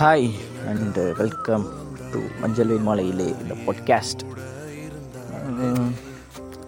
Hi 0.00 0.30
and 0.68 0.98
welcome 1.16 1.64
to 2.12 2.20
மஞ்சள் 2.40 2.72
மாலையிலே 2.78 3.34
இந்த 3.42 3.54
பாட்காஸ்ட் 3.66 4.22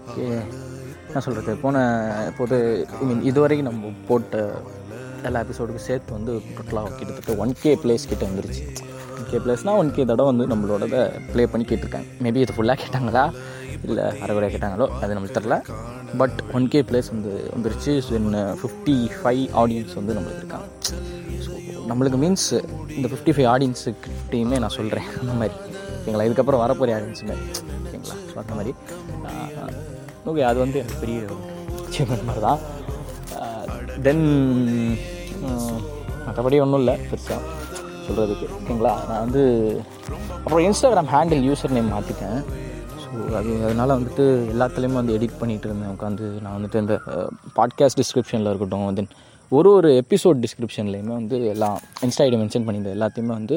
ஓகே 0.07 0.25
என்ன 1.07 1.21
சொல்கிறது 1.21 1.57
போன 1.57 1.77
இப்போது 2.27 2.87
ஐ 3.01 3.07
மீன் 3.07 3.23
இதுவரைக்கும் 3.23 3.69
நம்ம 3.73 3.93
போட்ட 4.09 4.55
எல்லா 5.23 5.41
எபிசோடுக்கும் 5.41 5.85
சேர்த்து 5.89 6.13
வந்து 6.13 6.33
டோட்டலாக 6.33 6.95
கிட்டத்தட்ட 6.95 7.37
ஒன் 7.37 7.55
கே 7.61 7.75
பிளேஸ் 7.75 8.09
கிட்ட 8.09 8.27
வந்துருச்சு. 8.27 8.65
ஒன் 9.17 9.29
கே 9.31 9.37
பிளேஸ்னால் 9.37 9.77
ஒன் 9.77 9.93
கே 9.93 10.05
தடவை 10.05 10.37
வந்து 10.37 10.57
நம்மளோட 10.57 11.11
ப்ளே 11.33 11.47
பண்ணி 11.47 11.67
கேட்டிருக்காங்க. 11.67 12.09
மேபி 12.23 12.37
இது 12.37 12.55
ஃபுல்லாக 12.57 12.79
கேட்டாங்களா? 12.85 13.35
இல்லை 13.83 14.05
அரைகுறையாக 14.21 14.53
கேட்டாங்களோ? 14.57 14.89
அது 15.03 15.15
நம்மளுக்கு 15.15 15.39
தெரில 15.41 15.63
பட் 16.17 16.43
ஒன் 16.53 16.69
கே 16.69 16.83
பிளேஸ் 16.83 17.11
வந்து 17.11 17.51
வந்துருச்சு. 17.57 18.09
தென் 18.09 18.35
ஃபிஃப்டி 18.35 18.99
ஃபைவ் 19.23 19.45
ஆடியன்ஸ் 19.63 19.95
வந்து 19.95 20.15
நம்மளுக்கு 20.15 20.37
இருக்காங்க. 20.37 20.67
நம்மளுக்கு 21.91 22.19
மீன்ஸ் 22.23 22.49
இந்த 22.97 23.09
ஃபிஃப்டி 23.11 23.33
ஃபைவ் 23.35 23.49
ஆடியன்ஸுக்கிட்டையுமே 23.55 24.57
நான் 24.65 24.77
சொல்கிறேன் 24.79 25.07
அந்த 25.21 25.35
மாதிரி. 25.41 25.55
ஓகேங்களா? 25.99 26.27
இதுக்கப்புறம் 26.29 26.63
வரப்போகிற 26.65 26.97
ஆடியன்ஸுமே 26.97 27.37
ஓகேங்களா? 27.85 28.17
ஸோ 28.31 28.37
அந்த 28.43 28.55
மாதிரி. 28.59 28.73
ஓகே 30.31 30.43
அது 30.51 30.59
வந்து 30.65 30.79
எனக்கு 30.81 31.01
பெரிய 31.05 31.19
அச்சீவ்மெண்ட் 31.85 32.27
மாதிரி 32.29 32.43
தான். 32.49 32.61
தென் 34.07 34.25
மற்றபடி 36.27 36.57
ஒன்றும் 36.65 36.81
இல்லை 36.83 36.95
பெருசாக 37.11 37.41
சொல்கிறதுக்கு 38.07 38.47
ஓகேங்களா? 38.59 38.93
நான் 39.09 39.23
வந்து 39.25 39.43
அப்புறம் 40.45 40.65
இன்ஸ்டாகிராம் 40.67 41.11
ஹேண்டில் 41.15 41.47
யூசர் 41.49 41.75
நேம் 41.77 41.93
மாற்றிட்டேன் 41.95 42.39
ஸோ 43.03 43.09
அது 43.39 43.51
அதனால் 43.67 43.95
வந்துட்டு 43.97 44.25
எல்லாத்துலேயுமே 44.55 44.99
வந்து 45.01 45.17
எடிட் 45.19 45.39
பண்ணிகிட்டு 45.41 45.69
இருந்தேன். 45.69 45.95
உட்காந்து 45.97 46.27
நான் 46.45 46.57
வந்துட்டு 46.57 46.83
இந்த 46.85 46.95
பாட்காஸ்ட் 47.59 48.01
டிஸ்கிரிப்ஷனில் 48.03 48.51
இருக்கட்டும் 48.53 48.87
தென் 48.99 49.11
ஒரு 49.57 49.69
ஒரு 49.77 49.91
எபிசோட் 50.01 50.39
டிஸ்கிரிப்ஷன்லேயுமே 50.45 51.13
வந்து 51.19 51.37
எல்லாம் 51.53 51.77
இன்ஸ்டா 52.07 52.25
ஐடி 52.25 52.39
மென்ஷன் 52.41 52.65
பண்ணியிருந்த 52.67 52.91
எல்லாத்தையுமே 52.97 53.33
வந்து 53.41 53.57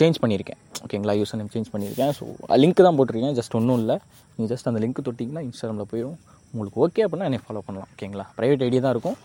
சேஞ்ச் 0.00 0.18
பண்ணியிருக்கேன். 0.22 0.58
ஓகேங்களா 0.84 1.14
யூசர் 1.20 1.38
நேம் 1.40 1.50
சேஞ்ச் 1.54 1.70
பண்ணியிருக்கேன். 1.74 2.12
ஸோ 2.18 2.24
லிங்க் 2.62 2.82
தான் 2.86 2.96
போட்டிருக்கேன் 2.98 3.36
ஜஸ்ட் 3.38 3.54
ஒன்றும் 3.58 3.78
இல்லை. 3.82 3.96
நீங்கள் 4.34 4.50
ஜஸ்ட் 4.52 4.68
அந்த 4.70 4.80
லிங்க் 4.84 5.00
தொட்டிங்கன்னா 5.08 5.42
இன்ஸ்டாகிராமில் 5.46 5.88
போயிடும் 5.92 6.18
உங்களுக்கு 6.52 6.80
ஓகே 6.86 7.04
அப்படின்னா 7.06 7.28
என்னை 7.30 7.40
ஃபாலோ 7.46 7.62
பண்ணலாம். 7.68 7.90
ஓகேங்களா 7.94 8.26
ப்ரைவேட் 8.38 8.64
ஐடி 8.66 8.80
தான் 8.86 8.94
இருக்கும். 8.96 9.16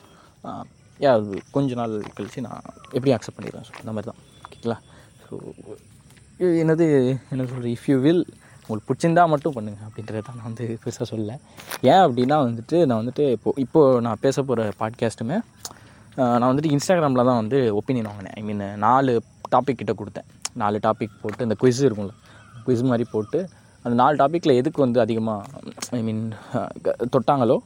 யா 1.04 1.12
அது 1.18 1.42
கொஞ்ச 1.58 1.76
நாள் 1.82 1.94
கழித்து 2.18 2.46
நான் 2.48 2.64
எப்படி 2.96 3.14
அக்செப்ட் 3.18 3.38
பண்ணிடுறேன் 3.40 3.68
ஸோ 3.70 3.74
அந்த 3.82 3.94
மாதிரி 3.98 4.10
தான். 4.12 4.22
ஓகேங்களா 4.46 4.78
ஸோ 5.26 5.34
என்னது 6.64 6.86
என்ன 7.34 7.44
சொல்கிறது 7.52 7.72
இஃப் 7.78 7.88
யூ 7.92 7.98
வில் 8.08 8.24
உங்களுக்கு 8.66 8.88
பிடிச்சிருந்தா 8.90 9.24
மட்டும் 9.34 9.56
பண்ணுங்க 9.56 9.82
அப்படின்றத 9.88 10.22
தான் 10.28 10.38
நான் 10.38 10.48
வந்து 10.50 10.66
பெருசாக 10.84 11.06
சொல்லல. 11.12 11.34
ஏன் 11.92 12.04
அப்படின்னா 12.06 12.38
வந்துட்டு 12.46 12.78
நான் 12.90 13.02
வந்துட்டு 13.02 13.26
இப்போது 13.36 13.62
இப்போது 13.64 14.00
நான் 14.06 14.22
பேச 14.26 14.44
போகிற 14.48 14.70
பாட்காஸ்ட்டுமே 14.82 15.38
நான் 16.40 16.50
வந்துட்டு 16.52 16.72
இன்ஸ்டாகிராமில் 16.76 17.28
தான் 17.30 17.40
வந்து 17.42 17.60
ஒப்பீனியன் 17.80 18.10
வாங்கினேன். 18.10 18.36
ஐ 18.40 18.44
மீன் 18.48 18.64
நாலு 18.86 19.14
டாபிக் 19.54 19.80
கிட்ட 19.82 19.94
கொடுத்தேன். 20.02 20.28
நாலு 20.64 20.78
டாபிக் 20.88 21.16
போட்டு 21.22 21.48
இந்த 21.48 21.58
குவிஸ் 21.62 21.82
இருக்கும்ல 21.88 22.14
குவிஸ் 22.66 22.84
மாதிரி 22.92 23.06
போட்டு 23.14 23.40
அந்த 23.86 23.96
நாலு 24.02 24.16
டாப்பிக்கில் 24.22 24.58
எதுக்கு 24.62 24.80
வந்து 24.86 25.00
அதிகமாக 25.06 25.62
ஐ 25.98 26.02
மீன் 26.08 26.24
தொட்டாங்களோ 27.16 27.58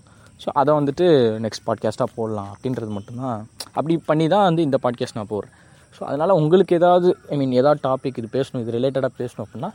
ஸோ 0.44 0.50
அதை 0.62 0.72
வந்துட்டு 0.80 1.06
நெக்ஸ்ட் 1.46 1.66
பாட்காஸ்ட்டாக 1.68 2.10
போடலாம் 2.18 2.50
அப்படின்றது 2.54 2.92
மட்டும்தான். 2.98 3.40
அப்படி 3.78 3.96
பண்ணி 4.10 4.26
தான் 4.34 4.46
வந்து 4.50 4.62
இந்த 4.68 4.78
பாட்காஸ்ட் 4.84 5.18
நான் 5.20 5.32
போடுறேன். 5.34 5.56
ஸோ 5.96 6.02
அதனால் 6.10 6.38
உங்களுக்கு 6.42 6.74
ஏதாவது 6.80 7.08
ஐ 7.34 7.38
மீன் 7.42 7.56
ஏதாவது 7.62 7.80
டாபிக் 7.88 8.20
இது 8.22 8.30
பேசணும் 8.38 8.62
இது 8.64 8.76
ரிலேட்டடாக 8.78 9.14
பேசணும் 9.22 9.46
அப்படின்னா 9.46 9.72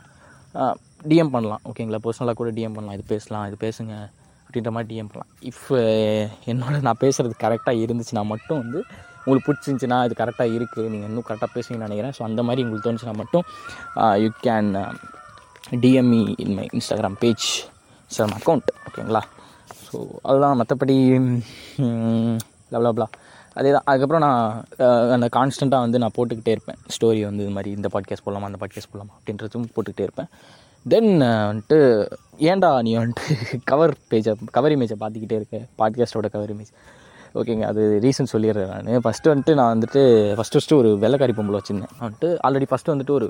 டிஎம் 1.09 1.31
பண்ணலாம் 1.33 1.63
ஓகேங்களா? 1.69 1.99
பர்சனலாக 2.05 2.37
கூட 2.41 2.49
டிஎம் 2.57 2.75
பண்ணலாம். 2.75 2.95
இது 2.97 3.05
பேசலாம் 3.13 3.45
இது 3.49 3.57
பேசுங்க 3.65 3.93
அப்படின்ற 4.45 4.71
மாதிரி 4.75 4.89
டிஎம் 4.91 5.09
பண்ணலாம். 5.11 5.31
இஃப் 5.49 5.67
என்னோட 6.51 6.75
நான் 6.87 7.01
பேசுகிறது 7.03 7.35
கரெக்டாக 7.45 7.81
இருந்துச்சுன்னா 7.85 8.23
மட்டும் 8.33 8.61
வந்து 8.63 8.79
உங்களுக்கு 9.25 9.47
பிடிச்சிருந்துச்சின்னா 9.47 9.97
இது 10.07 10.15
கரெக்டாக 10.21 10.55
இருக்குது 10.57 10.89
நீங்கள் 10.93 11.09
இன்னும் 11.09 11.27
கரெக்டாக 11.29 11.51
பேசுவீங்கன்னு 11.55 11.87
நினைக்கிறேன். 11.87 12.15
ஸோ 12.17 12.23
அந்த 12.29 12.41
மாதிரி 12.47 12.63
உங்களுக்கு 12.65 12.87
தோணுச்சுன்னா 12.87 13.15
மட்டும் 13.21 13.45
you 14.23 14.29
can 14.47 14.71
DM me 15.83 16.23
in 16.45 16.55
my 16.57 16.65
Instagram 16.77 17.17
page 17.23 17.47
Instagram 18.07 18.37
account 18.39 18.69
ஓகேங்களா? 18.87 19.23
ஸோ 19.85 19.97
அதுதான் 20.29 20.57
மற்றபடி 20.61 20.97
லவ்லப்லா 22.75 23.07
அதே 23.59 23.71
தான் 23.75 23.85
அதுக்கப்புறம் 23.91 24.23
நான் 24.25 25.11
அந்த 25.15 25.27
கான்ஸ்டண்ட்டாக 25.37 25.85
வந்து 25.85 26.01
நான் 26.03 26.15
போட்டுக்கிட்டே 26.17 26.53
இருப்பேன். 26.55 26.79
ஸ்டோரி 26.95 27.21
வந்து 27.29 27.43
இது 27.45 27.53
மாதிரி 27.57 27.71
இந்த 27.77 27.89
பாட்காஸ்ட் 27.93 28.25
போடலாமா 28.25 28.47
அந்த 28.49 28.59
பாட்காஸ்ட் 28.63 28.91
போடலாமா 28.93 29.13
அப்படின்றதும் 29.17 29.67
போட்டுக்கிட்டே 29.75 30.05
இருப்பேன். 30.07 30.29
தென் 30.85 31.11
வந்துட்டு 31.49 31.77
ஏன்டா 32.49 32.69
நீ 32.87 32.91
வந்துட்டு 33.01 33.59
கவர் 33.71 33.93
பேஜை 34.11 34.33
கவர் 34.57 34.75
இமேஜை 34.75 34.97
பார்த்துக்கிட்டே 35.03 35.37
இருக்க? 35.41 35.59
பாட்காஸ்ட்டோட 35.81 36.29
கவர் 36.35 36.53
இமேஜ் 36.55 36.73
ஓகேங்க 37.39 37.65
அது 37.71 37.83
ரீசன் 38.03 38.31
சொல்லிடுறேன் 38.33 38.69
நான். 38.73 39.03
ஃபஸ்ட்டு 39.05 39.31
வந்துட்டு 39.31 39.53
நான் 39.59 39.71
வந்துட்டு 39.73 40.01
ஃபஸ்ட்டு 40.37 40.57
ஃபஸ்ட்டு 40.57 40.77
ஒரு 40.81 40.89
வெள்ளக்காரி 41.03 41.33
பொம்பளை 41.39 41.59
வச்சுருந்தேன். 41.59 41.93
வந்துட்டு 42.03 42.29
ஆல்ரெடி 42.47 42.67
ஃபஸ்ட்டு 42.71 42.93
வந்துட்டு 42.93 43.15
ஒரு 43.19 43.27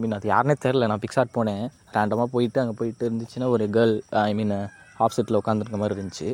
மீன் 0.00 0.16
அது 0.16 0.26
யாருனே 0.32 0.56
தெரில 0.64 0.88
நான் 0.90 1.02
பிக்ஸாட் 1.04 1.36
போனேன். 1.36 1.64
ரேண்டமாக 1.96 2.28
போயிட்டு 2.34 2.60
அங்கே 2.62 2.74
போயிட்டு 2.80 3.04
இருந்துச்சுன்னா 3.08 3.48
ஒரு 3.54 3.66
கேர்ள் 3.76 3.94
ஐ 4.30 4.32
மீன் 4.40 4.54
ஆப்செட்டில் 5.04 5.38
உட்காந்துருக்க 5.40 5.78
மாதிரி 5.82 5.96
இருந்துச்சு. 5.96 6.28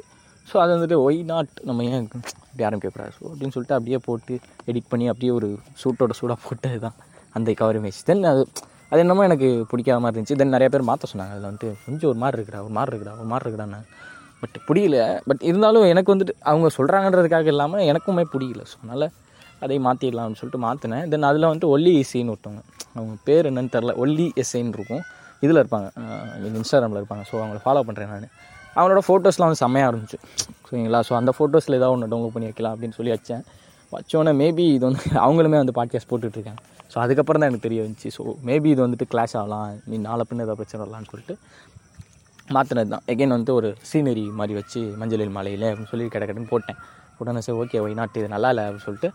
ஸோ 0.48 0.56
அது 0.62 0.70
வந்துட்டு 0.76 0.96
ஒய் 1.06 1.18
நாட் 1.32 1.52
நம்ம 1.68 1.84
ஏன் 1.94 2.04
இப்படி 2.06 2.64
ஆரம்பிக்கக்கூடாது 2.68 3.12
ஸோ 3.18 3.22
அப்படின்னு 3.30 3.54
சொல்லிட்டு 3.56 3.76
அப்படியே 3.78 3.98
போட்டு 4.06 4.34
எடிட் 4.70 4.90
பண்ணி 4.92 5.06
அப்படியே 5.12 5.32
ஒரு 5.38 5.48
சூட்டோட 5.82 6.14
சூடாக 6.20 6.38
போட்டது 6.46 6.78
தான் 6.86 6.96
அந்த 7.36 7.54
கவர் 7.60 7.78
இமேஜ் 7.80 8.00
தென் 8.10 8.24
அது 8.32 8.42
அது 8.90 9.00
என்னமோ 9.04 9.22
எனக்கு 9.28 9.48
பிடிக்காத 9.70 10.00
மாதிரி 10.02 10.16
இருந்துச்சு. 10.16 10.36
தென் 10.40 10.54
நிறைய 10.54 10.68
பேர் 10.72 10.88
மாற்ற 10.88 11.04
சொன்னாங்க. 11.12 11.32
அதில் 11.34 11.48
வந்துட்டு 11.48 11.70
கொஞ்சம் 11.86 12.10
ஒரு 12.10 12.18
மாதிரி 12.22 12.36
இருக்குடா 12.38 12.60
ஒரு 12.66 12.74
மாதிரி 12.78 12.92
இருக்குடா 12.92 13.14
ஒரு 13.22 13.28
மாதிரி 13.32 13.46
இருக்குடான்னு. 13.46 13.80
பட் 14.40 14.56
பிடிக்கல 14.68 14.96
பட் 15.28 15.42
இருந்தாலும் 15.48 15.86
எனக்கு 15.92 16.12
வந்துட்டு 16.14 16.34
அவங்க 16.50 16.68
சொல்கிறாங்கன்றதுக்காக 16.76 17.48
இல்லாமல் 17.54 17.86
எனக்குமே 17.90 18.24
பிடிக்கல 18.34 18.64
ஸோ 18.70 18.76
அதனால் 18.80 19.06
அதை 19.64 19.76
மாற்றிடலாம்னு 19.86 20.38
சொல்லிட்டு 20.40 20.60
மாற்றினேன் 20.66 21.04
தென் 21.12 21.28
அதில் 21.30 21.48
வந்துட்டு 21.50 21.72
ஒல்லி 21.74 21.92
இசைன்னு 22.02 22.32
ஒருத்தவங்க 22.34 22.62
அவங்க 22.96 23.14
பேர் 23.28 23.48
என்னன்னு 23.50 23.72
தெரில 23.76 23.94
ஒல்லி 24.04 24.26
எஸ்ஐன்னு 24.42 24.76
இருக்கும். 24.78 25.04
இதில் 25.44 25.60
இருப்பாங்க. 25.62 25.88
இன்ஸ்டாகிராமில் 26.58 27.00
இருப்பாங்க. 27.00 27.24
ஸோ 27.30 27.34
அவங்கள 27.40 27.60
ஃபாலோ 27.64 27.82
பண்ணுறேன் 27.88 28.12
நான். 28.14 28.28
அவனோட 28.78 29.00
ஃபோட்டோஸ்லாம் 29.06 29.48
வந்து 29.50 29.62
செம்மையாக 29.64 29.90
இருந்துச்சு. 29.92 30.18
சரிங்களா? 30.68 31.00
ஸோ 31.08 31.12
அந்த 31.20 31.30
ஃபோட்டோஸில் 31.36 31.76
ஏதாவது 31.80 31.94
ஒன்று 31.96 32.10
டவுன்லோட் 32.12 32.34
பண்ணி 32.36 32.48
வைக்கலாம் 32.50 32.74
அப்படின்னு 32.74 32.96
சொல்லி 32.98 33.12
வச்சேன். 33.16 33.42
வச்சோன்னே 33.96 34.32
மேபி 34.42 34.64
இது 34.76 34.84
வந்து 34.88 35.02
அவங்களுமே 35.26 35.58
வந்து 35.62 35.74
பாட்காஸ்ட் 35.78 36.10
போட்டுட்ருக்காங்க. 36.12 36.60
ஸோ 36.92 36.96
அதுக்கப்புறம் 37.04 37.40
தான் 37.42 37.50
எனக்கு 37.50 37.66
தெரிய 37.68 37.80
வந்துச்சு. 37.84 38.08
ஸோ 38.16 38.22
மேபி 38.48 38.68
இது 38.74 38.80
வந்துட்டு 38.86 39.06
கிளாஷ் 39.12 39.36
ஆகலாம். 39.40 39.68
நீ 39.90 39.96
நாளை 40.08 40.24
பின்ன 40.30 40.44
ஏதாவது 40.46 40.60
பிரச்சனை 40.60 40.80
வரலான்னு 40.84 41.10
சொல்லிட்டு 41.12 41.36
மாற்றினது 42.56 42.90
தான். 42.94 43.04
எகைன் 43.12 43.34
வந்து 43.36 43.52
ஒரு 43.58 43.68
சீனரி 43.90 44.24
மாதிரி 44.40 44.54
வச்சு 44.60 44.80
மஞ்சளில் 45.02 45.34
மலையில் 45.38 45.66
அப்படின்னு 45.70 45.92
சொல்லி 45.92 46.06
கிட 46.14 46.26
போட்டேன். 46.52 46.80
உடனே 47.20 47.42
சரி 47.46 47.58
ஓகே 47.62 47.80
ஒய் 47.84 47.98
நாட்டு 48.00 48.20
இது 48.22 48.28
நல்லா 48.34 48.48
இல்லை 48.52 48.64
அப்படின்னு 48.66 48.86
சொல்லிட்டு 48.88 49.10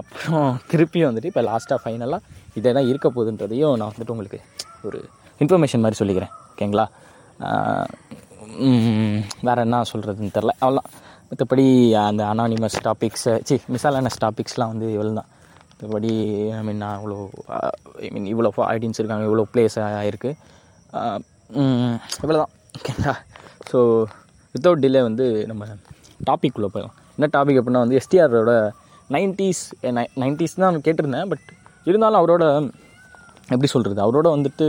அப்புறம் 0.00 0.48
திருப்பியும் 0.70 1.08
வந்துட்டு 1.10 1.30
இப்போ 1.32 1.42
லாஸ்ட்டாக 1.50 1.78
ஃபைனலாக 1.82 2.20
இதே 2.58 2.70
தான் 2.76 2.88
இருக்க 2.90 3.06
போகுதுன்றதையும் 3.16 3.74
நான் 3.80 3.92
வந்துட்டு 3.92 4.14
உங்களுக்கு 4.14 4.40
ஒரு 4.88 4.98
இன்ஃபர்மேஷன் 5.42 5.82
மாதிரி 5.84 5.98
சொல்லிக்கிறேன். 6.00 6.32
ஓகேங்களா 6.52 6.86
வேறு 9.48 9.64
என்ன 9.66 9.82
சொல்கிறதுன்னு 9.92 10.34
தெரில 10.36 10.52
அவ்வளோதான் 10.62 10.90
மற்றபடி 11.30 11.66
அந்த 12.08 12.22
அனானிமஸ் 12.32 12.78
டாபிக்ஸை 12.86 13.34
சி 13.48 13.56
மிசாலானஸ் 13.74 14.18
டாபிக்ஸ்லாம் 14.24 14.72
வந்து 14.72 14.88
இவ்வளோ 14.96 15.12
தான் 15.20 15.30
மற்றபடி 15.70 16.12
ஐ 16.58 16.62
மீன் 16.68 16.82
நான் 16.84 16.98
இவ்வளோ 17.00 17.18
ஐ 18.06 18.10
மீன் 18.14 18.28
இவ்வளோ 18.32 18.50
ஐடியன்ஸ் 18.74 19.00
இருக்காங்க 19.00 19.26
இவ்வளோ 19.28 19.44
பிளேஸ் 19.54 19.78
ஆகிருக்கு 20.00 20.30
இவ்வளோ 22.22 22.38
தான் 22.42 22.52
ஓகேங்களா? 22.76 23.14
ஸோ 23.70 23.78
வித்தவுட் 24.54 24.82
டிலே 24.84 25.02
வந்து 25.08 25.24
நம்ம 25.50 25.64
டாபிக் 26.28 26.56
உள்ளே 26.58 26.68
போயிடலாம். 26.74 26.96
என்ன 27.16 27.28
டாபிக் 27.36 27.58
அப்படின்னா 27.60 27.82
வந்து 27.84 27.98
எஸ்டிஆரோட 28.00 28.52
நைன்ட்டீஸ் 29.14 29.62
நைன்ட்டீஸ் 30.22 30.60
தான் 30.64 30.84
கேட்டிருந்தேன் 30.86 31.30
பட் 31.32 31.46
இருந்தாலும் 31.86 32.20
அவரோட 32.20 32.44
எப்படி 33.54 33.68
சொல்கிறது 33.74 34.00
அவரோட 34.04 34.28
வந்துட்டு 34.36 34.66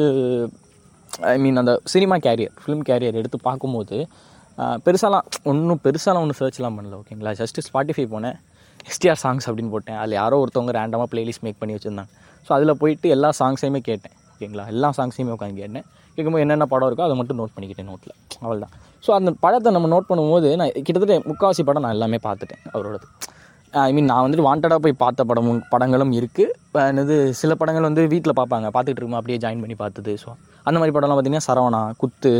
ஐ 1.31 1.33
மீன் 1.43 1.59
அந்த 1.61 1.73
சினிமா 1.93 2.15
கேரியர் 2.25 2.53
ஃபிலிம் 2.61 2.83
கேரியர் 2.89 3.17
எடுத்து 3.21 3.37
பார்க்கும்போது 3.47 3.97
பெருசாலாம் 4.85 5.27
ஒன்றும் 5.51 5.81
பெருசாலாம் 5.85 6.23
ஒன்றும் 6.25 6.39
சர்ச்லாம் 6.41 6.75
பண்ணல 6.77 6.95
ஓகேங்களா 7.01 7.31
ஜஸ்ட்டு 7.41 7.63
ஸ்பாட்டிஃபை 7.67 8.05
போனேன் 8.13 8.37
எஸ்டிஆர் 8.91 9.19
சாங்ஸ் 9.23 9.45
அப்படின்னு 9.49 9.71
போட்டேன். 9.73 9.97
அதில் 10.01 10.15
யாரோ 10.21 10.37
ஒருத்தவங்க 10.43 10.71
ரேண்டமாக 10.77 11.07
ப்ளேலிஸ்ட் 11.11 11.43
மேக் 11.45 11.59
பண்ணி 11.61 11.73
வச்சுருந்தாங்க. 11.75 12.11
ஸோ 12.45 12.51
அதில் 12.57 12.73
போயிட்டு 12.81 13.07
எல்லா 13.15 13.29
சாங்ஸையுமே 13.39 13.81
கேட்டேன் 13.89 14.15
ஓகேங்களா 14.31 14.65
எல்லா 14.73 14.89
சாங்ஸையுமே 14.97 15.33
உட்காந்து 15.35 15.61
கேட்டேன். 15.63 15.85
கேட்கும்போது 16.15 16.43
என்னென்ன 16.45 16.65
படம் 16.73 16.87
இருக்கோ 16.89 17.05
அதை 17.07 17.15
மட்டும் 17.19 17.39
நோட் 17.41 17.53
பண்ணிக்கிட்டேன் 17.55 17.89
நோட்டில் 17.91 18.13
அவ்வளோதான் 18.43 18.73
ஸோ 19.05 19.11
அந்த 19.19 19.31
படத்தை 19.43 19.69
நம்ம 19.75 19.87
நோட் 19.93 20.09
பண்ணும்போது 20.09 20.49
நான் 20.61 20.73
கிட்டத்தட்ட 20.87 21.15
முக்கால்வாசி 21.29 21.63
படம் 21.69 21.85
நான் 21.85 21.95
எல்லாமே 21.97 22.19
பார்த்துட்டேன் 22.27 22.61
அவரோடது. 22.73 23.07
ஐ 23.87 23.91
மீன் 23.97 24.09
நான் 24.11 24.23
வந்துட்டு 24.25 24.47
வாண்டடாக 24.47 24.79
போய் 24.85 25.01
பார்த்த 25.03 25.23
படமும் 25.29 25.61
படங்களும் 25.73 26.13
இருக்குது 26.19 26.81
என்னது 26.91 27.15
சில 27.41 27.51
படங்கள் 27.61 27.87
வந்து 27.89 28.03
வீட்டில் 28.13 28.37
பார்ப்பாங்க 28.39 28.67
பார்த்துட்டு 28.75 28.99
இருக்கோம் 29.01 29.19
அப்படியே 29.21 29.39
ஜாயின் 29.45 29.63
பண்ணி 29.63 29.77
பார்த்தது 29.83 30.13
ஸோ 30.23 30.31
அந்த 30.67 30.77
மாதிரி 30.79 30.93
படம்லாம் 30.95 31.17
பார்த்திங்கன்னா 31.17 31.47
சரவணா 31.49 31.81
குத்து 32.01 32.33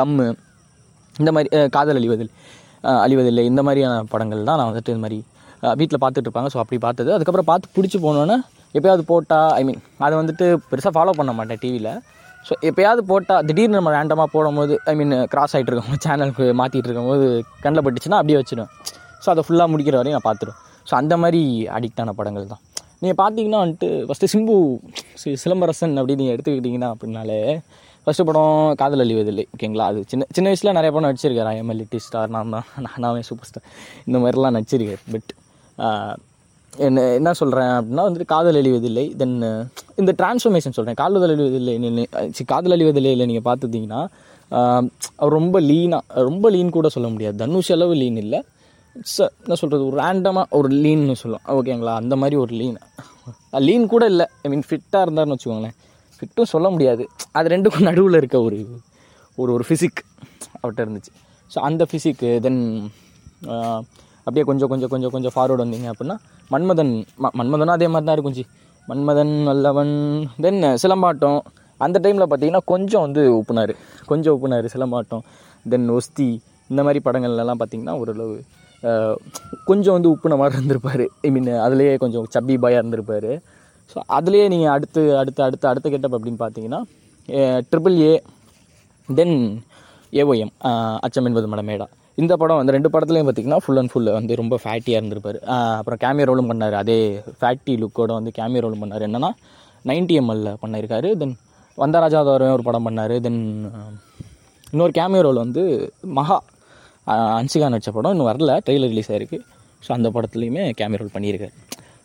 தம்மு 0.00 0.26
இந்த 1.20 1.30
மாதிரி 1.36 1.48
காதல் 1.76 1.98
அழிவதில் 2.00 2.32
அழிவதில்லை 3.04 3.44
இந்த 3.50 3.60
மாதிரியான 3.66 4.02
படங்கள் 4.12 4.48
தான் 4.48 4.58
நான் 4.60 4.68
வந்துட்டு 4.70 4.92
இந்த 4.94 5.02
மாதிரி 5.04 5.18
வீட்டில் 5.80 6.00
பார்த்துட்டு 6.02 6.28
இருப்பாங்க. 6.28 6.50
ஸோ 6.54 6.58
அப்படி 6.62 6.78
பார்த்தது. 6.84 7.10
அதுக்கப்புறம் 7.14 7.48
பார்த்து 7.50 7.72
பிடிச்சி 7.76 7.98
போனோன்னே 8.04 8.36
எப்போயாவது 8.76 9.02
போட்டால் 9.10 9.50
ஐ 9.58 9.62
மீன் 9.68 9.80
அதை 10.06 10.14
வந்துட்டு 10.20 10.46
பெருசாக 10.70 10.92
ஃபாலோ 10.96 11.12
பண்ண 11.18 11.32
மாட்டேன் 11.38 11.60
டிவியில் 11.62 11.90
ஸோ 12.46 12.52
எப்போயாவது 12.68 13.02
போட்டால் 13.10 13.44
திடீர்னு 13.48 13.78
நம்ம 13.78 13.92
ரேண்டமாக 13.96 14.28
போடும்போது 14.34 14.74
ஐ 14.90 14.94
மீன் 14.98 15.14
கிராஸ் 15.32 15.54
ஆகிட்டு 15.56 15.72
இருக்கோம் 15.72 16.02
சேனலுக்கு 16.04 16.46
மாற்றிட்டு 16.60 16.88
இருக்கும்போது 16.88 17.26
கண்ணில் 17.64 17.84
பட்டுச்சுன்னா 17.86 18.18
அப்படியே 18.20 18.38
வச்சுருவேன். 18.40 18.70
ஸோ 19.24 19.28
அதை 19.34 19.44
ஃபுல்லாக 19.46 19.68
முடிக்கிற 19.72 19.96
வரையும் 20.00 20.18
நான் 20.18 20.28
பார்த்துருவேன். 20.28 20.60
ஸோ 20.88 20.94
அந்த 21.00 21.14
மாதிரி 21.22 21.42
அடிக்டான 21.76 22.14
படங்கள் 22.20 22.52
தான். 22.52 22.62
நீங்கள் 22.98 23.18
பார்த்தீங்கன்னா 23.24 23.60
வந்துட்டு 23.64 23.88
ஃபஸ்ட்டு 24.08 24.32
சிம்பு 24.32 24.54
சி- 25.22 25.36
சிலம்பரசன் 25.44 25.96
அப்படின்னு 26.00 26.14
நீங்கள் 26.14 26.36
எடுத்துக்கிட்டிங்கன்னா 26.36 26.92
அப்படின்னாலே 26.94 27.40
ஃபஸ்ட்டு 28.06 28.26
படம் 28.28 28.74
காதல் 28.76 29.02
அழிவதில்லை 29.06 29.44
ஓகேங்களா 29.56 29.86
அது 29.90 30.04
சின்ன 30.06 30.26
சின்ன 30.36 30.50
வயசில் 30.50 30.72
நிறைய 30.72 30.90
படம் 30.96 31.10
நடிச்சிருக்காரு. 31.10 31.50
ஐஎம்எல் 31.54 31.80
லிட்டி 31.80 31.96
ஸ்டார் 31.96 32.28
நான் 32.28 32.50
தான் 32.50 32.66
நானாவே 32.86 33.20
சூப்பர் 33.28 33.48
ஸ்டார் 33.50 33.66
இந்த 34.06 34.18
மாதிரிலாம் 34.18 34.56
நடிச்சிருக்காரு. 34.58 35.02
பட் 35.12 35.30
என்ன 36.78 37.02
என்ன 37.18 37.32
சொல்கிறேன் 37.32 37.72
அப்படின்னா 37.78 38.02
வந்துட்டு 38.08 38.24
காதல் 38.24 38.58
அழிவதில்லை. 38.62 39.04
தென் 39.16 39.34
இந்த 40.00 40.12
டிரான்ஸ்ஃபர்மேஷன் 40.20 40.76
சொல்கிறேன் 40.78 40.98
காதல் 41.02 41.24
அழிவதில்லை 41.26 41.74
நீ- 41.98 42.44
காதல் 42.46 42.74
அழிவதில்லை 42.78 43.12
இல்லை 43.14 43.26
நீங்கள் 43.26 43.48
பார்த்துட்டிங்கன்னா 43.48 44.02
அவர் 45.16 45.32
ரொம்ப 45.38 45.60
லீனாக 45.60 46.22
ரொம்ப 46.28 46.50
லீன் 46.50 46.76
கூட 46.76 46.88
சொல்ல 46.88 47.08
முடியாது. 47.08 47.36
தனுஷ் 47.36 47.72
அளவு 47.72 47.94
லீன் 47.94 48.16
இல்லை. 48.16 48.40
ச 49.14 49.26
என்ன 49.44 49.56
சொல்கிறது 49.60 49.82
ஒரு 49.88 49.96
ரேண்டமாக 50.02 50.46
ஒரு 50.58 50.68
லீன்னு 50.82 51.16
சொல்லலாம் 51.22 51.46
ஓகேங்களா 51.58 51.94
அந்த 52.02 52.14
மாதிரி 52.22 52.36
ஒரு 52.44 52.52
லீன் 52.60 52.78
லீன் 53.66 53.86
கூட 53.92 54.04
இல்லை. 54.12 54.26
ஐ 54.44 54.48
மீன் 54.52 54.64
ஃபிட்டாக 54.68 55.04
இருந்தார்னு 55.06 55.34
வச்சுக்கோங்களேன். 55.34 55.76
ஃபிட்டும் 56.16 56.50
சொல்ல 56.52 56.66
முடியாது. 56.74 57.04
அது 57.38 57.46
ரெண்டுக்கும் 57.54 57.86
நடுவில் 57.88 58.18
இருக்க 58.20 58.36
ஒரு 58.48 58.58
ஒரு 59.38 59.50
ஒரு 59.56 59.64
ஃபிசிக் 59.68 60.00
அவர்கிட்ட 60.60 60.84
இருந்துச்சு. 60.86 61.12
ஸோ 61.50 61.58
அந்த 61.68 61.82
ஃபிசிக்கு 61.90 62.28
தென் 62.46 62.60
அப்படியே 64.26 64.44
கொஞ்சம் 64.50 64.70
கொஞ்சம் 64.72 64.90
கொஞ்சம் 64.94 65.12
கொஞ்சம் 65.14 65.34
ஃபார்வர்டு 65.34 65.64
வந்தீங்க 65.64 65.88
அப்படின்னா 65.92 66.16
மன்மதன் 66.54 66.92
ம 67.24 67.30
மன்மதனும் 67.40 67.76
அதே 67.76 67.88
மாதிரி 67.92 68.06
தான் 68.08 68.16
இருக்கும் 68.16 68.36
ஜி. 68.38 68.44
மன்மதன் 68.88 69.34
வல்லவன் 69.48 69.94
தென் 70.44 70.60
சிலம்பாட்டம். 70.82 71.38
அந்த 71.80 71.96
டைமில் 72.04 72.26
பார்த்தீங்கன்னா 72.30 72.62
கொஞ்சம் 72.72 73.04
வந்து 73.06 73.22
உப்புனார் 73.38 73.72
கொஞ்சம் 74.10 74.34
உப்புனார் 74.36 74.66
சிலம்பாட்டம். 74.74 75.24
தென் 75.66 75.88
ஒஸ்தி 75.96 76.28
இந்த 76.70 76.80
மாதிரி 76.86 77.00
படங்கள்லாம் 77.06 77.60
பார்த்தீங்கன்னா 77.62 77.96
ஓரளவு 78.02 78.36
கொஞ்சம் 79.68 79.96
வந்து 79.96 80.10
உப்புன 80.14 80.36
மாதிரி 80.40 80.56
இருந்திருப்பார். 80.58 81.04
ஐ 81.26 81.30
மீன் 81.34 81.50
அதுலேயே 81.66 81.92
கொஞ்சம் 82.04 82.26
சப்பி 82.34 82.54
பாயாக 82.64 82.80
இருந்திருப்பார். 82.82 83.30
ஸோ 83.92 83.98
அதுலேயே 84.16 84.46
நீங்கள் 84.52 84.72
அடுத்து 84.76 85.02
அடுத்து 85.20 85.40
அடுத்து 85.46 85.66
அடுத்த 85.72 85.86
கெட்டப் 85.94 86.16
அப்படின்னு 86.18 86.40
பார்த்தீங்கன்னா 86.44 86.80
ட்ரிபிள் 87.70 87.96
ஏ 88.08 88.12
தென் 89.08 89.36
ஏஓஎம் 90.22 90.52
அச்சம் 91.06 91.28
என்பது 91.30 91.48
மடமேடா. 91.52 91.86
இந்த 92.22 92.32
படம் 92.40 92.58
வந்து 92.60 92.74
ரெண்டு 92.76 92.90
படத்துலையும் 92.92 93.28
பார்த்தீங்கன்னா 93.28 93.60
ஃபுல் 93.64 93.80
அண்ட் 93.80 93.92
ஃபுல் 93.92 94.10
வந்து 94.18 94.38
ரொம்ப 94.40 94.54
ஃபேட்டியாக 94.62 95.00
இருந்திருப்பார். 95.00 95.38
அப்புறம் 95.78 96.00
கேமியா 96.04 96.26
ரோலும் 96.30 96.50
பண்ணார். 96.50 96.76
அதே 96.82 96.98
ஃபேட்டி 97.40 97.74
லுக்கோட 97.82 98.10
வந்து 98.18 98.32
கேமியா 98.38 98.62
ரோலும் 98.66 98.82
பண்ணார். 98.84 99.04
என்னன்னா 99.08 99.30
90 99.90 100.14
எம்எல்ல 100.20 100.52
பண்ணியிருக்காரு 100.62 101.08
தென் 101.22 101.34
வந்தராஜாதவரையும் 101.78 102.56
ஒரு 102.58 102.64
படம் 102.68 102.86
பண்ணார். 102.88 103.14
தென் 103.26 103.40
இன்னொரு 104.72 104.92
கேமியா 105.00 105.24
ரோல் 105.26 105.44
வந்து 105.44 105.64
மகா 106.18 106.38
அன்சிகா 107.14 107.66
நடித்த 107.72 107.90
படம் 107.96 108.12
இன்னும் 108.14 108.28
வரல 108.30 108.52
ட்ரெய்லர் 108.66 108.90
ரிலீஸ் 108.92 109.10
ஆயிருக்கு. 109.12 109.38
ஸோ 109.86 109.90
அந்த 109.96 110.08
படத்துலையுமே 110.14 110.62
கேமரா 110.78 111.00
ரோல் 111.02 111.12
பண்ணியிருக்காரு. 111.16 111.54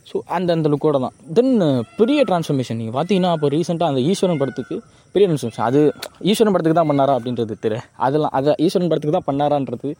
ஸோ 0.09 0.17
அந்த 0.35 0.49
அந்த 0.57 0.67
லுக்கோட 0.73 0.97
தான். 1.05 1.15
தென் 1.37 1.51
பெரிய 1.99 2.19
ட்ரான்ஸ்ஃபர்மேஷன் 2.29 2.77
நீங்கள் 2.81 2.95
பார்த்தீங்கன்னா 2.97 3.31
இப்போ 3.37 3.47
ரீசெண்டாக 3.55 3.91
அந்த 3.91 4.01
ஈஸ்வரன் 4.11 4.39
படத்துக்கு 4.41 4.75
பெரிய 5.13 5.25
ட்ரான்ஸ்ஃபர்மேஷன் 5.27 5.67
அது 5.69 5.81
ஈஸ்வரன் 6.31 6.53
படத்துக்கு 6.55 6.79
தான் 6.79 6.89
பண்ணாரா 6.91 7.13
அப்படின்றது 7.17 7.55
தெரியல. 7.65 7.81
அதெல்லாம் 8.05 8.33
அதை 8.39 8.53
ஈஸ்வரன் 8.65 8.89
படத்துக்கு 8.91 9.17
தான் 9.17 9.27
பண்ணாரான்றது 9.29 9.91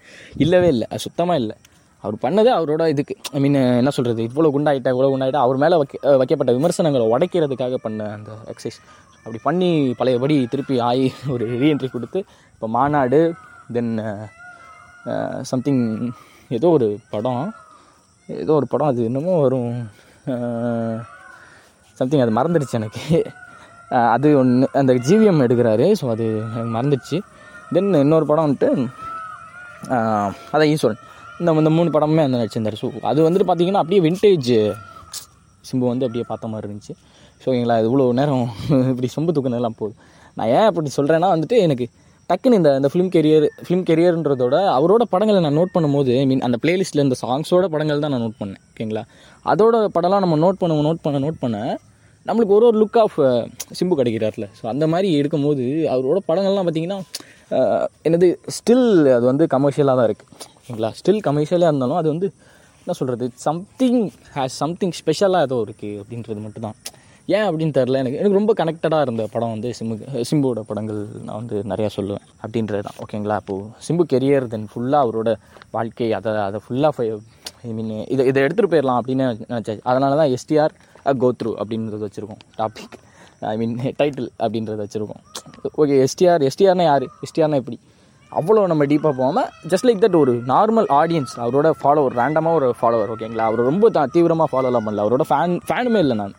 இல்லவே 0.46 0.70
இல்லை. 0.76 0.88
அது 0.92 1.04
சுத்தமாக 1.08 1.42
இல்லை. 1.44 1.56
அவர் 2.04 2.18
பண்ணது 2.26 2.50
அவரோட 2.58 2.84
இதுக்கு. 2.94 3.16
ஐ 3.38 3.40
மீன் 3.44 3.58
என்ன 3.82 3.92
சொல்கிறது 3.98 4.22
இவ்வளோ 4.30 4.50
குண்டாயிட்டா 4.56 4.92
இவ்வளோ 4.96 5.10
குண்டாயிட்டா 5.14 5.42
அவர் 5.48 5.58
மேலே 5.64 5.78
வைக்க 5.82 6.16
வைக்கப்பட்ட 6.22 6.52
விமர்சனங்களை 6.58 7.06
உடைக்கிறதுக்காக 7.14 7.78
பண்ண 7.86 8.08
அந்த 8.18 8.32
எக்ஸசைஸ் 8.54 8.80
அப்படி 9.24 9.42
பண்ணி 9.48 9.70
பழையபடி 10.00 10.38
திருப்பி 10.54 10.78
ஆகி 10.90 11.08
ஒரு 11.36 11.46
ரீஎன்ட்ரி 11.64 11.90
கொடுத்து 11.96 12.22
இப்போ 12.56 12.70
மாநாடு 12.78 13.20
தென் 13.76 13.94
சம்திங் 15.52 15.84
ஏதோ 16.50 16.70
ஒரு 16.70 16.88
படம். 17.10 17.44
ஏதோ 18.30 18.54
ஒரு 18.54 18.68
படம் 18.68 18.88
அது 18.88 19.02
என்னமோ 19.04 19.34
வரும். 19.40 19.72
சம்திங் 21.98 22.24
அது 22.26 22.34
மறந்துடுச்சு 22.40 22.80
எனக்கு. 22.80 23.04
அது 24.16 24.28
ஒன்று 24.38 24.68
அந்த 24.74 24.94
ஜிவிஎம் 25.08 25.44
எடுக்கிறாரு 25.46 25.86
ஸோ 26.00 26.06
அது 26.10 26.26
எனக்கு 26.54 26.74
மறந்துடுச்சு 26.76 27.18
தென் 27.72 27.94
இன்னொரு 27.94 28.26
படம் 28.26 28.46
வந்துட்டு 28.46 28.70
ஆஹ் 29.96 30.32
அதான் 30.52 30.72
ஈஸ்வரன் 30.74 31.02
இந்த 31.40 31.52
இந்த 31.62 31.72
மூணு 31.78 31.90
படமுமே 31.90 32.24
அந்த 32.28 32.38
நடிச்சிருந்தார். 32.38 32.78
ஸோ 32.82 32.88
அது 33.02 33.20
வந்துட்டு 33.28 33.48
பார்த்தீங்கன்னா 33.50 33.82
அப்படியே 33.84 34.02
விண்டேஜ் 34.08 34.52
சிம்பு 35.66 35.86
வந்து 35.92 36.06
அப்படியே 36.06 36.26
பார்த்த 36.28 36.48
மாதிரி 36.48 36.68
இருந்துச்சு. 36.68 36.94
ஸோ 37.42 37.48
எங்களா 37.58 37.76
இவ்வளோ 37.88 38.06
நேரம் 38.14 38.46
இப்படி 38.92 39.10
சொம்பு 39.16 39.34
தூக்கினதெல்லாம் 39.36 39.78
போகுது 39.78 39.96
நான் 40.38 40.48
ஏன் 40.48 40.68
அப்படி 40.70 40.90
சொல்கிறேன்னா 40.98 41.30
வந்துட்டு 41.36 41.58
எனக்கு 41.58 41.86
டக்குன்னு 42.32 42.60
இந்த 42.60 42.72
இந்த 42.80 42.90
ஃபிலிம் 42.92 43.12
கெரியர் 43.14 43.46
ஃபிலிம் 43.64 43.86
கெரியர்ன்றதோட 43.88 44.58
அவரோட 44.76 45.04
படங்களை 45.14 45.40
நான் 45.46 45.58
நோட் 45.60 45.74
பண்ணும்போது 45.76 46.12
ஐ 46.20 46.26
மீன் 46.30 46.44
அந்த 46.48 46.58
பிளேலிஸ்ட்டில் 46.64 47.04
இந்த 47.04 47.16
சாங்ஸோட 47.22 47.68
படங்கள் 47.74 48.04
தான் 48.04 48.14
நான் 48.16 48.24
நோட் 48.26 48.38
பண்ணேன் 48.42 48.62
ஓகேங்களா 48.70 49.04
அதோட 49.46 49.76
படம்லாம் 49.96 50.24
நம்ம 50.26 50.38
நோட் 50.46 50.60
பண்ணுவோம் 50.62 50.88
நோட் 50.90 51.02
பண்ண 51.06 51.20
நோட் 51.26 51.42
பண்ண 51.44 51.58
நம்மளுக்கு 52.26 52.56
ஒரு 52.58 52.66
ஒரு 52.70 52.78
லுக் 52.82 52.98
ஆஃப் 53.04 53.18
uh, 53.22 53.42
சிம்பு 53.78 53.96
கிடைக்கிறார்ல. 54.00 54.46
ஸோ 54.58 54.64
அந்த 54.72 54.86
மாதிரி 54.94 55.10
எடுக்கும்போது 55.20 55.64
அவரோட 55.94 56.20
படங்கள்லாம் 56.30 56.68
பார்த்தீங்கன்னா 56.68 57.00
uh, 57.52 57.84
என்னது 58.08 58.28
ஸ்டில் 58.58 58.88
அது 59.16 59.26
வந்து 59.32 59.46
கமர்ஷியலாக 59.56 60.00
தான் 60.00 60.08
இருக்குது 60.10 60.32
ஓகேங்களா 60.58 60.92
ஸ்டில் 61.00 61.22
கமர்ஷியலாக 61.28 61.72
இருந்தாலும் 61.72 62.00
அது 62.02 62.10
வந்து 62.14 62.30
என்ன 62.82 62.96
சொல்கிறது 63.00 63.26
சம்திங் 63.48 64.02
ஹேஸ் 64.36 64.58
சம்திங் 64.64 64.96
ஸ்பெஷலாக 65.00 65.48
ஏதோ 65.48 65.58
இருக்குது 65.66 65.98
அப்படின்றது 66.02 66.42
மட்டும்தான். 66.46 66.78
ஏன் 67.38 67.48
அப்படின்னு 67.48 67.76
தெரில 67.78 68.00
எனக்கு 68.04 68.20
எனக்கு 68.22 68.40
ரொம்ப 68.40 68.54
கனெக்டடாக 68.60 69.06
இருந்த 69.06 69.24
படம் 69.34 69.54
வந்து 69.56 69.70
சிம்பு 69.80 69.96
சிம்புவோட 70.30 70.62
படங்கள் 70.70 71.02
நான் 71.28 71.40
வந்து 71.42 71.58
நிறையா 71.72 71.90
சொல்லுவேன் 71.98 72.26
அப்படின்றது 72.44 72.86
தான். 72.88 72.98
ஓகேங்களா 73.04 73.38
அப்போது 73.42 73.68
சிம்பு 73.88 74.06
கெரியர் 74.14 74.48
தென் 74.54 74.68
ஃபுல்லாக 74.72 75.06
அவரோட 75.06 75.32
வாழ்க்கை 75.78 76.10
அதை 76.20 76.34
அதை 76.48 76.62
ஃபுல்லாக 76.66 77.08
ஐ 77.70 77.74
மீன் 77.78 77.92
இதை 78.14 78.24
இதை 78.32 78.40
எடுத்துகிட்டு 78.46 78.74
போயிடலாம் 78.74 79.00
அப்படின்னு 79.02 79.26
நினச்சாச்சு 79.52 79.88
அதனால 79.92 80.16
தான் 80.22 80.32
எஸ்டிஆர் 80.38 80.74
கோத்ரூ 81.24 81.52
அப்படின்றது 81.62 82.06
வச்சுருக்கோம். 82.08 82.42
டாபிக் 82.60 82.96
ஐ 83.52 83.56
மீன் 83.62 83.76
டைட்டில் 84.02 84.30
அப்படின்றத 84.44 84.82
வச்சுருக்கோம். 84.86 85.22
ஓகே 85.82 85.96
எஸ்டிஆர் 86.08 86.44
எஸ்டிஆர்னா 86.50 86.86
யார்? 86.92 87.06
எஸ்டிஆர்னா 87.28 87.60
எப்படி? 87.62 87.80
அவ்வளோ 88.40 88.62
நம்ம 88.72 88.84
டீப்பாக 88.92 89.14
போகாமல் 89.20 89.48
ஜஸ்ட் 89.72 89.86
லைக் 89.88 90.04
தட் 90.04 90.20
ஒரு 90.24 90.34
நார்மல் 90.52 90.88
ஆடியன்ஸ் 91.00 91.34
அவரோட 91.44 91.70
ஃபாலோவர் 91.80 92.14
ரேண்டமாக 92.20 92.60
ஒரு 92.60 92.68
ஃபாலோவர் 92.80 93.12
ஓகேங்களா 93.16 93.48
அவர் 93.50 93.70
ரொம்ப 93.70 94.06
தீவிரமாக 94.16 94.50
ஃபாலோலாம் 94.52 94.86
பண்ணல. 94.88 95.04
அவரோட 95.06 95.26
ஃபேன் 95.32 95.56
ஃபேனுமே 95.70 96.02
இல்லை 96.06 96.16
நான். 96.22 96.36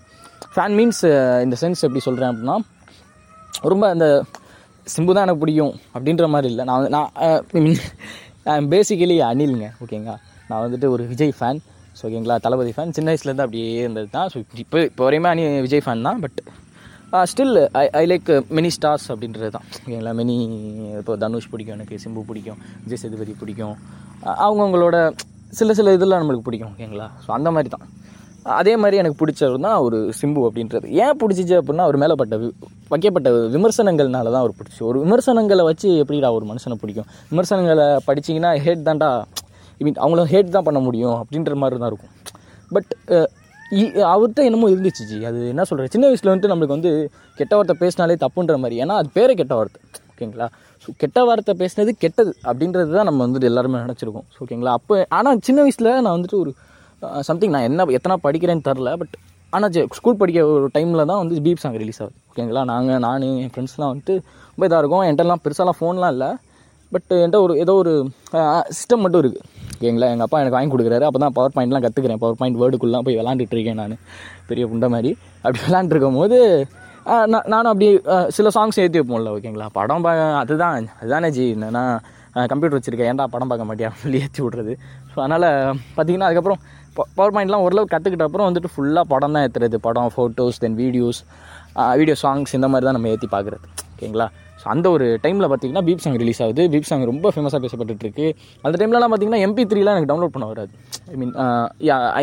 ஃபேன் 0.55 0.77
மீன்ஸ் 0.79 1.03
இந்த 1.45 1.57
சென்ஸ் 1.63 1.85
எப்படி 1.87 2.03
சொல்கிறேன் 2.07 2.31
அப்படின்னா 2.33 2.57
ரொம்ப 3.65 3.85
அந்த 3.95 4.07
சிம்பு 4.87 5.15
தான் 5.15 5.25
எனக்கு 5.27 5.43
பிடிக்கும் 5.43 5.75
அப்படின்ற 5.95 6.27
மாதிரி 6.35 6.49
இல்லை. 6.53 6.65
நான் 6.69 6.79
வந்து- 6.79 6.93
நான் 6.95 7.11
மீன் 7.65 7.79
பேசிக்கலி 8.73 9.17
அணிலுங்க 9.29 9.67
ஓகேங்களா 9.83 10.17
நான் 10.51 10.63
வந்துட்டு 10.65 10.87
ஒரு 10.95 11.03
விஜய் 11.13 11.35
ஃபேன் 11.39 11.61
ஸோ 11.99 12.03
ஓகேங்களா 12.09 12.37
தளபதி 12.45 12.73
ஃபேன் 12.77 12.95
சின்ன 12.97 13.09
வயசுலேருந்து 13.13 13.45
அப்படியே 13.47 13.67
இருந்தது 13.83 14.09
தான். 14.17 14.29
ஸோ 14.33 14.37
இப்போ 14.63 14.79
இப்போ 14.89 15.03
வரையுமே 15.07 15.31
அனி 15.33 15.45
விஜய் 15.67 15.85
ஃபேன் 15.87 16.07
தான் 16.09 16.21
but 16.25 16.39
still 17.31 17.53
I 17.81 17.85
I 18.01 18.05
like 18.11 18.29
many 18.59 18.71
stars 18.77 19.07
அப்படின்றது 19.13 19.51
தான். 19.57 19.67
ஓகேங்களா 19.79 20.13
மெனி 20.21 20.37
இப்போ 21.01 21.15
தனுஷ் 21.25 21.51
பிடிக்கும் 21.53 21.77
எனக்கு 21.79 21.97
சிம்பு 22.05 22.23
பிடிக்கும் 22.31 22.59
விஜய் 22.85 23.01
சேதுபதி 23.03 23.35
பிடிக்கும். 23.43 23.75
அவங்கவுங்களோட 24.45 24.97
சில 25.53 25.75
சில 25.79 25.93
இதெல்லாம் 25.97 26.23
நம்மளுக்கு 26.23 26.47
பிடிக்கும் 26.49 26.71
ஓகேங்களா 26.73 27.09
ஸோ 27.25 27.31
அந்த 27.31 27.51
மாதிரி 27.57 27.71
தான். 27.75 27.87
அதே 28.57 28.77
மாதிரி 28.77 28.97
எனக்கு 28.97 29.19
பிடிச்சவர் 29.21 29.65
தான் 29.67 29.79
ஒரு 29.87 29.99
சிம்பு 30.21 30.41
அப்படின்றது. 30.49 30.87
ஏன் 31.03 31.19
பிடிச்சிச்சு 31.21 31.55
அப்படின்னா 31.59 31.85
அவர் 31.89 31.97
மேலே 31.97 32.15
பட்ட 32.21 32.37
வி- 32.37 32.55
வைக்கப்பட்ட 32.91 33.29
விமர்சனங்கள்னால 33.55 34.31
தான் 34.35 34.43
அவர் 34.45 34.55
பிடிச்சி 34.59 34.81
ஒரு 34.89 34.99
விமர்சனங்களை 35.05 35.65
வச்சு 35.69 35.89
எப்படிடா 36.03 36.31
ஒரு 36.39 36.47
மனுஷனை 36.51 36.77
பிடிக்கும்? 36.83 37.09
விமர்சனங்களை 37.31 37.87
படிச்சீங்கன்னா 38.09 38.51
ஹேட் 38.65 38.87
தான்டா 38.89 39.11
ஐ 39.81 39.85
மீன் 39.87 40.01
அவங்கள 40.05 40.25
ஹேட் 40.33 40.55
தான் 40.57 40.67
பண்ண 40.69 40.81
முடியும் 40.81 41.17
அப்படின்ற 41.21 41.55
மாதிரி 41.63 41.79
தான் 41.79 41.91
இருக்கும். 41.93 42.13
பட் 42.71 42.91
அவர்கிட்ட 44.13 44.41
என்னமோ 44.49 44.67
இருந்துச்சு 44.69 45.05
ஜி. 45.11 45.19
அது 45.25 45.39
என்ன 45.49 45.65
சொல்கிறது 45.65 45.93
சின்ன 45.95 46.07
வயசில் 46.07 46.31
வந்துட்டு 46.31 46.53
நம்மளுக்கு 46.53 46.77
வந்து 46.77 46.91
கெட்ட 47.39 47.53
வார்த்தை 47.57 47.77
பேசினாலே 47.79 48.17
தப்புன்ற 48.25 48.57
மாதிரி. 48.59 48.77
ஏன்னா 48.83 48.97
அது 49.01 49.09
பேரே 49.15 49.35
கெட்ட 49.35 49.55
வார்த்தை. 49.55 49.81
ஓகேங்களா? 50.13 50.47
ஸோ 50.85 50.91
கெட்ட 50.97 51.25
வார்த்தை 51.25 51.55
பேசினது 51.59 51.91
கெட்டது 52.05 52.35
அப்படின்றது 52.45 52.91
தான் 52.91 53.05
நம்ம 53.05 53.27
வந்துட்டு 53.27 53.45
எல்லாருமே 53.45 53.79
நினச்சிருக்கோம். 53.79 54.27
ஸோ 54.35 54.41
ஓகேங்களா? 54.45 54.73
அப்போ 54.73 54.97
ஆனால் 55.19 55.41
சின்ன 55.41 55.61
வயசில் 55.63 55.91
நான் 56.01 56.15
வந்துட்டு 56.17 56.39
ஒரு 56.39 56.53
Uh, 57.07 57.21
சம்திங் 57.29 57.53
நான் 57.55 57.65
என்ன 57.69 57.85
எத்தனை 57.97 58.15
படிக்கிறேன்னு 58.25 58.65
தெரில 58.67 58.91
பட் 58.99 59.15
ஆனால் 59.53 59.87
ஸ்கூல் 59.97 60.19
படிக்க 60.21 60.41
ஒரு 60.51 60.67
டைமில் 60.75 61.09
தான் 61.11 61.21
வந்து 61.21 61.41
பீப் 61.47 61.63
சாங் 61.63 61.79
ரிலீஸ் 61.83 61.99
ஆகுது. 62.03 62.15
ஓகேங்களா 62.31 62.63
நாங்கள் 62.71 63.01
நான் 63.05 63.25
என் 63.29 63.51
ஃப்ரெண்ட்ஸ்லாம் 63.55 63.91
வந்துட்டு 63.93 64.15
ரொம்ப 64.53 64.67
இதாக 64.69 64.81
இருக்கும். 64.83 65.03
என்கிட்டலாம் 65.07 65.43
பெருசாலாம் 65.47 65.79
ஃபோன்லாம் 65.79 66.13
இல்லை. 66.15 66.29
பட் 66.93 67.09
என்கிட்ட 67.19 67.41
ஒரு 67.47 67.55
ஏதோ 67.65 67.75
ஒரு 67.83 67.95
uh, 68.39 68.61
சிஸ்டம் 68.79 69.03
மட்டும் 69.05 69.23
இருக்குது 69.23 69.49
ஓகேங்களா 69.75 70.11
எங்கள் 70.13 70.27
அப்பா 70.27 70.41
எனக்கு 70.43 70.57
வாங்கி 70.59 70.73
கொடுக்குறாரு. 70.75 71.07
அப்போ 71.09 71.21
தான் 71.25 71.35
பவர் 71.39 71.55
பாயிண்ட்லாம் 71.57 71.85
கற்றுக்கிறேன் 71.87 72.23
பவர் 72.25 72.39
பாயிண்ட் 72.43 72.61
வேர்டுக்குள்ளலாம் 72.63 73.07
போய் 73.09 73.19
விளாண்டுட்டு 73.21 73.57
இருக்கேன் 73.59 73.81
நான். 73.83 73.99
பெரிய 74.51 74.67
புண்டை 74.73 74.91
மாதிரி. 74.95 75.13
அப்படி 75.45 75.61
விளாண்டுருக்கும் 75.67 76.21
போது 76.23 76.39
uh, 77.13 77.25
நான் 77.35 77.47
நானும் 77.55 77.73
அப்படி 77.75 77.91
சில 78.39 78.49
சாங்ஸ் 78.59 78.81
ஏற்றி 78.85 79.01
வைப்போம்ல. 79.01 79.33
ஓகேங்களா 79.39 79.69
படம் 79.81 80.07
பார்க்க 80.09 80.43
அதுதான் 80.45 80.91
அதுதானே 81.01 81.31
ஜி. 81.39 81.47
என்னன்னா 81.59 81.85
கம்ப்யூட்டர் 82.51 82.77
வச்சுருக்கேன் 82.77 83.09
ஏன்டா 83.13 83.25
படம் 83.33 83.51
பார்க்க 83.51 83.71
மாட்டியா? 83.71 83.89
சொல்லி 84.03 84.21
ஏற்றி 84.27 84.41
விட்றது. 84.45 84.75
ஸோ 85.11 85.17
அதனால் 85.25 85.45
பார்த்தீங்கன்னா 85.97 86.29
அதுக்கப்புறம் 86.29 86.61
பவர் 86.97 87.35
பாயிண்ட்லாம் 87.35 87.65
ஓரளவு 87.67 87.93
கற்றுக்கிட்ட 87.95 88.25
அப்புறம் 88.29 88.49
வந்துட்டு 88.49 88.71
ஃபுல்லாக 88.75 89.05
படம் 89.13 89.35
தான் 89.37 89.45
ஏற்றுறது 89.47 89.79
படம் 89.87 90.11
photos 90.15 90.61
then 90.65 90.79
videos 90.83 91.21
video 92.01 92.17
songs 92.23 92.55
இந்த 92.59 92.69
மாதிரி 92.73 92.87
தான் 92.89 92.97
நம்ம 92.99 93.11
ஏற்றி 93.15 93.29
பார்க்குறது 93.35 93.67
ஓகேங்களா? 93.93 94.27
ஸோ 94.61 94.67
அந்த 94.73 94.87
ஒரு 94.95 95.07
டைமில் 95.25 95.49
பார்த்தீங்கன்னா 95.51 95.83
பீப் 95.87 96.03
சாங் 96.05 96.19
ரிலீஸ் 96.23 96.41
ஆகுது. 96.45 96.63
பீப் 96.73 96.89
சாங் 96.89 97.05
ரொம்ப 97.11 97.31
ஃபேமஸாக 97.35 97.61
பேசப்பட்டுருக்கு 97.65 98.27
அந்த 98.65 98.75
டைம்லலாம் 98.81 99.13
பார்த்தீங்கன்னா 99.13 99.41
எம்பி 99.47 99.65
த்ரீலாம் 99.71 99.97
எனக்கு 99.97 100.11
டவுன்லோட் 100.11 100.35
பண்ண 100.35 100.47
வராது. 100.53 100.73
I 101.13 101.17
mean 101.21 101.33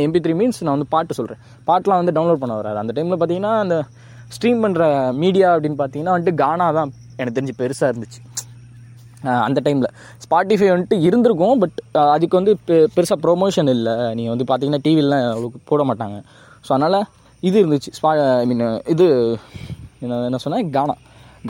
MP 0.08 0.22
three 0.26 0.34
means 0.42 0.62
நான் 0.66 0.76
வந்து 0.78 0.90
பாட்டு 0.96 1.18
சொல்கிறேன் 1.20 1.42
பாட்டெலாம் 1.70 2.02
வந்து 2.04 2.16
டவுன்லோட் 2.18 2.42
பண்ண 2.44 2.56
வராது. 2.62 2.80
அந்த 2.84 2.94
டைமில் 2.98 3.20
பார்த்தீங்கன்னா 3.22 3.54
அந்த 3.66 3.78
ஸ்ட்ரீம் 4.36 4.64
பண்ணுற 4.66 4.84
மீடியா 5.24 5.50
அப்படின்னு 5.56 5.80
பார்த்தீங்கன்னா 5.82 6.16
வந்துட்டு 6.16 6.36
கானா 6.44 6.68
தான். 6.80 6.92
எனக்கு 7.20 7.38
தெரிஞ்சு 7.38 7.56
பெருசாக 7.62 7.92
இருந்துச்சு. 7.94 8.20
அந்த 9.46 9.60
டைமில் 9.66 9.90
ஸ்பாட்டிஃபை 10.26 10.68
வந்துட்டு 10.74 10.98
இருந்திருக்கும் 11.08 11.60
பட் 11.62 11.78
அதுக்கு 12.16 12.36
வந்து 12.40 12.54
பெ 12.68 12.76
பெருசாக 12.96 13.18
ப்ரொமோஷன் 13.26 13.70
இல்லை. 13.76 13.96
நீங்கள் 14.18 14.34
வந்து 14.34 14.46
பார்த்தீங்கன்னா 14.50 14.84
டிவிலலாம் 14.86 15.26
அவ்வளோக்கு 15.32 15.60
போட 15.72 15.84
மாட்டாங்க. 15.90 16.18
ஸோ 16.66 16.72
அதனால் 16.76 17.00
இது 17.44 17.58
இருந்துச்சு. 17.64 17.92
ஸ்பா 17.98 18.12
ஐ 18.42 18.46
மீன் 18.52 18.64
இது 18.94 19.08
என்ன 20.04 20.22
என்ன 20.30 20.62
கானா 20.78 20.96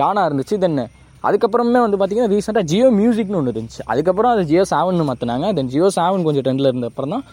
கானா 0.02 0.24
இருந்துச்சு 0.30 0.58
தென் 0.64 0.82
அதுக்கப்புறமே 1.28 1.80
வந்து 1.86 1.98
பார்த்திங்கன்னா 2.00 2.32
ரீசெண்டாக 2.34 2.66
ஜியோ 2.72 2.90
மியூசிக்னு 3.00 3.40
ஒன்று 3.40 3.54
இருந்துச்சு. 3.56 3.82
அதுக்கப்புறம் 3.92 4.34
அது 4.36 4.44
ஜியோ 4.52 4.64
செவன் 4.74 5.08
மாற்றினாங்க 5.10 5.48
தென் 5.58 5.72
ஜியோ 5.74 5.88
செவன் 5.98 6.26
கொஞ்சம் 6.28 6.46
ட்ரெண்டில் 6.46 6.72
இருந்த 6.72 6.90
அப்புறம் 6.92 7.14
தான் 7.16 7.26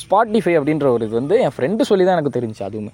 ஸ்பாட்டிஃபை 0.00 0.54
அப்படின்ற 0.58 0.86
ஒரு 0.96 1.06
இது 1.08 1.14
வந்து 1.20 1.36
என் 1.46 1.54
ஃப்ரெண்டு 1.56 1.88
சொல்லி 1.88 2.04
தான் 2.06 2.16
எனக்கு 2.18 2.36
தெரிஞ்சுச்சு 2.36 2.64
அதுவுமே. 2.68 2.92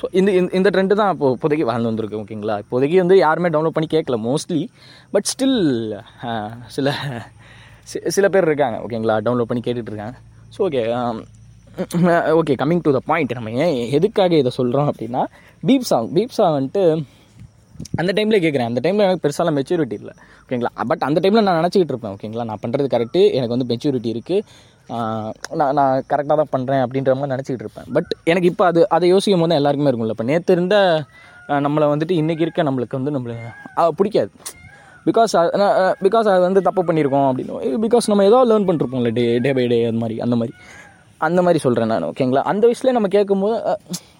ஸோ 0.00 0.06
இந்த 0.12 0.30
இந்த- 0.32 0.52
இந்த 0.58 0.68
ட்ரெண்டு 0.70 0.94
தான் 0.98 1.10
இப்போ 1.14 1.28
இப்போதைக்கு 1.34 1.66
வாழ்ந்து 1.68 1.90
வந்திருக்கு 1.90 2.20
ஓகேங்களா? 2.20 2.54
இப்போதைக்கு 2.62 2.96
வந்து 2.98 3.16
யாருமே 3.18 3.48
டவுன்லோட் 3.50 3.76
பண்ணி 3.76 3.88
கேட்கல 3.90 4.16
மோஸ்ட்லி 4.24 4.62
பட் 5.12 5.28
ஸ்டில் 5.32 5.58
சில 6.68 6.88
சில 8.14 8.26
பேர் 8.28 8.48
இருக்காங்க 8.48 8.76
ஓகேங்களா? 8.84 9.16
டவுன்லோட் 9.24 9.50
பண்ணி 9.50 9.62
கேட்டுகிட்டு 9.62 9.92
இருக்காங்க. 9.92 10.16
So 10.54 10.60
okay 10.66 10.82
okay 12.38 12.54
coming 12.60 12.82
to 12.82 12.92
the 12.92 13.02
point 13.06 13.36
நம்ம 13.36 13.52
ஏன் 13.64 13.74
எதுக்காக 13.96 14.38
இதை 14.38 14.50
சொல்கிறோம் 14.56 14.88
அப்படின்னா 14.90 15.22
பீப் 15.62 15.88
சாங் 15.90 16.08
பீப் 16.14 16.36
சாங் 16.36 16.56
வந்துட்டு 16.56 16.82
அந்த 18.00 18.10
டைமில் 18.16 18.42
கேட்குறேன் 18.42 18.68
அந்த 18.70 18.80
டைமில் 18.84 19.04
எனக்கு 19.04 19.22
பெருசாலாம் 19.24 19.56
மெச்சூரிட்டி 19.58 19.96
இல்லை 20.00 20.12
ஓகேங்களா? 20.42 20.70
பட் 20.90 21.04
அந்த 21.08 21.18
டைமில் 21.22 21.46
நான் 21.46 21.58
நினச்சிக்கிட்டு 21.60 21.92
இருப்பேன் 21.94 22.14
ஓகேங்களா? 22.16 22.44
நான் 22.44 22.62
பண்ணுறது 22.62 22.88
கரெக்டு 22.94 23.22
எனக்கு 23.36 23.54
வந்து 23.54 23.68
மெச்சூரிட்டி 23.70 24.10
இருக்குது 24.14 24.44
நான் 25.60 25.74
நான் 25.78 26.04
கரெக்டாக 26.12 26.36
தான் 26.40 26.52
பண்ணுறேன் 26.54 26.82
அப்படின்ற 26.84 27.14
மாதிரி 27.18 27.32
நினச்சிக்கிட்டு 27.34 27.66
இருப்பேன். 27.66 27.88
பட் 27.96 28.10
எனக்கு 28.32 28.50
இப்போ 28.52 28.64
அது 28.70 28.80
அதை 28.96 29.08
யோசிக்கும் 29.14 29.42
போது 29.42 29.52
தான் 29.52 29.60
எல்லாருக்குமே 29.60 29.90
இருக்கும்ல. 29.92 30.16
இப்போ 30.16 30.26
நேற்று 30.30 30.56
இருந்த 30.56 30.76
நம்மளை 31.66 31.86
வந்துட்டு 31.92 32.16
இன்றைக்கி 32.22 32.44
இருக்க 32.46 32.68
நம்மளுக்கு 32.68 32.98
வந்து 32.98 33.14
நம்மளை 33.16 33.36
பிடிக்காது. 34.00 34.30
பிகாஸ் 35.08 35.34
பிகாஸ் 36.06 36.28
அது 36.32 36.42
வந்து 36.48 36.66
தப்பு 36.68 36.82
பண்ணியிருக்கோம் 36.88 37.28
அப்படின்னு. 37.30 37.80
பிகாஸ் 37.86 38.10
நம்ம 38.12 38.26
ஏதோ 38.30 38.38
learn 38.50 38.68
பண்ணிருப்போம்ல 38.68 39.12
day 39.18 39.24
day 39.46 39.52
by 39.58 39.66
day 39.72 39.78
அந்த 39.90 40.00
மாதிரி 40.02 40.18
அந்த 40.26 40.36
மாதிரி. 40.40 40.54
அந்த 41.26 41.40
மாதிரி 41.44 41.60
சொல்கிறேன் 41.64 41.90
நான் 41.92 42.06
ஓகேங்களா 42.08 42.42
அந்த 42.50 42.62
வயசுலேயே 42.66 42.94
நம்ம 42.96 43.08
கேட்கும்போது 43.14 43.56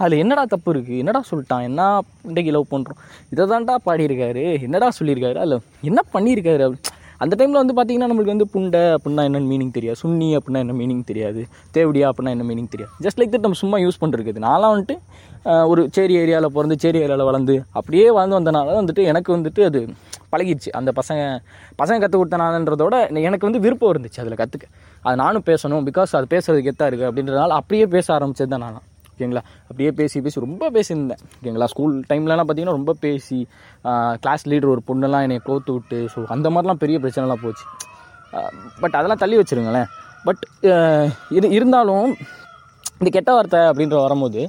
அதில் 0.03 0.23
என்னடா 0.23 0.43
தப்பு 0.55 0.73
இருக்குது 0.75 0.99
என்னடா 1.03 1.21
சொல்லிட்டான்? 1.29 1.62
என்ன 1.69 1.87
இன்றைக்கி 2.31 2.50
லவ் 2.57 2.73
பண்ணுறோம் 2.73 2.99
இதை 3.33 3.45
தான்டா 3.53 3.75
பாடியிருக்காரு. 3.87 4.43
என்னடா 4.67 4.89
சொல்லியிருக்காரு? 4.99 5.39
அதில் 5.45 5.62
என்ன 5.91 6.00
பண்ணியிருக்காரு? 6.15 6.65
அப்படி 6.67 6.99
அந்த 7.25 7.35
டைமில் 7.39 7.61
வந்து 7.62 7.75
பார்த்தீங்கன்னா 7.77 8.09
நம்மளுக்கு 8.11 8.35
வந்து 8.35 8.49
புண்டை 8.55 8.83
அப்படின்னா 8.97 9.25
என்னென்னு 9.29 9.50
மீனிங் 9.53 9.73
தெரியாது. 9.79 9.99
சுன்னி 10.03 10.29
அப்படின்னா 10.39 10.61
என்ன 10.65 10.75
மீனிங் 10.81 11.05
தெரியாது. 11.11 11.43
தேவடியா 11.77 12.07
அப்படின்னா 12.11 12.35
என்ன 12.37 12.47
மீனிங் 12.50 12.71
தெரியாது. 12.75 12.93
ஜஸ்ட் 13.07 13.19
லைக் 13.21 13.33
தட் 13.35 13.47
நம்ம 13.47 13.59
சும்மா 13.65 13.79
யூஸ் 13.87 14.00
பண்ணுறது 14.05 14.45
நான்லாம் 14.47 14.73
வந்துட்டு 14.75 14.97
ஒரு 15.73 15.83
சேரி 15.97 16.15
ஏரியாவில் 16.23 16.55
பிறந்து 16.57 16.77
சேரி 16.85 16.99
ஏரியாவில் 17.05 17.29
வளர்ந்து 17.31 17.55
அப்படியே 17.79 18.07
வாழ்ந்து 18.17 18.37
வந்தனால 18.39 18.75
வந்துட்டு 18.81 19.05
எனக்கு 19.11 19.31
வந்துட்டு 19.37 19.62
அது 19.69 19.81
பழகிடுச்சு 20.33 20.71
அந்த 20.79 20.91
பசங்க 20.99 21.23
பசங்க 21.81 21.99
கற்றுக் 22.03 22.21
கொடுத்தனாலன்றதோட 22.21 22.97
எனக்கு 23.29 23.49
வந்து 23.49 23.62
விருப்பம் 23.67 23.93
இருந்துச்சு 23.93 24.21
அதில் 24.25 24.41
கற்றுக்க 24.43 24.67
அது 25.07 25.17
நானும் 25.25 25.47
பேசணும் 25.50 25.87
பிகாஸ் 25.89 26.12
அது 26.19 26.29
பேசுறதுக்கு 26.35 26.73
எத்தா 26.73 26.89
இருக்குது 26.91 27.09
அப்படின்றதுனால 27.11 27.57
அப்படியே 27.61 27.87
பேச 27.97 28.07
ஆரம்பிச்சது 28.19 28.53
தான் 28.55 28.65
நானும் 28.67 28.87
ஓகேங்களா? 29.21 29.43
அப்படியே 29.62 29.91
பேசி 29.93 30.21
பேசி 30.21 30.41
ரொம்ப 30.41 30.71
பேசியிருந்தேன். 30.71 31.19
ஓகேங்களா? 31.43 31.65
ஸ்கூல் 31.65 32.05
டைம்லலாம் 32.09 32.45
பார்த்தீங்கன்னா 32.49 32.75
ரொம்ப 32.79 32.93
பேசி 33.00 33.47
கிளாஸ் 34.21 34.49
லீடர் 34.49 34.75
ஒரு 34.75 34.83
பொண்ணெல்லாம் 34.87 35.21
என்னை 35.21 35.41
கோத்து 35.45 35.73
விட்டு 35.73 36.09
ஸோ 36.15 36.25
அந்த 36.27 36.50
மாதிரிலாம் 36.50 36.83
பெரிய 36.85 36.99
பிரச்சனைலாம் 36.99 37.43
போச்சு. 37.43 37.65
பட் 38.81 38.95
அதெல்லாம் 38.95 39.17
தள்ளி 39.17 39.39
வச்சிருங்களேன். 39.39 39.87
பட் 40.25 40.43
இது 41.31 41.49
இருந்தாலும் 41.50 42.05
இந்த 42.99 43.11
கெட்ட 43.11 43.33
வார்த்தை 43.33 43.61
அப்படின்ற 43.61 44.00
வரும்போது 44.00 44.41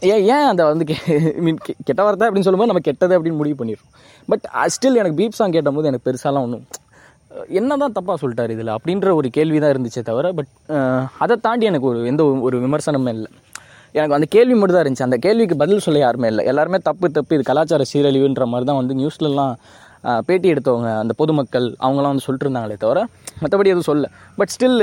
ஏன் 0.00 0.22
ஏன் 0.22 0.46
அந்த 0.46 0.64
வந்து 0.64 0.94
மீன் 1.36 1.58
கெட்ட 1.84 2.02
வார்த்தை 2.02 2.28
அப்படின்னு 2.28 2.48
சொல்லும்போது 2.48 2.66
நம்ம 2.66 2.82
கெட்டது 2.82 3.22
அப்படின்னு 3.22 3.36
முடிவு 3.36 3.64
பண்ணிடுறோம். 3.64 3.90
பட் 4.26 4.44
ஸ்டில் 4.66 4.94
எனக்கு 4.94 5.22
பீப் 5.22 5.38
சாங் 5.40 5.52
கேட்டபோது 5.52 5.86
எனக்கு 5.86 6.06
பெருசாலாம் 6.10 6.42
ஒன்றும் 6.42 6.66
என்ன 7.48 7.76
தான் 7.76 7.92
தப்பாக 7.92 8.14
சொல்லிட்டார் 8.22 8.50
இதில் 8.50 8.66
அப்படின்ற 8.66 9.14
ஒரு 9.14 9.30
கேள்வி 9.30 9.58
தான் 9.58 9.70
இருந்துச்சே 9.70 10.02
தவிர 10.02 10.32
பட் 10.32 10.50
அதை 11.18 11.36
தாண்டி 11.36 11.66
எனக்கு 11.66 11.86
ஒரு 11.86 12.06
எந்த 12.06 12.22
ஒரு- 12.22 12.40
ஒரு 12.40 12.58
விமர்சனமே 12.60 13.08
இல்லை. 13.08 13.30
எனக்கு 13.96 14.16
அந்த 14.16 14.26
கேள்வி 14.34 14.54
மட்டும் 14.58 14.76
தான் 14.76 14.84
இருந்துச்சு. 14.84 15.06
அந்த 15.08 15.18
கேள்விக்கு 15.24 15.56
பதில் 15.62 15.82
சொல்ல 15.86 15.98
யாருமே 16.04 16.28
இல்லை. 16.32 16.44
எல்லாருமே 16.50 16.78
தப்பு 16.88 17.06
தப்பு. 17.16 17.34
இது 17.36 17.44
கலாச்சார 17.50 17.84
சீரழிவுன்ற 17.92 18.46
மாதிரி 18.52 18.66
தான் 18.70 18.80
வந்து 18.80 18.94
நியூஸ்லலாம் 19.00 19.54
பேட்டி 20.28 20.48
எடுத்தவங்க 20.54 20.88
அந்த 21.02 21.12
பொதுமக்கள் 21.20 21.66
அவங்களாம் 21.84 22.12
வந்து 22.12 22.24
சொல்லிட்டு 22.24 22.46
இருந்தாங்களே 22.46 22.76
தவிர 22.82 22.98
மற்றபடி 23.42 23.70
எதுவும் 23.72 23.88
சொல்ல 23.90 24.08
பட் 24.38 24.50
ஸ்டில் 24.54 24.82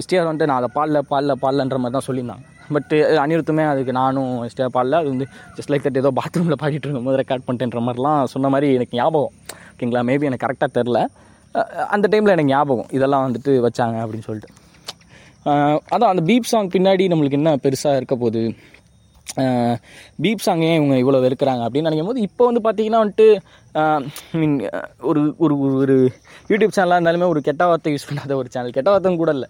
எஸ்டிஆர் 0.00 0.26
வந்துட்டு 0.28 0.48
நான் 0.50 0.60
அதை 0.62 0.70
பாடல 0.78 1.00
பாடல 1.12 1.34
பாடலன்ற 1.42 1.76
மாதிரி 1.82 1.96
தான் 1.96 2.06
சொல்லியிருந்தாங்க 2.08 2.44
பட் 2.74 2.92
அனிருத்துமே 3.24 3.64
அதுக்கு 3.72 3.92
நானும் 4.00 4.32
எஸ்டிஆர் 4.46 4.74
பாடல. 4.76 4.98
அது 5.02 5.08
வந்து 5.14 5.26
ஜஸ்ட் 5.56 5.70
லைக் 5.72 5.86
தட் 5.86 6.00
ஏதோ 6.02 6.12
பாத்ரூமில் 6.20 6.60
பாடிட்டு 6.62 6.86
இருக்கும்போது 6.88 7.20
ரெக்கார்ட் 7.22 7.46
பண்ணிட்டேன்ற 7.46 7.82
மாதிரிலாம் 7.88 8.20
சொன்ன 8.34 8.50
மாதிரி 8.54 8.68
எனக்கு 8.78 8.98
ஞாபகம். 9.00 9.34
ஓகேங்களா 9.74 10.04
மேபி 10.10 10.28
எனக்கு 10.30 10.46
கரெக்டாக 10.46 10.70
தெரில 10.78 11.00
அந்த 11.94 12.06
டைமில் 12.12 12.34
எனக்கு 12.36 12.52
ஞாபகம். 12.56 12.90
இதெல்லாம் 12.98 13.24
வந்துட்டு 13.28 13.52
வச்சாங்க 13.68 13.98
அப்படின்னு 14.04 14.28
சொல்லிட்டு. 14.30 14.50
அதான் 15.44 16.12
அந்த 16.12 16.22
பீப் 16.32 16.42
சாங் 16.42 16.68
பின்னாடி 16.68 17.04
நம்மளுக்கு 17.08 17.32
என்ன 17.32 17.56
பெருசாக 17.56 17.96
இருக்க 17.96 18.16
போகுது? 18.16 18.54
பீப் 20.22 20.38
சாங் 20.38 20.60
ஏன் 20.60 20.76
இவங்க 20.82 20.96
இவ்வளோ 20.96 21.20
வெறுக்கிறாங்க 21.22 21.62
அப்படின்னு 21.66 21.88
நினைக்கும் 21.88 22.06
போது 22.06 22.20
இப்போ 22.20 22.50
வந்து 22.50 22.60
பார்த்தீங்கன்னா 22.60 23.00
வந்துட்டு 23.04 23.26
மீன் 24.32 24.68
ஒரு 25.00 25.34
ஒரு 25.38 25.54
ஒரு- 25.56 25.74
ஒரு 25.74 25.96
யூடியூப் 26.48 26.74
சேனலாக 26.76 27.00
இருந்தாலுமே 27.00 27.28
ஒரு 27.28 27.40
கெட்ட 27.40 27.66
வார்த்தை 27.66 27.94
யூஸ் 27.94 28.08
பண்ணாத 28.10 28.34
ஒரு 28.34 28.48
சேனல் 28.50 28.70
கெட்ட 28.70 28.90
வார்த்தை 28.90 29.16
கூட 29.16 29.30
இல்லை. 29.30 29.48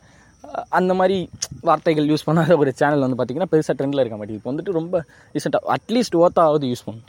அந்த 0.69 0.95
மாதிரி 0.95 1.17
வார்த்தைகள் 1.61 2.07
யூஸ் 2.07 2.27
பண்ணாத 2.27 2.57
ஒரு 2.57 2.73
சேனல் 2.73 3.05
வந்து 3.07 3.19
பார்த்தீங்கன்னா 3.19 3.53
பெருசாக 3.53 3.77
ட்ரெண்டில் 3.79 4.01
இருக்க 4.01 4.17
மாட்டேங்குது. 4.17 4.41
இப்போ 4.41 4.53
வந்துட்டு 4.53 4.73
ரொம்ப 4.73 5.05
ரீசெண்டாக 5.35 5.75
அட்லீஸ்ட் 5.75 6.17
ஓத்தாவது 6.17 6.67
யூஸ் 6.73 6.85
பண்ணும் 6.85 7.05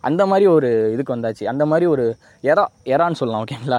அந்த 0.00 0.26
மாதிரி 0.26 0.46
ஒரு 0.46 0.90
இதுக்கு 0.92 1.16
வந்தாச்சு. 1.16 1.44
அந்த 1.44 1.66
மாதிரி 1.66 1.86
ஒரு 1.86 2.04
எரா 2.42 2.64
எரான்னு 2.84 3.12
சொல்லலாம் 3.12 3.44
ஓகேங்களா 3.44 3.78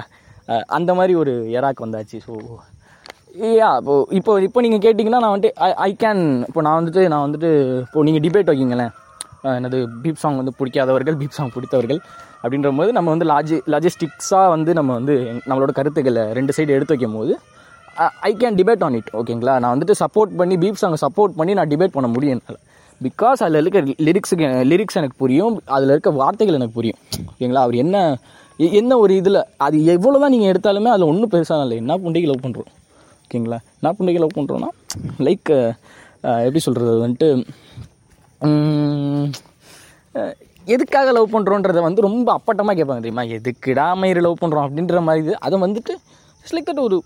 அந்த 0.66 0.94
மாதிரி 0.94 1.14
ஒரு 1.14 1.32
எராக்கு 1.52 1.82
வந்தாச்சு. 1.84 2.18
ஸோ 2.26 2.32
யா 3.52 3.68
இப்போ 3.80 3.94
இப்போ 4.10 4.32
இப்போ 4.42 4.60
நீங்கள் 4.60 4.82
கேட்டிங்கன்னா 4.84 5.20
நான் 5.20 5.34
வந்துட்டு 5.34 5.58
ஐ 5.64 5.70
ஐ 5.84 5.96
கேன் 6.00 6.20
இப்போ 6.46 6.60
நான் 6.62 6.78
வந்துட்டு 6.78 7.02
நான் 7.08 7.24
வந்துட்டு 7.24 7.50
இப்போ 7.82 8.02
நீங்கள் 8.02 8.24
டிபேட் 8.24 8.50
வைக்கிங்களேன். 8.50 8.92
எனது 9.52 9.78
பீப் 10.02 10.14
சாங் 10.14 10.36
வந்து 10.36 10.52
பிடிக்காதவர்கள் 10.58 11.16
பீப் 11.16 11.36
சாங் 11.36 11.52
பிடித்தவர்கள் 11.54 12.00
அப்படின்ற 12.42 12.70
போது 12.76 12.90
நம்ம 12.92 13.10
வந்து 13.10 13.26
லாஜி 13.26 13.56
லாஜிஸ்டிக்ஸாக 13.66 14.48
வந்து 14.50 14.70
நம்ம 14.74 14.90
வந்து 14.92 15.14
நம்மளோட 15.48 15.72
கருத்துக்களை 15.72 16.24
ரெண்டு 16.32 16.54
சைடு 16.56 16.74
எடுத்து 16.76 16.94
வைக்கும் 16.94 17.16
போது 17.16 17.34
I 18.22 18.32
can 18.34 18.56
debate 18.58 18.84
on 18.84 18.96
it 18.98 19.10
ஓகேங்களா 19.20 19.54
நான் 19.58 19.74
வந்துட்டு 19.74 19.96
சப்போர்ட் 20.02 20.34
பண்ணி 20.36 20.56
பீப் 20.56 20.80
சாங்கை 20.82 20.98
சப்போர்ட் 21.04 21.36
பண்ணி 21.36 21.54
நான் 21.54 21.70
டிபேட் 21.70 21.96
பண்ண 21.96 22.08
முடியும் 22.08 22.34
என்னால். 22.36 22.60
பிகாஸ் 23.00 23.42
அதில் 23.44 23.60
இருக்க 23.62 23.78
லிரிக்ஸுக்கு 24.06 24.44
லிரிக்ஸ் 24.70 24.96
எனக்கு 24.96 25.16
புரியும் 25.16 25.56
அதில் 25.68 25.90
இருக்க 25.90 26.10
வார்த்தைகள் 26.16 26.54
எனக்கு 26.54 26.74
புரியும் 26.74 26.98
ஓகேங்களா 27.28 27.62
அவர் 27.64 27.76
என்ன 27.76 27.96
எ- 28.58 28.72
என்ன 28.74 28.92
ஒரு 28.98 29.12
இதில் 29.16 29.38
அது 29.58 29.76
எவ்வளோ 29.92 30.18
தான் 30.18 30.32
நீங்கள் 30.34 30.50
எடுத்தாலுமே 30.52 30.90
அதில் 30.94 31.10
ஒன்றும் 31.10 31.30
பெருசாக 31.30 31.64
இல்லை. 31.64 31.76
என்ன 31.76 31.98
புண்டைக்கு 31.98 32.30
லவ் 32.30 32.44
பண்ணுறோம் 32.44 32.70
ஓகேங்களா? 33.28 33.56
என்ன 33.78 33.90
புண்டைக்கு 33.96 34.20
லவ் 34.22 34.36
பண்ணுறோன்னா 34.36 34.68
லைக் 35.26 35.50
எப்படி 36.46 36.60
சொல்கிறது 36.66 36.92
வந்துட்டு 37.04 37.28
எதுக்காக 40.74 41.12
லவ் 41.16 41.34
பண்ணுறோன்றதை 41.34 41.80
வந்து 41.86 42.04
ரொம்ப 42.06 42.28
அப்பட்டமாக 42.38 42.74
கேட்பாங்க 42.78 43.02
தெரியுமா? 43.04 43.24
எதுக்குடா 43.36 43.86
மயிறு 44.00 44.20
லவ் 44.26 44.40
பண்ணுறோம் 44.42 44.64
அப்படின்ற 44.66 45.00
மாதிரி 45.06 45.22
இது. 45.24 45.34
அதை 45.46 45.56
வந்துட்டு 45.64 45.94
லைக் 46.54 46.68
தட் 46.70 46.82
ஒரு 46.86 46.96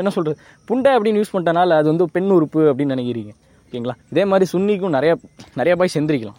என்ன 0.00 0.10
சொல்கிறது 0.16 0.36
புண்டை 0.68 0.90
அப்படின்னு 0.96 1.20
யூஸ் 1.20 1.32
பண்ணிட்டனால 1.34 1.76
அது 1.80 1.88
வந்து 1.92 2.06
பெண் 2.16 2.32
உறுப்பு 2.36 2.60
அப்படின்னு 2.70 2.94
நினைக்கிறீங்க. 2.96 3.32
ஓகேங்களா? 3.66 3.96
இதே 4.12 4.24
மாதிரி 4.30 4.46
சுன்னிக்கும் 4.52 4.94
நிறையா 4.96 5.14
நிறையா 5.60 5.76
பாய் 5.80 5.94
செந்திரிக்கலாம் 5.96 6.38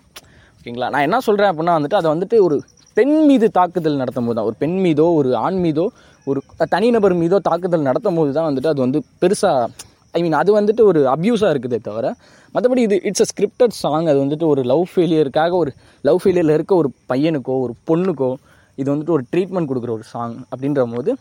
ஓகேங்களா? 0.58 0.90
நான் 0.94 1.06
என்ன 1.08 1.20
சொல்கிறேன் 1.28 1.52
அப்படின்னா 1.52 1.76
வந்துட்டு 1.80 2.00
அதை 2.02 2.10
வந்துட்டு 2.14 2.38
ஒரு 2.48 2.58
பெண் 2.98 3.16
மீது 3.30 3.48
தாக்குதல் 3.58 4.00
நடத்தும் 4.02 4.28
போது 4.28 4.38
தான் 4.38 4.48
ஒரு 4.50 4.58
பெண் 4.60 4.78
மீதோ 4.86 5.06
ஒரு 5.20 5.30
ஆண் 5.38 5.60
மீதோ 5.66 5.86
ஒரு 6.28 6.40
தனிநபர் 6.74 7.16
மீதோ 7.22 7.38
தாக்குதல் 7.50 7.88
நடத்தும் 7.90 8.18
போது 8.20 8.32
தான் 8.38 8.48
வந்துட்டு 8.50 8.72
அது 8.74 8.82
வந்து 8.86 9.00
பெருசாக 9.22 9.68
ஐ 10.14 10.22
மீன் 10.22 10.38
அது 10.42 10.52
வந்துட்டு 10.60 10.82
ஒரு 10.90 11.00
அப்யூஸாக 11.14 11.54
இருக்குதே 11.54 11.80
தவிர 11.88 12.08
மற்றபடி 12.56 12.84
இது 12.88 12.98
இட்ஸ் 13.10 13.24
அ 13.25 13.28
ஸ்கிரிப்டட் 13.32 13.75
சாங் 13.82 14.08
அது 14.12 14.20
வந்துட்டு 14.24 14.46
ஒரு 14.54 14.62
லவ் 14.64 14.86
ஃபெயிலியருக்காக 14.92 15.54
ஒரு 15.64 15.72
லவ் 16.04 16.20
ஃபெயிலியரில் 16.24 16.56
இருக்க 16.58 16.74
ஒரு 16.75 16.92
பையனுக்கோ 17.12 17.56
ஒரு 17.66 17.74
பொண்ணுக்கோ 17.90 18.32
இது 18.78 18.88
வந்துட்டு 18.94 19.16
ஒரு 19.18 19.24
ட்ரீட்மெண்ட் 19.32 19.70
கொடுக்குற 19.72 19.92
ஒரு 19.92 20.06
சாங் 20.14 20.36
அப்படின்ற 20.52 20.84
போது 20.96 21.12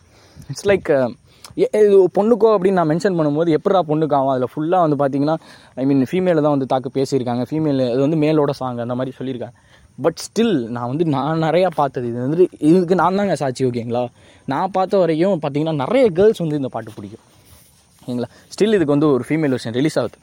இட்ஸ் 0.50 0.66
லைக் 0.70 0.88
uh, 0.94 1.10
இது 1.56 1.96
பொண்ணுக்கோ 2.16 2.48
அப்படின்னு 2.54 2.78
நான் 2.80 2.90
மென்ஷன் 2.90 3.16
பண்ணும்போது 3.18 3.50
எப்படா 3.56 3.80
பொண்ணுக்கு 3.90 4.14
ஆகும்? 4.18 4.30
அதில் 4.32 4.50
ஃபுல்லாக 4.52 4.84
வந்து 4.84 4.96
பார்த்தீங்கன்னா 5.02 5.36
ஐ 5.80 5.84
மீன் 5.88 6.00
ஃபீமேலை 6.10 6.40
தான் 6.46 6.54
வந்து 6.54 6.68
தாக்கு 6.72 6.90
பேசியிருக்காங்க. 6.96 7.42
ஃபீமேல் 7.50 7.82
அது 7.90 8.00
வந்து 8.06 8.18
மேலோட 8.22 8.52
சாங் 8.60 8.80
அந்த 8.84 8.94
மாதிரி 9.00 9.12
சொல்லியிருக்காங்க. 9.18 9.54
பட் 9.98 10.18
ஸ்டில் 10.26 10.54
நான் 10.74 10.88
வந்து 10.92 11.04
நான் 11.14 11.44
நிறையா 11.46 11.68
பார்த்தது. 11.80 12.06
இது 12.12 12.18
வந்து 12.26 12.46
இதுக்கு 12.70 12.94
நான் 13.00 13.18
தாங்க 13.20 13.36
சாட்சி 13.42 13.62
ஓகேங்களா? 13.68 14.02
நான் 14.52 14.72
பார்த்த 14.76 15.02
வரைக்கும் 15.02 15.42
பார்த்தீங்கன்னா 15.42 15.76
நிறைய 15.84 16.06
கேர்ள்ஸ் 16.18 16.42
வந்து 16.44 16.58
இந்த 16.60 16.70
பாட்டு 16.76 16.96
பிடிக்கும். 16.96 17.24
ஓகேங்களா? 18.02 18.28
ஸ்டில் 18.54 18.76
இதுக்கு 18.78 18.94
வந்து 18.96 19.08
ஒரு 19.16 19.24
ஃபீமேல் 19.28 19.54
வெர்ஷன் 19.56 19.76
ரிலீஸ் 19.80 19.98
ஆகுது. 20.02 20.18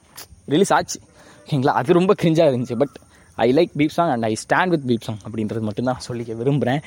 ரிலீஸ் 0.56 0.74
ஆச்சு. 0.78 1.00
ஓகேங்களா? 1.44 1.76
அது 1.82 1.98
ரொம்ப 2.00 2.16
கிரிஞ்சாக 2.24 2.52
இருந்துச்சு. 2.54 2.78
But 2.84 2.98
I 3.46 3.48
like 3.58 3.72
beep 3.80 3.96
song 3.98 4.12
and 4.16 4.26
I 4.30 4.34
stand 4.44 4.74
with 4.74 4.86
beep 4.90 5.06
song 5.08 5.22
அப்படின்றது 5.28 5.64
மட்டும்தான் 5.68 5.98
நான் 5.98 6.08
சொல்லிக்க 6.10 6.36
விரும்புகிறேன் 6.42 6.82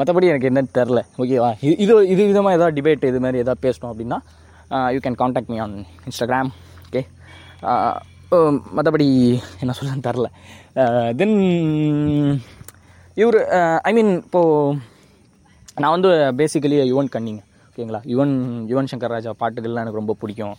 மற்றபடி 0.00 0.30
எனக்கு 0.32 0.48
என்னன்னு 0.50 0.72
தெரில 0.78 1.00
ஓகேவா 1.22 1.50
இது 1.66 1.74
இது 1.84 1.94
இது 2.12 2.20
விதமாக 2.30 2.56
ஏதாவது 2.58 2.76
டிபேட் 2.78 3.08
இது 3.10 3.20
மாதிரி 3.24 3.42
ஏதாவது 3.44 3.64
பேசணும் 3.66 3.90
அப்படின்னா 3.92 4.20
you 4.96 5.02
can 5.06 5.20
contact 5.24 5.52
me 5.54 5.58
on 5.66 5.76
Instagram 6.08 6.52
okay 6.86 7.02
மற்றபடி 8.76 9.06
என்ன 9.62 9.72
சொல்லுன்னு 9.78 10.06
தெரில 10.08 10.28
தென் 11.20 11.36
இவர் 13.22 13.38
ஐ 13.88 13.90
மீன் 13.96 14.12
இப்போது 14.26 14.76
நான் 15.82 15.94
வந்து 15.94 16.10
பேசிக்கலி 16.38 16.76
யுவன் 16.92 17.10
கன்னிங்க. 17.14 17.42
ஓகேங்களா 17.70 18.00
யுவன் 18.12 18.32
யுவன் 18.70 18.88
சங்கர் 18.90 19.12
ராஜா 19.14 19.30
பாட்டுகள்லாம் 19.42 19.84
எனக்கு 19.84 20.00
ரொம்ப 20.00 20.14
பிடிக்கும். 20.22 20.56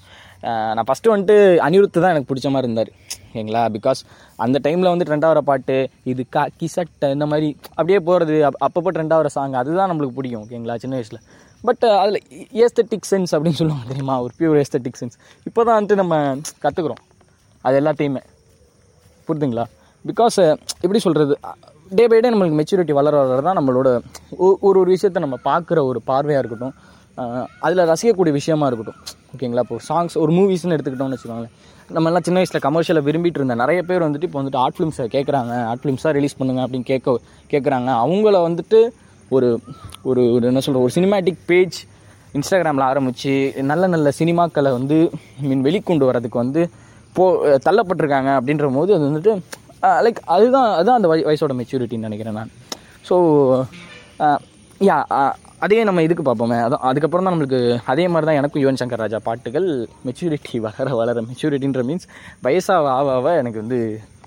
நான் 0.75 0.87
ஃபஸ்ட்டு 0.87 1.11
வந்துட்டு 1.13 1.35
அனிருத்து 1.65 2.03
தான் 2.03 2.13
எனக்கு 2.13 2.29
பிடிச்ச 2.31 2.49
மாதிரி 2.53 2.67
இருந்தார். 2.69 2.91
ஓகேங்களா 3.27 3.61
பிகாஸ் 3.75 3.99
அந்த 4.45 4.59
டைமில் 4.65 4.91
வந்து 4.91 5.07
ட்ரெண்டாகிற 5.09 5.41
பாட்டு 5.49 5.77
இது 6.11 6.23
கா 6.35 6.43
கிசட்டை 6.59 7.09
இந்த 7.15 7.27
மாதிரி 7.31 7.49
அப்படியே 7.77 7.99
போகிறது 8.09 8.35
அப் 8.49 8.59
அப்பப்போ 8.67 8.93
ட்ரெண்டாகிற 8.97 9.31
சாங் 9.37 9.59
அதுதான் 9.61 9.91
நம்மளுக்கு 9.93 10.17
பிடிக்கும். 10.19 10.43
ஓகேங்களா 10.45 10.77
சின்ன 10.83 10.97
வயசில். 10.99 11.21
பட் 11.67 11.85
அதில் 12.01 12.19
ஏஸ்தட்டிக் 12.63 13.09
சென்ஸ் 13.13 13.33
அப்படின்னு 13.35 13.59
சொல்லுவாங்க 13.61 13.87
தெரியுமா? 13.93 14.15
ஒரு 14.25 14.33
பியூர் 14.39 14.59
ஏஸ்தட்டிக் 14.63 14.99
சென்ஸ் 15.01 15.17
இப்போ 15.49 15.61
தான் 15.63 15.77
வந்துட்டு 15.77 16.01
நம்ம 16.03 16.15
கற்றுக்குறோம் 16.65 17.01
அது 17.65 17.75
எல்லாத்தையுமே. 17.81 18.21
புரிதுங்களா? 19.27 19.63
பிகாஸ் 20.05 20.37
எப்படி 20.81 20.99
சொல்கிறது 20.99 21.33
டே 21.89 22.07
பை 22.07 22.19
டே 22.19 22.29
நம்மளுக்கு 22.29 22.59
மெச்சூரிட்டி 22.59 22.91
வளர 22.91 23.17
வளர 23.21 23.41
தான் 23.41 23.57
நம்மளோட 23.57 23.89
ஒ- 24.37 24.57
ஒரு 24.67 24.79
ஒரு 24.79 24.89
விஷயத்தை 24.89 25.19
நம்ம 25.25 25.37
பார்க்குற 25.45 25.79
ஒரு 25.89 25.99
பார்வையாக 26.07 26.41
இருக்கட்டும் 26.41 26.73
அதில் 27.59 27.89
ரசிக்கக்கூடிய 27.89 28.31
விஷயமா 28.39 28.67
இருக்கட்டும். 28.67 28.99
ஓகேங்களா 29.33 29.61
இப்போ 29.65 29.77
சாங்ஸ் 29.89 30.15
ஒரு 30.15 30.31
மூவிஸ்னு 30.33 30.75
எடுத்துக்கிட்டோம்னு 30.75 31.15
வச்சுக்கோங்களேன். 31.15 31.53
நம்ம 31.89 32.09
எல்லாம் 32.09 32.25
சின்ன 32.27 32.39
வயசில் 32.39 32.65
கமர்ஷியலை 32.67 33.01
விரும்பிட்டு 33.07 33.39
இருந்தேன் 33.39 33.61
நிறைய 33.63 33.83
பேர் 33.83 34.03
வந்துட்டு 34.03 34.23
இப்போ 34.23 34.41
வந்துட்டு 34.43 34.55
ஆர்ட் 34.55 34.75
ஃபிலிம்ஸை 34.77 35.05
கேட்குறாங்க 35.15 35.65
ஆர்ட் 35.65 35.83
ஃபிலிம்ஸாக 35.83 36.11
ரிலீஸ் 36.11 36.37
பண்ணுங்க 36.37 36.61
அப்படின்னு 36.61 36.89
கேட்க 36.91 37.19
கேட்குறாங்க 37.51 37.89
அவங்கள 38.03 38.37
வந்துட்டு 38.49 38.79
ஒரு 39.29 39.49
ஒரு 40.03 40.31
ஒரு 40.33 40.45
என்ன 40.47 40.59
சொல்கிற 40.59 40.83
ஒரு 40.85 40.93
சினிமேட்டிக் 40.95 41.37
பேஜ் 41.45 41.77
இன்ஸ்டாகிராமில் 42.33 42.87
ஆரம்பித்து 42.91 43.33
நல்ல 43.63 43.87
நல்ல 43.87 44.11
சினிமாக்களை 44.19 44.71
வந்து 44.71 44.97
மீன் 45.41 45.63
வெளிக்கொண்டு 45.63 46.07
வரதுக்கு 46.09 46.39
வந்து 46.43 46.63
போ 47.17 47.25
தள்ளப்பட்டிருக்காங்க 47.67 48.31
அப்படின்ற 48.39 48.67
போது 48.77 48.91
அது 48.97 49.07
வந்துட்டு 49.09 49.33
லைக் 50.05 50.19
அதுதான் 50.35 50.67
அதுதான் 50.77 50.99
அந்த 50.99 51.07
வயசோட 51.29 51.53
மெச்சூரிட்டின்னு 51.59 52.07
நினைக்கிறேன் 52.09 52.37
நான். 52.39 52.51
ஸோ 53.07 53.15
யா 54.89 54.97
அதே 55.65 55.77
நம்ம 55.87 56.01
இதுக்கு 56.05 56.23
பார்ப்போமே? 56.27 56.57
அதான் 56.65 56.83
அதுக்கப்புறம் 56.89 57.25
தான் 57.25 57.33
நம்மளுக்கு 57.33 57.59
அதே 57.91 58.05
மாதிரி 58.13 58.27
தான் 58.29 58.39
எனக்கும் 58.39 58.63
யுவன் 58.63 58.79
சங்கர் 58.81 59.01
ராஜா 59.03 59.19
பாட்டுகள் 59.27 59.67
மெச்சூரிட்டி 60.07 60.57
வளர 60.65 60.87
வளர 61.01 61.21
மெச்சூரிட்டின்ற 61.27 61.83
மீன்ஸ் 61.89 62.07
வயசாக 62.47 62.89
ஆக 62.97 63.13
ஆக 63.17 63.35
எனக்கு 63.41 63.61
வந்து 63.63 63.79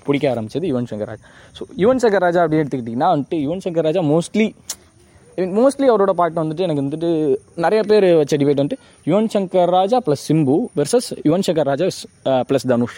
பிடிக்க 0.07 0.25
ஆரம்பிச்சது 0.33 0.65
யுவன் 0.71 0.89
சங்கர் 0.91 1.09
ராஜா. 1.11 1.23
ஸோ 1.57 1.63
யுவன் 1.83 2.01
சங்கர் 2.03 2.25
ராஜா 2.27 2.41
அப்படின்னு 2.43 2.63
எடுத்துக்கிட்டிங்கன்னா 2.63 3.09
வந்துட்டு 3.13 3.39
யுவன் 3.45 3.63
சங்கர் 3.65 3.87
ராஜா 3.87 4.03
மோஸ்ட்லி 4.13 4.47
மோஸ்ட்லி 5.37 5.87
அவரோட 5.93 6.11
பாட்டு 6.19 6.41
வந்துட்டு 6.41 6.63
எனக்கு 6.65 6.83
வந்துட்டு 6.83 7.09
நிறைய 7.63 7.81
பேர் 7.83 8.05
வச்ச 8.19 8.37
டிபேட் 8.41 8.61
வந்துட்டு 8.61 8.79
Yuvan 9.07 9.29
Shankar 9.33 9.71
Raja 9.75 9.97
plus 10.05 10.23
Simbu 10.29 10.55
versus 10.79 11.09
Yuvan 11.27 11.45
Shankar 11.47 11.69
Raja 11.71 11.87
plus 12.49 12.65
uh, 12.65 12.69
Dhanush. 12.71 12.97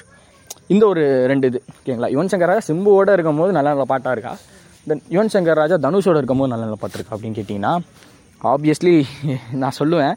இந்த 0.74 0.84
ஒரு 0.92 1.04
ரெண்டு 1.32 1.48
இது 1.48 1.60
ஓகேங்களா 1.74 2.10
யுவன் 2.14 2.32
சங்கர் 2.34 2.50
ராஜா 2.52 2.64
சிம்புவோட 2.70 3.14
இருக்கும்போது 3.18 3.52
நல்ல 3.58 3.70
நல்ல 3.74 3.86
பாட்டாக 3.92 4.16
இருக்கா? 4.16 4.34
தென் 4.88 5.02
யுவன் 5.16 5.32
சங்கர் 5.36 5.60
ராஜா 5.62 5.78
தனுஷோட 5.86 6.18
இருக்கும்போது 6.22 6.52
நல்ல 6.54 6.64
நல்ல 6.66 6.78
பாட்டு 6.84 6.98
இருக்கா 7.00 7.16
அப்படின்னு 7.16 7.40
கேட்டிங்கன்னா 7.40 7.74
ஆப்வியஸ்லி 8.42 8.96
நான் 9.64 9.78
சொல்லுவேன். 9.80 10.16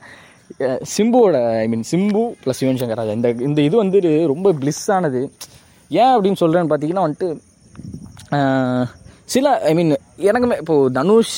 சிம்புவோட 0.94 1.36
I 1.62 1.66
mean 1.72 1.86
Simbu 1.92 2.22
plus 2.44 2.62
Yuvan 2.64 2.80
Shankar 2.82 3.00
Raja 3.02 3.14
இந்த 3.18 3.30
இந்த 3.48 3.60
இது 3.68 3.76
வந்து 3.84 4.00
ரொம்ப 4.34 4.48
bliss 4.62 4.82
ஆனது. 4.98 5.22
ஏன் 5.90 6.12
அப்படின்னு 6.14 6.40
சொல்கிறேன்னு 6.42 6.72
பார்த்தீங்கன்னா 6.72 7.06
வந்துட்டு 7.06 7.28
சில 9.32 9.46
ஐ 9.60 9.72
மீன் 9.74 9.92
எனக்குமே 10.28 10.56
இப்போது 10.58 10.92
தனுஷ் 10.92 11.36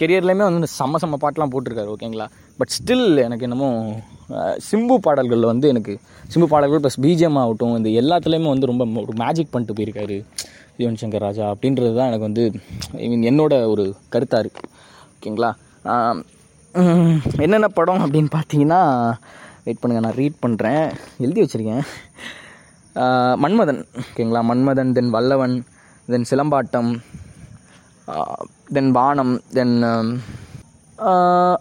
கெரியர்லேயுமே 0.00 0.44
வந்து 0.48 0.68
செம்ம 0.78 0.98
செம்ம 1.02 1.18
பாட்டெலாம் 1.22 1.52
போட்டிருக்காரு 1.52 1.92
ஓகேங்களா 1.94 2.26
பட் 2.58 2.72
ஸ்டில் 2.76 3.06
எனக்கு 3.18 3.46
என்னமோ 3.48 3.68
சிம்பு 4.66 4.96
பாடல்களில் 4.98 5.50
வந்து 5.52 5.66
எனக்கு 5.68 5.92
சிம்பு 6.24 6.46
பாடல்கள் 6.46 6.82
ப்ளஸ் 6.82 7.00
பிஜிஎம் 7.00 7.38
ஆகட்டும் 7.42 7.76
இந்த 7.76 7.90
எல்லாத்துலேயுமே 8.00 8.50
வந்து 8.52 8.66
ரொம்ப 8.66 8.84
ஒரு 9.02 9.16
மேஜிக் 9.16 9.52
பண்ணிட்டு 9.52 9.76
போயிருக்காரு 9.78 10.16
யுவன் 10.78 11.00
சங்கர் 11.00 11.24
ராஜா 11.26 11.46
அப்படின்றது 11.52 11.94
தான் 11.94 12.10
எனக்கு 12.10 12.28
வந்து 12.28 12.44
ஐ 12.98 13.08
மீன் 13.08 13.26
என்னோட 13.30 13.54
ஒரு 13.66 13.84
கருத்தாக 14.08 14.44
இருக்குது 14.44 14.70
ஓகேங்களா 15.14 15.50
என்னென்ன 17.44 17.68
படம் 17.70 18.02
அப்படின்னு 18.04 18.30
பார்த்தீங்கன்னா 18.32 18.80
வெயிட் 19.64 19.80
பண்ணுங்கள் 19.82 20.06
நான் 20.06 20.18
ரீட் 20.20 20.42
பண்ணுறேன் 20.42 20.84
எழுதி 21.18 21.40
வச்சுருக்கேன். 21.42 21.82
மன்மதன் 23.36 23.80
ஓகேங்களா 24.02 24.40
மன்மதன் 24.42 24.92
தென் 24.92 25.10
வல்லவன் 25.10 25.54
தென் 26.08 26.26
சிலம்பாட்டம் 26.30 26.90
தென் 28.76 28.90
வானம் 28.98 29.34
தென் 29.56 29.76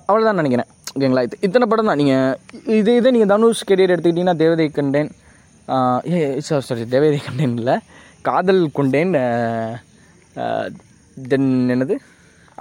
அவ்வளோதான் 0.10 0.40
நினைக்கிறேன். 0.42 0.70
ஓகேங்களா? 0.96 1.24
இது 1.28 1.38
இத்தனை 1.48 1.66
படம் 1.72 1.90
தான். 1.90 2.00
நீங்கள் 2.02 2.74
இது 2.80 2.92
இதே 3.00 3.12
நீங்கள் 3.16 3.32
தனுஷ் 3.34 3.68
கெரியர் 3.70 3.94
எடுத்துக்கிட்டிங்கன்னா 3.94 4.40
தேவதை 4.44 4.68
கண்டேன். 4.78 5.10
ஏ 6.14 6.20
சாரி 6.48 6.66
சாரி 6.70 6.84
தேவதை 6.96 7.20
கண்டேன் 7.28 7.56
இல்லை. 7.62 7.76
காதல் 8.30 8.62
கொண்டேன் 8.80 9.14
தென் 11.32 11.50
என்னது? 11.76 11.96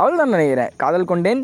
அவ்வளோதான் 0.00 0.35
நினைக்கிறேன். 0.37 0.70
காதல் 0.83 1.11
கொண்டேன் 1.12 1.42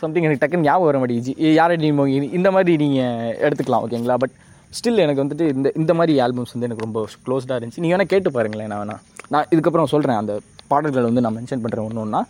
சம்திங் 0.00 0.26
எனக்கு 0.26 0.42
டக்குன்னு 0.42 0.68
ஞாபகம் 0.68 0.88
வர 0.90 0.98
மாட்டேங்குது. 1.00 1.32
யாரை 1.58 1.74
நீ 1.82 1.90
இந்த 2.38 2.48
மாதிரி 2.56 2.72
நீங்கள் 2.84 3.36
எடுத்துக்கலாம் 3.46 3.84
ஓகேங்களா? 3.86 4.16
பட் 4.22 4.34
ஸ்டில் 4.78 5.02
எனக்கு 5.04 5.22
வந்துட்டு 5.22 5.46
இந்த 5.56 5.68
இந்த 5.80 5.92
மாதிரி 5.98 6.12
ஆல்பம்ஸ் 6.24 6.54
வந்து 6.54 6.68
எனக்கு 6.68 6.86
ரொம்ப 6.86 7.00
க்ளோஸ்டாக 7.26 7.58
இருந்துச்சு. 7.58 7.82
நீங்கள் 7.84 7.96
வேணால் 7.96 8.12
கேட்டு 8.12 8.30
பாருங்களேன் 8.36 8.70
நான் 8.72 8.82
வேணா. 8.82 8.96
நான் 9.34 9.48
இதுக்கப்புறம் 9.54 9.90
சொல்கிறேன் 9.92 10.20
அந்த 10.22 10.34
பாடல்கள் 10.72 11.08
வந்து 11.08 11.24
நான் 11.24 11.36
மென்ஷன் 11.36 11.62
பண்ணுறேன் 11.62 11.86
ஒன்று 11.86 12.02
ஒன்றா 12.02 12.20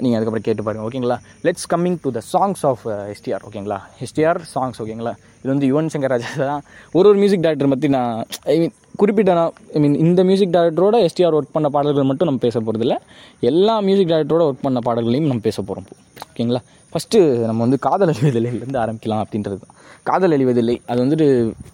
நீங்கள் 0.00 0.18
அதுக்கப்புறம் 0.18 0.46
கேட்டு 0.46 0.64
பாருங்கள் 0.66 0.86
ஓகேங்களா 0.86 1.16
let's 1.46 1.66
coming 1.72 1.98
to 2.02 2.10
the 2.12 2.22
songs 2.30 2.62
of 2.68 2.84
STR 3.12 3.42
ஓகேங்களா 3.48 3.78
எஸ்டிஆர் 4.04 4.40
சாங்ஸ் 4.52 4.78
ஓகேங்களா 4.82 5.12
இது 5.40 5.50
வந்து 5.52 5.68
யுவன் 5.68 5.90
சங்கர் 5.92 6.12
ராஜா 6.14 6.30
தான். 6.42 6.62
ஒரு 6.94 7.06
ஒரு 7.10 7.18
மியூசிக் 7.20 7.44
டேரக்டர் 7.44 7.72
பற்றி 7.72 7.88
நான் 7.94 8.14
ஐ 8.46 8.56
மீன் 8.58 8.72
குறிப்பிட்ட 8.96 9.32
நான் 9.34 9.52
ஐ 9.74 9.80
மீன் 9.82 9.96
இந்த 10.04 10.20
மியூசிக் 10.28 10.54
டேரக்டரோட 10.56 10.96
எஸ்டிஆர் 11.06 11.36
ஒர்க் 11.38 11.54
பண்ண 11.54 11.68
பாடல்கள் 11.74 12.08
மட்டும் 12.10 12.28
நம்ம 12.30 12.42
பேச 12.44 12.56
போகிறதில்ல 12.60 12.96
எல்லா 13.42 13.76
மியூசிக் 13.86 14.10
டேரக்டரோட 14.12 14.44
ஒர்க் 14.48 14.66
பண்ண 14.66 14.80
பாடல்களையும் 14.86 15.30
நம்ம 15.30 15.44
பேச 15.46 15.58
போகிறோம் 15.62 15.88
ஓகேங்களா 16.26 16.62
ஃபஸ்ட்டு 16.92 17.18
நம்ம 17.48 17.60
வந்து 17.64 17.78
காதல் 17.86 18.10
அழிவதில்லையிலேருந்து 18.12 18.80
ஆரம்பிக்கலாம் 18.84 19.22
அப்படின்றது 19.24 19.56
தான். 19.62 19.74
காதல் 20.08 20.34
அழிவதில்லை. 20.36 20.76
அது 20.90 20.98
வந்துட்டு 21.04 21.26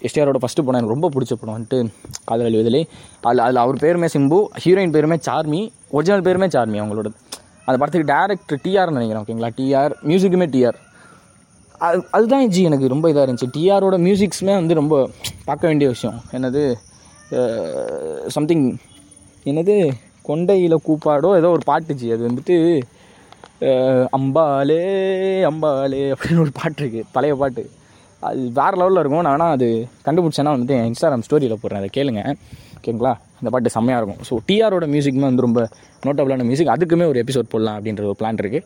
எஸ்டிஆரோட 0.07 0.39
ஃபஸ்ட்டு 0.43 0.65
படம் 0.67 0.79
எனக்கு 0.81 0.95
ரொம்ப 0.95 1.09
பிடிச்ச 1.15 1.35
படம் 1.41 1.57
வந்துட்டு 1.57 1.79
காதல் 2.31 2.49
அழிவதில்லை. 2.51 2.83
அதில் 3.29 3.43
அதில் 3.45 3.61
அவர் 3.65 3.79
பேருமே 3.85 4.09
சிம்பு 4.15 4.39
ஹீரோயின் 4.65 4.95
பேருமே 4.97 5.19
சார்மி 5.29 5.61
ஒரிஜினல் 5.99 6.27
பேருமே 6.29 6.49
சார்மி 6.57 6.81
அவங்களோட 6.83 7.11
அந்த 7.69 7.77
படத்துக்கு 7.81 8.11
டேரக்டர் 8.15 8.61
டிஆர்னு 8.65 8.99
நினைக்கிறேன் 8.99 9.23
ஓகேங்களா 9.25 9.51
டிஆர் 9.61 9.95
மியூசிக்குமே 10.11 10.49
டிஆர் 10.57 10.79
அது 11.87 11.99
அதுதான் 12.17 12.45
ஜி 12.55 12.61
எனக்கு 12.69 12.93
ரொம்ப 12.93 13.07
இதாக 13.13 13.25
இருந்துச்சு. 13.27 13.49
டிஆரோட 13.57 13.97
மியூசிக்ஸுமே 14.05 14.55
வந்து 14.61 14.75
ரொம்ப 14.81 14.95
பார்க்க 15.49 15.71
வேண்டிய 15.71 15.87
விஷயம். 15.95 16.19
என்னது 16.37 16.63
சம்திங் 18.37 18.67
என்னது 19.51 19.75
கொண்டையில் 20.29 20.77
கூப்பாடோ 20.87 21.31
ஏதோ 21.41 21.49
ஒரு 21.57 21.65
பாட்டு 21.71 21.95
ஜி 22.01 22.07
அது 22.15 22.23
வந்துட்டு 22.29 22.55
அம்பாலே 24.17 24.81
அம்பாலே 25.51 26.01
அப்படின்னு 26.15 26.43
ஒரு 26.45 26.53
பாட்டு 26.61 26.81
இருக்குது 26.83 27.07
பழைய 27.15 27.35
பாட்டு. 27.43 27.63
அது 28.23 28.41
வேறு 28.59 28.77
லெவலில் 28.81 29.01
இருக்கும். 29.03 29.25
நான் 29.27 29.35
வேணால் 29.37 29.55
அது 29.57 29.69
கண்டுபிடிச்சேன்னா 30.07 30.53
வந்துட்டு 30.55 30.77
என் 30.79 30.89
இன்ஸ்டாகிராம் 30.91 31.25
ஸ்டோரியில் 31.27 31.61
போடுறேன். 31.63 31.83
அதை 31.83 31.91
கேளுங்க. 31.99 32.23
ஓகேங்களா 32.79 33.13
அந்த 33.39 33.49
பாட்டு 33.55 33.75
செம்மையாக 33.77 34.01
இருக்கும். 34.03 34.21
ஸோ 34.29 34.35
டிஆரோட 34.49 34.87
மியூசிக்குமே 34.95 35.29
வந்து 35.31 35.47
ரொம்ப 35.47 35.61
நோட்டபுளான 36.07 36.47
மியூசிக் 36.51 36.73
அதுக்குமே 36.75 37.07
ஒரு 37.13 37.21
எபிசோட் 37.25 37.53
போடலாம் 37.55 37.77
அப்படின்ற 37.79 38.05
ஒரு 38.11 38.19
பிளான் 38.23 38.43
இருக்குது 38.45 38.65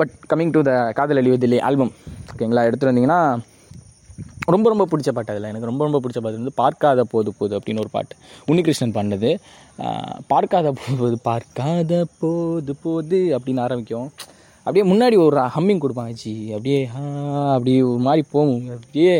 பட் 0.00 0.12
கம்மிங் 0.30 0.54
டு 0.56 0.60
த 0.68 0.72
காதல் 0.98 1.20
அழிவதில்லை 1.22 1.58
ஆல்பம் 1.68 1.92
ஓகேங்களா 2.32 2.64
எடுத்துகிட்டு 2.68 2.92
வந்தீங்கன்னா 2.92 3.20
ரொம்ப 4.48 4.66
ரொம்ப 4.68 4.84
பிடிச்ச 4.90 5.10
பாட்டு 5.10 5.32
அதில். 5.32 5.48
எனக்கு 5.50 5.68
ரொம்ப 5.68 5.82
ரொம்ப 5.84 5.98
பிடிச்ச 6.00 6.18
பாட்டு 6.18 6.40
வந்து 6.40 6.54
பார்க்காத 6.56 7.04
போது 7.04 7.30
போது 7.32 7.54
அப்படின்னு 7.58 7.80
ஒரு 7.80 7.88
பாட்டு. 7.88 8.14
உன்னிகிருஷ்ணன் 8.48 8.96
பண்ணது 8.96 9.30
பார்க்காத 10.26 10.72
போது 10.72 10.96
போது 10.98 11.16
பார்க்காத 11.22 11.92
போது 12.20 12.74
போது 12.82 13.20
அப்படின்னு 13.36 13.60
ஆரம்பிக்கும். 13.60 14.08
அப்படியே 14.66 14.84
முன்னாடி 14.90 15.16
ஒரு 15.24 15.38
ஹம்மிங் 15.56 15.82
கொடுப்பாங்க. 15.82 16.12
ஜி 16.14 16.34
அப்படியே 16.52 16.78
ஆ, 16.94 17.00
அப்படியே 17.54 17.80
ஒரு 17.90 18.00
மாதிரி 18.00 18.22
போகும். 18.32 18.62
அப்படியே 18.76 19.14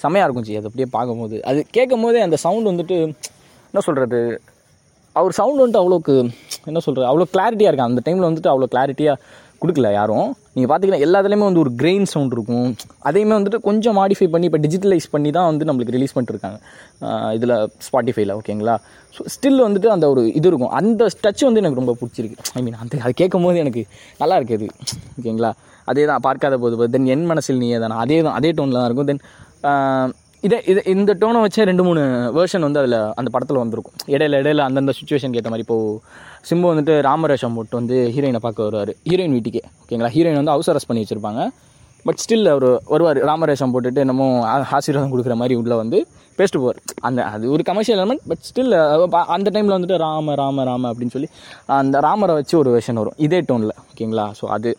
செமையாக 0.00 0.26
இருக்கும் 0.26 0.46
ஜி. 0.48 0.56
அது 0.56 0.68
அப்படியே 0.70 0.88
பார்க்கும்போது. 0.92 1.36
அது 1.44 1.60
கேட்கும் 1.70 2.04
போதே 2.06 2.20
அந்த 2.20 2.36
சவுண்ட் 2.44 2.70
வந்துட்டு 2.72 2.96
என்ன 3.74 3.80
சொல்கிறது 3.80 4.20
அவர் 5.16 5.38
சவுண்டு 5.38 5.62
வந்துட்டு 5.62 5.82
அவ்வளோக்கு 5.82 6.14
என்ன 6.66 6.80
சொல்கிறது 6.84 7.08
அவ்வளோ 7.08 7.26
கிளாரிட்டியாக 7.32 7.70
இருக்கும் 7.70 7.90
அந்த 7.90 8.02
டைமில் 8.06 8.28
வந்துட்டு 8.28 8.50
அவ்வளோ 8.52 8.68
கிளாரிட்டியாக 8.72 9.22
கொடுக்கல 9.62 9.88
யாரும். 9.96 10.28
நீங்கள் 10.54 10.70
பார்த்தீங்கன்னா 10.70 11.04
எல்லாத்துலேயுமே 11.06 11.46
வந்து 11.48 11.62
ஒரு 11.64 11.70
கிரெயின் 11.80 12.06
சவுண்ட் 12.12 12.34
இருக்கும். 12.36 12.68
அதையுமே 13.08 13.34
வந்துட்டு 13.38 13.60
கொஞ்சம் 13.68 13.96
மாடிஃபை 14.00 14.28
பண்ணி 14.34 14.46
இப்போ 14.50 14.60
டிஜிட்டலைஸ் 14.66 15.08
பண்ணி 15.14 15.30
தான் 15.36 15.48
வந்து 15.50 15.66
நம்மளுக்கு 15.68 15.94
ரிலீஸ் 15.96 16.14
பண்ணிட்டுருக்காங்க 16.14 16.58
இதில் 17.38 17.54
ஸ்பாட்டிஃபைல 17.86 18.36
ஓகேங்களா 18.40 18.76
ஸோ 19.16 19.26
ஸ்டில் 19.34 19.60
வந்துட்டு 19.66 19.90
அந்த 19.96 20.06
ஒரு 20.12 20.22
இது 20.38 20.46
இருக்கும். 20.50 20.72
அந்த 20.80 21.10
டச் 21.24 21.44
வந்து 21.48 21.62
எனக்கு 21.62 21.80
ரொம்ப 21.82 21.94
பிடிச்சிருக்கு. 22.02 22.38
ஐ 22.58 22.62
மீன் 22.66 22.78
அந்த 22.84 23.02
அது 23.06 23.14
கேட்கும் 23.22 23.46
போது 23.48 23.64
எனக்கு 23.64 23.84
நல்லா 24.22 24.38
இருக்குது 24.40 24.68
ஓகேங்களா 25.18 25.52
அதே 25.92 26.06
தான் 26.12 26.24
பார்க்காத 26.28 26.54
போது 26.62 26.88
தென் 26.94 27.10
என் 27.16 27.28
மனசில் 27.32 27.60
நீயே 27.64 27.80
தானே? 27.84 27.98
அதே 28.06 28.20
தான் 28.28 28.38
அதே 28.38 28.50
டோனில் 28.56 28.80
தான் 28.80 28.88
இருக்கும். 28.90 29.10
தென் 29.10 29.22
இதே 30.46 30.58
இது 30.70 30.80
இந்த 30.92 31.12
டோனை 31.20 31.38
வச்சே 31.44 31.62
ரெண்டு 31.68 31.84
மூணு 31.86 32.02
வேர்ஷன் 32.36 32.64
வந்து 32.66 32.80
அதில் 32.80 32.98
அந்த 33.20 33.28
படத்தில் 33.34 33.60
வந்திருக்கும். 33.62 33.96
இடையில 34.14 34.38
இடையில 34.42 34.66
அந்தந்த 34.68 34.92
சுச்சுவேஷனுக்கு 34.98 35.40
ஏற்ற 35.40 35.50
மாதிரி 35.52 35.64
இப்போது 35.66 35.96
சிம்பு 36.48 36.66
வந்துட்டு 36.70 36.94
ராமரேஷம் 37.08 37.56
போட்டு 37.56 37.74
வந்து 37.80 37.96
ஹீரோயினை 38.14 38.40
பார்க்க 38.44 38.66
வருவார். 38.66 38.92
ஹீரோயின் 39.08 39.34
வீட்டுக்கே 39.36 39.62
ஓகேங்களா 39.82 40.10
ஹீரோயின் 40.16 40.40
வந்து 40.40 40.54
ஹவுஸ் 40.54 40.70
அரெஸ்ட் 40.72 40.90
பண்ணி 40.90 41.02
வச்சுருப்பாங்க. 41.04 41.42
பட் 42.06 42.20
ஸ்டில் 42.24 42.48
அவர் 42.52 42.66
வருவார். 42.92 43.18
ராமரேஷம் 43.30 43.72
போட்டுட்டு 43.74 44.02
என்னமோ 44.04 44.26
ஆசீர்வாதம் 44.76 45.12
கொடுக்குற 45.14 45.34
மாதிரி 45.40 45.54
உள்ளே 45.60 45.76
வந்து 45.82 45.98
பேசிட்டு 46.38 46.58
போவார். 46.62 46.78
அந்த 47.08 47.20
அது 47.34 47.44
ஒரு 47.54 47.62
கமர்ஷியல் 47.70 47.98
எலமெண்ட் 48.00 48.22
பட் 48.30 48.44
ஸ்டில் 48.48 48.74
அந்த 49.36 49.48
டைமில் 49.54 49.76
வந்துட்டு 49.76 49.96
ராம 50.04 50.34
ராம 50.42 50.64
ராம 50.68 50.90
அப்படின்னு 50.92 51.14
சொல்லி 51.16 51.28
அந்த 51.78 52.00
ராமரை 52.06 52.34
வச்சு 52.38 52.54
ஒரு 52.62 52.70
வெர்ஷன் 52.74 53.00
வரும். 53.02 53.16
இதே 53.26 53.40
டோனில் 53.48 53.74
ஓகேங்களா 53.90 54.26
ஸோ 54.40 54.46
அது. 54.56 54.72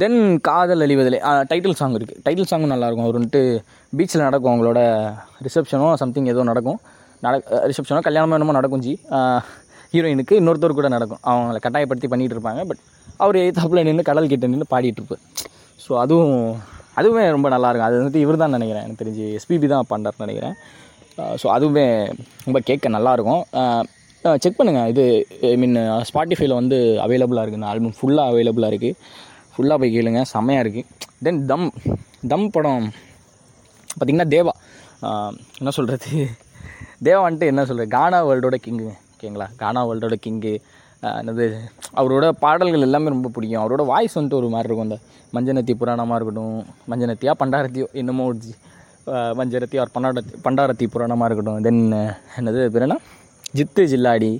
தென் 0.00 0.20
காதல் 0.48 0.84
அழிவதிலே 0.86 1.18
டைட்டில் 1.50 1.78
சாங் 1.80 1.96
இருக்குது 1.98 2.20
டைட்டில் 2.26 2.50
சாங்கும் 2.50 2.72
நல்லாயிருக்கும். 2.72 3.06
அவர் 3.06 3.18
வந்துட்டு 3.18 3.42
பீச்சில் 3.98 4.26
நடக்கும். 4.26 4.52
அவங்களோட 4.52 4.80
ரிசப்ஷனோ 5.46 5.88
சம்திங் 6.02 6.28
ஏதோ 6.32 6.44
நடக்கும். 6.50 6.78
நட 7.24 7.36
ரிசப்ஷனோ 7.70 8.02
கல்யாணமோ 8.08 8.36
என்னமோ 8.38 8.56
நடக்கும் 8.58 8.84
ஜி. 8.86 8.92
ஹீரோயினுக்கு 9.92 10.38
இன்னொருத்தர் 10.40 10.78
கூட 10.78 10.88
நடக்கும். 10.94 11.20
அவங்கள 11.30 11.58
கட்டாயப்படுத்தி 11.66 12.08
பண்ணிகிட்டு 12.12 12.36
இருப்பாங்க. 12.36 12.62
பட் 12.70 12.80
அவர் 13.22 13.36
எய்த்தாப்பில் 13.44 13.86
நின்று 13.88 14.04
கடல் 14.10 14.32
கிட்ட 14.32 14.48
நின்று 14.54 14.66
பாடிட்டு 14.72 15.18
ஸோ 15.84 15.92
அதுவும் 16.02 16.34
அதுவுமே 17.00 17.24
ரொம்ப 17.36 17.48
நல்லாயிருக்கும் 17.54 17.88
அது 17.88 17.98
வந்துட்டு 18.00 18.22
இவர் 18.24 18.42
தான் 18.42 18.54
நினைக்கிறேன். 18.56 18.84
எனக்கு 18.86 19.02
தெரிஞ்சு 19.02 19.24
எஸ்பிபி 19.38 19.66
தான் 19.72 19.88
பண்ணுறாருன்னு 19.92 20.26
நினைக்கிறேன். 20.26 20.56
ஸோ 21.40 21.46
அதுவுமே 21.56 21.86
ரொம்ப 22.46 22.58
கேட்க 22.68 22.90
நல்லாயிருக்கும் 22.96 23.42
செக் 24.44 24.58
பண்ணுங்கள் 24.58 24.88
இது 24.92 25.04
ஐ 25.52 25.56
மீன் 25.62 25.76
ஸ்பாட்டிஃபைல 26.08 26.54
வந்து 26.60 26.78
அவைலபிளாக 27.04 27.42
இருக்குது 27.44 27.60
இந்த 27.60 27.70
ஆல்பம் 27.72 27.96
ஃபுல்லாக 27.98 28.32
அவைலபிளாக 28.32 28.72
இருக்குது 28.72 28.96
ஃபுல்லாக 29.54 29.78
போய் 29.82 29.94
கேளுங்க. 29.96 30.22
செம்மையாக 30.32 30.64
இருக்குது 30.64 30.86
தென் 31.26 31.40
தம் 31.52 31.68
தம் 32.32 32.48
படம் 32.56 32.86
பார்த்திங்கன்னா 33.90 34.28
தேவா 34.36 34.54
என்ன 35.60 35.72
சொல்கிறது 35.78 36.10
தேவா 37.06 37.20
வந்துட்டு 37.26 37.50
என்ன 37.52 37.62
சொல்கிறது 37.68 37.94
கானா 37.96 38.18
வேர்ல்டோட 38.28 38.56
கிங்கு 38.64 38.88
ஓகேங்களா? 39.18 39.46
கானா 39.60 39.80
வேர்ல்டோட 39.86 40.16
கிங்கு 40.24 40.52
என்னது 41.20 41.44
அவரோட 42.00 42.26
பாடல்கள் 42.42 42.84
எல்லாமே 42.86 43.08
ரொம்ப 43.14 43.28
பிடிக்கும். 43.34 43.60
அவரோட 43.62 43.82
வாய்ஸ் 43.90 44.16
வந்துட்டு 44.16 44.38
ஒரு 44.40 44.48
மாதிரி 44.54 44.68
இருக்கும். 44.68 44.88
அந்த 44.88 44.98
மஞ்சனத்தி 45.36 45.72
புராணமாக 45.80 46.16
இருக்கட்டும் 46.18 46.58
மஞ்சனத்தியா 46.90 47.32
பண்டாரத்தியோ 47.42 47.86
என்னமோ 48.00 48.24
ஒரு 48.30 48.54
மஞ்சரத்தி 49.40 49.76
அவர் 49.80 49.92
பண்டாரத்தி 49.96 50.32
பண்டாரத்தி 50.46 50.86
புராணமாக 50.94 51.28
இருக்கட்டும். 51.28 51.60
தென் 51.66 51.82
என்னது 52.38 52.66
பேர் 52.76 52.94
ஜித்து 53.58 53.82
ஜில்லாடி. 53.92 54.30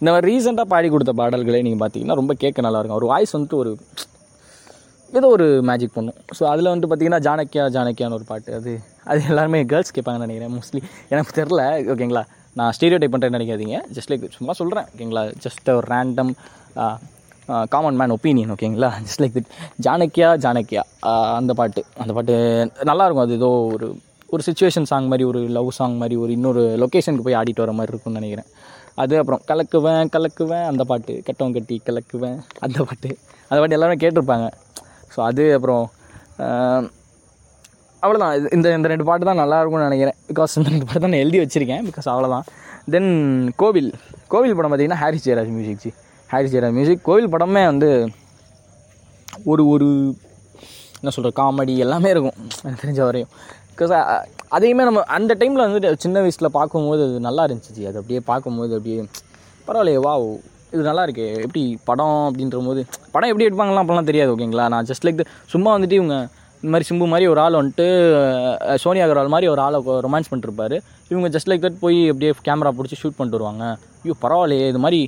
இந்த 0.00 0.08
மாதிரி 0.12 0.26
ரீசெண்டாக 0.30 0.68
பாடி 0.72 0.88
கொடுத்த 0.94 1.12
பாடல்களே 1.20 1.60
நீங்கள் 1.66 1.82
பார்த்தீங்கன்னா 1.82 2.18
ரொம்ப 2.20 2.32
கேட்க 2.44 2.64
நல்லாயிருக்கும் 2.66 2.98
அவர் 2.98 3.10
வாய்ஸ் 3.12 3.34
வந்துட்டு 3.36 3.58
ஒரு 3.62 3.72
ஏதோ 5.18 5.26
ஒரு 5.34 5.46
மேஜிக் 5.68 5.94
பண்ணும் 5.96 6.16
ஸோ 6.38 6.42
அதில் 6.52 6.70
வந்துட்டு 6.70 6.90
பார்த்தீங்கன்னா 6.90 7.20
ஜானக்கியா 7.26 7.64
ஜானக்கியான்னு 7.76 8.16
ஒரு 8.18 8.26
பாட்டு. 8.30 8.50
அது 8.58 8.72
அது 9.10 9.20
எல்லாருமே 9.32 9.60
கேர்ள்ஸ் 9.72 9.94
கேட்பாங்கன்னு 9.96 10.26
நினைக்கிறேன் 10.26 10.54
மோஸ்ட்லி 10.56 10.82
எனக்கு 11.12 11.32
தெரில 11.38 11.62
ஓகேங்களா? 11.94 12.24
நான் 12.58 12.72
ஸ்டீரியோ 12.76 12.98
டைப் 13.00 13.14
பண்ணுறேன்னு 13.14 13.38
நினைக்காதீங்க. 13.38 13.78
ஜஸ்ட் 13.96 14.10
லைக் 14.12 14.24
சும்மா 14.38 14.52
சொல்கிறேன் 14.60 14.86
ஓகேங்களா 14.92 15.22
ஜஸ்ட் 15.44 15.68
ஒரு 15.78 15.86
ரேண்டம் 15.94 16.32
காமன் 17.74 17.98
மேன் 18.00 18.12
ஒப்பீனியன் 18.14 18.52
ஓகேங்களா 18.54 18.88
ஜஸ்ட் 19.06 19.22
லைக் 19.22 19.36
திட் 19.36 19.50
ஜானக்கியா 19.86 20.28
ஜானக்கியா. 20.44 20.82
அந்த 21.38 21.52
பாட்டு. 21.60 21.82
அந்த 22.02 22.12
பாட்டு 22.16 22.34
நல்லாயிருக்கும் 22.90 23.26
அது 23.26 23.36
ஏதோ 23.40 23.50
ஒரு 23.74 23.88
ஒரு 24.34 24.42
சுச்சுவேஷன் 24.46 24.88
சாங் 24.90 25.10
மாதிரி 25.10 25.24
ஒரு 25.32 25.40
லவ் 25.56 25.68
சாங் 25.78 25.96
மாதிரி 26.00 26.16
ஒரு 26.22 26.30
இன்னொரு 26.36 26.62
லொக்கேஷனுக்கு 26.82 27.26
போய் 27.26 27.38
ஆடிட்டு 27.40 27.64
வர 27.64 27.72
மாதிரி 27.78 27.92
இருக்கும்னு 27.92 28.20
நினைக்கிறேன். 28.20 28.48
அது 29.02 29.14
அப்புறம் 29.20 29.42
கலக்குவேன் 29.50 30.10
கலக்குவேன் 30.14 30.66
அந்த 30.70 30.82
பாட்டு. 30.90 31.14
கட்டவன் 31.26 31.56
கட்டி 31.56 31.76
கலக்குவேன் 31.88 32.38
அந்த 32.66 32.78
பாட்டு. 32.88 33.10
அந்த 33.48 33.58
பாட்டு 33.60 33.76
எல்லோரும் 33.78 34.02
கேட்டிருப்பாங்க. 34.04 34.48
ஸோ 35.14 35.20
அது 35.28 35.44
அப்புறம் 35.56 35.84
அவ்வளோதான் 38.02 38.34
இது- 38.38 38.54
இந்த 38.54 38.74
இந்த 38.74 38.88
ரெண்டு 38.88 39.04
பாட்டு 39.04 39.24
தான் 39.24 39.34
நல்லா 39.34 39.60
இருக்கும்னு 39.60 39.88
நினைக்கிறேன். 39.88 40.14
பிகாஸ் 40.26 40.56
இந்த 40.56 40.68
ரெண்டு 40.68 40.84
பாட்டு 40.84 41.00
தான் 41.00 41.10
நான் 41.10 41.18
எழுதி 41.18 41.38
வச்சுருக்கேன். 41.38 41.84
பிகாஸ் 41.84 42.08
அவ்வளோதான் 42.08 42.40
தென் 42.90 43.52
கோவில். 43.56 43.92
கோவில் 44.28 44.54
படம் 44.54 44.72
பார்த்தீங்கன்னா 44.72 44.94
ஹாரிஸ் 44.94 45.28
ஜெயராஜ் 45.28 45.48
மியூசிக் 45.48 45.78
ஜி. 45.78 45.92
ஹாரிஸ் 46.26 46.54
ஜெயராஜ் 46.54 46.72
மியூசிக் 46.72 47.04
கோவில் 47.04 47.28
படமே 47.28 47.64
வந்து 47.64 48.08
ஒரு 49.44 49.68
ஒரு 49.68 49.86
என்ன 51.00 51.10
சொல்கிற 51.10 51.42
காமெடி 51.42 51.76
எல்லாமே 51.76 52.10
இருக்கும். 52.10 52.32
எனக்கு 52.64 52.88
தெரிஞ்ச 52.88 53.04
வரையும். 53.04 53.28
பிகாஸ் 53.76 54.24
அதையுமே 54.48 54.82
நம்ம 54.84 55.02
அந்த 55.02 55.34
டைமில் 55.34 55.64
வந்துட்டு 55.64 55.94
சின்ன 55.98 56.18
வயசில் 56.18 56.50
பார்க்கும்போது 56.50 57.02
அது 57.02 57.20
நல்லா 57.20 57.46
இருந்துச்சு 57.46 57.72
ஜி. 57.72 57.86
அது 57.86 57.94
அப்படியே 57.94 58.20
பார்க்கும்போது 58.20 58.70
அப்படியே 58.70 59.08
பரவாயில்லையே 59.68 60.00
வா 60.00 60.18
இது 60.70 60.82
நல்லா 60.82 61.04
இருக்கே. 61.04 61.36
எப்படி 61.40 61.78
படம் 61.84 62.32
அப்படின்ற 62.32 62.64
போது 62.66 62.84
படம் 63.10 63.38
எப்படி 63.38 63.48
எடுப்பாங்கலாம் 63.48 63.82
அப்போலாம் 63.82 64.04
தெரியாது 64.04 64.36
ஓகேங்களா 64.36 64.68
நான் 64.68 64.84
ஜஸ்ட் 64.84 65.06
லைக் 65.06 65.24
சும்மா 65.46 65.78
வந்துட்டு 65.78 65.92
இவங்க 65.92 66.28
இந்த 66.66 66.74
மாதிரி 66.74 66.86
சிம்பு 66.88 67.06
மாதிரி 67.10 67.26
ஒரு 67.32 67.40
ஆள் 67.42 67.56
வந்துட்டு 67.58 67.84
சோனியா 68.84 69.04
அகர்வால் 69.06 69.32
மாதிரி 69.34 69.46
ஒரு 69.52 69.60
ஆளை 69.64 69.78
ரொமான்ஸ் 70.06 70.30
பண்ணிருப்பாரு 70.30 70.76
இவங்க 71.10 71.28
ஜஸ்ட் 71.34 71.48
லைக் 71.50 71.62
தட் 71.64 71.76
போய் 71.82 71.98
அப்படியே 72.12 72.30
கேமரா 72.48 72.70
பிடிச்சி 72.78 72.96
ஷூட் 73.00 73.14
பண்ணிட்டு 73.18 73.38
வருவாங்க. 73.38 73.64
ஐயோ 74.04 74.14
பரவாயில்லையே 74.24 74.64
இது 74.72 74.80
மாதிரி 74.84 74.98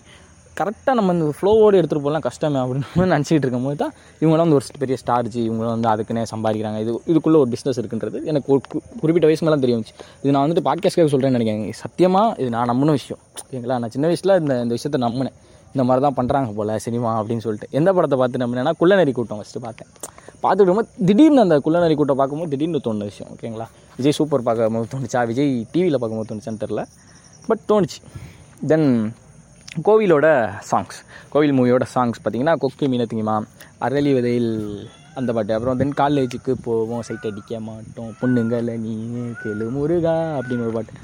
கரெக்டாக 0.61 0.94
நம்ம 0.99 1.14
இந்த 1.16 1.33
ஃப்ளோவோடு 1.38 1.79
எடுத்துகிட்டு 1.81 2.05
போகலாம் 2.07 2.25
கஷ்டமே 2.29 2.61
அப்படின்னு 2.62 3.11
நினச்சிக்கிட்டு 3.14 3.47
இருக்கும்போது 3.47 3.79
தான் 3.83 3.92
இவங்களாம் 4.23 4.44
வந்து 4.47 4.59
ஒரு 4.61 4.79
பெரிய 4.83 4.99
ஸ்டார்ஜி 5.03 5.40
இவங்களும் 5.49 5.75
வந்து 5.75 5.90
அதுக்குன்னே 5.94 6.25
சம்பாதிக்கிறாங்க. 6.35 6.79
இது 6.85 6.92
இதுக்குள்ளே 7.11 7.40
ஒரு 7.42 7.51
பிஸ்னஸ் 7.55 7.81
இருக்குன்றது 7.83 8.21
எனக்கு 8.33 8.53
ஒரு 8.55 8.62
குறிப்பிட்ட 9.01 9.27
வயசு 9.31 9.44
மேலாம் 9.49 9.64
தெரியும் 9.64 9.85
இது 10.23 10.35
நான் 10.37 10.44
வந்துட்டு 10.47 10.64
பாட்காஸ்ட்காக 10.68 11.11
சொல்கிறேன்னு 11.14 11.38
நினைக்கிறேன். 11.38 11.66
சத்தியமாக 11.83 12.37
இது 12.42 12.51
நான் 12.57 12.71
நம்பின 12.73 12.94
விஷயம். 13.01 13.21
ஓகேங்களா 13.42 13.79
நான் 13.85 13.94
சின்ன 13.97 14.07
வயசில் 14.12 14.37
இந்த 14.42 14.57
இந்த 14.66 14.73
விஷயத்தை 14.79 15.01
நம்பினேன். 15.07 15.37
இந்த 15.75 15.85
மாதிரி 15.88 16.05
தான் 16.07 16.18
பண்ணுறாங்க 16.21 16.55
போல் 16.61 16.75
சினிமா 16.87 17.11
அப்படின்னு 17.21 17.47
சொல்லிட்டு. 17.49 17.71
எந்த 17.81 17.92
படத்தை 17.99 18.18
பார்த்து 18.23 18.44
நம்பினேன்னா 18.44 18.75
குள்ளநெறி 18.83 19.14
கூட்டம் 19.18 19.42
ஃபஸ்ட்டு 19.42 19.64
பார்த்தேன். 19.66 19.90
பார்த்துட்டு 20.42 20.64
இருக்கும்போது 20.64 21.07
திடீர்னு 21.09 21.40
அந்த 21.40 21.57
குள்ளநரி 21.59 21.94
கூட்டம் 21.94 22.20
பார்க்கும்போது 22.20 22.53
திடீர்னு 22.53 22.81
தோணுன 22.85 23.09
விஷயம் 23.11 23.31
ஓகேங்களா 23.35 23.66
விஜய் 23.96 24.16
சூப்பர் 24.18 24.42
பார்க்கும்போது 24.42 24.88
தோணுச்சா? 24.94 25.27
விஜய் 25.27 25.53
டிவியில் 25.72 25.98
பார்க்கும்போது 25.98 26.31
தோணுச்சான்னு 26.31 26.62
தெரில 26.64 26.83
பட் 27.48 27.64
தோணுச்சு. 27.68 27.98
தென் 28.66 28.88
கோவிலோட 29.87 30.27
சாங்ஸ் 30.70 30.98
கோவில் 31.33 31.57
மூவியோட 31.59 31.85
சாங்ஸ் 31.94 32.20
பார்த்திங்கன்னா 32.24 32.55
கொக்கு 32.62 32.87
மீனத்திங்கமா 32.88 33.37
அரளி 33.81 34.12
விதையில் 34.16 34.53
அந்த 35.14 35.33
பாட்டு. 35.33 35.55
அப்புறம் 35.55 35.79
தென் 35.81 35.94
காலேஜுக்கு 36.01 36.53
போவோம் 36.64 37.03
சைட் 37.03 37.27
அடிக்க 37.31 37.61
மாட்டோம். 37.61 38.12
பொண்ணுங்களை 38.20 38.74
நீ 38.87 38.94
கெழு 39.42 39.66
முருகா 39.77 40.16
அப்படின்னு 40.38 40.66
ஒரு 40.68 40.74
பாட்டு. 40.79 40.94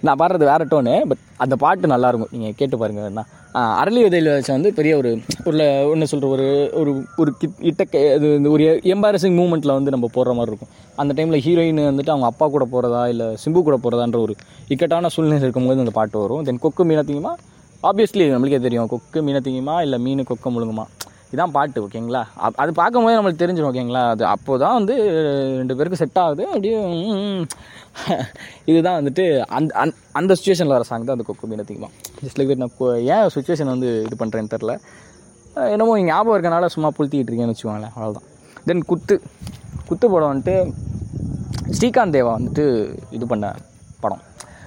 நான் 0.00 0.18
பாடுறது 0.18 0.38
வேற 0.38 0.64
டோனு 0.64 1.02
பட் 1.04 1.16
அந்த 1.36 1.56
பாட்டு 1.56 1.88
நல்லாயிருக்கும் 1.88 2.26
நீங்கள் 2.30 2.54
கேட்டு 2.56 2.78
பாருங்கள் 2.78 3.04
என்ன 3.04 3.24
அரளி 3.54 4.02
விதையில் 4.02 4.32
வச்ச 4.32 4.52
வந்து 4.52 4.72
பெரிய 4.72 4.96
ஒரு 4.96 5.20
ஒரு 5.44 5.88
ஒன்று 5.90 6.06
சொல்கிற 6.06 6.30
ஒரு 6.30 6.70
ஒரு 6.74 7.04
ஒரு 7.16 7.32
கிட் 7.32 7.50
இட்ட 7.58 8.14
இது 8.14 8.36
இந்த 8.36 8.48
ஒரு 8.48 8.80
எம்பாரசிங் 8.84 9.36
மூமெண்ட்டில் 9.38 9.72
வந்து 9.72 9.90
நம்ம 9.90 10.06
போடுற 10.14 10.34
மாதிரி 10.34 10.40
இருக்கும். 10.40 10.68
அந்த 10.96 11.12
டைமில் 11.14 11.38
ஹீரோயின் 11.46 11.92
வந்துட்டு 11.92 12.08
அவங்க 12.08 12.26
அப்பா 12.26 12.48
கூட 12.48 12.64
போகிறதா 12.64 13.08
இல்லை 13.08 13.26
சிம்பு 13.44 13.62
கூட 13.62 13.76
போகிறதான்ற 13.76 14.18
ஒரு 14.20 14.34
இக்கட்டான 14.68 15.08
சூழ்நிலை 15.08 15.42
இருக்கும்போது 15.42 15.78
அந்த 15.78 15.90
பாட்டு 15.90 16.18
வரும். 16.18 16.42
தென் 16.42 16.58
கொக்கு 16.58 16.84
மீனத்திங்கமா 16.84 17.32
ஆப்வியஸ்லி 17.82 18.26
நம்மளுக்கே 18.32 18.60
தெரியும். 18.60 18.86
கொக்கு 18.86 19.22
மீனத்திங்கமா 19.22 19.80
இல்லை 19.80 19.98
மீன் 19.98 20.24
கொக்க 20.24 20.50
முழுங்குமா. 20.50 20.84
இதான் 21.34 21.50
பாட்டு 21.52 21.86
ஓகேங்களா 21.86 22.22
அப்- 22.36 22.56
அது 22.56 22.72
பார்க்கும்போது 22.72 23.16
நம்மளுக்கு 23.20 23.48
தெரிஞ்சிடும் 23.48 23.68
ஓகேங்களா 23.68 24.08
அது 24.08 24.24
அப்போ 24.24 24.58
தான் 24.58 24.72
வந்து 24.72 24.94
ரெண்டு 25.56 25.76
பேருக்கு 25.76 25.96
செட் 25.96 26.18
ஆகுது. 26.18 26.46
அப்படியே 26.46 26.76
இதுதான் 28.70 28.98
வந்துட்டு 28.98 29.24
அந்த 29.56 29.70
அந்த 29.74 29.94
அந்த 30.12 30.32
சுச்சுவேஷனில் 30.34 30.74
வர 30.76 30.84
சாங் 30.88 31.06
தான் 31.08 31.16
அந்த 31.16 31.26
கொக்கு 31.28 31.48
மீனத்திங்கமா 31.50 31.90
ஜஸ்ட் 32.20 32.38
லைக் 32.38 32.52
நான் 32.54 32.72
இப்போ 32.72 32.86
ஏன் 33.14 33.26
சுச்சுவேஷன் 33.34 33.72
வந்து 33.72 33.88
இது 34.06 34.16
பண்ணுறேன்னு 34.22 34.52
தெரில 34.54 34.74
என்னமோ 35.72 35.96
இங்க 35.98 36.10
ஞாபகம் 36.12 36.36
இருக்கனால 36.36 36.68
சும்மா 36.74 36.90
புழுத்திக்கிட்டு 36.96 37.30
இருக்கேன்னு 37.30 37.54
வச்சுக்கோங்களேன் 37.54 37.94
அவ்வளோதான் 37.96 38.28
தென் 38.66 38.82
குத்து. 38.82 39.16
குத்து 39.88 40.06
படம் 40.08 40.30
வந்துட்டு 40.32 40.56
ஸ்ரீகாந்த் 41.76 42.16
தேவா 42.16 42.32
வந்துட்டு 42.38 42.64
இது 43.10 43.24
பண்ண 43.26 43.46
படம். 44.00 44.22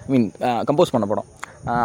ஐ 0.06 0.12
மீன் 0.14 0.28
கம்போஸ் 0.70 0.94
பண்ண 0.96 1.08
படம். 1.12 1.30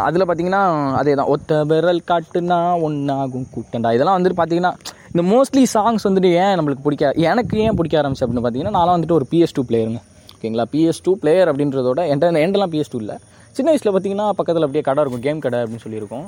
அதில் 0.07 0.25
பார்த்தீங்கன்னா 0.25 0.63
அதே 0.99 1.13
தான் 1.19 1.31
ஒத்த 1.35 1.61
விரல் 1.69 2.01
காட்டுனா 2.11 2.59
ஒன்றாகும் 2.87 3.47
கூட்டண்டா 3.55 3.91
இதெல்லாம் 3.95 4.17
வந்துட்டு 4.17 4.39
பார்த்தீங்கன்னா 4.39 4.73
இந்த 5.13 5.23
மோஸ்ட்லி 5.31 5.63
சாங்ஸ் 5.75 6.07
வந்துட்டு 6.07 6.29
ஏன் 6.43 6.55
நம்மளுக்கு 6.57 6.85
பிடிக்க 6.85 7.13
எனக்கு 7.29 7.55
ஏன் 7.65 7.77
பிடிக்க 7.79 7.95
ஆரம்பிச்சு 8.01 8.23
அப்படின்னு 8.25 8.43
பார்த்தீங்கன்னா 8.43 8.77
நான்லாம் 8.77 8.97
வந்துட்டு 8.97 9.17
ஒரு 9.19 9.27
பிஎஸ் 9.31 9.55
டூ 9.57 9.63
பிளேயருங்க 9.69 10.01
ஓகேங்களா? 10.41 10.63
பிஎஸ் 10.73 11.01
டூ 11.05 11.11
பிளேயர் 11.23 11.49
அப்படின்றதோட 11.49 12.01
என்கிட்ட 12.11 12.43
என்டெல்லாம் 12.45 12.71
பிஎஸ் 12.75 12.91
டூ 12.93 12.99
இல்லை. 13.03 13.15
சின்ன 13.55 13.67
வயசில் 13.71 13.91
பார்த்தீங்கன்னா 13.93 14.25
பக்கத்தில் 14.37 14.65
அப்படியே 14.65 14.83
கடை 14.87 15.01
இருக்கும் 15.03 15.23
கேம் 15.25 15.41
கடை 15.45 15.57
அப்படின்னு 15.63 15.83
சொல்லியிருக்கோம். 15.83 16.25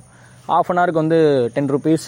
ஆஃப் 0.56 0.70
அன் 0.72 0.80
ஹவருக்கு 0.80 1.02
வந்து 1.02 1.18
டென் 1.56 1.70
ருபீஸ் 1.74 2.06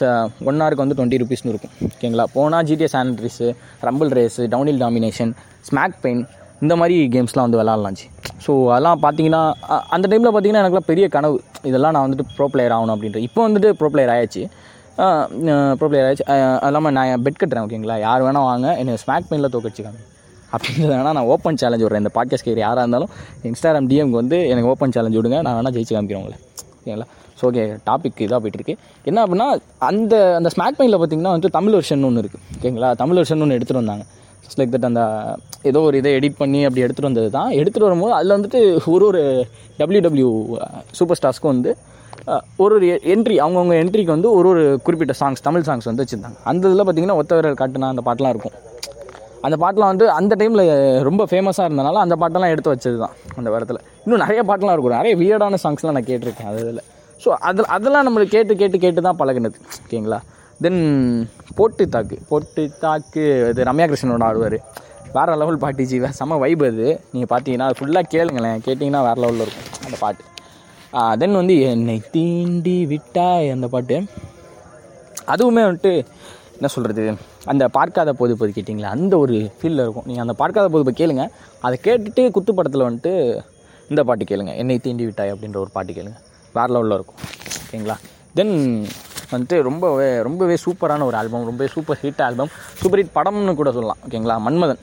ஒன் 0.50 0.62
ஹவருக்கு 0.62 0.84
வந்து 0.84 0.96
டுவெண்ட்டி 0.98 1.20
ருபீஸ்னு 1.22 1.52
இருக்கும். 1.54 1.74
ஓகேங்களா? 1.88 2.26
போனால் 2.34 2.66
ஜிடிஎஸ் 2.70 2.96
சானிட்ரிஸு 2.96 3.48
ரம்பிள் 3.88 4.10
ரேஸு 4.18 4.44
டவுனில் 4.54 4.80
டாமினேஷன் 4.84 5.32
ஸ்மாக் 5.70 5.96
பெயின் 6.06 6.24
இந்த 6.64 6.74
மாதிரி 6.82 6.96
கேம்ஸ்லாம் 7.14 7.46
வந்து 7.48 7.60
விளாட்லாச்சு 7.62 8.08
ஸோ 8.46 8.52
அதெல்லாம் 8.74 9.02
பார்த்தீங்கன்னா 9.06 9.42
அந்த 9.96 10.06
டைமில் 10.12 10.32
பார்த்தீங்கன்னா 10.34 10.64
எனக்குலாம் 10.64 10.90
பெரிய 10.92 11.08
கனவு. 11.16 11.38
இதெல்லாம் 11.70 11.96
நான் 11.98 12.06
வந்துட்டு 12.08 12.28
ப்ரோ 12.36 12.48
பிளேயர் 12.54 12.76
ஆகணும் 12.78 12.96
அப்படின்ற 12.96 13.22
இப்போ 13.28 13.42
வந்துட்டு 13.48 13.72
ப்ரோ 13.80 13.90
பிளேயர் 13.94 14.14
ஆயாச்சு. 14.16 14.44
ப்ரோ 15.80 15.88
பிளேயர் 15.92 16.08
ஆயாச்சு. 16.10 16.26
அது 16.34 16.70
இல்லாமல் 16.72 16.96
நான் 16.98 17.24
பெட் 17.28 17.40
கட்டுறேன் 17.42 17.66
ஓகேங்களா? 17.68 17.98
யார் 18.08 18.26
வேணால் 18.28 18.50
வாங்க 18.52 18.68
என்னை 18.82 19.00
ஸ்மாக் 19.04 19.30
பெயினில் 19.32 19.54
தோக்கடிச்சுக்காங்க 19.56 20.02
அப்படின்றது 20.56 20.94
வேணால் 20.96 21.18
நான் 21.18 21.30
ஓப்பன் 21.36 21.60
சேலஞ்ச் 21.62 21.86
விட்றேன். 21.86 22.04
இந்த 22.04 22.14
பாட்காஸ்ட் 22.18 22.46
கேட்குற 22.48 22.62
யாராக 22.68 22.84
இருந்தாலும் 22.86 23.12
இன்ஸ்டாகிராம் 23.52 23.88
டிஎம்க்கு 23.92 24.20
வந்து 24.22 24.40
எனக்கு 24.54 24.72
ஓப்பன் 24.74 24.96
சேலஞ்ச் 24.98 25.18
விடுங்க. 25.20 25.40
நான் 25.48 25.58
வேணால் 25.60 25.76
ஜெயிச்சு 25.78 25.96
காமிக்கிறேன் 25.96 26.22
உங்களை. 26.24 26.38
ஓகேங்களா 26.82 27.08
ஸோ 27.40 27.44
ஓகே 27.50 27.64
டாபிக் 27.88 28.20
இதாக 28.26 28.38
போயிட்டுருக்கு 28.44 28.74
என்ன 29.10 29.22
அப்படின்னா 29.26 29.48
அந்த 29.88 30.14
அந்த 30.40 30.50
ஸ்மாக் 30.54 30.78
பெயினில் 30.78 31.00
பார்த்தீங்கன்னா 31.00 31.34
வந்து 31.38 31.50
தமிழ் 31.56 31.76
வெர்ஷன் 31.78 32.06
ஒன்று 32.10 32.22
இருக்குது 32.24 32.44
ஓகேங்களா 32.58 32.90
தமிழ் 33.02 33.18
வெர்ஷன் 33.20 33.42
ஒன்று 33.46 33.58
எடுத்துகிட்டு 33.58 33.84
வந்தாங்க. 33.84 34.06
ஜஸ்ட் 34.46 34.60
லைக் 34.60 34.74
தட் 34.76 34.88
அந்த 34.90 35.02
ஏதோ 35.70 35.80
ஒரு 35.88 35.96
இதை 36.02 36.12
எடிட் 36.20 36.38
பண்ணி 36.42 36.60
அப்படி 36.68 36.84
எடுத்துகிட்டு 36.86 37.10
வந்தது 37.12 37.30
தான். 37.38 37.50
எடுத்துகிட்டு 37.60 37.88
வரும்போது 37.88 38.14
அதில் 38.18 38.36
வந்துட்டு 38.38 38.60
ஒரு 38.94 39.06
ஒரு 39.10 39.22
டபிள்யூ 39.80 40.02
டபிள்யூ 40.06 40.30
சூப்பர் 41.00 41.20
ஸ்டார்ஸ்க்கும் 41.20 41.54
வந்து 41.56 41.74
ஒரு 42.64 42.74
ஒரு 42.78 42.86
என்ட்ரி 43.14 43.36
அவங்கவுங்க 43.46 43.74
என்ட்ரிக்கு 43.84 44.16
வந்து 44.16 44.30
ஒரு 44.38 44.48
ஒரு 44.54 44.64
குறிப்பிட்ட 44.86 45.14
சாங்ஸ் 45.20 45.46
தமிழ் 45.48 45.66
சாங்ஸ் 45.68 45.90
வந்து 45.90 46.04
வச்சுருந்தாங்க. 46.04 46.38
அந்த 46.52 46.64
இதில் 46.70 46.84
பார்த்தீங்கன்னா 46.86 47.18
ஒத்தவரர் 47.22 47.60
காட்டுனா 47.62 47.90
அந்த 47.94 48.04
பாட்டெலாம் 48.08 48.34
இருக்கும். 48.36 48.56
அந்த 49.46 49.56
பாட்டெலாம் 49.64 49.92
வந்து 49.94 50.06
அந்த 50.20 50.34
டைமில் 50.42 50.64
ரொம்ப 51.08 51.24
ஃபேமஸாக 51.32 51.68
இருந்தனால 51.70 52.02
அந்த 52.06 52.16
பாட்டெல்லாம் 52.22 52.54
எடுத்து 52.54 52.72
வச்சது 52.74 52.98
தான் 53.04 53.16
அந்த 53.40 53.50
வாரத்தில் 53.54 53.82
இன்னும் 54.06 54.24
நிறைய 54.26 54.42
பாட்டெலாம் 54.50 54.76
இருக்கும். 54.76 54.98
நிறைய 55.00 55.16
வியர்டான 55.22 55.60
சாங்ஸ்லாம் 55.64 55.98
நான் 55.98 56.08
கேட்டிருக்கேன் 56.10 56.50
அது 56.52 56.62
இதில். 56.66 56.84
ஸோ 57.24 57.30
அதில் 57.50 57.70
அதெல்லாம் 57.76 58.06
நம்மளுக்கு 58.08 58.36
கேட்டு 58.38 58.56
கேட்டு 58.62 58.78
கேட்டு 58.86 59.02
தான் 59.08 59.20
பழகினது. 59.22 59.58
ஓகேங்களா? 59.84 60.20
தென் 60.64 60.82
போட்டு 61.60 61.84
தாக்கு. 61.96 62.18
போட்டு 62.32 62.64
தாக்கு. 62.84 63.24
இது 63.52 63.68
ரம்யா 63.70 63.88
கிருஷ்ணனோட 63.92 64.26
ஆடுவார். 64.30 64.58
வேறு 65.16 65.38
லெவல் 65.42 65.62
பாட்டு 65.64 65.84
ஜீவ. 65.92 66.06
செம்ம 66.20 66.38
வைப் 66.44 66.64
அது. 66.70 66.88
நீங்கள் 67.14 67.32
பார்த்தீங்கன்னா 67.34 67.68
அது 67.70 67.80
ஃபுல்லாக 67.80 68.12
கேளுங்களேன். 68.16 68.58
கேட்டிங்கன்னா 68.68 69.04
வேறு 69.08 69.22
லெவலில் 69.24 69.46
இருக்கும் 69.46 69.70
அந்த 69.88 69.98
பாட்டு. 70.04 70.24
தென் 71.22 71.40
வந்து 71.42 71.56
என்னை 71.70 71.98
தீண்டி 72.16 72.78
விட்டாய் 72.92 73.54
அந்த 73.56 73.68
பாட்டு. 73.74 73.98
அதுவுமே 75.34 75.64
வந்துட்டு 75.68 75.94
என்ன 76.58 76.68
சொல்கிறது 76.76 77.04
அந்த 77.52 77.64
பார்க்காத 77.78 78.12
போது 78.20 78.34
போது 78.40 78.52
கேட்டிங்களா? 78.58 78.92
அந்த 78.98 79.14
ஒரு 79.24 79.36
ஃபீலில் 79.58 79.84
இருக்கும். 79.86 80.06
நீங்கள் 80.10 80.26
அந்த 80.26 80.36
பார்க்காத 80.42 80.68
போது 80.74 80.84
போய் 80.88 81.00
கேளுங்க. 81.02 81.24
அதை 81.66 81.76
கேட்டுட்டு 81.88 82.24
குத்து 82.36 82.54
படத்தில் 82.58 82.86
வந்துட்டு 82.88 83.14
இந்த 83.92 84.04
பாட்டு 84.10 84.26
கேளுங்க. 84.30 84.54
என்னை 84.62 84.78
தீண்டி 84.86 85.04
விட்டாய் 85.10 85.34
அப்படின்ற 85.34 85.60
ஒரு 85.64 85.72
பாட்டு 85.78 85.94
கேளுங்க. 85.98 86.20
வேறு 86.58 86.74
லெவலில் 86.76 86.98
இருக்கும். 87.00 87.20
ஓகேங்களா? 87.64 87.98
தென் 88.38 88.56
வந்துட்டு 89.32 89.58
ரொம்பவே 89.68 90.08
ரொம்பவே 90.28 90.56
சூப்பரான 90.66 91.06
ஒரு 91.10 91.18
ஆல்பம் 91.22 91.48
ரொம்பவே 91.50 91.70
super 91.76 92.00
hit 92.04 92.22
album 92.28 92.52
super 92.82 93.02
hit 93.02 93.16
படம்னு 93.18 93.56
கூட 93.62 93.72
சொல்லலாம். 93.78 94.02
ஓகேங்களா? 94.08 94.38
மன்மதன் 94.48 94.82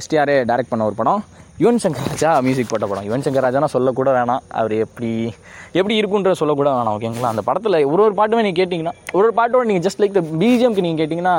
எஸ்டிஆரே 0.00 0.36
டைரக்ட் 0.50 0.72
பண்ண 0.72 0.84
ஒரு 0.90 0.96
படம். 1.00 1.22
யுவன் 1.62 1.80
சங்கர் 1.82 2.08
ராஜா 2.10 2.30
மியூசிக் 2.44 2.70
போட்ட 2.70 2.86
படம். 2.90 3.04
யுவன் 3.08 3.24
சங்கர் 3.24 3.44
ராஜானா 3.46 3.66
சொல்லக்கூட 3.74 4.10
வேணாம். 4.16 4.42
அவர் 4.58 4.72
எப்படி 4.84 5.10
எப்படி 5.78 5.94
இருக்குன்ற 6.00 6.30
சொல்லக்கூட 6.40 6.70
வேணாம் 6.76 6.94
ஓகேங்களா 6.96 7.30
அந்த 7.34 7.42
படத்தில் 7.48 7.76
ஒரு 7.90 8.00
ஒரு 8.06 8.14
பாட்டுமே 8.20 8.42
நீங்கள் 8.46 8.60
கேட்டிங்கன்னா 8.60 8.94
ஒரு 9.16 9.24
ஒரு 9.28 9.34
பாட்டோட 9.38 9.66
நீங்கள் 9.70 9.84
ஜஸ்ட் 9.86 10.00
லைக் 10.02 10.16
த 10.18 10.22
பிஜிஎம்க்கு 10.40 10.84
நீங்கள் 10.86 11.00
கேட்டிங்கன்னா 11.02 11.36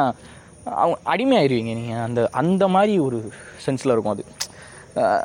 அவங்க 0.81 0.97
அடிமையாயிருவீங்க 1.13 1.73
நீங்கள் 1.81 2.01
அந்த 2.07 2.21
அந்த 2.41 2.63
மாதிரி 2.75 2.95
ஒரு 3.07 3.19
சென்ஸில் 3.65 3.93
இருக்கும் 3.95 4.15
அது. 4.15 4.25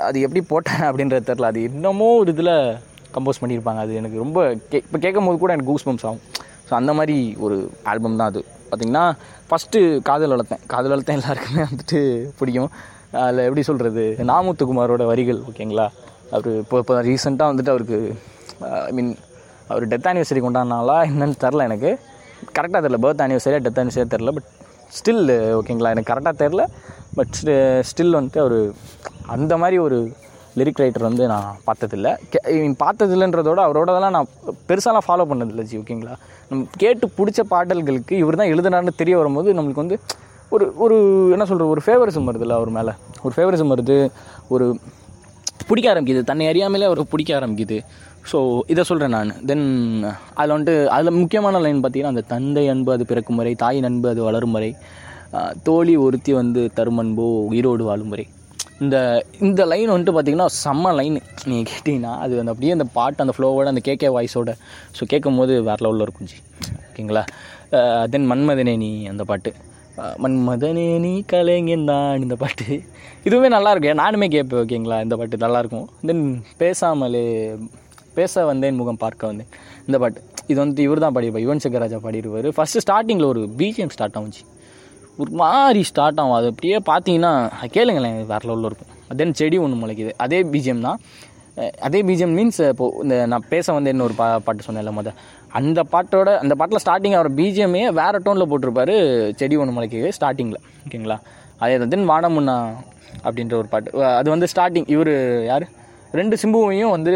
அது 0.09 0.19
எப்படி 0.27 0.41
போட்டேன் 0.53 0.85
அப்படின்றது 0.91 1.29
தெரில 1.31 1.51
அது 1.53 1.61
இன்னமும் 1.71 2.19
ஒரு 2.23 2.31
இதில் 2.37 2.55
கம்போஸ் 3.17 3.43
பண்ணியிருப்பாங்க. 3.43 3.81
அது 3.87 3.93
எனக்கு 4.03 4.23
ரொம்ப 4.27 4.39
கே 4.71 4.79
இப்போ 4.87 4.99
கேட்கும் 5.05 5.29
போது 5.29 5.39
கூட 5.43 5.53
எனக்கு 5.57 5.73
கூஸ் 5.73 5.87
பம்ப்ஸ் 5.89 6.07
ஆகும். 6.09 6.23
ஸோ 6.69 6.75
அந்த 6.81 6.93
மாதிரி 7.01 7.19
ஒரு 7.47 7.57
ஆல்பம் 7.93 8.21
தான் 8.21 8.31
அது. 8.33 8.43
பார்த்திங்கன்னா 8.71 9.05
ஃபஸ்ட்டு 9.51 9.81
காதல் 10.09 10.35
வளர்த்தேன். 10.35 10.65
காதல் 10.75 10.95
வளர்த்தேன் 10.95 11.21
எல்லாருக்குமே 11.21 11.63
வந்துட்டு 11.71 12.01
பிடிக்கும். 12.41 12.73
அதில் 13.13 13.45
எப்படி 13.47 13.63
சொல்கிறது 13.69 14.03
நாமுத்துக்குமாரோட 14.31 15.05
வரிகள் 15.11 15.41
ஓகேங்களா? 15.49 15.87
அவர் 16.37 16.49
இப்போ 16.63 16.77
இப்போ 16.83 16.95
ரீசெண்டாக 17.09 17.51
வந்துட்டு 17.53 17.73
அவருக்கு 17.75 17.99
ஐ 18.89 18.93
மீன் 18.99 19.11
அவர் 19.71 19.85
டெத் 19.93 20.09
ஆனிவர்சரி 20.11 20.41
கொண்டாடினாலா 20.45 20.97
என்னன்னு 21.11 21.37
தெரில 21.45 21.67
எனக்கு. 21.69 21.91
கரெக்டாக 22.57 22.81
தெரில 22.85 22.99
பர்த் 23.05 23.23
ஆனிவர்சரியாக 23.27 23.63
டெத் 23.67 23.81
ஆனிவர்சரியாக 23.83 24.13
தெரில 24.15 24.33
பட் 24.37 24.49
ஸ்டில் 24.99 25.25
ஓகேங்களா? 25.59 25.93
எனக்கு 25.95 26.11
கரெக்டாக 26.13 26.37
தெரில 26.45 26.63
பட் 27.19 27.37
ஸ்டில் 27.91 28.17
வந்துட்டு 28.19 28.43
அவர் 28.45 28.59
அந்த 29.35 29.53
மாதிரி 29.63 29.79
ஒரு 29.87 29.99
லிரிக் 30.59 30.81
ரைட்டர் 30.83 31.09
வந்து 31.09 31.25
நான் 31.33 31.51
பார்த்ததில்ல. 31.67 32.09
கே 32.33 32.39
I 32.55 32.71
பார்த்ததில்லன்றதோட 32.85 33.61
அவரோடதெல்லாம் 33.67 34.17
நான் 34.17 34.31
பெருசாலாம் 34.69 35.07
ஃபாலோ 35.09 35.25
பண்ணதில்லை 35.31 35.65
ஜி 35.71 35.77
ஓகேங்களா? 35.83 36.15
நம்ம 36.51 36.65
கேட்டு 36.83 37.07
பிடிச்ச 37.19 37.41
பாடல்களுக்கு 37.53 38.15
இவர் 38.23 38.41
தான் 38.41 38.53
எழுதுனாருன்னு 38.55 39.01
தெரிய 39.03 39.17
வரும்போது 39.21 39.55
நம்மளுக்கு 39.57 39.85
வந்து 39.85 39.99
ஒரு 40.55 40.65
ஒரு 40.85 40.97
என்ன 41.35 41.45
சொல்கிறது 41.49 41.73
ஒரு 41.75 41.83
ஃபேவரிசம் 41.87 42.29
வருதுல்ல 42.29 42.57
அவர் 42.61 42.71
மேலே. 42.79 42.93
ஒரு 43.25 43.33
ஃபேவரிசம் 43.37 43.73
வருது 43.73 43.97
ஒரு 44.55 44.67
பிடிக்க 45.69 45.87
ஆரம்பிக்குது. 45.93 46.23
தன்னை 46.31 46.47
அறியாமலே 46.53 46.89
அவருக்கு 46.89 47.13
பிடிக்க 47.13 47.33
ஆரம்பிக்குது. 47.39 47.79
ஸோ 48.31 48.39
இதை 48.73 48.83
சொல்கிறேன் 48.89 49.15
நான். 49.17 49.31
தென் 49.51 49.67
அதில் 50.39 50.55
வந்துட்டு 50.55 50.75
அதில் 50.97 51.19
முக்கியமான 51.21 51.61
லைன் 51.67 51.79
பார்த்தீங்கன்னா 51.85 52.15
அந்த 52.15 52.25
தந்தை 52.33 52.65
அன்பு 52.73 52.91
அது 52.97 53.05
பிறக்கும் 53.11 53.39
முறை 53.41 53.53
தாயின் 53.63 53.89
அன்பு 53.91 54.09
அது 54.13 54.21
வளரும் 54.29 54.55
முறை 54.57 54.71
தோழி 55.69 55.95
ஒருத்தி 56.05 56.33
வந்து 56.41 56.63
தரும் 56.79 57.01
அன்போ 57.03 57.27
உயிரோடு 57.53 57.85
வாழும் 57.89 58.11
முறை 58.13 58.27
இந்த 58.85 58.97
இந்த 59.47 59.63
லைன் 59.71 59.93
வந்துட்டு 59.93 60.15
பார்த்தீங்கன்னா 60.17 60.49
செம்ம 60.65 60.93
லைன் 60.99 61.17
நீங்கள் 61.51 61.69
கேட்டிங்கன்னா 61.71 62.13
அது 62.25 62.41
அந்த 62.43 62.53
அப்படியே 62.55 62.75
அந்த 62.77 62.87
பாட்டு 62.97 63.23
அந்த 63.25 63.35
ஃப்ளோவோட 63.37 63.67
அந்த 63.73 63.83
கேகே 63.89 64.11
வாய்ஸோட 64.17 64.53
ஸோ 64.99 65.09
கேட்கும் 65.13 65.41
போது 65.41 65.55
வேறு 65.69 65.85
லெவலில் 65.87 66.07
இருக்கும் 66.07 66.31
ஜி. 66.33 66.39
ஓகேங்களா? 66.91 67.25
தென் 68.15 68.29
மன்மதனே 68.31 68.75
நீ 68.85 68.91
அந்த 69.13 69.25
பாட்டு. 69.31 69.53
அஹ் 70.01 70.17
மன்மதனே 70.23 70.99
நீ 70.99 71.23
கலைஞன் 71.27 71.85
தான் 71.85 72.21
இந்த 72.23 72.37
பாட்டு. 72.37 72.67
இதுவுமே 73.25 73.49
நல்லாயிருக்கு 73.55 74.01
நானுமே 74.03 74.29
கேட்பேன் 74.29 74.61
ஓகேங்களா? 74.61 75.03
இந்த 75.03 75.17
பாட்டு 75.17 75.37
நல்லாயிருக்கும். 75.37 75.87
தென் 76.07 76.45
பேசாமலே 76.59 77.25
பேச 78.15 78.45
வந்தேன் 78.45 78.75
முகம் 78.75 78.97
பார்க்க 78.97 79.27
வந்தேன். 79.27 79.47
இந்த 79.87 79.99
பாட்டு. 79.99 80.21
இது 80.47 80.59
வந்து 80.61 80.83
இவர் 80.83 80.99
தான் 80.99 81.15
பாடியிருப்பார். 81.15 81.45
யுவன் 81.47 81.63
சங்கர் 81.65 81.85
ராஜா 81.85 81.97
பாடிடுவார் 81.97 82.49
ஃபஸ்ட்டு 82.57 82.85
ஸ்டார்டிங்கில் 82.87 83.25
ஒரு 83.25 83.51
பிஜிஎம் 83.59 83.89
ஸ்டார்ட் 83.89 84.17
ஆகுச்சு. 84.17 84.43
ஒரு 85.17 85.31
மாதிரி 85.31 85.83
ஸ்டார்ட் 85.83 86.21
ஆகும். 86.21 86.33
அது 86.33 86.47
அப்படியே 86.47 86.77
பார்த்தீங்கன்னா 86.77 87.33
கேளுங்களேன் 87.77 88.27
வேறு 88.27 88.49
லெவலில் 88.51 88.69
இருக்கும். 88.71 89.17
தென் 89.17 89.35
செடி 89.35 89.59
ஒன்று 89.59 89.87
முளைக்குது. 89.87 90.13
அதே 90.17 90.43
பிஜிஎம் 90.43 90.81
தான். 90.81 91.01
அதே 91.81 92.03
பிஜிஎம் 92.03 92.35
மீன்ஸ் 92.39 92.69
இப்போது 92.69 93.03
இந்த 93.03 93.27
நான் 93.27 93.45
பேச 93.49 93.81
வந்தேன்னு 93.81 94.03
ஒரு 94.03 94.15
பா 94.17 94.39
பாட்டு 94.39 94.73
சொன்னேன்ல 94.73 94.93
முத 94.99 95.13
அந்த 95.59 95.81
பாட்டோட 95.93 96.31
அந்த 96.43 96.55
பாட்டில் 96.59 96.83
ஸ்டார்டிங் 96.85 97.17
அவர் 97.19 97.29
பிஜிஎம்மே 97.39 97.83
வேறு 98.01 98.19
டோனில் 98.25 98.51
போட்டிருப்பாரு 98.51 98.95
செடி 99.41 99.57
ஒன்று 99.57 99.75
மலைக்கு 99.77 100.01
ஸ்டார்டிங்கில் 100.17 100.61
ஓகேங்களா? 100.85 101.17
அதே 101.63 101.79
தான் 101.79 101.93
தென் 101.95 102.09
வானமுன்னா 102.11 102.57
அப்படின்ற 103.25 103.55
ஒரு 103.61 103.69
பாட்டு. 103.73 104.05
அது 104.21 104.29
வந்து 104.31 104.47
ஸ்டார்டிங் 104.55 104.87
இவர் 104.95 105.13
யார்? 105.51 105.67
ரெண்டு 106.21 106.37
சிம்புவையும் 106.43 106.95
வந்து 106.97 107.15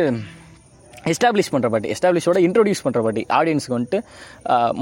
எஸ்டாப்ளிஷ் 1.12 1.50
பண்ணுற 1.52 1.68
பாட்டி 1.72 1.88
எஸ்டாப்ளிஷோட 1.94 2.38
இன்ட்ரொடியூஸ் 2.46 2.82
பண்ணுற 2.84 3.00
பாட்டி. 3.06 3.22
ஆடியன்ஸுக்கு 3.38 3.76
வந்துட்டு 3.76 3.98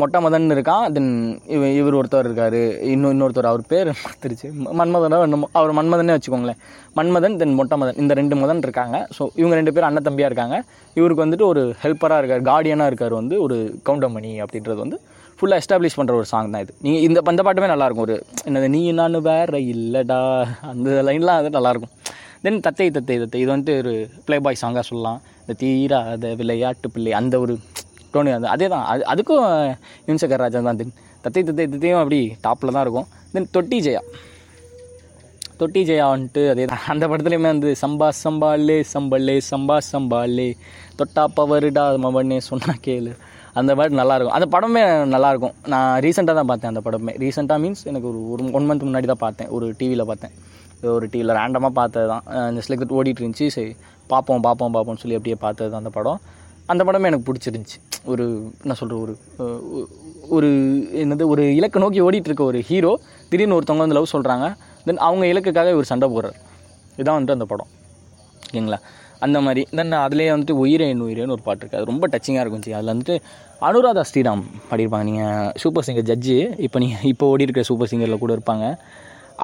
மொட்டை 0.01 0.19
மதன் 0.25 0.49
இருக்கான் 0.57 0.85
தென் 0.97 1.11
இவ 1.55 1.71
இவர் 1.81 1.97
ஒருத்தர் 2.01 2.29
இருக்கார் 2.29 2.59
இன்னும் 2.95 3.13
இன்னொருத்தர் 3.15 3.51
அவர் 3.53 3.65
பேர் 3.73 3.91
மாத்திருச்சு 4.03 4.49
மன்மதனாக 4.81 4.81
மன்மதனோ 4.81 5.21
என்னமோ 5.29 5.49
அவர் 5.61 5.73
மன்மதனே 5.79 6.15
வச்சுக்கோங்களேன். 6.17 6.61
மன்மதன் 6.99 7.39
தென் 7.41 7.57
மொட்டை 7.61 7.77
மதன் 7.83 7.99
இந்த 8.03 8.13
ரெண்டு 8.21 8.37
மதன் 8.43 8.63
இருக்காங்க. 8.67 8.97
ஸோ 9.17 9.23
இவங்க 9.41 9.55
ரெண்டு 9.61 9.75
பேரும் 9.75 9.89
அண்ணன் 9.89 10.07
தம்பியாக 10.09 10.31
இருக்காங்க. 10.31 10.57
இவருக்கு 10.99 11.25
வந்துட்டு 11.25 11.47
ஒரு 11.53 11.63
ஹெல்ப்பராக 11.83 12.21
இருக்கார் 12.23 12.45
கார்டியனாக 12.51 12.91
இருக்கார் 12.93 13.17
வந்து 13.21 13.37
ஒரு 13.47 13.59
கவுண்டமணி 13.89 14.33
அப்படின்றது 14.45 14.81
வந்து 14.85 14.99
ஃபுல்லாக 15.39 15.63
எஸ்டாப்ளிஷ் 15.63 15.99
பண்ணுற 15.99 16.15
ஒரு 16.21 16.29
சாங் 16.33 16.53
தான் 16.55 16.65
இது. 16.65 16.73
நீங்கள் 16.87 17.05
இந்த 17.09 17.19
அந்த 17.31 17.43
பாட்டுமே 17.47 17.69
நல்லாயிருக்கும். 17.75 18.07
ஒரு 18.09 18.17
என்னது 18.49 18.69
நீ 18.77 18.83
நான் 19.01 19.19
வேற 19.31 19.59
இல்லைடா 19.75 20.21
அந்த 20.73 20.89
லைன்லாம் 21.09 21.41
அது 21.41 21.57
நல்லாயிருக்கும். 21.59 21.95
தென் 22.45 22.65
தத்தை 22.67 22.87
தத்தை 22.97 23.17
தத்தை 23.23 23.41
இது 23.43 23.51
வந்துட்டு 23.55 23.75
ஒரு 23.83 23.95
ப்ளே 24.29 24.37
பாய் 24.45 24.63
சாங்காக 24.65 24.85
சொல்லலாம். 24.91 25.21
இந்த 25.43 25.55
தீராத 25.63 26.35
விளையாட்டு 26.41 26.89
பிள்ளை 26.95 27.13
அந்த 27.21 27.35
ஒரு 27.45 27.55
டோனு 28.15 28.35
அந்த 28.39 28.49
அதே 28.55 28.67
தான் 28.75 28.85
அது 28.93 29.03
அதுக்கும் 29.13 29.47
யுன்சகர் 30.09 30.43
ராஜா 30.45 30.61
தான். 30.69 30.79
தென் 30.81 30.95
தத்தை 31.25 31.41
தத்தை 31.49 31.65
தத்தையும் 31.73 32.03
அப்படி 32.03 32.21
டாப்பில் 32.47 32.75
தான் 32.77 32.85
இருக்கும். 32.87 33.09
தென் 33.35 33.49
தொட்டி 33.57 33.79
ஜெயா. 33.87 34.03
தொட்டி 35.61 35.81
ஜெயா 35.89 36.07
வந்துட்டு 36.13 36.43
அதே 36.53 36.65
தான் 36.71 36.87
அந்த 36.93 37.05
படத்துலையுமே 37.11 37.51
வந்து 37.55 37.71
சம்பா 37.83 38.09
சம்பாலே 38.23 38.79
சம்பல்லே 38.93 39.37
சம்பா 39.51 39.77
சம்பாலே 39.91 40.49
தொட்டா 40.99 41.25
பவருடா 41.37 41.85
மவனே 42.05 42.39
சொன்னா 42.49 42.75
கேளு. 42.87 43.13
அந்த 43.61 43.71
பாட்டு 43.79 44.01
நல்லாயிருக்கும் 44.01 44.37
அந்த 44.37 44.47
படமே 44.55 44.83
நல்லாயிருக்கும் 45.15 45.55
நான் 45.73 45.91
ரீசெண்டாக 46.05 46.37
தான் 46.39 46.51
பார்த்தேன் 46.51 46.71
அந்த 46.73 46.83
படமே. 46.87 47.13
ரீசெண்டாக 47.23 47.63
மீன்ஸ் 47.65 47.83
எனக்கு 47.91 48.09
ஒரு 48.13 48.21
ஒரு 48.35 48.45
ஒன் 48.59 48.67
மந்த் 48.69 48.87
முன்னாடி 48.89 49.09
தான் 49.13 49.23
பார்த்தேன். 49.25 49.51
ஒரு 49.57 49.67
டிவியில் 49.81 50.09
பார்த்தேன். 50.11 50.35
ஒரு 50.97 51.07
டிவியில் 51.13 51.35
ரேண்டமாக 51.39 51.73
பார்த்தது 51.81 52.07
தான் 52.13 52.25
இந்த 52.53 52.63
ஸ்லெக்ட் 52.67 52.95
ஓடிட்டு 52.99 53.23
இருந்துச்சு. 53.23 53.49
சரி 53.57 53.73
பார்ப்போம் 54.13 54.45
பார்ப்போம் 54.47 54.75
பார்ப்போம்னு 54.77 55.03
சொல்லி 55.03 55.19
அப்படியே 55.19 55.37
பார்த்தது 55.45 55.71
தான் 55.73 55.83
அந்த 55.85 55.93
படம். 55.99 56.21
அந்த 56.73 56.83
படமே 56.89 57.09
எனக்கு 57.11 57.27
பிடிச்சிருந்துச்சி. 57.29 57.79
ஒரு 58.13 58.25
என்ன 58.65 58.75
சொல்கிற 58.81 58.97
ஒரு 59.05 59.13
ஒரு 60.37 60.49
என்னது 61.03 61.25
ஒரு 61.33 61.43
இலக்கை 61.59 61.79
நோக்கி 61.83 62.01
ஓடிட்டுருக்க 62.07 62.43
ஒரு 62.51 62.59
ஹீரோ 62.69 62.93
திடீர்னு 63.31 63.57
ஒருத்தவங்க 63.59 63.85
வந்து 63.85 63.97
லவ் 63.99 64.13
சொல்கிறாங்க 64.15 64.47
தென் 64.87 65.01
அவங்க 65.07 65.25
இலக்குக்காக 65.33 65.73
இவர் 65.75 65.89
சண்டை 65.91 66.07
போடுறார். 66.15 66.39
இதான் 67.01 67.17
வந்துட்டு 67.17 67.37
அந்த 67.39 67.47
படம். 67.53 67.71
ஓகேங்களா? 68.47 68.79
அந்த 69.25 69.39
மாதிரி. 69.47 69.63
தென் 69.79 69.93
அதுலேயே 70.05 70.31
வந்துட்டு 70.35 70.55
உயிரே 70.63 70.87
என் 70.93 71.05
உயிரேன்னு 71.09 71.35
ஒரு 71.37 71.45
பாட்டு 71.47 71.63
இருக்குது 71.63 71.81
அது 71.81 71.91
ரொம்ப 71.93 72.05
டச்சிங்காக 72.13 72.43
இருக்கும். 72.45 72.65
ஜி 72.65 72.77
அதில் 72.79 72.93
வந்துட்டு 72.93 73.17
அனுராதா 73.69 74.03
ஸ்ரீராம் 74.11 74.43
பாடியிருப்பாங்க. 74.71 75.07
நீங்கள் 75.11 75.51
சூப்பர் 75.63 75.87
சிங்கர் 75.87 76.09
ஜட்ஜு 76.11 76.37
இப்போ 76.67 76.79
நீங்கள் 76.85 77.07
இப்போ 77.13 77.27
ஓடி 77.33 77.47
இருக்கிற 77.47 77.65
சூப்பர் 77.71 77.91
சிங்கரில் 77.93 78.23
கூட 78.25 78.33
இருப்பாங்க. 78.39 78.67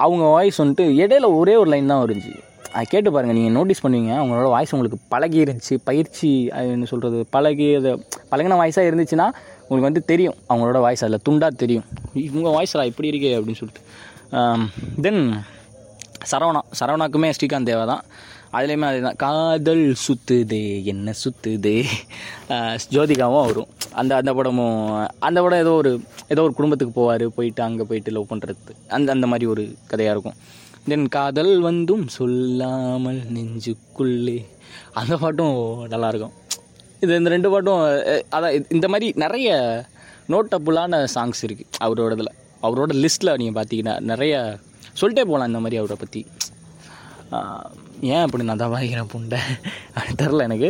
அவங்க 0.05 0.25
வாய்ஸ் 0.35 0.61
வந்துட்டு 0.63 0.85
இடையில 1.03 1.29
ஒரே 1.39 1.55
ஒரு 1.61 1.69
லைன் 1.73 1.91
தான் 1.93 2.03
வருஞ்சி 2.03 2.33
அது 2.77 2.85
கேட்டு 2.93 3.09
பாருங்கள் 3.13 3.37
நீங்கள் 3.37 3.55
நோட்டீஸ் 3.57 3.83
பண்ணுவீங்க 3.83 4.11
அவங்களோட 4.19 4.47
வாய்ஸ் 4.55 4.73
உங்களுக்கு 4.75 4.97
பழகி 5.13 5.39
இருந்துச்சு 5.43 5.75
பயிற்சி 5.87 6.29
அது 6.57 6.73
என்ன 6.75 6.87
சொல்கிறது 6.91 7.19
பழகி 7.35 7.67
அது 7.79 7.91
பழகின 8.31 8.57
வாய்ஸாக 8.61 8.89
இருந்துச்சுன்னா 8.89 9.27
உங்களுக்கு 9.63 9.89
வந்து 9.89 10.03
தெரியும் 10.11 10.37
அவங்களோட 10.49 10.79
வாய்ஸ் 10.85 11.03
அதில் 11.05 11.23
துண்டாக 11.27 11.61
தெரியும். 11.63 11.87
இவங்க 12.27 12.49
வாய்ஸில் 12.57 12.89
இப்படி 12.91 13.09
இருக்கே 13.11 13.31
அப்படின்னு 13.37 13.61
சொல்லிட்டு. 13.61 13.81
தென் 15.05 15.23
சரவணா 16.31 16.61
சரவணாக்குமே 16.79 17.31
ஸ்ரீகாந்த் 17.37 17.69
தேவா 17.71 17.83
தான். 17.93 18.03
அதுலேயுமே 18.57 18.87
அதே 18.89 19.01
தான் 19.07 19.19
காதல் 19.23 19.83
சுத்துதே 20.05 20.63
என்ன 20.93 21.13
சுத்துதே. 21.23 21.75
ஜோதிகாவும் 22.95 23.45
வரும் 23.49 23.69
அந்த 24.01 24.11
அந்த 24.21 24.31
படமும் 24.37 24.79
அந்த 25.27 25.37
படம் 25.43 25.61
ஏதோ 25.65 25.73
ஒரு 25.81 25.91
ஏதோ 26.33 26.41
ஒரு 26.47 26.55
குடும்பத்துக்கு 26.59 26.93
போவார் 26.99 27.25
போயிட்டு 27.37 27.61
அங்கே 27.67 27.85
போயிட்டு 27.91 28.15
லவ் 28.15 28.31
பண்ணுறது 28.31 28.73
அந்த 28.97 29.09
அந்த 29.17 29.27
மாதிரி 29.33 29.47
ஒரு 29.55 29.65
கதையாக 29.91 30.15
இருக்கும். 30.17 30.39
தென் 30.87 31.07
காதல் 31.15 31.53
வந்தும் 31.59 32.05
சொல்லாமல் 32.17 33.19
நெஞ்சுக்குள்ளே. 33.35 34.37
அந்த 34.99 35.13
பாட்டும் 35.17 35.57
நல்லாயிருக்கும் 35.93 36.35
இது 37.03 37.17
இந்த 37.19 37.29
ரெண்டு 37.33 37.49
பாட்டும் 37.49 37.81
அதான் 38.35 38.55
இந்த 38.75 38.87
மாதிரி 38.93 39.07
நிறைய 39.23 39.49
நோட்டபுளான 40.33 41.01
சாங்ஸ் 41.15 41.43
இருக்குது 41.47 41.69
அவரோட 41.85 42.15
இதில் 42.17 42.33
அவரோட 42.65 42.91
லிஸ்ட்டில் 43.03 43.37
நீங்கள் 43.41 43.57
பார்த்தீங்கன்னா 43.57 43.95
நிறைய 44.11 44.33
சொல்லிட்டே 45.01 45.25
போகலாம் 45.29 45.49
இந்த 45.51 45.61
மாதிரி 45.65 45.79
அவரை 45.81 45.97
பற்றி 45.99 46.21
ஏன் 48.13 48.23
அப்படி 48.25 48.43
நான் 48.49 48.61
தான் 48.63 48.73
வாங்கிக்கிறேன் 48.73 49.11
புண்டை 49.13 49.39
தெரில 50.19 50.45
எனக்கு. 50.47 50.69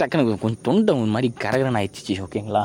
டக்குனு 0.00 0.38
கொஞ்சம் 0.42 0.64
தொண்டை 0.68 0.92
ஒரு 1.00 1.10
மாதிரி 1.14 1.28
கரகரன் 1.42 1.78
ஆயிடுச்சு 1.80 2.14
ஓகேங்களா? 2.26 2.62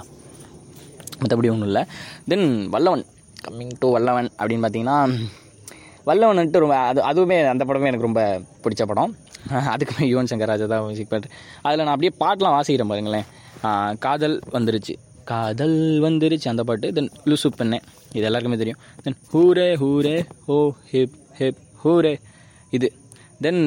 மற்றபடி 1.22 1.50
ஒன்றும் 1.54 1.70
இல்லை. 1.72 1.84
தென் 2.32 2.48
வல்லவன். 2.74 3.04
கம்மிங் 3.46 3.76
டு 3.82 3.88
வல்லவன் 3.96 4.30
அப்படின்னு 4.40 4.66
பார்த்தீங்கன்னா 4.66 4.98
வல்லவன்ட்டு 6.10 6.64
ரொம்ப 6.64 6.76
அது 6.92 7.02
அதுவுமே 7.12 7.38
அந்த 7.54 7.66
படமே 7.70 7.90
எனக்கு 7.92 8.08
ரொம்ப 8.10 8.22
பிடிச்ச 8.64 8.86
படம். 8.92 9.14
அதுக்குமே 9.74 10.06
யுவன் 10.12 10.30
சங்கர் 10.32 10.52
ராஜா 10.52 10.66
தான் 10.72 10.84
மியூசிக் 10.86 11.12
பட் 11.14 11.28
அதில் 11.62 11.86
நான் 11.86 11.94
அப்படியே 11.96 12.12
பாட்டெலாம் 12.24 12.56
வாசிக்கிறேன் 12.58 12.92
பாருங்களேன். 12.92 13.28
காதல் 14.06 14.38
வந்துருச்சு. 14.52 14.96
காதல் 15.32 15.78
வந்துருச்சு 16.06 16.48
அந்த 16.54 16.64
பாட்டு. 16.70 16.88
தென் 16.98 17.12
லூசு 17.26 17.50
பெண்ணே. 17.58 17.80
இது 18.18 18.26
எல்லாருக்குமே 18.30 18.60
தெரியும். 18.62 18.80
தென் 19.04 19.18
ஹூரே 19.34 19.68
ஹூரே 19.84 20.16
ஹோ 20.48 20.58
ஹிப் 20.92 21.18
ஹிப் 21.40 21.62
ஹூரே. 21.84 22.14
இது. 22.78 22.88
தென் 23.46 23.62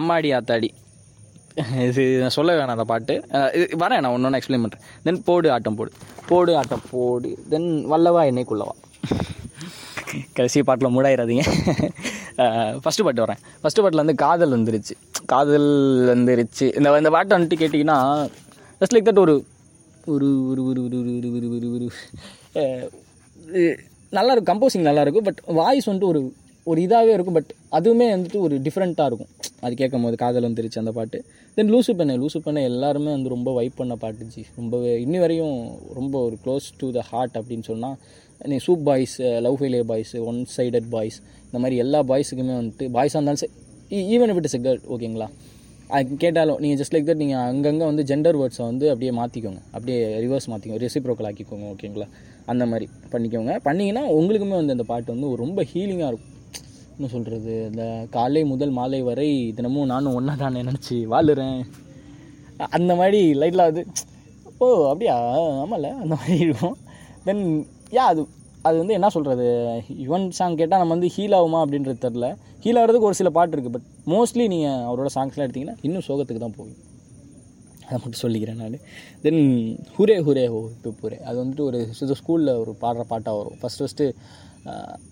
அம்மாடி 0.00 0.30
ஆத்தாடி. 0.38 0.70
இது 1.88 2.02
நான் 2.20 2.34
சொல்ல 2.36 2.56
வேணாம் 2.56 2.74
அந்த 2.76 2.84
பாட்டு. 2.92 3.14
இது 3.58 3.68
வரேன் 3.82 4.00
நான் 4.04 4.12
ஒன்று 4.14 4.26
ஒன்று 4.28 4.40
எக்ஸ்பிளைன் 4.40 4.64
பண்ணுறேன் 4.64 4.84
தென் 5.06 5.22
போடு 5.28 5.48
ஆட்டம் 5.56 5.78
போடு. 5.78 5.92
போடு 6.30 6.56
ஆட்டம் 6.56 6.84
போடு. 6.90 7.30
தென் 7.52 7.70
வல்லவா 7.92 8.24
என்னைக்குள்ளவா? 8.30 8.74
கடைசி 10.34 10.62
பாட்டில் 10.62 10.94
மூடாயிராதீங்க 10.94 11.44
ஃபஸ்ட்டு 12.82 13.04
பாட்டு 13.04 13.24
வரேன் 13.24 13.40
ஃபஸ்ட்டு 13.60 13.82
பாட்டில் 13.82 14.02
வந்து 14.02 14.16
காதல் 14.16 14.54
வந்துருச்சு 14.56 14.94
காதல் 15.26 15.70
வந்துருச்சு 16.08 16.66
இந்த 16.76 16.96
இந்த 16.98 17.10
பாட்டை 17.10 17.34
வந்துட்டு 17.36 17.60
கேட்டிங்கன்னா 17.62 17.98
ஜஸ்ட் 18.80 18.94
லைக் 18.94 19.08
தட் 19.10 19.22
ஒரு 19.24 19.36
ஒரு 20.06 20.28
ஒரு 20.50 20.62
ஒரு 20.62 20.80
ஒரு 20.80 20.98
ஒரு 20.98 21.28
ஒரு 21.30 21.48
ஒரு 21.48 21.68
ஒரு 21.68 21.68
ஒரு 21.76 21.86
நல்லா 24.12 24.32
இருக்கும் 24.32 24.52
கம்போசிங் 24.52 24.88
நல்லா 24.88 25.02
இருக்கும் 25.02 25.24
பட் 25.24 25.40
வாய்ஸ் 25.54 25.88
வந்துட்டு 25.88 26.10
ஒரு 26.12 26.20
ஒரு 26.66 26.78
இதாகவே 26.80 27.12
இருக்கும் 27.12 27.36
பட் 27.36 27.50
அதுவுமே 27.72 28.06
வந்துட்டு 28.12 28.38
ஒரு 28.40 28.54
டிஃப்ரெண்ட்டாக 28.62 29.08
இருக்கும் 29.08 29.32
அது 29.60 29.74
கேட்கும் 29.74 30.04
போது 30.04 30.16
காதல் 30.16 30.46
வந்துருச்சு 30.48 30.80
அந்த 30.80 30.92
பாட்டு 30.92 31.18
தென் 31.56 31.70
லூசு 31.70 31.92
பெண்ணை 31.94 32.14
லூசு 32.16 32.38
பெண்ணை 32.38 32.62
எல்லாருமே 32.62 33.10
வந்து 33.10 33.28
ரொம்ப 33.28 33.50
வைப் 33.54 33.76
பண்ண 33.76 33.94
பாட்டுச்சு 33.94 34.42
ரொம்பவே 34.56 34.92
இன்னி 35.04 35.18
வரையும் 35.18 35.58
ரொம்ப 35.94 36.14
ஒரு 36.20 36.36
க்ளோஸ் 36.44 36.66
டு 36.78 36.88
த 36.90 37.02
ஹார்ட் 37.10 37.36
அப்படின்னு 37.38 37.66
சொன்னால் 37.66 37.96
soup 38.66 38.84
boys 38.88 39.16
love 39.46 39.58
failure 39.60 39.88
boys 39.90 40.14
one 40.30 40.40
sided 40.56 40.88
boys 40.94 41.18
இந்த 41.48 41.58
மாதிரி 41.64 41.76
எல்லா 41.84 42.00
பாய்ஸுக்குமே 42.12 42.54
வந்துட்டு 42.60 42.86
பாய்ஸாக 42.96 43.18
இருந்தாலும் 43.20 43.42
சரி 43.44 43.54
ஈவன் 44.14 44.32
இஸ் 44.50 44.56
எக்ரட் 44.58 44.86
ஓகேங்களா 44.94 45.28
அது 45.96 46.16
கேட்டாலும் 46.22 46.60
நீங்கள் 46.62 46.78
ஜஸ்ட் 46.80 46.94
லைக் 46.94 47.08
தட் 47.08 47.20
நீங்கள் 47.22 47.42
அங்கங்கே 47.48 47.84
வந்து 47.90 48.04
ஜெண்டர் 48.10 48.38
வேர்ட்ஸை 48.40 48.64
வந்து 48.70 48.86
அப்படியே 48.92 49.12
மாற்றிக்கோங்க 49.18 49.60
அப்படியே 49.74 49.98
ரிவர்ஸ் 50.24 50.48
மாற்றிக்கோங்க 50.52 50.80
ரெசிப்ரோக்கல் 50.84 51.28
ஆக்கிக்கோங்க 51.28 51.66
ஓகேங்களா 51.74 52.06
அந்த 52.52 52.64
மாதிரி 52.70 52.86
பண்ணிக்கோங்க. 53.12 53.52
பண்ணிங்கன்னா 53.66 54.02
உங்களுக்குமே 54.16 54.56
வந்து 54.60 54.74
அந்த 54.76 54.84
பாட்டு 54.90 55.14
வந்து 55.14 55.28
ரொம்ப 55.42 55.62
ஹீலிங்காக 55.70 56.10
இருக்கும். 56.12 56.32
என்ன 56.96 57.08
சொல்கிறது 57.14 57.52
இந்த 57.70 57.84
காலை 58.16 58.42
முதல் 58.52 58.74
மாலை 58.78 59.00
வரை 59.08 59.28
தினமும் 59.56 59.90
நானும் 59.92 60.16
ஒன்றா 60.18 60.34
தானே 60.42 60.60
நினச்சி 60.62 60.96
வாழுறேன். 61.12 61.58
அந்த 62.78 62.92
மாதிரி 63.00 63.20
லைட்டில் 63.40 63.66
அது 63.70 63.82
ஓ 64.58 64.66
அப்படியா? 64.90 65.16
ஆமாம்ல 65.62 65.88
அந்த 66.02 66.14
மாதிரி 66.14 66.36
இருக்கும். 66.46 66.76
தென் 67.24 67.44
யா 67.92 68.04
அது 68.06 68.22
அது 68.62 68.76
வந்து 68.78 68.94
என்ன 68.94 69.08
சொல்கிறது 69.08 69.44
யுவன் 70.04 70.28
சாங் 70.30 70.56
கேட்டால் 70.56 70.78
நம்ம 70.78 70.94
வந்து 70.94 71.10
ஹீல் 71.16 71.36
ஆகுமா 71.36 71.58
அப்படின்றது 71.64 71.98
தெரில 72.00 72.26
ஹீல் 72.64 72.78
ஆகிறதுக்கு 72.78 73.08
ஒரு 73.10 73.14
சில 73.14 73.30
பாட்டு 73.30 73.56
இருக்குது 73.56 73.70
பட் 73.70 73.86
மோஸ்ட்லி 74.06 74.48
நீங்கள் 74.48 74.82
அவரோட 74.86 75.08
சாங்ஸ்லாம் 75.14 75.46
எடுத்திங்கன்னா 75.46 75.76
இன்னும் 75.82 76.06
சோகத்துக்கு 76.08 76.38
தான் 76.38 76.56
போகும் 76.56 76.82
அதை 77.86 77.98
மட்டும் 77.98 78.22
சொல்லிக்கிறேன் 78.22 78.54
நான். 78.54 78.78
தென் 79.22 79.42
ஹுரே 79.96 80.16
ஹுரே 80.22 80.44
ஹோ 80.46 80.60
இப்போ 80.70 80.90
புரே 81.00 81.18
அது 81.22 81.36
வந்துட்டு 81.42 81.60
ஒரு 81.60 81.80
இது 82.02 82.16
ஸ்கூலில் 82.16 82.52
ஒரு 82.58 82.72
பாடுற 82.80 83.02
பாட்டாக 83.02 83.36
வரும். 83.36 83.58
ஃபஸ்ட்டு 83.60 83.82
ஃபஸ்ட்டு 83.82 84.06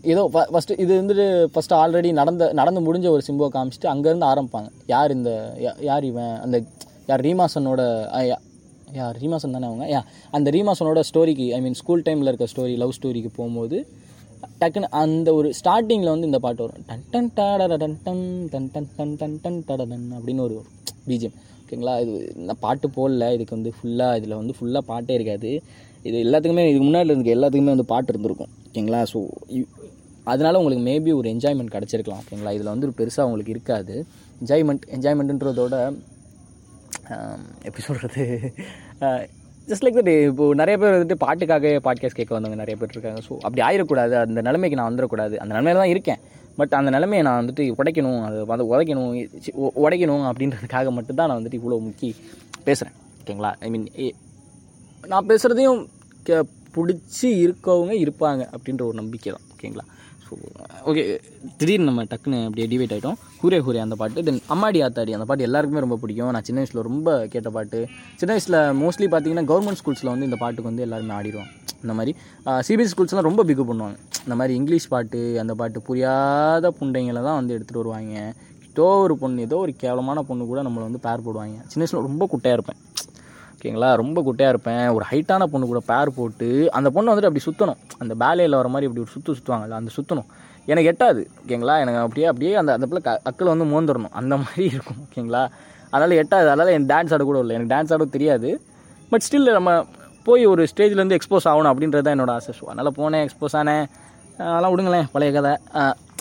ஏதோ 0.04 0.22
ஃபஸ்ட்டு 0.52 0.78
இது 0.78 0.92
வந்துட்டு 1.02 1.26
ஃபஸ்ட்டு 1.54 1.76
ஆல்ரெடி 1.82 2.12
நடந்த 2.12 2.52
நடந்து 2.52 2.80
முடிஞ்ச 2.80 3.08
ஒரு 3.08 3.22
சிம்போ 3.26 3.48
காமிச்சிட்டு 3.54 3.92
அங்கேருந்து 3.92 4.30
ஆரம்பிப்பாங்க. 4.32 4.70
யார் 4.86 5.10
இந்த 5.10 5.30
யா- 5.58 5.80
யார் 5.82 6.04
இவன் 6.04 6.32
அந்த 6.40 6.56
யார் 7.06 7.20
ரீமாசனோட 7.20 7.82
யார் 8.98 9.16
ரீமாசன் 9.22 9.54
தானே 9.56 9.66
அவங்க? 9.70 9.84
யா 9.94 10.00
அந்த 10.36 10.48
ரீமாசனோட 10.56 11.00
ஸ்டோரிக்கு 11.10 11.46
ஐ 11.56 11.60
மீன் 11.66 11.78
ஸ்கூல் 11.80 12.04
டைமில் 12.08 12.30
இருக்க 12.30 12.46
ஸ்டோரி 12.52 12.74
லவ் 12.82 12.96
ஸ்டோரிக்கு 12.98 13.30
போகும்போது 13.38 13.78
டக்குன்னு 14.60 14.88
அந்த 15.02 15.28
ஒரு 15.38 15.48
ஸ்டார்டிங்கில் 15.60 16.12
வந்து 16.12 16.28
இந்த 16.30 16.38
பாட்டு 16.44 16.62
வரும். 16.64 16.84
டன் 16.90 17.04
டன் 17.12 17.30
டாடட 17.38 17.76
டன் 17.82 17.96
டன் 18.06 18.22
டன் 18.52 18.68
டன் 18.74 19.16
டன் 19.20 19.36
டன் 19.44 19.58
டன் 19.68 20.06
அப்படின்னு 20.18 20.44
ஒரு 20.48 20.56
பிஜிஎம் 21.08 21.36
ஓகேங்களா 21.60 21.94
இது 22.04 22.12
இந்த 22.40 22.54
பாட்டு 22.64 22.86
போடல. 22.96 23.26
இதுக்கு 23.36 23.56
வந்து 23.56 23.70
ஃபுல்லாக 23.76 24.18
இதில் 24.20 24.36
வந்து 24.40 24.54
ஃபுல்லாக 24.58 24.84
பாட்டே 24.90 25.14
இருக்காது. 25.18 25.50
இது 26.08 26.16
எல்லாத்துக்குமே 26.24 26.64
இதுக்கு 26.70 26.86
முன்னாடி 26.88 27.10
இருக்க 27.14 27.30
எல்லாத்துக்குமே 27.36 27.74
வந்து 27.74 27.90
பாட்டு 27.92 28.12
இருந்திருக்கும். 28.12 28.52
ஓகேங்களா 28.68 29.00
ஸோ 29.12 29.20
அதனால 30.32 30.58
உங்களுக்கு 30.60 30.84
மேபி 30.90 31.10
ஒரு 31.20 31.28
என்ஜாய்மெண்ட் 31.34 31.72
கிடச்சிருக்கலாம். 31.76 32.20
ஓகேங்களா 32.24 32.52
இதில் 32.56 32.72
வந்து 32.74 32.86
ஒரு 32.88 32.96
பெருசாக 33.00 33.26
உங்களுக்கு 33.28 33.54
இருக்காது. 33.56 33.94
என்ஜாய்மெண்ட் 34.42 34.84
என்ஜாய்மெண்ட்டுன்றதோட 34.96 35.76
எப்படி 37.66 37.82
சொல்கிறது 37.86 38.22
ஜஸ்ட் 39.68 39.84
லைக் 39.84 39.98
தட் 39.98 40.10
இப்போது 40.28 40.54
நிறைய 40.54 40.76
பேர் 40.78 40.94
வந்துட்டு 40.94 41.16
பாட்டுக்காக 41.24 41.70
பாட்காஸ்ட் 41.84 42.18
கேட்க 42.18 42.32
வந்தவங்க 42.34 42.58
நிறைய 42.62 42.76
பேர் 42.80 42.92
இருக்காங்க. 42.92 43.20
ஸோ 43.28 43.32
அப்படி 43.46 43.62
ஆயிடக்கூடாது. 43.66 44.14
அந்த 44.24 44.42
நிலைமைக்கு 44.42 44.76
நான் 44.76 44.90
வந்துடக்கூடாது. 44.90 45.34
அந்த 45.36 45.52
நிலைமையில 45.54 45.80
தான் 45.82 45.92
இருக்கேன். 45.94 46.20
பட் 46.56 46.72
அந்த 46.72 46.90
நிலைமையை 46.90 47.22
நான் 47.26 47.40
வந்துட்டு 47.42 47.64
உடைக்கணும். 47.78 48.20
அதை 48.24 48.44
வந்து 48.44 48.66
உதைக்கணும். 48.72 49.14
உடைக்கணும் 49.84 50.24
அப்படின்றதுக்காக 50.30 50.90
மட்டும்தான் 50.90 51.28
நான் 51.28 51.40
வந்துட்டு 51.40 51.60
இவ்வளோ 51.60 51.80
முக்கி 51.86 52.10
பேசுகிறேன் 52.64 52.96
ஓகேங்களா? 53.20 53.52
ஐ 53.60 53.70
மீன் 53.70 53.88
நான் 55.06 55.26
பேசுகிறதையும் 55.26 55.86
கே 56.22 56.36
பிடிச்சி 56.76 57.28
இருக்கவங்க 57.46 57.94
இருப்பாங்க 58.04 58.42
அப்படின்ற 58.54 58.82
ஒரு 58.82 58.94
நம்பிக்கை 58.94 59.32
தான் 59.32 59.46
ஓகேங்களா? 59.54 59.84
ஸோ 60.26 60.34
ஓகே 60.90 61.02
திடீர்னு 61.58 61.88
நம்ம 61.88 62.04
டக்குன்னு 62.12 62.38
அப்படியே 62.48 62.66
டிவைட் 62.72 62.92
ஆகிட்டோம் 62.94 63.18
ஹூரே 63.42 63.58
ஹூரே 63.66 63.80
அந்த 63.86 63.96
பாட்டு. 64.00 64.24
தென் 64.28 64.40
அம்மாடி 64.54 64.80
ஆத்தாடி 64.86 65.14
அந்த 65.16 65.26
பாட்டு 65.30 65.46
எல்லாருக்குமே 65.48 65.82
ரொம்ப 65.84 65.98
பிடிக்கும். 66.02 66.32
நான் 66.36 66.46
சின்ன 66.48 66.60
வயசில் 66.62 66.86
ரொம்ப 66.88 67.16
கேட்ட 67.34 67.50
பாட்டு. 67.56 67.80
சின்ன 68.20 68.30
வயசில் 68.34 68.58
மோஸ்ட்லி 68.82 69.08
பார்த்தீங்கன்னா 69.14 69.46
கவர்மெண்ட் 69.52 69.80
ஸ்கூல்ஸில் 69.82 70.12
வந்து 70.14 70.28
இந்த 70.30 70.38
பாட்டுக்கு 70.42 70.70
வந்து 70.70 70.86
எல்லாருமே 70.86 71.14
ஆடிடுவோம் 71.18 71.50
இந்த 71.84 71.94
மாதிரி 71.98 72.14
சிபிஎஸ் 72.66 72.92
ஸ்கூல்ஸ்லாம் 72.94 73.28
ரொம்ப 73.30 73.44
பிக்கு 73.48 73.64
பண்ணுவாங்க. 73.70 73.96
இந்த 74.26 74.36
மாதிரி 74.40 74.52
இங்கிலீஷ் 74.60 74.90
பாட்டு 74.94 75.22
அந்த 75.42 75.54
பாட்டு 75.60 75.86
புரியாத 75.88 76.72
புண்டைங்களை 76.80 77.22
தான் 77.28 77.38
வந்து 77.40 77.54
எடுத்துகிட்டு 77.56 77.82
வருவாங்க. 77.82 78.14
ஏதோ 78.70 78.86
ஒரு 79.06 79.14
பொண்ணு 79.22 79.44
ஏதோ 79.48 79.56
ஒரு 79.64 79.72
கேவலமான 79.82 80.22
பொண்ணு 80.28 80.44
கூட 80.52 80.60
நம்மளை 80.66 80.84
வந்து 80.88 81.02
பேர் 81.06 81.24
போடுவாங்க. 81.26 81.58
சின்ன 81.72 81.82
வயசில் 81.82 82.06
ரொம்ப 82.08 82.26
குட்டையாக 82.32 82.58
இருப்பேன். 82.58 82.80
ஓகேங்களா? 83.64 83.94
ரொம்ப 83.94 84.22
குட்டையாக 84.22 84.48
இருப்பேன். 84.48 84.88
ஒரு 84.88 85.04
ஹைட்டான 85.10 85.44
பொண்ணு 85.44 85.66
கூட 85.66 85.80
பேர் 85.86 86.14
போட்டு 86.14 86.70
அந்த 86.72 86.90
பொண்ணு 86.90 87.10
வந்துட்டு 87.10 87.26
அப்படி 87.26 87.40
சுற்றணும் 87.46 87.76
அந்த 87.98 88.14
பேலையில் 88.14 88.50
வர 88.50 88.68
மாதிரி 88.68 88.86
அப்படி 88.86 88.98
ஒரு 88.98 89.06
சுற்று 89.06 89.34
சுற்றுவாங்கல்ல 89.34 89.68
அந்த 89.68 89.90
சுற்றணும் 89.96 90.24
எனக்கு 90.66 90.90
எட்டாது 90.90 91.26
ஓகேங்களா? 91.42 91.78
எனக்கு 91.78 92.00
அப்படியே 92.00 92.26
அப்படியே 92.26 92.54
அந்த 92.54 92.72
அந்த 92.72 92.86
பிள்ளை 92.86 93.02
க- 93.02 93.20
அக்கில் 93.24 93.56
வந்து 93.56 93.64
மோந்துடணும். 93.64 94.08
அந்த 94.10 94.36
மாதிரி 94.36 94.64
இருக்கும் 94.64 94.96
ஓகேங்களா? 95.04 95.48
அதனால் 95.90 96.24
எட்டாது. 96.24 96.48
அதனால் 96.48 96.66
எனக்கு 96.66 96.94
டான்ஸ் 96.94 97.12
ஆட 97.12 97.24
கூட 97.24 97.38
இல்லை. 97.38 97.56
எனக்கு 97.56 97.74
டான்ஸ் 97.74 97.92
ஆட 97.92 98.04
தெரியாது. 98.04 98.60
பட் 99.10 99.22
ஸ்டில் 99.30 99.52
நம்ம 99.52 99.86
போய் 100.24 100.46
ஒரு 100.46 100.66
ஸ்டேஜ்லேருந்து 100.76 101.18
எக்ஸ்போஸ் 101.18 101.44
ஆகணும் 101.44 101.72
அப்படின்றது 101.74 102.00
தான் 102.00 102.20
என்னோட 102.20 102.30
ஆசை. 102.30 102.54
ஸோ 102.60 102.64
அதனால் 102.64 102.92
போனேன் 102.96 103.28
எக்ஸ்போஸ் 103.28 103.56
ஆனேன். 103.56 103.86
அதெல்லாம் 104.38 104.78
விடுங்களேன் 104.78 105.04
பழைய 105.12 105.40
கதை. 105.40 105.56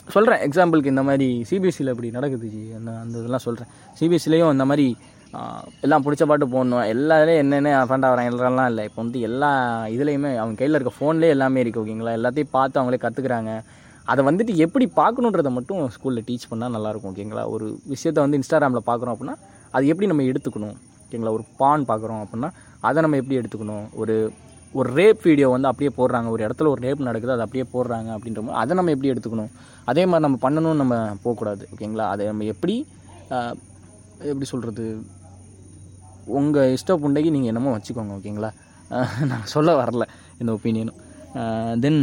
சொல்கிறேன் 0.07 0.49
எக்ஸாம்பிளுக்கு 0.49 0.85
இந்த 0.85 1.03
மாதிரி 1.03 1.45
சிபிஎஸ்சியில் 1.49 1.89
இப்படி 1.89 2.11
நடக்குது 2.11 2.47
ஜி. 2.47 2.69
அந்த 2.77 2.91
அந்த 2.91 3.17
இதெல்லாம் 3.17 3.39
சொல்கிறேன் 3.39 3.71
சிபிஎஸ்சிலையும் 3.99 4.51
இந்த 4.51 4.65
மாதிரி 4.65 4.97
எல்லாம் 5.85 6.03
பிடிச்ச 6.05 6.23
பாட்டு 6.29 6.45
போடணும். 6.55 6.83
எல்லா 6.93 7.15
இதுலேயும் 7.19 7.41
என்னென்ன 7.43 7.69
ஃபண்ட் 7.89 8.05
ஆகிறாங்க 8.07 8.31
எல்லாம் 8.33 8.69
இல்லை. 8.71 8.83
இப்போ 8.89 8.99
வந்து 9.03 9.19
எல்லா 9.29 9.49
இதுலேயுமே 9.95 10.31
அவங்க 10.41 10.57
கையில் 10.61 10.77
இருக்க 10.77 10.93
ஃபோன்லேயே 10.97 11.33
எல்லாமே 11.35 11.61
இருக்குது 11.63 11.83
ஓகேங்களா 11.83 12.13
எல்லாத்தையும் 12.19 12.53
பார்த்து 12.57 12.79
அவங்களே 12.81 12.99
கற்றுக்குறாங்க 13.05 13.53
அதை 14.11 14.21
வந்துட்டு 14.29 14.53
எப்படி 14.65 14.85
பார்க்கணுன்றதை 15.01 15.51
மட்டும் 15.57 15.81
ஸ்கூலில் 15.95 16.25
டீச் 16.29 16.47
பண்ணால் 16.51 16.73
நல்லாயிருக்கும் 16.75 17.11
ஓகேங்களா 17.13 17.43
ஒரு 17.55 17.67
விஷயத்த 17.93 18.25
வந்து 18.25 18.39
இன்ஸ்டாகிராமில் 18.39 18.87
பார்க்குறோம் 18.89 19.13
அப்படின்னா 19.15 19.35
அது 19.75 19.91
எப்படி 19.91 20.09
நம்ம 20.11 20.25
எடுத்துக்கணும் 20.31 20.75
ஓகேங்களா 21.03 21.33
ஒரு 21.37 21.45
பான் 21.61 21.85
பார்க்குறோம் 21.91 22.21
அப்படின்னா 22.23 22.49
அதை 22.87 23.01
நம்ம 23.05 23.17
எப்படி 23.21 23.37
எடுத்துக்கணும்? 23.41 23.85
ஒரு 24.01 24.15
ஒரு 24.79 24.89
ரேப் 24.99 25.23
வீடியோ 25.29 25.47
வந்து 25.53 25.69
அப்படியே 25.69 25.91
போடுறாங்க 25.97 26.27
ஒரு 26.35 26.41
இடத்துல 26.45 26.69
ஒரு 26.73 26.81
ரேப் 26.85 27.01
நடக்குது 27.07 27.33
அதை 27.35 27.43
அப்படியே 27.47 27.65
போடுறாங்க 27.73 28.09
அப்படின்ற 28.15 28.41
மாதிரி 28.45 28.59
அதை 28.61 28.77
நம்ம 28.79 28.91
எப்படி 28.95 29.11
எடுத்துக்கணும்? 29.13 29.51
அதே 29.91 30.03
மாதிரி 30.11 30.25
நம்ம 30.27 30.39
பண்ணணும்னு 30.45 30.81
நம்ம 30.83 30.95
போகக்கூடாது 31.25 31.65
ஓகேங்களா 31.73 32.07
அதை 32.13 32.25
நம்ம 32.31 32.47
எப்படி 32.53 32.75
எப்படி 34.31 34.47
சொல்கிறது 34.53 34.85
உங்கள் 36.39 36.71
இஷ்ட 36.75 36.95
புண்டைக்கு 37.03 37.33
நீங்கள் 37.35 37.51
என்னமோ 37.51 37.73
வச்சுக்கோங்க 37.75 38.17
ஓகேங்களா? 38.19 38.51
நான் 39.31 39.49
சொல்ல 39.55 39.71
வரல 39.81 40.05
இந்த 40.41 40.49
ஒப்பீனியனும் 40.57 40.99
தென் 41.83 42.01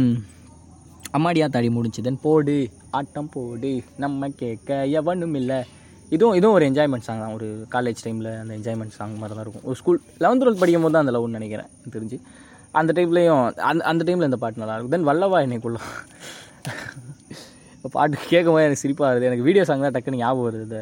அம்மாடியா 1.17 1.45
தாடி 1.53 1.69
முடிஞ்சு. 1.77 2.01
தென் 2.07 2.23
போடு 2.25 2.55
ஆட்டம் 2.97 3.31
போடு 3.35 3.71
நம்ம 4.03 4.29
கேட்க 4.41 4.85
எவனும் 4.99 5.35
இல்லை. 5.41 5.59
இதுவும் 6.15 6.37
இதுவும் 6.39 6.55
ஒரு 6.57 6.65
என்ஜாய்மெண்ட் 6.69 7.05
சாங் 7.07 7.21
தான். 7.23 7.35
ஒரு 7.37 7.47
காலேஜ் 7.73 8.03
டைமில் 8.05 8.31
அந்த 8.41 8.51
என்ஜாய்மெண்ட் 8.59 8.95
சாங் 8.99 9.13
மாதிரி 9.21 9.35
தான் 9.37 9.45
இருக்கும். 9.45 9.65
ஒரு 9.69 9.77
ஸ்கூல் 9.81 9.99
லெவன்த் 10.23 10.43
டுவெல்த் 10.43 10.61
படிக்கும் 10.63 10.85
போது 10.85 10.95
தான் 10.95 11.05
அந்த 11.05 11.13
லவ்னு 11.15 11.37
நினைக்கிறேன் 11.39 11.69
தெரிஞ்சு. 11.95 12.17
அந்த 12.79 12.91
டைம்லேயும் 12.97 13.43
அந்த 13.69 13.83
அந்த 13.91 14.01
டைமில் 14.07 14.29
இந்த 14.29 14.39
பாட்டு 14.43 14.63
நல்லாயிருக்கும் 14.63 14.95
தென் 14.95 15.07
வல்லவா 15.09 15.39
என்னைக்குள்ள? 15.45 15.79
பாட்டு 17.95 18.17
கேட்கும் 18.31 18.55
போது 18.55 18.65
எனக்கு 18.67 18.83
சிரிப்பாக 18.83 19.07
வருது. 19.11 19.27
எனக்கு 19.29 19.47
வீடியோ 19.47 19.63
சாங் 19.69 19.85
தான் 19.85 19.95
டக்குன்னு 19.95 20.21
ஞாபகம் 20.23 20.47
வருது. 20.49 20.81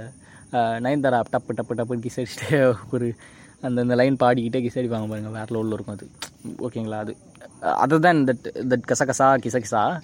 நயன்தாரா 0.52 1.24
டப்பு 1.32 1.54
டப்பு 1.56 1.78
டப்புன்னு 1.78 2.08
கிஸ் 2.08 2.26
அடிச்சுட்டு 2.26 2.76
ஒரு 2.92 3.16
அந்த 3.62 3.82
அந்த 3.82 3.96
லைன் 3.96 4.16
பாடிக்கிட்டே 4.16 4.62
கிஸ் 4.62 4.78
அடிப்பாங்க 4.78 5.10
பாருங்கள் 5.10 5.32
வேற 5.32 5.46
லெவலில் 5.46 5.74
இருக்கும் 5.74 5.96
அது. 5.96 6.10
ஓகேங்களா 6.58 6.98
அது. 6.98 7.18
அதை 7.60 8.00
தான் 8.00 8.24
தட் 8.24 8.48
தட் 8.54 8.82
கசகசா. 8.88 9.38
கிசகிசா 9.38 10.02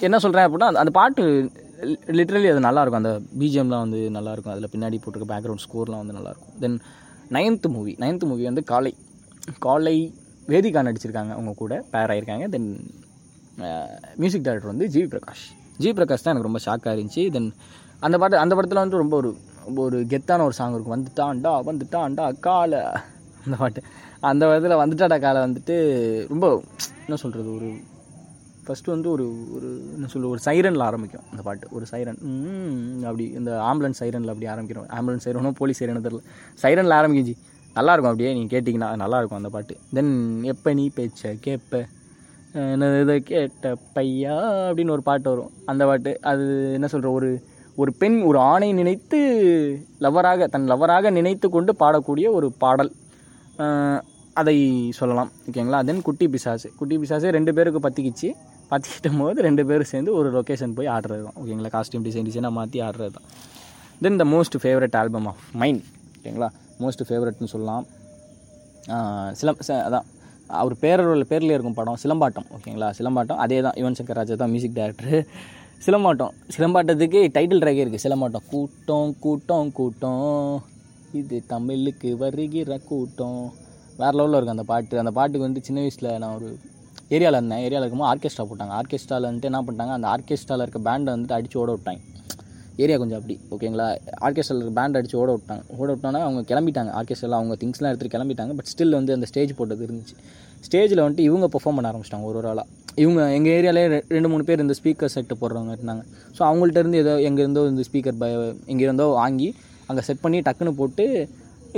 என்ன 0.00 0.18
சொல்கிறேன் 0.18 0.46
அப்படின்னா 0.46 0.64
அந்த- 0.64 0.78
அந்த 0.78 0.90
பாட்டு 0.90 1.50
லிட்ரலி 2.06 2.56
அது 2.56 2.60
நல்லாயிருக்கும் 2.60 2.94
அந்த 2.94 3.20
பிஜிஎம்லாம் 3.38 3.88
வந்து 3.88 4.10
நல்லாயிருக்கும் 4.12 4.48
அதில் 4.48 4.68
பின்னாடி 4.72 5.02
போட்டிருக்க 5.02 5.30
பேக்ரவுண்ட் 5.30 5.64
ஸ்கோர்லாம் 5.68 6.06
வந்து 6.06 6.12
நல்லாயிருக்கும் 6.12 6.58
then 6.60 6.80
ninth 7.30 7.68
movie 7.68 7.96
ninth 7.98 8.24
movie 8.24 8.44
வந்து 8.44 8.64
காலை. 8.64 8.96
காலை 9.58 10.14
வேதிகா 10.48 10.82
நடிச்சிருக்காங்க. 10.82 11.32
அவங்க 11.32 11.52
கூட 11.56 11.84
பேர் 11.90 12.10
ஆகியிருக்காங்க 12.10 12.48
தென் 12.48 12.90
மியூசிக் 14.16 14.42
டைரக்டர் 14.42 14.76
வந்து 14.76 14.86
ஜிவி 14.86 15.06
பிரகாஷ். 15.06 15.46
ஜிவி 15.78 15.92
பிரகாஷ் 15.92 16.22
தான் 16.22 16.36
எனக்கு 16.36 16.48
ரொம்ப 16.48 16.58
ஷாக்காக 16.66 16.96
இருந்துச்சு. 16.96 17.30
தென் 17.30 17.52
அந்த 18.06 18.16
பாட்டு 18.20 18.42
அந்த 18.42 18.52
படத்தில் 18.56 18.82
வந்து 18.82 19.00
ரொம்ப 19.02 19.14
ஒரு 19.22 19.30
ஒரு 19.84 19.98
கெத்தான 20.12 20.44
ஒரு 20.48 20.54
சாங் 20.58 20.74
இருக்கும். 20.74 20.94
வந்துட்டான்டா 20.96 21.52
வந்துட்டான்டா 21.68 22.24
காலை. 22.46 22.80
அந்த 23.44 23.56
பாட்டு. 23.62 23.80
அந்த 24.30 24.44
இதில் 24.58 24.80
வந்துட்டாடா 24.82 25.16
காலை 25.24 25.40
வந்துட்டு 25.46 25.74
ரொம்ப 26.32 26.46
என்ன 27.04 27.16
சொல்கிறது 27.22 27.50
ஒரு 27.58 27.68
ஃபஸ்ட்டு 28.66 28.92
வந்து 28.94 29.08
ஒரு 29.14 29.24
ஒரு 29.56 29.70
என்ன 29.94 30.06
சொல்ல 30.12 30.28
ஒரு 30.34 30.40
சைரனில் 30.46 30.84
ஆரம்பிக்கும் 30.88 31.24
அந்த 31.30 31.42
பாட்டு. 31.48 31.66
ஒரு 31.76 31.86
சைரன் 31.92 32.20
அப்படி 33.08 33.24
இந்த 33.40 33.50
ஆம்புலன்ஸ் 33.70 34.00
சைரனில் 34.02 34.32
அப்படி 34.32 34.48
ஆரம்பிக்கிறோம். 34.52 34.86
ஆம்புலன்ஸ் 34.98 35.26
சைரனோ 35.26 35.52
போலீஸ் 35.60 35.80
சைரனோ 35.82 36.02
தெரில 36.06 36.22
சைரனில் 36.62 36.96
ஆரம்பிக்கும் 36.98 37.42
நல்லாயிருக்கும் 37.76 38.12
அப்படியே 38.12 38.32
நீங்கள் 38.36 38.52
கேட்டிங்கன்னா 38.54 38.88
நல்லாயிருக்கும் 39.02 39.40
அந்த 39.40 39.50
பாட்டு. 39.56 39.74
தென் 39.96 40.12
எப்போ 40.52 40.72
நீ 40.78 40.84
பேச்ச 40.98 41.32
கேட்ப 41.46 41.72
என்னது 42.72 42.98
இதை 43.04 43.16
கேட்ட 43.30 43.68
பையா? 43.94 44.34
அப்படின்னு 44.68 44.94
ஒரு 44.96 45.04
பாட்டு 45.08 45.28
வரும். 45.32 45.52
அந்த 45.70 45.82
பாட்டு 45.90 46.10
அது 46.30 46.44
என்ன 46.76 46.86
சொல்கிற 46.92 47.10
ஒரு 47.18 47.30
ஒரு 47.76 47.92
பெண் 47.92 48.22
ஒரு 48.22 48.38
ஆணை 48.38 48.72
நினைத்து 48.72 49.18
லவ்வராக 50.00 50.46
தன் 50.46 50.70
லவராக 50.70 51.10
நினைத்து 51.10 51.50
கொண்டு 51.50 51.74
பாடக்கூடிய 51.80 52.30
ஒரு 52.30 52.52
பாடல். 52.52 52.92
அதை 54.32 54.56
சொல்லலாம். 54.92 55.30
ஓகேங்களா? 55.50 55.84
தென் 55.84 56.02
குட்டி 56.02 56.28
பிசாசு. 56.28 56.72
குட்டி 56.76 56.98
பிசாசு 56.98 57.30
ரெண்டு 57.30 57.54
பேருக்கு 57.54 57.88
பற்றிக்கிச்சு 57.88 58.32
பற்றிக்கிட்டும் 58.70 59.18
போது 59.18 59.42
ரெண்டு 59.42 59.66
பேரும் 59.66 59.84
சேர்ந்து 59.84 60.14
ஒரு 60.14 60.40
லொக்கேஷன் 60.40 60.74
போய் 60.74 60.86
ஆடுறது 60.86 61.22
தான் 61.22 61.34
ஓகேங்களா? 61.44 61.72
காஸ்டியூம் 61.74 62.04
டிசைன் 62.04 62.26
டிசைனாக 62.28 62.50
மாற்றி 62.50 62.80
ஆடுறது 62.80 63.12
தான் 63.16 63.26
then 64.00 64.16
the 64.16 64.24
most 64.24 64.58
favourite 64.62 64.96
album 64.96 65.26
of 65.26 65.36
mind 65.52 65.82
ஓகேங்களா 66.22 66.48
மோஸ்ட் 66.80 67.02
ஃபேவரட்னு 67.08 67.44
சொல்லலாம். 67.44 67.86
சில 69.32 69.54
ச- 69.68 69.86
அதான் 69.88 70.06
அவர் 70.46 70.76
பேரோட 70.80 71.22
பேர்லேயே 71.30 71.58
இருக்கும் 71.58 71.74
படம். 71.74 71.96
சிலம்பாட்டம். 72.04 72.46
ஓகேங்களா? 72.56 72.92
சிலம்பாட்டம். 72.98 73.36
அதே 73.36 73.60
தான் 73.60 73.72
யுவன் 73.72 73.94
சங்கர் 74.02 74.12
ராஜா 74.12 74.34
தான் 74.34 74.48
மியூசிக் 74.48 74.74
டைரக்டர் 74.74 75.26
சிலம்பாட்டம். 75.82 76.30
சிலம்பாட்டத்துக்கு 76.56 77.20
டைட்டில் 77.34 77.62
ட்ராகே 77.62 77.82
இருக்குது 77.84 78.04
சிலம்பாட்டம். 78.04 78.44
கூட்டம் 78.50 79.14
கூட்டம் 79.24 79.72
கூட்டம். 79.72 80.62
இது 81.12 81.42
தமிழுக்கு 81.46 82.16
வருகிற 82.16 82.78
கூட்டம். 82.78 83.52
வேறு 83.98 84.16
லெவலில் 84.18 84.36
இருக்குது 84.38 84.56
அந்த 84.56 84.62
பாட்டு. 84.62 84.98
அந்த 84.98 85.10
பாட்டுக்கு 85.10 85.46
வந்து 85.46 85.62
சின்ன 85.62 85.80
வயசில் 85.80 86.18
நான் 86.18 86.34
ஒரு 86.34 86.48
ஏரியாவில் 87.14 87.38
இருந்தேன். 87.40 87.62
ஏரியாவில் 87.66 87.84
இருக்கும்போது 87.84 88.10
ஆர்கெஸ்ட்ரா 88.12 88.44
போட்டாங்க. 88.50 88.72
ஆர்கெஸ்ட்ராவில் 88.80 89.28
வந்துட்டு 89.28 89.50
என்ன 89.50 89.60
பண்ணிட்டாங்க 89.66 89.94
அந்த 89.98 90.08
ஆர்கெஸ்ட்ராவில் 90.14 90.64
இருக்க 90.66 90.78
பேண்டை 90.78 91.14
வந்துட்டு 91.14 91.32
அடித்து 91.32 91.60
ஓட 91.60 91.72
விட்டாங்க. 91.72 92.00
ஏரியா 92.76 92.98
கொஞ்சம் 92.98 93.18
அப்படி 93.18 93.40
ஓகேங்களா? 93.54 93.86
ஆர்கெஸ்ட்ராவில் 94.26 94.62
இருக்க 94.62 94.80
பேண்ட் 94.80 94.96
அடித்து 94.96 95.18
ஓட 95.18 95.32
விட்டாங்க. 95.36 95.62
ஓட 95.76 95.92
விட்டோன்னா 95.92 96.20
அவங்க 96.26 96.40
கிளம்பிட்டாங்க. 96.54 96.92
ஆர்கெஸ்ட்ராவில் 97.00 97.38
அவங்க 97.40 97.56
திங்ஸ்லாம் 97.64 97.90
எடுத்துகிட்டு 97.92 98.16
கிளம்பிட்டாங்க. 98.16 98.54
பட் 98.54 98.70
ஸ்டில் 98.72 98.90
வந்து 98.90 99.12
அந்த 99.12 99.26
ஸ்டேஜ் 99.26 99.52
போட்டது 99.56 99.86
இருந்துச்சு. 99.86 100.16
ஸ்டேஜில் 100.66 101.04
வந்துட்டு 101.04 101.18
இவங்க 101.18 101.48
பெர்ஃபார்ம் 101.54 101.78
பண்ண 101.78 101.92
ஆரம்பிச்சிட்டாங்க 101.92 102.22
ஒரு 102.22 102.36
ஒரு 102.36 102.48
ஆளாக 102.48 102.68
இவங்க 103.02 103.20
எங்கள் 103.36 103.54
ஏரியாலே 103.58 103.82
ரெண்டு 104.16 104.28
மூணு 104.32 104.44
பேர் 104.48 104.62
இந்த 104.64 104.74
ஸ்பீக்கர் 104.78 105.12
செட்டு 105.14 105.34
போடுறவங்க 105.40 105.72
இருந்தாங்க. 105.76 106.02
ஸோ 106.36 106.40
அவங்கள்ட்ட 106.48 106.82
இருந்து 106.82 107.00
ஏதோ 107.04 107.14
எங்கேருந்தோ 107.28 107.62
இந்த 107.70 107.84
ஸ்பீக்கர் 107.88 108.20
பய 108.20 108.34
எங்கேருந்தோ 108.72 109.06
வாங்கி 109.20 109.48
அங்கே 109.88 110.02
செட் 110.08 110.22
பண்ணி 110.24 110.38
டக்குன்னு 110.48 110.72
போட்டு 110.80 111.06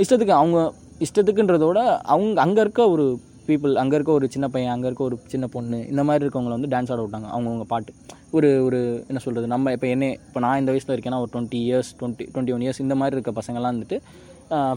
இஷ்டத்துக்கு 0.03 0.35
அவங்க 0.41 0.59
இஷ்டத்துக்குன்றதோட 1.05 1.79
அவங்க 2.13 2.37
அங்கே 2.45 2.61
இருக்க 2.65 2.81
ஒரு 2.93 3.05
பீப்புள் 3.47 3.73
அங்கே 3.81 3.95
இருக்க 3.97 4.11
ஒரு 4.19 4.25
சின்ன 4.35 4.45
பையன் 4.53 4.73
அங்கே 4.75 4.87
இருக்க 4.89 5.03
ஒரு 5.09 5.17
சின்ன 5.33 5.45
பொண்ணு 5.55 5.79
இந்த 5.91 6.01
மாதிரி 6.07 6.23
இருக்கவங்கள 6.25 6.55
வந்து 6.57 6.71
டான்ஸ் 6.73 6.91
ஆட 6.93 7.01
விட்டாங்க 7.03 7.27
அவங்கவுங்க 7.33 7.65
பாட்டு. 7.73 7.91
ஒரு 8.37 8.49
ஒரு 8.67 8.79
என்ன 9.09 9.19
சொல்கிறது 9.25 9.47
நம்ம 9.53 9.73
இப்போ 9.75 9.87
என்ன 9.95 10.05
இப்போ 10.27 10.39
நான் 10.45 10.59
இந்த 10.61 10.71
வயசில் 10.73 10.93
இருக்கேன்னா 10.95 11.19
ஒரு 11.23 11.31
twenty 11.35 11.59
years 11.67 11.91
twenty 11.99 12.25
twenty 12.33 12.55
one 12.55 12.65
years 12.65 12.81
இந்த 12.85 12.95
மாதிரி 13.01 13.15
இருக்க 13.17 13.33
பசங்கள்லாம் 13.39 13.75
வந்துட்டு 13.75 13.99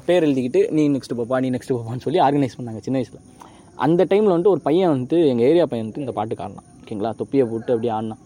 பேர் 0.09 0.24
எழுதிக்கிட்டு 0.26 0.61
நீ 0.76 0.84
நெக்ஸ்ட் 0.95 1.16
போப்பா 1.20 1.38
நீ 1.45 1.51
நெக்ஸ்ட் 1.57 1.74
போப்பான்னு 1.76 2.05
சொல்லி 2.07 2.20
ஆர்கனைஸ் 2.26 2.57
பண்ணாங்க 2.59 2.80
சின்ன 2.86 2.99
வயசில். 3.01 3.20
அந்த 3.87 4.03
டைமில் 4.11 4.33
வந்துட்டு 4.33 4.55
ஒரு 4.57 4.62
பையன் 4.68 4.91
வந்துட்டு 4.95 5.18
எங்கள் 5.33 5.47
ஏரியா 5.51 5.64
பையன் 5.70 5.85
வந்துட்டு 5.85 6.05
இந்த 6.05 6.14
பாட்டுக்கு 6.18 6.45
ஆடினான். 6.47 6.68
ஓகேங்களா? 6.83 7.12
தொப்பியை 7.20 7.45
போட்டு 7.53 7.70
அப்படியே 7.74 7.93
ஆடினான். 7.99 8.22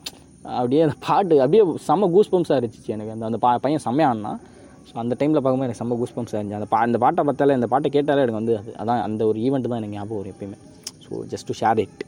அப்படியே 0.60 0.80
அந்த 0.86 0.96
பாட்டு 1.06 1.34
அப்படியே 1.44 1.62
செம்ம 1.88 2.08
கூஸ் 2.14 2.30
பம்ப்ஸாக 2.32 2.58
இருந்துச்சு 2.60 2.90
எனக்கு. 2.96 3.12
அந்த 3.16 3.24
அந்த 3.30 3.38
பா 3.44 3.50
பையன் 3.66 3.84
செம்மையாக 3.86 4.12
ஆடினான். 4.12 4.40
ஸோ 4.88 4.94
அந்த 5.02 5.14
டைமில் 5.20 5.40
பார்க்கும்போது 5.42 5.68
எனக்கு 5.68 5.82
செம்ம 5.82 5.96
கூஸ் 6.00 6.14
பம்ப்ஸாக 6.16 6.38
இருந்துச்சு. 6.40 6.58
அந்த 6.60 6.68
பா 6.72 6.80
அந்த 6.86 6.98
பாட்டை 7.04 7.22
பார்த்தாலே 7.28 7.56
அந்த 7.58 7.68
பாட்டை 7.74 7.90
கேட்டாலே 7.96 8.22
எனக்கு 8.24 8.40
வந்து 8.40 8.56
அதான் 8.82 9.02
அந்த 9.08 9.22
ஒரு 9.30 9.38
ஈவெண்ட் 9.46 9.70
தான் 9.72 9.80
எனக்கு 9.82 9.96
ஞாபகம் 9.98 10.20
வரும் 10.20 10.34
எப்பயுமே. 10.34 10.58
So 11.04 11.22
just 11.32 11.48
to 11.50 11.56
share 11.60 11.80
it 11.84 12.02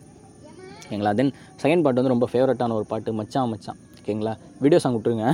ஓகேங்களா? 0.85 1.13
தென் 1.21 1.33
செகண்ட் 1.63 1.85
பாட்டு 1.85 2.01
வந்து 2.01 2.15
ரொம்ப 2.15 2.29
ஃபேவரட்டான 2.33 2.75
ஒரு 2.81 2.87
பாட்டு 2.93 3.17
மச்சான் 3.21 3.51
மச்சான். 3.53 3.81
ஓகேங்களா? 4.01 4.33
வீடியோ 4.65 4.79
சாங் 4.83 4.97
விட்ருங்க 4.97 5.27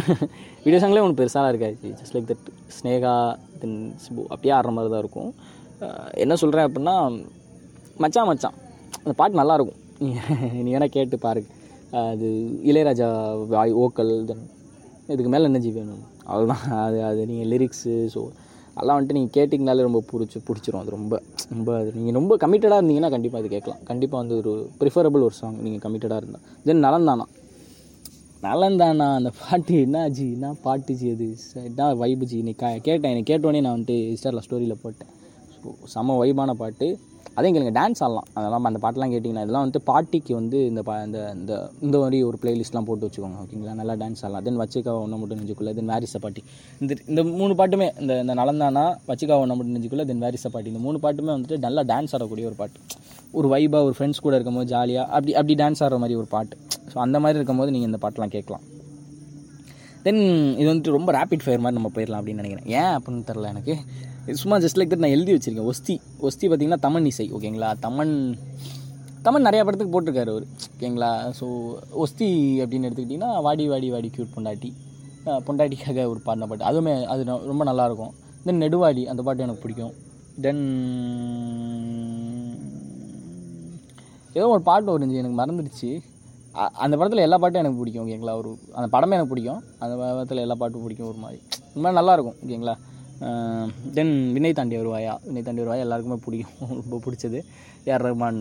வீடியோ 0.65 0.79
சாங்லேயே 0.83 1.05
ஒன்று 1.07 1.19
பெருசாக 1.21 1.51
இருக்காது. 1.53 1.77
Just 2.01 2.15
like 2.17 2.29
that 2.31 2.47
Sneha 2.77 3.15
then 3.63 3.77
Simbu 4.05 4.23
அப்படியே 4.33 4.55
ஆடுற 4.59 4.71
மாதிரி 4.77 4.93
தான் 4.95 5.03
இருக்கும் 5.05 5.31
என்ன 6.25 6.35
சொல்கிறேன் 6.43 6.67
அப்படின்னா 6.69 6.97
மச்சான் 8.03 8.29
மச்சான். 8.31 8.57
அந்த 9.03 9.15
பாட்டு 9.21 9.41
நல்லாயிருக்கும் 9.41 9.81
நீ 10.65 10.69
வேணால் 10.75 10.95
கேட்டு 10.97 11.17
பாருங்க 11.27 11.51
அது 12.11 12.29
இளையராஜா 12.71 13.09
வாய் 13.53 13.73
ஓக்கல் 13.83 14.13
தென் 14.31 14.45
இதுக்கு 15.13 15.31
மேலே 15.35 15.47
என்ன 15.49 15.61
ஜி 15.65 15.71
வேணும்? 15.77 16.03
அவ்வளோதான் 16.31 16.65
அது 16.87 16.99
அது 17.09 17.21
நீங்கள் 17.31 17.51
லிரிக்ஸு 17.53 17.95
ஸோ 18.15 18.21
அதெல்லாம் 18.75 18.97
வந்துட்டு 18.99 19.17
நீங்கள் 19.19 19.35
கேட்டிங்கனாலே 19.37 19.87
ரொம்ப 19.89 20.01
பிடிச்சி 20.11 20.39
பிடிச்சிரும். 20.49 20.83
அது 20.83 20.91
ரொம்ப 20.97 21.15
ரொம்ப 21.53 21.71
அது. 21.81 21.91
நீங்கள் 21.99 22.17
ரொம்ப 22.19 22.37
கமிட்டடாக 22.45 22.81
இருந்தீங்கன்னா 22.81 23.11
கண்டிப்பாக 23.15 23.43
அது 23.43 23.51
கேட்கலாம். 23.55 23.81
கண்டிப்பாக 23.91 24.21
வந்து 24.23 24.37
ஒரு 24.41 24.53
ப்ரிஃபரபிள் 24.81 25.27
ஒரு 25.29 25.37
சாங் 25.41 25.59
நீங்கள் 25.67 25.85
கமிட்டடாக 25.87 26.21
இருந்தால் 26.23 26.45
தென் 26.69 26.85
நலந்தானா 26.87 27.27
நலந்தானா 28.47 29.09
அந்த 29.19 29.31
பாட்டு 29.41 29.75
என்ன 29.87 29.99
ஜி? 30.17 30.25
என்ன 30.37 30.49
பாட்டு 30.67 30.93
ஜி 31.01 31.09
அது? 31.15 31.29
என்ன 31.69 31.91
வைபு 32.01 32.25
ஜி? 32.31 32.37
இன்னைக்கு 32.43 32.71
கேட்டேன். 32.89 33.13
எனக்கு 33.15 33.31
கேட்டோடனே 33.33 33.61
நான் 33.67 33.77
வந்துட்டு 33.77 33.99
இன்ஸ்டாவில் 34.13 34.45
ஸ்டோரியில் 34.47 34.81
போட்டேன். 34.85 35.11
ஸோ 35.57 35.75
செம 35.93 36.17
வைபான 36.23 36.55
பாட்டு. 36.63 36.89
அதே 37.37 37.49
எங்களுக்கு 37.51 37.75
டான்ஸ் 37.79 38.01
ஆடலாம் 38.05 38.27
அதெல்லாம் 38.39 38.67
அந்த 38.71 38.81
பாட்டெலாம் 38.85 39.13
கேட்டிங்கன்னா 39.13 39.45
இதெல்லாம் 39.45 39.65
வந்து 39.67 39.81
பாட்டிக்கு 39.91 40.33
வந்து 40.39 40.59
இந்த 40.71 40.81
பா 40.89 40.95
இந்த 41.07 41.19
இந்த 41.37 41.53
இந்த 41.87 41.97
மாதிரி 42.03 42.19
ஒரு 42.29 42.37
பிளேலிஸ்ட்லாம் 42.43 42.87
போட்டு 42.89 43.07
வச்சுக்கோங்க 43.07 43.39
ஓகேங்களா 43.45 43.77
நல்லா 43.81 43.95
டான்ஸ் 44.03 44.23
ஆடலாம் 44.25 44.45
தென் 44.47 44.61
வச்சிக்கா 44.63 44.95
ஒன்று 45.05 45.21
மட்டும் 45.21 45.39
நெஞ்சுக்குள்ளே 45.41 45.73
தென் 45.79 45.91
வேரிச 45.93 46.19
பாட்டி. 46.25 46.43
இந்த 46.83 46.97
இந்த 47.13 47.23
மூணு 47.41 47.55
பாட்டுமே 47.61 47.89
இந்த 48.03 48.19
இந்த 48.25 48.35
நலந்தானா 48.41 48.85
வச்சிக்கா 49.11 49.39
ஒன்று 49.45 49.57
மட்டும் 49.59 49.75
நெஞ்சுக்குள்ளே 49.77 50.07
தென் 50.11 50.23
வேரிச 50.27 50.49
பாட்டி. 50.57 50.71
இந்த 50.75 50.83
மூணு 50.89 51.01
பாட்டுமே 51.07 51.33
வந்துட்டு 51.37 51.59
நல்லா 51.67 51.85
டான்ஸ் 51.93 52.15
ஆடக்கூடிய 52.19 52.51
ஒரு 52.51 52.59
பாட்டு. 52.61 52.79
ஒரு 53.39 53.49
வைபாக 53.55 53.89
ஒரு 53.89 53.97
ஃப்ரெண்ட்ஸ் 53.99 54.25
கூட 54.27 54.35
இருக்கும்போது 54.39 54.71
ஜாலியாக 54.75 55.07
அப்படி 55.17 55.35
அப்படி 55.41 55.57
டான்ஸ் 55.63 55.83
ஆடுற 55.87 55.99
மாதிரி 56.05 56.19
ஒரு 56.23 56.31
பாட்டு. 56.37 56.55
ஸோ 56.93 56.99
அந்த 57.07 57.19
மாதிரி 57.25 57.39
இருக்கும்போது 57.41 57.75
நீங்கள் 57.77 57.91
இந்த 57.93 58.01
பாட்டெலாம் 58.07 58.35
கேட்கலாம். 58.37 58.65
தென் 60.07 60.23
இது 60.61 60.69
வந்துட்டு 60.71 60.97
ரொம்ப 60.99 61.11
ரேபிட் 61.19 61.45
ஃபயர் 61.45 61.63
மாதிரி 61.65 61.79
நம்ம 61.81 61.93
போயிடலாம் 61.97 62.21
அப்படின்னு 62.21 62.43
நினைக்கிறேன். 62.43 62.71
ஏன் 62.81 62.95
அப்படின்னு 62.97 63.29
தெரில 63.29 63.53
எனக்கு. 63.55 63.75
சும்மா 64.31 64.57
ஜஸ்ட் 64.63 64.79
லைக் 64.79 64.93
நான் 65.03 65.15
எழுதி 65.15 65.33
வச்சிருக்கேன். 65.35 65.69
ஒஸ்தி. 65.71 65.95
ஒஸ்தி 66.27 66.47
பார்த்திங்கன்னா 66.51 66.79
தமன் 66.85 67.07
இசை 67.11 67.25
ஓகேங்களா? 67.37 67.69
தமன் 67.85 68.13
தமன் 69.25 69.47
நிறையா 69.47 69.63
படத்துக்கு 69.67 69.95
போட்டிருக்காரு 69.95 70.31
அவர் 70.35 70.47
ஓகேங்களா? 70.75 71.09
ஸோ 71.39 71.47
ஒஸ்தி 72.03 72.29
அப்படின்னு 72.63 72.89
எடுத்துக்கிட்டிங்கன்னா 72.89 73.31
வாடி 73.47 73.65
வாடி 73.73 73.89
வாடி 73.95 74.11
க்யூட் 74.17 74.33
பொண்டாட்டி. 74.37 74.71
பொண்டாட்டிக்காக 75.49 76.05
ஒரு 76.13 76.21
பாடின 76.27 76.47
பாட்டு. 76.51 76.69
அதுவுமே 76.71 76.95
அது 77.15 77.25
ரொம்ப 77.51 77.65
நல்லாயிருக்கும். 77.71 78.13
தென் 78.45 78.63
நெடுவாடி 78.65 79.03
அந்த 79.13 79.25
பாட்டு 79.27 79.45
எனக்கு 79.47 79.65
பிடிக்கும். 79.65 79.93
தென் 80.47 80.63
ஏதோ 84.39 84.47
ஒரு 84.55 84.63
பாட்டு 84.71 84.91
வருஞ்சு 84.95 85.21
எனக்கு 85.23 85.41
மறந்துடுச்சு. 85.43 85.91
அந்த 86.85 86.95
படத்தில் 87.01 87.25
எல்லா 87.27 87.37
பாட்டும் 87.43 87.63
எனக்கு 87.65 87.81
பிடிக்கும் 87.83 88.05
ஓகேங்களா? 88.07 88.37
ஒரு 88.41 88.51
அந்த 88.79 88.89
படமே 88.95 89.17
எனக்கு 89.19 89.33
பிடிக்கும். 89.35 89.61
அந்த 89.85 89.95
படத்தில் 90.01 90.45
எல்லா 90.47 90.57
பாட்டும் 90.63 90.87
பிடிக்கும் 90.87 91.11
ஒரு 91.13 91.21
மாதிரி. 91.27 91.41
ரொம்ப 91.75 91.91
நல்லாயிருக்கும் 92.01 92.39
ஓகேங்களா? 92.45 92.77
தென் 93.97 94.15
வினய் 94.37 94.57
தாண்டி 94.59 94.77
வருவாயா? 94.81 95.15
வினய் 95.27 95.45
தாண்டி 95.47 95.63
வருவாயா? 95.63 95.85
எல்லாருக்குமே 95.87 96.19
பிடிக்கும். 96.27 96.73
ரொம்ப 96.81 96.99
பிடிச்சது. 97.05 97.41
ஏஆர் 97.89 98.05
ரஹ்மான் 98.07 98.41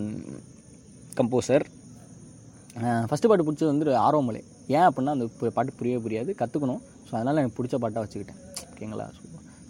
கம்போசர் 1.20 1.66
ஃபஸ்ட்டு 3.10 3.30
பாட்டு 3.30 3.46
பிடிச்சது 3.48 3.72
வந்து 3.72 3.96
ஆர்வமலை. 4.08 4.42
ஏன் 4.76 4.86
அப்படின்னா 4.88 5.14
அந்த 5.18 5.26
பாட்டு 5.58 5.72
புரியவே 5.80 6.02
புரியாது. 6.06 6.32
கற்றுக்கணும் 6.42 6.82
ஸோ 7.08 7.12
அதனால் 7.20 7.42
எனக்கு 7.42 7.58
பிடிச்ச 7.60 7.78
பாட்டாக 7.84 8.04
வச்சுக்கிட்டேன். 8.06 8.40
ஓகேங்களா 8.74 9.08
ஸோ 9.16 9.22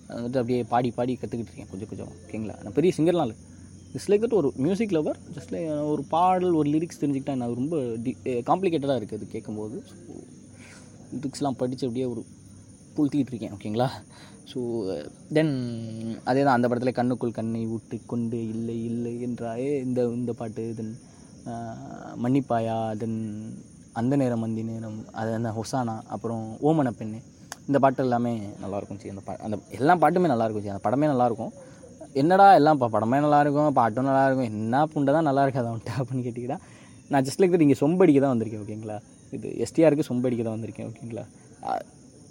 அது 0.08 0.18
வந்துட்டு 0.20 0.42
அப்படியே 0.42 0.60
பாடி 0.74 0.90
பாடி 0.98 1.14
கற்றுக்கிட்டு 1.22 1.52
இருக்கேன். 1.52 1.70
கொஞ்சம் 1.72 1.90
கொஞ்சம். 1.92 2.12
ஓகேங்களா 2.26 2.56
நான் 2.64 2.76
பெரிய 2.78 2.94
சிங்கர்லாம் 2.98 3.28
இல்லை. 3.28 3.38
ஜஸ்ட் 3.94 4.10
லைக் 4.12 4.24
தட் 4.24 4.38
ஒரு 4.40 4.50
மியூசிக் 4.66 4.94
லவர் 4.98 5.18
ஜஸ்ட் 5.36 5.52
லைக் 5.54 5.70
ஒரு 5.94 6.04
பாடல் 6.16 6.56
ஒரு 6.60 6.68
லிரிக்ஸ் 6.76 7.02
தெரிஞ்சுக்கிட்டா 7.02 7.36
நான் 7.42 7.56
ரொம்ப 7.62 7.76
டி 8.06 8.12
காம்ப்ளிகேட்டடாக 8.50 9.00
இருக்குது 9.02 9.20
அது 9.20 9.34
கேட்கும்போது. 9.36 9.78
ஸோ 9.90 9.96
லிரிக்ஸ்லாம் 11.16 11.60
படித்து 11.62 11.88
அப்படியே 11.90 12.08
ஒரு 12.14 12.24
புழுத்திக்கிட்டு 12.98 13.34
இருக்கேன். 13.34 13.56
ஓகேங்களா 13.58 13.90
ஸோ 14.52 14.60
தென் 15.34 15.54
அதே 16.24 16.42
தான் 16.44 16.56
அந்த 16.56 16.68
படத்தில் 16.68 16.98
கண்ணுக்குள் 16.98 17.38
கண்ணை 17.38 17.62
ஊற்றி 17.68 17.98
கொண்டு 18.06 18.40
இல்லை 18.54 18.78
இல்லை 18.84 19.14
என்றாயே 19.28 19.70
இந்த 19.82 20.02
இந்த 20.12 20.32
பாட்டு 20.34 20.64
தென் 20.80 20.94
மன்னிப்பாயா 22.18 22.78
தென் 23.02 23.20
அந்த 23.94 24.16
நேரம் 24.16 24.42
மந்தி 24.44 24.64
நேரம் 24.64 25.00
அது 25.14 25.30
அந்த 25.34 25.50
ஹொசானா 25.50 25.96
அப்புறம் 26.08 26.44
ஓமன 26.62 26.92
பெண்ணு 27.00 27.20
இந்த 27.68 27.80
பாட்டு 27.80 28.04
எல்லாமே 28.04 28.34
நல்லாயிருக்கும் 28.62 29.00
சரி 29.02 29.14
அந்த 29.16 29.24
பா 29.28 29.34
அந்த 29.46 29.58
எல்லா 29.72 29.94
பாட்டுமே 29.96 30.30
நல்லாயிருக்கும் 30.32 30.66
ஜி 30.66 30.74
அந்த 30.74 30.84
படமே 30.86 31.08
நல்லாயிருக்கும் 31.08 31.54
என்னடா 32.14 32.48
எல்லாம் 32.54 32.78
இப்போ 32.78 32.88
படமே 32.90 33.20
நல்லாயிருக்கும் 33.20 33.76
பாட்டும் 33.76 34.10
நல்லாயிருக்கும் 34.10 34.50
என்ன 34.52 34.84
புண்டை 34.94 35.12
தான் 35.14 35.28
நல்லா 35.30 35.44
இருக்காது 35.44 35.70
அவன்ட்டு 35.72 35.94
அப்படின்னு 36.00 36.26
கேட்டிங்கன்னா 36.28 36.60
நான் 37.12 37.26
ஜஸ்ட் 37.28 37.42
லைக் 37.42 37.62
நீங்கள் 37.62 37.82
சொம்படிக்க 37.82 38.20
தான் 38.22 38.34
வந்திருக்கேன் 38.34 38.64
ஓகேங்களா 38.64 38.98
இது 39.34 39.50
எஸ்டிஆருக்கு 39.66 40.08
சொம்படிக்க 40.10 40.44
தான் 40.44 40.58
வந்திருக்கேன் 40.58 40.90
ஓகேங்களா 40.90 41.26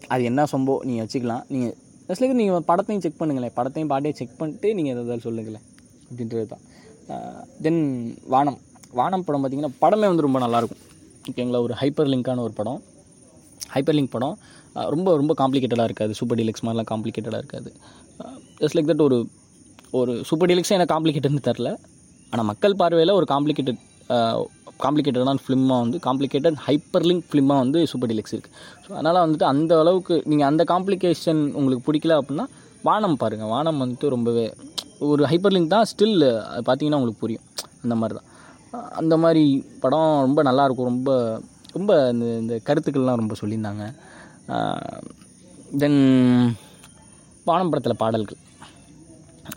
அது 0.08 0.22
என்ன 0.24 0.44
சொம்போ 0.52 0.74
நீங்கள் 0.84 1.04
வச்சுக்கலாம் 1.04 1.44
நீங்கள் 1.48 1.76
ஜஸ்ட் 2.10 2.22
லைக் 2.22 2.38
நீங்கள் 2.40 2.66
படத்தையும் 2.70 3.02
செக் 3.04 3.18
பண்ணுங்களேன். 3.20 3.54
படத்தையும் 3.58 3.90
பாட்டையும் 3.92 4.18
செக் 4.20 4.38
பண்ணிட்டு 4.38 4.68
நீங்கள் 4.76 4.94
எதாவது 4.94 5.24
சொல்லுங்களேன். 5.26 5.64
அப்படின்றது 6.08 6.46
தான். 6.52 6.64
தென் 7.64 7.82
வானம். 8.34 8.58
வானம் 9.00 9.24
படம் 9.26 9.42
பார்த்திங்கன்னா 9.42 9.74
படமே 9.82 10.06
வந்து 10.12 10.24
ரொம்ப 10.26 10.38
நல்லாயிருக்கும். 10.44 10.80
ஓகேங்களா 11.30 11.60
ஒரு 11.66 11.74
ஹைப்பர் 11.80 12.10
லிங்கான 12.12 12.42
ஒரு 12.46 12.54
படம். 12.60 12.80
ஹைப்பர் 13.74 13.96
லிங்க் 13.98 14.14
படம் 14.16 14.36
ரொம்ப 14.94 15.14
ரொம்ப 15.20 15.32
காம்ப்ளிகேட்டடாக 15.40 15.88
இருக்காது. 15.90 16.12
சூப்பர் 16.18 16.38
டீலக்ஸ் 16.40 16.64
மாதிரிலாம் 16.66 16.90
காம்ப்ளிகேட்டடாக 16.92 17.42
இருக்காது. 17.42 17.70
ஜஸ்ட் 18.62 18.76
லைக் 18.78 18.90
தட் 18.90 19.04
ஒரு 19.08 19.18
ஒரு 20.00 20.12
சூப்பர் 20.28 20.50
டீலக்ஸே 20.50 20.76
எனக்கு 20.78 20.94
காம்ப்ளிகேட்டட்னு 20.94 21.46
தெரில 21.50 21.68
ஆனால் 22.32 22.48
மக்கள் 22.50 22.78
பார்வையில் 22.80 23.16
ஒரு 23.18 23.26
காம்ப்ளிகேட்டட் 23.34 23.80
காம்ப்ளிகேட்டடான 24.86 25.42
ஃபிலிமாக 25.44 25.78
வந்து 25.84 25.98
காம்ப்ளிகேட்டட் 26.08 26.58
ஹைப்பர் 26.66 27.06
லிங்க் 27.10 27.24
ஃபிலிமாக 27.30 27.62
வந்து 27.64 27.80
சூப்பர் 27.92 28.10
டிலக்ஸ் 28.12 28.34
இருக்குது 28.36 28.56
ஸோ 28.84 28.90
அதனால் 28.98 29.22
வந்துட்டு 29.24 29.46
அந்த 29.52 29.72
அளவுக்கு 29.82 30.16
நீங்கள் 30.32 30.48
அந்த 30.50 30.64
காம்ப்ளிகேஷன் 30.72 31.42
உங்களுக்கு 31.60 31.86
பிடிக்கல 31.88 32.18
அப்படின்னா 32.20 32.46
வானம் 32.88 33.16
பாருங்கள் 33.22 33.50
வானம் 33.54 33.80
வந்துட்டு 33.84 34.08
ரொம்பவே 34.16 34.44
ஒரு 35.10 35.22
ஹைப்பர் 35.30 35.54
லிங்க் 35.54 35.72
தான் 35.74 35.86
ஸ்டில் 35.90 36.16
பார்த்தீங்கன்னா 36.66 36.98
உங்களுக்கு 37.00 37.22
புரியும். 37.24 37.44
அந்த 37.84 37.94
மாதிரி 38.00 38.14
தான். 38.18 38.28
அந்த 39.00 39.14
மாதிரி 39.22 39.44
படம் 39.82 40.10
ரொம்ப 40.26 40.40
நல்லாயிருக்கும் 40.48 40.90
ரொம்ப 40.90 41.10
ரொம்ப 41.76 41.92
இந்த 42.12 42.26
இந்த 42.42 42.54
கருத்துக்கள்லாம் 42.68 43.20
ரொம்ப 43.20 43.34
சொல்லியிருந்தாங்க. 43.40 43.84
தென் 45.82 46.00
வானம் 47.48 47.70
படத்தில் 47.72 48.00
பாடல்கள். 48.02 48.40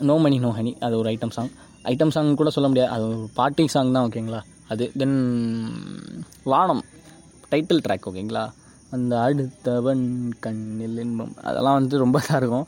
நோ 0.09 0.15
மணி 0.25 0.37
நோ 0.45 0.51
ஹனி 0.57 0.71
அது 0.85 0.95
ஒரு 1.01 1.09
ஐட்டம் 1.13 1.35
சாங் 1.37 1.51
ஐட்டம் 1.91 2.13
சாங் 2.15 2.39
கூட 2.41 2.51
சொல்ல 2.55 2.67
முடியாது. 2.71 2.91
அது 2.95 3.03
ஒரு 3.11 3.29
பார்ட்டி 3.39 3.65
சாங் 3.75 3.95
தான் 3.95 4.05
ஓகேங்களா 4.09 4.41
அது 4.73 4.85
தென் 5.01 5.17
வானம் 6.53 6.83
டைட்டில் 7.51 7.83
ட்ராக் 7.85 8.09
ஓகேங்களா 8.11 8.43
அந்த 8.95 9.13
அடுத்தவன் 9.25 10.03
கண்ணில் 10.43 10.99
இன்பம். 11.03 11.31
அதெல்லாம் 11.49 11.75
வந்துட்டு 11.77 12.01
ரொம்ப 12.03 12.17
இதாக 12.23 12.39
இருக்கும். 12.41 12.67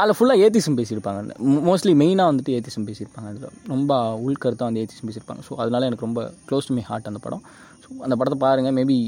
அதில் 0.00 0.16
ஃபுல்லாக 0.16 0.42
ஏத்திசம் 0.44 0.76
பேசியிருப்பாங்க. 0.78 1.20
மோஸ்ட்லி 1.68 1.92
மெயினாக 2.02 2.30
வந்துட்டு 2.30 2.54
ஏத்திசம் 2.56 2.86
பேசியிருப்பாங்க 2.88 3.28
அதில். 3.32 3.54
ரொம்ப 3.72 3.98
உள்கருத்தாக 4.26 4.68
வந்து 4.68 4.82
ஏத்திசம் 4.82 5.08
பேசியிருப்பாங்க. 5.08 5.42
ஸோ 5.48 5.54
அதனால 5.62 5.86
எனக்கு 5.90 6.06
ரொம்ப 6.08 6.22
க்ளோஸ் 6.48 6.68
டு 6.68 6.76
மை 6.78 6.84
ஹார்ட் 6.90 7.10
அந்த 7.10 7.20
படம். 7.26 7.42
ஸோ 7.82 7.88
அந்த 8.06 8.16
படத்தை 8.20 8.38
பாருங்கள் 8.44 8.76
மேபி 8.78 8.98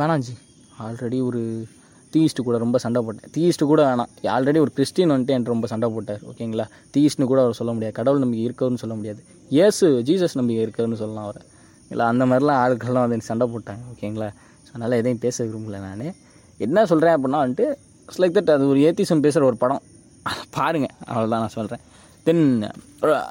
வேணாம் 0.00 0.24
ஜி. 0.26 0.34
ஆல்ரெடி 0.86 1.20
ஒரு 1.28 1.42
தீயிஸ்ட்டு 2.14 2.46
கூட 2.48 2.56
ரொம்ப 2.64 2.78
சண்டை 2.84 3.00
போட்டேன். 3.06 3.30
தீயிஸ்ட்டு 3.36 3.70
கூட 3.72 3.80
வேணாம். 3.90 4.10
ஆல்ரெடி 4.34 4.58
ஒரு 4.64 4.72
கிறிஸ்டின் 4.76 5.12
வந்துட்டு 5.14 5.34
என்கிட்ட 5.34 5.54
ரொம்ப 5.54 5.68
சண்டை 5.72 5.88
போட்டார் 5.94 6.22
ஓகேங்களா 6.32 6.66
தீயிஸ்ட்னு 6.94 7.30
கூட 7.32 7.40
அவர் 7.44 7.58
சொல்ல 7.60 7.72
முடியாது. 7.76 7.96
கடவுள் 8.00 8.22
நம்பிக்கை 8.24 8.44
இருக்கவர்னு 8.48 8.82
சொல்ல 8.84 8.96
முடியாது. 9.00 9.22
இயேசு 9.50 10.02
ஜீசஸ் 10.06 10.34
நம்பிக்கை 10.34 10.66
இருக்குதுன்னு 10.66 10.94
சொல்லலாம் 10.94 11.24
அவரை. 11.24 11.42
இல்லை 11.90 12.06
அந்த 12.06 12.26
மாதிரிலாம் 12.26 12.60
ஆட்கள்லாம் 12.62 13.04
வந்து 13.04 13.16
எனக்கு 13.16 13.22
சண்டை 13.22 13.48
போட்டாங்க 13.48 13.82
ஓகேங்களா? 13.92 14.28
ஸோ 14.64 14.70
அதனால் 14.70 14.92
எதையும் 14.92 15.18
பேச 15.18 15.44
விரும்பல 15.44 15.80
நான். 15.80 16.06
என்ன 16.60 16.86
சொல்கிறேன் 16.86 17.14
அப்படின்னா 17.14 17.40
வந்துட்டு 17.42 17.66
லைக் 18.16 18.32
தட் 18.32 18.50
அது 18.50 18.68
ஒரு 18.68 18.78
ஏத்திசம் 18.80 19.20
பேசுகிற 19.20 19.46
ஒரு 19.46 19.56
படம். 19.56 19.82
அதை 20.22 20.42
பாருங்கள் 20.50 20.94
அவ்வளோதான் 21.06 21.42
நான் 21.42 21.48
சொல்கிறேன் 21.48 21.82
தென் 22.26 22.44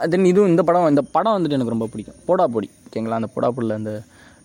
தென் 0.10 0.26
இதுவும் 0.26 0.50
இந்த 0.50 0.64
படம் 0.64 0.90
இந்த 0.90 1.02
படம் 1.12 1.36
வந்துட்டு 1.36 1.52
எனக்கு 1.52 1.70
ரொம்ப 1.70 1.88
பிடிக்கும். 1.88 2.16
போடா 2.26 2.48
பொடி 2.48 2.70
ஓகேங்களா? 2.86 3.10
அந்த 3.12 3.28
போடா 3.28 3.52
பொடியில் 3.52 3.74
அந்த 3.74 3.92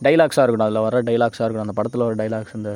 டைலாக்ஸாக 0.03 0.43
இருக்கட்டும் 0.43 0.69
அதில் 0.69 0.81
வர 0.81 1.03
டைலாக்ஸாக 1.03 1.45
இருக்கட்டும் 1.45 1.69
அந்த 1.69 1.73
படத்தில் 1.73 2.01
வர 2.01 2.15
டைலாக்ஸ் 2.15 2.55
அந்த 2.55 2.71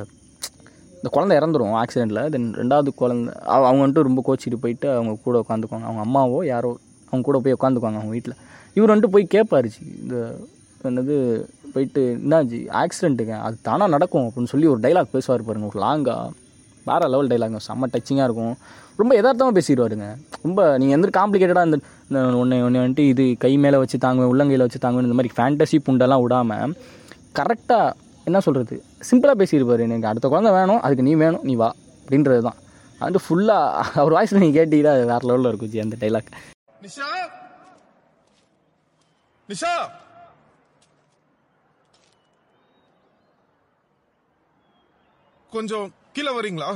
இந்த 0.97 1.09
குழந்தை 1.09 1.37
இறந்துரும் 1.39 1.75
ஆக்சிடெண்ட்டில் 1.81 2.29
தென் 2.29 2.55
ரெண்டாவது 2.55 2.91
குழந்தை 2.95 3.33
அவ- 3.47 3.67
அவங்க 3.67 3.83
வந்துட்டு 3.85 4.03
ரொம்ப 4.03 4.23
கோச்சிட்டு 4.27 4.57
போயிட்டு 4.57 4.91
அவங்க 4.91 5.19
கூட 5.25 5.39
உட்காந்துக்குவாங்க. 5.39 5.85
அவங்க 5.85 6.03
அம்மாவோ 6.05 6.45
யாரோ 6.47 6.71
அவங்க 7.13 7.25
கூட 7.25 7.39
போய் 7.39 7.53
உட்காந்துக்குவாங்க 7.53 8.01
அவங்க 8.01 8.11
வீட்டில் 8.11 8.37
இவர் 8.77 8.91
வந்துட்டு 8.93 9.15
போய் 9.17 9.33
கேட்பாரு 9.35 9.69
ஜி. 9.75 9.83
இந்த 10.05 10.17
என்னது 10.89 11.17
போயிட்டு 11.75 12.03
என்னாச்சு 12.15 12.59
ஆக்சிடென்ட்டுங்க 12.81 13.35
அது 13.47 13.57
தானாக 13.69 13.93
நடக்கும் 13.95 14.27
அப்படின்னு 14.27 14.51
சொல்லி 14.55 14.67
ஒரு 14.73 14.81
டைலாக் 14.85 15.15
பேசுவார் 15.17 15.47
பாருங்க. 15.49 15.69
ஒரு 15.73 15.81
லாங்காக 15.85 16.33
வேறு 16.89 17.07
லெவல் 17.13 17.31
டைலாக் 17.33 17.57
செம்ம 17.69 17.89
டச்சிங்காக 17.93 18.27
இருக்கும். 18.29 18.55
ரொம்ப 19.01 19.13
எதார்த்தமாக 19.21 19.55
பேசிடுவாருங்க. 19.59 20.09
ரொம்ப 20.45 20.61
நீங்கள் 20.81 20.97
எந்த 20.97 21.09
காம்ப்ளிகேட்டடாக 21.19 21.69
இந்த 21.69 21.79
இந்த 22.09 22.21
ஒன்று 22.41 22.57
ஒன்று 22.67 22.83
வந்துட்டு 22.83 23.05
இது 23.13 23.25
கை 23.45 23.53
மேலே 23.65 23.79
வச்சு 23.83 23.99
தாங்குவேன் 24.07 24.31
உள்ளங்கையில் 24.33 24.67
வச்சு 24.67 24.81
தாங்குவேன் 24.85 25.09
இந்த 25.09 25.19
மாதிரி 25.21 25.35
ஃபேண்டசி 25.37 25.79
புண்டெல்லாம் 25.87 26.23
விடாமல் 26.25 26.75
கரெக்டாக 27.39 27.87
என்ன 28.29 28.41
சொல்கிறது 28.47 28.77
சிம்பிளாக 29.09 29.37
பேசியிருப்பார் 29.41 29.87
எனக்கு 29.87 30.11
அடுத்த 30.11 30.27
குழந்தை 30.33 30.53
வேணும் 30.59 30.83
அதுக்கு 30.85 31.07
நீ 31.09 31.15
வேணும் 31.25 31.47
நீ 31.51 31.55
வா 31.63 31.71
அப்படின்றது 32.03 32.43
தான் 32.49 32.61
அது 33.07 33.25
ஃபுல்லாக 33.25 33.87
அவர் 34.01 34.17
வாய்ஸில் 34.17 34.43
நீங்கள் 34.45 34.59
கேட்டீங்கன்னா 34.59 34.95
அது 34.99 35.11
வேறு 35.13 35.29
லெவலில் 35.31 35.51
இருக்கும் 35.53 35.73
ஜி 35.75 35.83
அந்த 35.87 35.99
டைலாக் 36.03 36.31
நிஷா! 39.49 39.73
கொஞ்சம் 45.53 45.95
கீழே 46.13 46.41
வரீங்களா? 46.41 46.71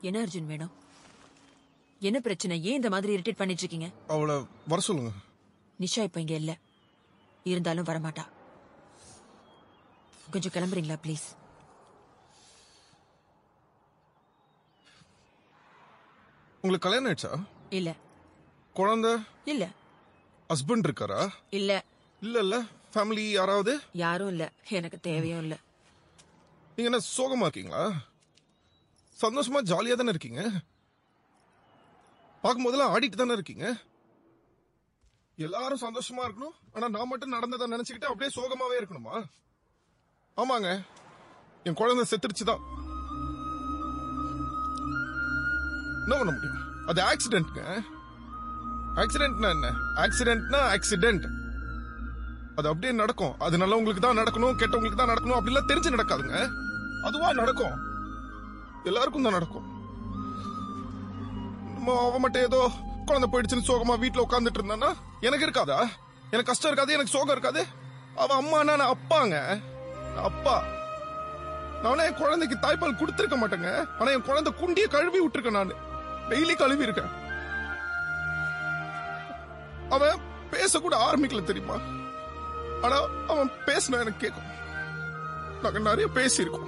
என்ன 0.00 0.20
அர்ஜுன் 0.24 0.46
வேணும்? 0.46 0.74
என்ன 2.00 2.20
பிரச்சனை? 2.20 2.62
ஏன் 2.62 2.74
இந்த 2.74 2.88
மாதிரி 2.88 3.16
இரிட்டேட் 3.16 3.36
பண்ணிட்டு 3.36 3.62
இருக்கீங்க? 3.62 3.88
அவளை 4.08 4.36
வர 4.68 4.80
சொல்லுங்க. 4.80 5.10
நிஷா 5.80 6.02
இப்ப 6.02 6.20
இங்க 6.20 6.34
இல்ல. 6.34 6.52
இருந்தாலும் 7.44 7.84
வரமாட்டா. 7.84 8.24
கொஞ்சம் 10.30 10.52
கிளம்புறீங்களா 10.52 10.98
ப்ளீஸ் 11.04 11.26
உங்களுக்கு 16.60 16.90
கல்யாணம் 16.90 17.12
ஆயிடுச்சா? 17.12 17.44
இல்ல. 17.70 17.94
குழந்தை? 18.74 19.16
இல்ல. 19.44 19.68
ஹஸ்பண்ட் 20.48 20.88
இருக்காரா? 20.88 21.28
இல்ல. 21.50 21.84
இல்ல 22.20 22.38
இல்ல 22.38 22.62
ஃபேமிலி 22.94 23.30
யாராவது? 23.30 23.80
யாரும் 23.92 24.28
இல்ல. 24.28 24.52
எனக்கு 24.68 25.00
தேவையும் 25.00 25.38
இல்ல. 25.38 25.56
நீங்க 26.76 26.98
என்ன 26.98 26.98
சோகமா 27.16 27.40
இருக்கீங்களா? 27.40 27.90
சந்தோஷமா 29.22 29.62
ஜாலியா 29.62 29.94
தானே 29.94 30.08
இருக்கீங்க? 30.08 30.50
பார்க்கும்போதெல்லாம் 32.42 32.94
ஆடிட்டு 32.94 33.16
தானே 33.16 33.32
இருக்கீங்க? 33.32 33.74
எல்லாரும் 35.36 35.80
சந்தோஷமா 35.80 36.22
இருக்கணும். 36.22 36.56
ஆனா 36.72 36.88
நான் 36.88 37.08
மட்டும் 37.08 37.28
நடந்ததை 37.28 37.66
நினைச்சுக்கிட்டு 37.70 38.04
அப்படியே 38.04 38.42
சோகமாவே 38.42 38.82
இருக்கணுமா? 38.82 39.24
ஆமாங்க. 40.36 40.86
என் 41.64 41.74
குழந்தை 41.74 42.04
செத்துருச்சு 42.10 42.44
என்ன 46.08 46.18
பண்ண 46.20 46.32
முடியும்? 46.36 46.60
அது 46.90 47.00
ஆக்சிடென்ட்ங்க 47.10 47.62
ஆக்சிடென்ட்னா 49.02 49.48
என்ன? 49.56 49.66
ஆக்சிடென்ட்னா 50.02 50.60
ஆக்சிடென்ட் 50.74 51.26
அது 52.58 52.68
அப்படியே 52.68 52.92
நடக்கும். 52.92 53.34
அது 53.46 53.56
நல்லவங்களுக்கு 53.62 54.02
தான் 54.04 54.18
நடக்கணும் 54.20 54.54
கெட்டவங்களுக்கு 54.60 55.00
தான் 55.00 55.10
நடக்கணும் 55.10 55.38
அப்படிலாம் 55.38 55.68
தெரிஞ்சு 55.70 55.92
நடக்காதுங்க. 55.94 56.38
அதுவா 57.08 57.28
நடக்கும். 57.32 57.74
எல்லாருக்கும் 58.84 59.26
தான் 59.26 59.36
நடக்கும். 59.38 59.66
நம்ம 61.74 61.98
அவ 62.06 62.18
மட்டும் 62.18 62.46
ஏதோ 62.48 62.60
குழந்தை 63.10 63.28
போயிடுச்சுன்னு 63.32 63.68
சோகமா 63.68 63.96
வீட்டுல 64.04 64.24
உட்காந்துட்டு 64.26 64.60
இருந்தானா 64.60 64.90
எனக்கு 65.26 65.46
இருக்காதா? 65.48 65.78
எனக்கு 66.30 66.50
கஷ்டம் 66.50 66.70
இருக்காது 66.70 66.96
எனக்கு 66.96 67.14
சோகம் 67.16 67.34
இருக்காது. 67.36 67.62
அவ 68.22 68.30
அம்மானா 68.42 68.76
நான் 68.82 68.94
அப்பாங்க. 68.96 69.36
நான் 70.14 70.28
அப்பா. 70.30 70.56
நானே 71.82 72.04
என் 72.04 72.20
குழந்தைக்கு 72.22 72.56
தாய்ப்பால் 72.64 73.00
கொடுத்துருக்க 73.02 73.38
மாட்டேங்க. 73.42 73.72
ஆனா 73.98 74.10
என் 74.10 74.28
குழந்தை 74.30 74.52
குண்டிய 74.62 74.86
கழுவி 74.96 75.20
விட்டுருக்கேன் 75.24 75.58
நான். 75.60 75.86
டெய்லி 76.28 76.56
கழுவி 76.56 76.82
இருக்கேன் 76.82 77.26
அவன் 79.90 80.18
பேச 80.50 80.78
கூட 80.78 81.12
ஆரம்பிக்கல 81.12 81.42
தெரியுமா? 81.42 81.74
ஆனா 82.82 83.00
அவன் 83.28 83.50
பேசினா 83.66 84.00
எனக்கு 84.00 84.16
கேட்கும் 84.16 84.56
நாங்க 85.62 85.78
நிறைய 85.78 86.06
பேசியிருக்கோம். 86.14 86.66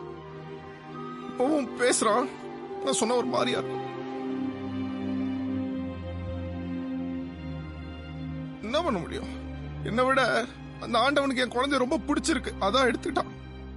இப்பவும் 1.29 1.69
பேசுறான். 1.79 2.29
நான் 2.85 2.93
சொன்ன 2.93 3.15
ஒரு 3.15 3.27
மாதிரியா 3.27 3.59
இருக்கும். 3.59 3.89
என்ன 8.63 8.83
பண்ண 8.83 8.99
முடியும்? 8.99 9.29
என்னை 9.85 10.05
விட 10.05 10.45
அந்த 10.81 10.99
ஆண்டவனுக்கு 10.99 11.43
என் 11.43 11.49
குழந்தை 11.49 11.79
ரொம்ப 11.79 11.99
பிடிச்சிருக்கு. 11.99 12.53
அதான் 12.61 12.91
எடுத்துக்கிட்டான். 12.91 13.31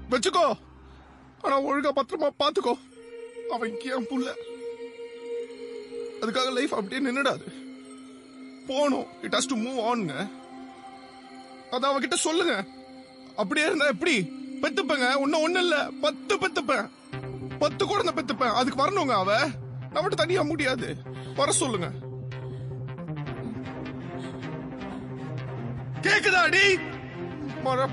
வச்சுக்கோ. 0.09 0.53
ஆனா 1.41 1.61
ஒழுங்கா 1.61 1.91
பத்திரமா 1.95 2.29
பாத்துக்கோ. 2.39 2.73
அவன் 3.51 3.69
இங்க 3.69 3.95
என் 3.95 4.07
புள்ள. 4.07 4.51
அதுக்காக 6.23 6.51
லைஃப் 6.51 6.75
அப்படியே 6.75 7.09
நின்னுடாது. 7.09 7.41
போகணும் 8.67 9.05
இட் 9.21 9.35
ஹாஸ் 9.35 9.47
டு 9.47 9.55
மூவ் 9.55 9.95
ஆனுங்க 9.95 10.29
அதை 11.71 11.89
அவகிட்ட 11.89 12.13
சொல்லுங்க. 12.13 12.65
அப்படியே 13.35 13.65
இருந்தா 13.65 13.85
எப்படி? 13.85 14.31
பெத்துப்பேங்க. 14.61 15.17
ஒன்னும் 15.17 15.47
ஒண்ணு 15.47 15.57
இல்ல. 15.57 15.89
பத்து 16.01 16.35
பெத்துப்பேன். 16.35 16.89
பத்து 17.59 17.85
குழந்தை 17.85 18.13
பெத்துப்பேன். 18.13 18.53
அதுக்கு 18.53 18.85
வரணுங்க 18.85 19.11
அவ. 19.11 19.47
நான் 19.91 20.07
தனியா 20.07 20.41
முடியாது. 20.41 20.97
வர 21.35 21.51
சொல்லுங்க. 21.51 21.91
கேக்குதா 26.01 26.49
டி 26.49 26.79
வர 27.63 27.89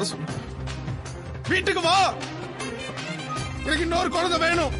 சொல்லு. 0.00 0.24
வீட்டுக்கு 1.48 1.80
வா. 1.80 2.14
எனக்கு 3.64 3.84
இன்னொரு 3.86 4.08
குழந்தை 4.14 4.38
வேணும். 4.46 4.72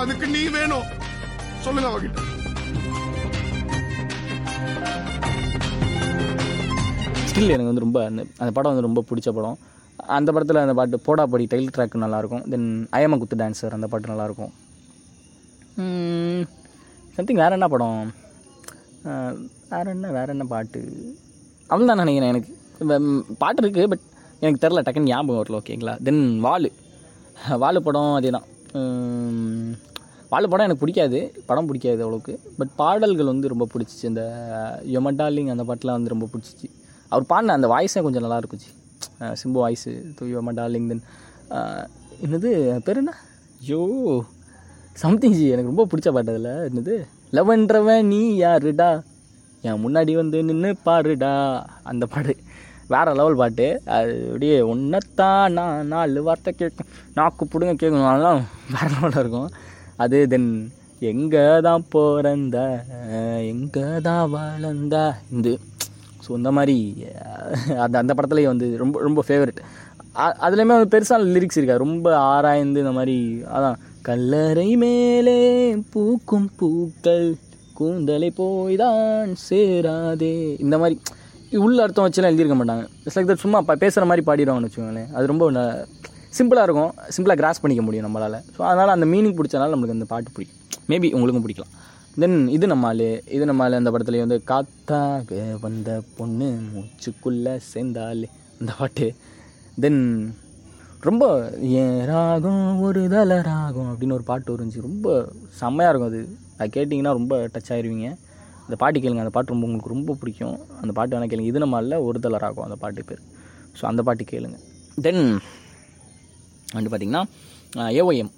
அதுக்கு 0.00 0.26
நீ 0.34 0.42
வேணும். 0.58 0.86
சொல்லுங்க 1.64 1.88
அவகிட்ட. 1.90 2.18
ஸ்டில் 7.30 7.52
எனக்கு 7.54 7.70
வந்து 7.70 7.84
ரொம்ப 7.86 7.98
அந்த 8.10 8.22
அந்த 8.42 8.50
படம் 8.56 8.72
வந்து 8.72 8.86
ரொம்ப 8.86 9.02
பிடிச்ச 9.10 9.28
படம். 9.38 9.58
அந்த 10.16 10.28
படத்தில் 10.34 10.62
அந்த 10.62 10.74
பாட்டு 10.78 10.98
போடா 11.06 11.24
படி 11.32 11.44
டைல் 11.52 11.72
ட்ராக் 11.74 12.02
நல்லாயிருக்கும் 12.04 12.44
தென் 12.52 12.68
ஐயம 12.98 13.18
குத்து 13.22 13.40
டான்ஸர் 13.42 13.76
அந்த 13.78 13.88
பாட்டு 13.92 14.12
நல்லாயிருக்கும் 14.12 14.52
சம்திங் 17.16 17.40
வேறு 17.42 17.56
என்ன 17.58 17.66
படம்? 17.74 18.00
வேற 19.72 19.84
என்ன 19.96 20.06
வேற 20.16 20.26
என்ன 20.34 20.44
பாட்டு? 20.52 20.80
அவன் 21.70 21.90
தான் 21.90 22.02
நினைக்கிறேன் 22.02 22.32
எனக்கு. 22.32 22.52
பாட்டு 23.42 23.62
இருக்குது 23.62 23.90
பட் 23.92 24.06
எனக்கு 24.42 24.62
தெரில 24.62 24.82
டக்குன்னு 24.86 25.10
ஞாபகம் 25.12 25.40
வரல 25.40 25.58
ஓகேங்களா 25.60 25.94
தென் 26.06 26.22
வாலு. 26.46 26.70
வாலு 27.62 27.78
படம் 27.86 28.16
அதே 28.18 28.30
தான் 28.36 28.46
வாலு 30.32 30.48
படம் 30.50 30.66
எனக்கு 30.66 30.82
பிடிக்காது. 30.82 31.20
படம் 31.48 31.68
பிடிக்காது 31.68 32.00
அவ்வளோக்கு 32.04 32.34
பட் 32.58 32.72
பாடல்கள் 32.80 33.30
வந்து 33.32 33.50
ரொம்ப 33.52 33.66
பிடிச்சிச்சு. 33.72 34.04
இந்த 34.10 34.22
யொமடாலிங் 34.94 35.50
அந்த 35.54 35.64
பாட்டெலாம் 35.68 35.98
வந்து 35.98 36.12
ரொம்ப 36.14 36.26
பிடிச்சிச்சு. 36.32 36.68
அவர் 37.12 37.30
பாடின 37.32 37.54
அந்த 37.58 37.68
வாய்ஸே 37.74 38.02
கொஞ்சம் 38.06 38.24
நல்லா 38.26 38.38
இருக்குச்சு 38.42 38.70
Simbu 39.40 39.58
voice 39.64 39.92
to 40.18 40.26
yodelling 40.34 40.88
then 40.92 41.04
என்னது? 42.24 42.50
பேர் 42.86 43.00
என்ன? 43.02 43.12
ஐயோ 43.62 43.80
சம்திங் 45.02 45.36
ஜி. 45.38 45.44
எனக்கு 45.54 45.72
ரொம்ப 45.72 45.86
பிடிச்ச 45.90 46.08
பாட்டு 46.16 46.32
அதில். 46.34 46.52
என்னது? 46.68 46.94
லவன்றவன் 47.36 48.08
நீ 48.12 48.20
யாருடா? 48.44 48.90
என் 49.68 49.82
முன்னாடி 49.84 50.12
வந்து 50.20 50.38
நின்று 50.48 50.70
பாருடா. 50.86 51.34
அந்த 51.90 52.04
பாடு 52.14 52.34
வேறு 52.92 53.16
லெவல் 53.20 53.38
பாட்டு. 53.40 53.66
அது 53.96 54.14
அப்படியே 54.28 54.56
ஒன்றத்தான் 54.72 55.54
நான் 55.58 55.90
நாலு 55.92 56.22
வார்த்தை 56.28 56.52
கேட்கும் 56.60 56.90
நாக்கு 57.18 57.44
பிடுங்க 57.52 57.74
கேட்கணும். 57.82 58.10
அதெல்லாம் 58.12 58.40
வேறு 58.74 58.90
லெவலில் 58.96 59.22
இருக்கும். 59.22 59.50
அது 60.04 60.18
தென் 60.32 60.50
எங்கே 61.10 61.44
தான் 61.66 61.84
பிறந்த 61.92 62.56
எங்கே 63.52 63.84
தான் 64.08 64.24
வளர்ந்த 64.34 64.96
இந்த 65.34 65.50
ஸோ 66.24 66.30
இந்த 66.38 66.50
மாதிரி 66.56 66.76
அந்த 67.84 67.94
அந்த 68.02 68.12
படத்துலேயே 68.16 68.50
வந்து 68.52 68.66
ரொம்ப 68.82 68.96
ரொம்ப 69.06 69.20
ஃபேவரட் 69.28 69.60
அதுலேயுமே 70.46 70.74
வந்து 70.76 70.92
பெருசாக 70.94 71.26
லிரிக்ஸ் 71.34 71.58
இருக்காது. 71.58 71.84
ரொம்ப 71.86 72.06
ஆராய்ந்து 72.32 72.82
இந்த 72.84 72.92
மாதிரி 72.98 73.16
அதான் 73.56 73.78
கல்லறை 74.08 74.68
மேலே 74.82 75.38
பூக்கும் 75.94 76.48
பூக்கள் 76.60 77.28
கூந்தலை 77.78 78.30
போய்தான் 78.38 79.32
சேராதே 79.48 80.34
இந்த 80.64 80.76
மாதிரி 80.82 80.96
உள்ள 81.66 81.78
அர்த்தம் 81.84 82.06
வச்சுலாம் 82.06 82.30
எழுதியிருக்க 82.30 82.56
மாட்டாங்க. 82.58 82.84
இட்ஸ் 83.04 83.16
லைக் 83.16 83.28
தட் 83.30 83.42
சும்மா 83.44 83.58
இப்போ 83.62 83.74
பேசுகிற 83.82 84.04
மாதிரி 84.10 84.22
பாடிடுவாங்கன்னு 84.26 84.68
வச்சுக்கோங்களேன். 84.68 85.08
அது 85.16 85.30
ரொம்ப 85.32 85.44
சிம்பிளாக 86.38 86.66
இருக்கும். 86.68 86.92
சிம்பிளாக 87.14 87.38
கிராஸ் 87.40 87.60
பண்ணிக்க 87.62 87.82
முடியும் 87.86 88.06
நம்மளால். 88.06 88.36
ஸோ 88.56 88.60
அதனால் 88.70 88.94
அந்த 88.96 89.06
மீனிங் 89.12 89.36
பிடிச்சனால 89.38 89.72
நம்மளுக்கு 89.74 89.96
அந்த 89.98 90.08
பாட்டு 90.12 90.34
பிடிக்கும். 90.36 90.60
மேபி 90.90 91.08
உங்களுக்கும் 91.16 91.44
பிடிக்கலாம். 91.46 91.72
தென் 92.22 92.38
இது 92.56 92.66
நம்மால் 92.72 93.06
இது 93.36 93.44
நம்மால் 93.50 93.78
அந்த 93.80 93.90
படத்துலேயே 93.94 94.24
வந்து 94.26 94.38
காத்தாக 94.50 95.40
வந்த 95.64 95.90
பொண்ணு 96.18 96.48
மூச்சுக்குள்ளே 96.74 97.54
சேர்ந்தாலே 97.72 98.28
அந்த 98.60 98.72
பாட்டு. 98.80 99.08
தென் 99.84 100.00
ரொம்ப 101.08 101.24
ஏ 101.74 101.84
ராகம் 102.12 102.64
ஒரு 102.86 103.02
தல 103.12 103.36
ராகம் 103.50 103.90
அப்படின்னு 103.92 104.16
ஒரு 104.18 104.26
பாட்டு 104.30 104.52
வருந்துச்சு 104.54 104.88
ரொம்ப 104.88 105.06
செம்மையாக 105.60 105.92
இருக்கும் 105.92 106.10
அது. 106.12 106.20
அது 106.58 106.74
கேட்டிங்கன்னா 106.78 107.12
ரொம்ப 107.18 107.36
டச் 107.54 107.72
ஆயிடுவீங்க 107.74 108.08
அந்த 108.70 108.78
பாட்டு 108.82 108.98
கேளுங்க 109.04 109.22
அந்த 109.26 109.34
பாட்டு 109.36 109.52
ரொம்ப 109.52 109.66
உங்களுக்கு 109.68 109.94
ரொம்ப 109.94 110.16
பிடிக்கும். 110.22 110.56
அந்த 110.80 110.92
பாட்டு 110.96 111.14
வேணால் 111.14 111.30
கேளுங்க. 111.30 111.50
இது 111.52 111.62
நம்ம 111.62 111.78
இல்லை 111.84 111.96
ஒரு 112.08 112.18
தல 112.24 112.38
ராகம் 112.42 112.66
அந்த 112.66 112.76
பாட்டு 112.82 113.04
பேர். 113.08 113.22
ஸோ 113.78 113.84
அந்த 113.90 114.00
பாட்டு 114.06 114.24
கேளுங்க. 114.32 114.56
தென் 115.06 115.24
வந்து 116.74 116.90
பார்த்திங்கன்னா 116.90 117.22
ஏஓஎம் 118.00 118.30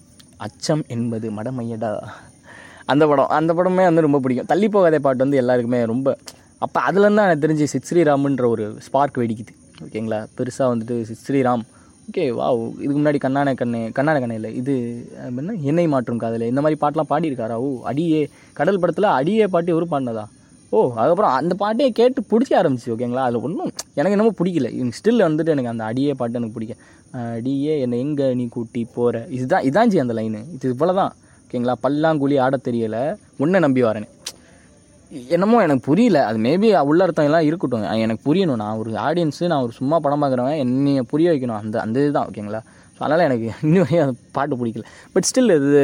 அச்சம் 0.46 0.84
என்பது 0.94 1.26
மடமையடா. 1.38 1.90
அந்த 2.92 3.04
படம் 3.10 3.30
அந்த 3.38 3.52
படமே 3.58 3.84
வந்து 3.88 4.04
ரொம்ப 4.06 4.18
பிடிக்கும். 4.22 4.48
தள்ளி 4.52 4.68
போகாத 4.76 5.00
பாட்டு 5.06 5.24
வந்து 5.24 5.40
எல்லாருக்குமே 5.42 5.80
ரொம்ப 5.92 6.16
அப்போ 6.64 6.78
அதுலேருந்து 6.88 7.20
தான் 7.20 7.28
எனக்கு 7.28 7.44
தெரிஞ்சு 7.44 7.66
சித் 7.72 7.86
ஸ்ரீராம்ன்ற 7.88 8.46
ஒரு 8.54 8.64
ஸ்பார்க் 8.86 9.20
வெடிக்குது. 9.22 9.52
ஓகேங்களா 9.84 10.20
பெருசாக 10.38 10.68
வந்துட்டு 10.72 10.96
சித் 11.08 11.24
ஸ்ரீராம் 11.26 11.64
ஓகே 12.12 12.24
வா 12.38 12.46
இதுக்கு 12.84 12.96
முன்னாடி 12.96 13.18
கண்ணான 13.24 13.52
கண்ணு 13.58 13.78
கண்ணான 13.98 14.16
கண்ணே 14.22 14.34
இல்லை. 14.38 14.48
இது 14.60 14.72
என்ன? 15.28 15.54
எண்ணெய் 15.70 15.88
மாற்றும் 15.92 16.18
காதலை. 16.22 16.46
இந்த 16.52 16.60
மாதிரி 16.64 16.78
பாட்டெலாம் 16.82 17.08
பாடியிருக்காரா? 17.12 17.56
ஓ 17.64 17.68
அடியே. 17.90 18.18
கடல் 18.58 18.80
படத்தில் 18.82 19.06
அடியே 19.18 19.44
பாட்டு 19.54 19.72
இவரும் 19.74 19.92
பாடினதா? 19.92 20.24
ஓ 20.74 20.80
அதுக்கப்புறம் 20.98 21.36
அந்த 21.38 21.54
பாட்டையே 21.62 21.90
கேட்டு 22.00 22.26
பிடிக்க 22.32 22.58
ஆரம்பிச்சு 22.60 22.92
ஓகேங்களா? 22.94 23.24
அதில் 23.28 23.44
ஒன்றும் 23.46 23.70
எனக்கு 23.98 24.14
என்னமோ 24.16 24.34
பிடிக்கல. 24.40 24.70
ஸ்டில் 24.98 25.26
வந்துட்டு 25.28 25.54
எனக்கு 25.54 25.72
அந்த 25.74 25.86
அடியே 25.90 26.14
பாட்டு 26.20 26.38
எனக்கு 26.40 26.56
பிடிக்க 26.58 26.76
அடியே 27.36 27.76
என்னை 27.84 28.00
எங்கே 28.04 28.28
நீ 28.40 28.46
கூட்டி 28.56 28.82
போகிற 28.98 29.24
இதுதான் 29.38 29.64
இதான் 29.70 29.96
அந்த 30.04 30.16
லைனு 30.20 30.42
இது 30.56 30.74
போல 30.82 30.94
தான் 31.00 31.14
ஓகேங்களா? 31.46 31.76
பல்லாங்குழி 31.86 32.38
ஆட 32.46 32.58
தெரியலை. 32.68 33.04
உன்னை 33.44 33.60
நம்பி 33.66 33.84
வரேன் 33.90 34.08
என்னமோ 35.36 35.56
எனக்கு 35.64 35.82
புரியல. 35.88 36.18
அது 36.28 36.38
மேபி 36.46 36.68
உள்ள 36.90 37.00
அர்த்தம் 37.06 37.28
எல்லாம் 37.28 37.46
இருக்கட்டும். 37.48 37.84
எனக்கு 38.04 38.22
புரியணும். 38.28 38.60
நான் 38.62 38.78
ஒரு 38.82 38.90
ஆடியன்ஸு 39.06 39.50
நான் 39.52 39.64
ஒரு 39.66 39.74
சும்மா 39.80 39.96
படம் 40.04 40.22
பார்க்குறவன் 40.22 40.60
என்னையை 40.64 41.02
புரிய 41.12 41.28
வைக்கணும். 41.32 41.58
அந்த 41.62 41.76
அந்த 41.84 41.96
இதுதான் 42.04 42.28
ஓகேங்களா 42.30 42.60
ஸோ 42.96 43.00
அதனால் 43.04 43.24
எனக்கு 43.28 43.46
இன்னும் 43.66 43.82
வரையும் 43.84 44.04
அந்த 44.04 44.14
பாட்டு 44.36 44.54
பிடிக்கல. 44.60 44.84
பட் 45.12 45.26
ஸ்டில் 45.28 45.54
இது 45.58 45.82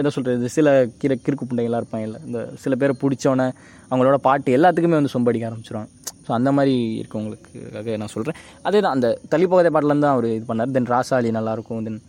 என்ன 0.00 0.10
சொல்கிறது 0.16 0.48
சில 0.56 0.68
கிர 1.02 1.12
கிறுக்கு 1.24 1.44
புண்டைகளாக 1.48 1.80
இருப்பாங்கல்ல 1.82 2.18
இந்த 2.28 2.40
சில 2.62 2.74
பேரை 2.80 2.94
பிடிச்சோன்னே 3.02 3.46
அவங்களோட 3.90 4.18
பாட்டு 4.28 4.54
எல்லாத்துக்குமே 4.58 4.98
வந்து 5.00 5.14
சொம்படிக்க 5.14 5.48
ஆரம்பிச்சிருவாங்க. 5.48 5.90
ஸோ 6.26 6.30
அந்த 6.38 6.50
மாதிரி 6.58 6.74
இருக்கவங்களுக்காக 7.00 7.96
நான் 8.02 8.14
சொல்கிறேன் 8.14 8.38
அதே 8.68 8.78
தான் 8.84 8.94
அந்த 8.96 9.08
தள்ளிப்போகதை 9.32 9.70
பாட்டிலேருந்து 9.74 10.06
தான் 10.06 10.16
அவர் 10.16 10.28
இது 10.36 10.46
பண்ணார். 10.50 10.72
தென் 10.76 10.90
ராசாலி 10.94 11.30
நல்லாயிருக்கும் 11.38 11.84
தென் 11.88 12.00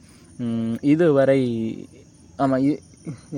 இதுவரை 0.93 1.41
ஆமாம் 2.43 2.63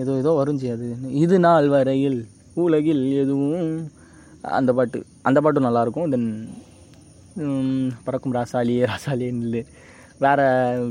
ஏதோ 0.03 0.11
ஏதோ 0.21 0.31
வருஞ்சி 0.41 0.67
அது. 0.75 0.87
இது 1.25 1.35
நாள் 1.47 1.67
வரையில் 1.77 2.19
உலகில் 2.53 3.03
எதுவும் 3.21 3.91
அந்த 4.41 4.73
பாட்டு 4.73 5.05
அந்த 5.21 5.41
பாட்டும் 5.41 5.65
நல்லாயிருக்கும் 5.65 6.09
தென் 6.09 6.29
பறக்கும் 8.03 8.33
ராசாலி 8.33 8.75
ராசாலி 8.91 9.27
நில்லு. 9.39 9.61
வேறு 10.23 10.45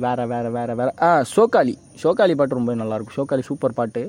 வேறு 0.04 0.26
வேறு 0.26 0.50
வேறு 0.50 0.74
வேறு. 0.74 0.92
ஆ 1.02 1.08
சோக்காளி 1.34 1.74
சோக்காளி 2.02 2.34
பாட்டு 2.40 2.58
ரொம்ப 2.58 2.74
நல்லாயிருக்கும் 2.74 3.16
சோக்காளி 3.16 3.42
சூப்பர் 3.48 3.78
பாட்டு. 3.80 4.02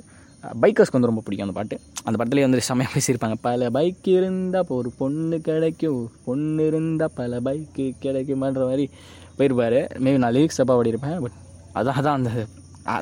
பைக்கர்ஸ்க்கு 0.61 0.97
வந்து 0.97 1.09
ரொம்ப 1.09 1.21
பிடிக்கும் 1.25 1.47
அந்த 1.47 1.57
பாட்டு. 1.59 1.75
அந்த 2.03 2.15
படத்துலேயே 2.19 2.45
வந்து 2.47 2.61
செம்மையாக 2.67 2.93
பேசியிருப்பாங்க. 2.95 3.35
பல 3.41 3.69
பைக் 3.69 4.07
இருந்தால் 4.07 4.61
இப்போ 4.61 4.75
ஒரு 4.75 4.91
பொண்ணு 4.97 5.39
கிடைக்கும். 5.49 6.11
பொண்ணு 6.25 6.65
இருந்தால் 6.67 7.15
பல 7.19 7.39
பைக்கு 7.47 7.85
கிடைக்குமான்ற 8.05 8.63
மாதிரி 8.69 8.89
போயிருப்பார். 9.37 9.79
மேபி 10.03 10.17
நான் 10.17 10.35
லிரிக்ஸ் 10.37 10.59
தப்பாக 10.61 10.77
பாடியிருப்பேன் 10.79 11.19
பட் 11.25 11.37
அதான் 11.79 11.97
அதான் 12.01 12.17
அந்த 12.19 12.31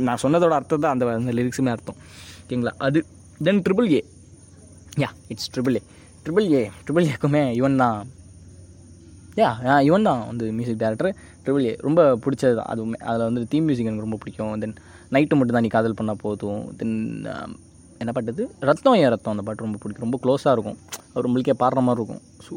நான் 0.07 0.21
சொன்னதோட 0.23 0.53
அர்த்தம் 0.59 0.79
தான் 0.79 0.93
அந்த 0.93 1.05
அந்த 1.11 1.31
லிரிக்ஸுமே 1.31 1.71
அர்த்தம். 1.75 1.95
ஓகேங்களா? 2.41 2.73
அது. 2.87 3.05
Then 3.43 3.61
triple 3.67 3.89
A 3.91 4.03
yeah 5.03 5.09
it's 5.33 5.49
triple 5.55 5.77
A 5.79 5.81
triple 6.25 6.47
A 6.57 6.61
triple 6.85 7.07
ஏக்குமே 7.13 7.43
இவன் 7.59 7.77
தான். 7.83 7.99
யா 9.41 9.49
இவன் 9.87 10.07
தான் 10.09 10.21
வந்து 10.29 10.45
மியூசிக் 10.57 10.81
டேரக்டர் 10.83 11.11
ட்ரிபிள் 11.43 11.65
ஏ 11.69 11.73
ரொம்ப 11.87 12.01
பிடிச்சது 12.23 12.55
தான். 12.59 12.69
அதுவுமே 12.73 12.97
அதில் 13.09 13.27
வந்து 13.27 13.41
தீம் 13.51 13.67
மியூசிக் 13.69 13.89
எனக்கு 13.89 14.05
ரொம்ப 14.07 14.19
பிடிக்கும். 14.23 14.53
தென் 14.63 14.75
நைட்டு 15.15 15.37
மட்டும் 15.37 15.57
தான் 15.57 15.65
நீ 15.65 15.71
காதல் 15.77 15.97
பண்ணால் 15.99 16.21
போதும். 16.25 16.61
தென் 16.79 16.97
um, 17.33 17.53
என்ன 18.01 18.11
பாட்டது 18.15 18.43
ரத்தம் 18.69 18.97
ஏன் 18.99 19.11
ரத்தம்? 19.13 19.33
அந்த 19.35 19.43
பாட்டு 19.47 19.65
ரொம்ப 19.65 19.79
பிடிக்கும். 19.83 20.05
ரொம்ப 20.05 20.17
க்ளோஸாக 20.23 20.53
இருக்கும். 20.55 20.77
அவர் 21.13 21.27
உங்களுக்கே 21.29 21.55
பாடுற 21.63 21.81
மாதிரி 21.87 22.01
இருக்கும். 22.01 22.21
ஸோ 22.45 22.53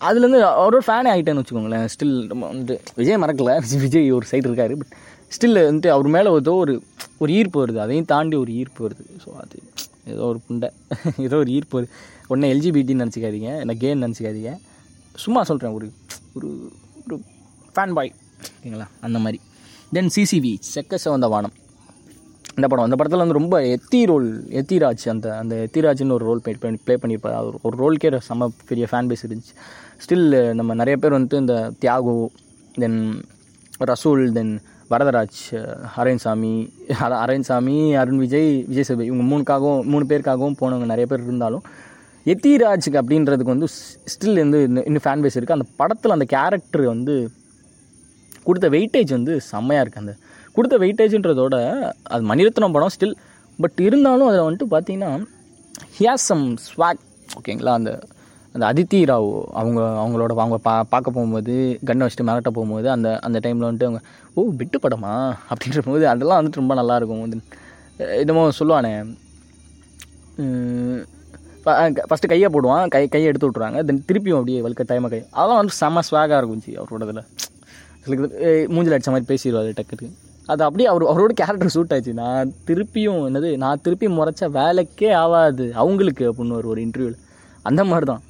அதுலேருந்து 0.00 0.40
அவரோட 0.60 0.82
ஃபேனே 0.86 1.10
ஆகிட்டேன்னு 1.12 1.42
வச்சுக்கோங்களேன். 1.42 1.86
ஸ்டில் 1.94 2.14
ரொம்ப 2.32 2.44
வந்துட்டு 2.50 2.76
விஜய் 3.00 3.20
மறக்கல. 3.24 3.54
விஜய் 3.84 4.08
ஒரு 4.18 4.26
சைடு 4.30 4.46
இருக்காரு. 4.50 4.74
பட் 4.80 4.92
ஸ்டில் 5.36 5.58
வந்துட்டு 5.68 5.90
அவர் 5.96 6.08
மேலே 6.16 6.30
ஏதோ 6.40 6.54
ஒரு 6.64 6.74
ஒரு 7.22 7.30
ஈர்ப்பு 7.38 7.58
வருது. 7.62 7.80
அதையும் 7.84 8.10
தாண்டி 8.12 8.36
ஒரு 8.44 8.52
ஈர்ப்பு 8.60 8.80
வருது. 8.86 9.04
ஸோ 9.24 9.30
அது 9.44 9.58
ஏதோ 10.08 10.22
ஒரு 10.22 10.40
புண்டை. 10.48 10.70
ஏதோ 11.16 11.36
ஒரு 11.36 11.50
ஈர்ப்பு. 11.50 11.80
வருது 11.80 11.88
உடனே 12.26 12.52
எல்ஜிபிடின்னு 12.52 13.08
நினச்சிக்காதீங்க. 13.08 13.68
என்ன 13.68 13.74
கேன்னு 13.78 14.10
நினச்சிக்காதீங்க. 14.10 14.58
சும்மா 15.14 15.44
சொல்கிறேன் 15.44 15.72
ஒரு 15.72 15.92
ஒரு 16.34 16.72
ஒரு 17.06 17.20
ஃபேன் 17.74 17.92
பாய் 17.92 18.14
ஓகேங்களா? 18.64 18.86
அந்த 19.00 19.18
மாதிரி. 19.18 19.40
தென் 19.92 20.10
சிசிவி 20.16 20.58
செக்க 20.74 20.94
சிவந்த 20.94 21.26
வானம். 21.26 21.52
இந்த 22.48 22.66
படம் 22.68 22.84
அந்த 22.84 22.96
படத்தில் 22.96 23.18
வந்து 23.18 23.34
ரொம்ப 23.34 23.60
எத்தி 23.60 24.06
ரோல் 24.06 24.44
எத்திராஜ் 24.48 25.08
அந்த 25.08 25.38
அந்த 25.38 25.68
எத்திராஜ்னு 25.72 26.12
ஒரு 26.12 26.24
ரோல் 26.24 26.40
ப்ளே 26.40 26.56
பண்ணி 26.60 26.78
ப்ளே 26.84 26.96
பண்ணியிருப்பார். 26.96 27.34
அவர் 27.34 27.54
ஒரு 27.62 27.92
ரோல்கே 27.92 28.20
செம்ம 28.28 28.48
பெரிய 28.66 28.86
ஃபேன் 28.90 28.94
பேஸ் 28.94 29.26
இருந்துச்சு. 29.28 29.54
ஸ்டில் 30.06 30.54
நம்ம 30.54 30.74
நிறைய 30.74 30.96
பேர் 30.96 31.12
வந்துட்டு 31.12 31.34
இந்த 31.34 31.72
தியாகு 31.80 32.26
தென் 32.72 33.24
ரசூல் 33.78 34.32
தென் 34.32 34.60
வரதராஜ் 34.90 35.40
அரவிந்த்சாமி 35.96 36.52
அரவிந்த்சாமி 37.18 37.76
அருண் 37.94 38.20
விஜய் 38.20 38.50
விஜய் 38.68 38.86
சேதுபதி 38.88 39.08
இவங்க 39.08 39.24
மூணுக்காகவும் 39.30 39.82
மூணு 39.86 40.04
பேருக்காகவும் 40.10 40.56
போனவங்க 40.60 40.86
நிறைய 40.86 41.06
பேர் 41.06 41.26
இருந்தாலும் 41.26 41.64
எத்திராஜுக்கு 42.26 43.00
அப்படின்றதுக்கு 43.00 43.54
வந்து 43.54 43.68
ஸ்டில் 44.12 44.40
வந்து 44.42 44.60
இன்னும் 44.66 44.86
இன்னும் 44.86 45.04
ஃபேன் 45.04 45.22
பேஸ் 45.24 45.36
இருக்குது 45.36 45.56
அந்த 45.58 45.66
படத்தில் 45.76 46.16
அந்த 46.16 46.26
கேரக்டர் 46.34 46.84
வந்து 46.86 47.14
கொடுத்த 48.46 48.66
வெயிட்டேஜ் 48.68 49.10
வந்து 49.10 49.32
செம்மையாக 49.48 49.84
இருக்குது 49.84 50.04
அந்த 50.04 50.14
கொடுத்த 50.56 50.76
வெயிட்டேஜ்ன்றதோட 50.78 51.56
அது 52.10 52.22
மணிரத்னம் 52.30 52.76
படம் 52.76 52.94
ஸ்டில் 52.94 53.16
பட் 53.58 53.80
இருந்தாலும் 53.80 54.28
அதில் 54.28 54.46
வந்துட்டு 54.46 54.68
பார்த்தீங்கன்னா 54.74 55.10
ஹியாஸ் 55.96 56.28
சம் 56.30 56.46
ஸ்வாக் 56.66 57.02
ஓகேங்களா 57.38 57.72
அந்த 57.72 57.90
அந்த 58.54 58.64
அதித்தி 58.68 58.98
ராவ் 59.04 59.28
அவங்க 59.52 59.80
அவங்களோட 59.98 60.32
அவங்க 60.36 60.58
பா 60.58 60.74
பார்க்க 60.92 61.08
போகும்போது 61.10 61.54
கண்ணை 61.86 62.04
வச்சுட்டு 62.04 62.26
மிரட்ட 62.28 62.50
போகும்போது 62.50 62.88
அந்த 62.90 63.08
அந்த 63.18 63.38
டைமில் 63.44 63.66
வந்துட்டு 63.66 63.88
அவங்க 63.88 64.00
ஓ 64.38 64.42
விட்டு 64.60 64.78
படமா 64.84 65.14
அப்படின்ற 65.50 65.82
போது 65.88 66.04
அதெல்லாம் 66.12 66.40
வந்துட்டு 66.40 66.60
ரொம்ப 66.62 66.74
நல்லாயிருக்கும். 66.80 67.22
வந்து 67.24 67.38
என்னமோ 68.22 68.42
சொல்லுவானே 68.60 68.92
ஃபஸ்ட்டு 72.10 72.30
கையை 72.32 72.48
போடுவான் 72.54 72.90
கை 72.94 73.00
கையை 73.14 73.26
எடுத்து 73.30 73.48
விட்ருவாங்க 73.48 73.78
தென் 73.88 74.04
திருப்பியும் 74.08 74.38
அப்படியே 74.38 74.60
வலுக்க 74.64 74.84
டைமாக 74.90 75.10
கை 75.14 75.20
அதெல்லாம் 75.36 75.60
வந்து 75.60 75.74
செம்ம 75.80 76.02
ஸ்வாகாக 76.08 76.38
இருக்கும் 76.40 76.62
ஜி 76.66 76.72
அவரோட 76.80 77.06
இதில். 77.08 77.24
சில 78.02 78.14
மூஞ்சில் 78.74 78.94
அடிச்ச 78.96 79.10
மாதிரி 79.14 79.28
பேசிடுவார் 79.30 79.70
டக்குக்கு 79.78 80.08
அது 80.52 80.62
அப்படியே 80.66 80.86
அவர் 80.90 81.04
அவரோட 81.12 81.32
கேரக்டர் 81.40 81.72
சூட் 81.74 81.92
ஆச்சு. 81.94 82.12
நான் 82.20 82.52
திருப்பியும் 82.68 83.18
என்னது 83.28 83.48
நான் 83.62 83.82
திருப்பி 83.86 84.06
முறைச்சா 84.18 84.46
வேலைக்கே 84.60 85.10
ஆகாது 85.22 85.66
அவங்களுக்கு 85.82 86.24
அப்படின்னு 86.30 86.56
ஒரு 86.60 86.68
ஒரு 86.74 86.80
இன்டர்வியூவில் 86.86 87.18
அந்த 87.68 87.82
மாதிரி 87.90 88.06
தான் 88.12 88.22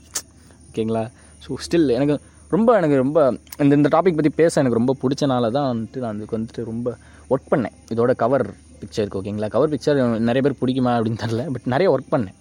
ஓகேங்களா? 0.68 1.04
ஸோ 1.44 1.58
ஸ்டில் 1.66 1.94
எனக்கு 1.98 2.14
ரொம்ப 2.54 2.76
எனக்கு 2.80 2.96
ரொம்ப 3.04 3.18
இந்த 3.62 3.72
இந்த 3.78 3.88
டாபிக் 3.94 4.18
பற்றி 4.18 4.32
பேச 4.40 4.60
எனக்கு 4.62 4.78
ரொம்ப 4.80 4.92
பிடிச்சனால 5.02 5.50
தான் 5.56 5.68
வந்துட்டு 5.70 6.02
நான் 6.04 6.18
அதுக்கு 6.18 6.36
வந்துட்டு 6.36 6.62
ரொம்ப 6.70 6.88
ஒர்க் 7.32 7.50
பண்ணேன். 7.52 7.74
இதோட 7.92 8.12
கவர் 8.22 8.44
பிக்சருக்கு 8.80 9.18
ஓகேங்களா 9.20 9.48
கவர் 9.54 9.72
பிக்சர் 9.72 9.98
நிறைய 10.28 10.42
பேர் 10.46 10.60
பிடிக்குமா 10.60 10.92
அப்படின்னு 10.98 11.20
தெரில 11.24 11.44
பட் 11.54 11.66
நிறைய 11.74 11.88
ஒர்க் 11.94 12.12
பண்ணேன். 12.14 12.36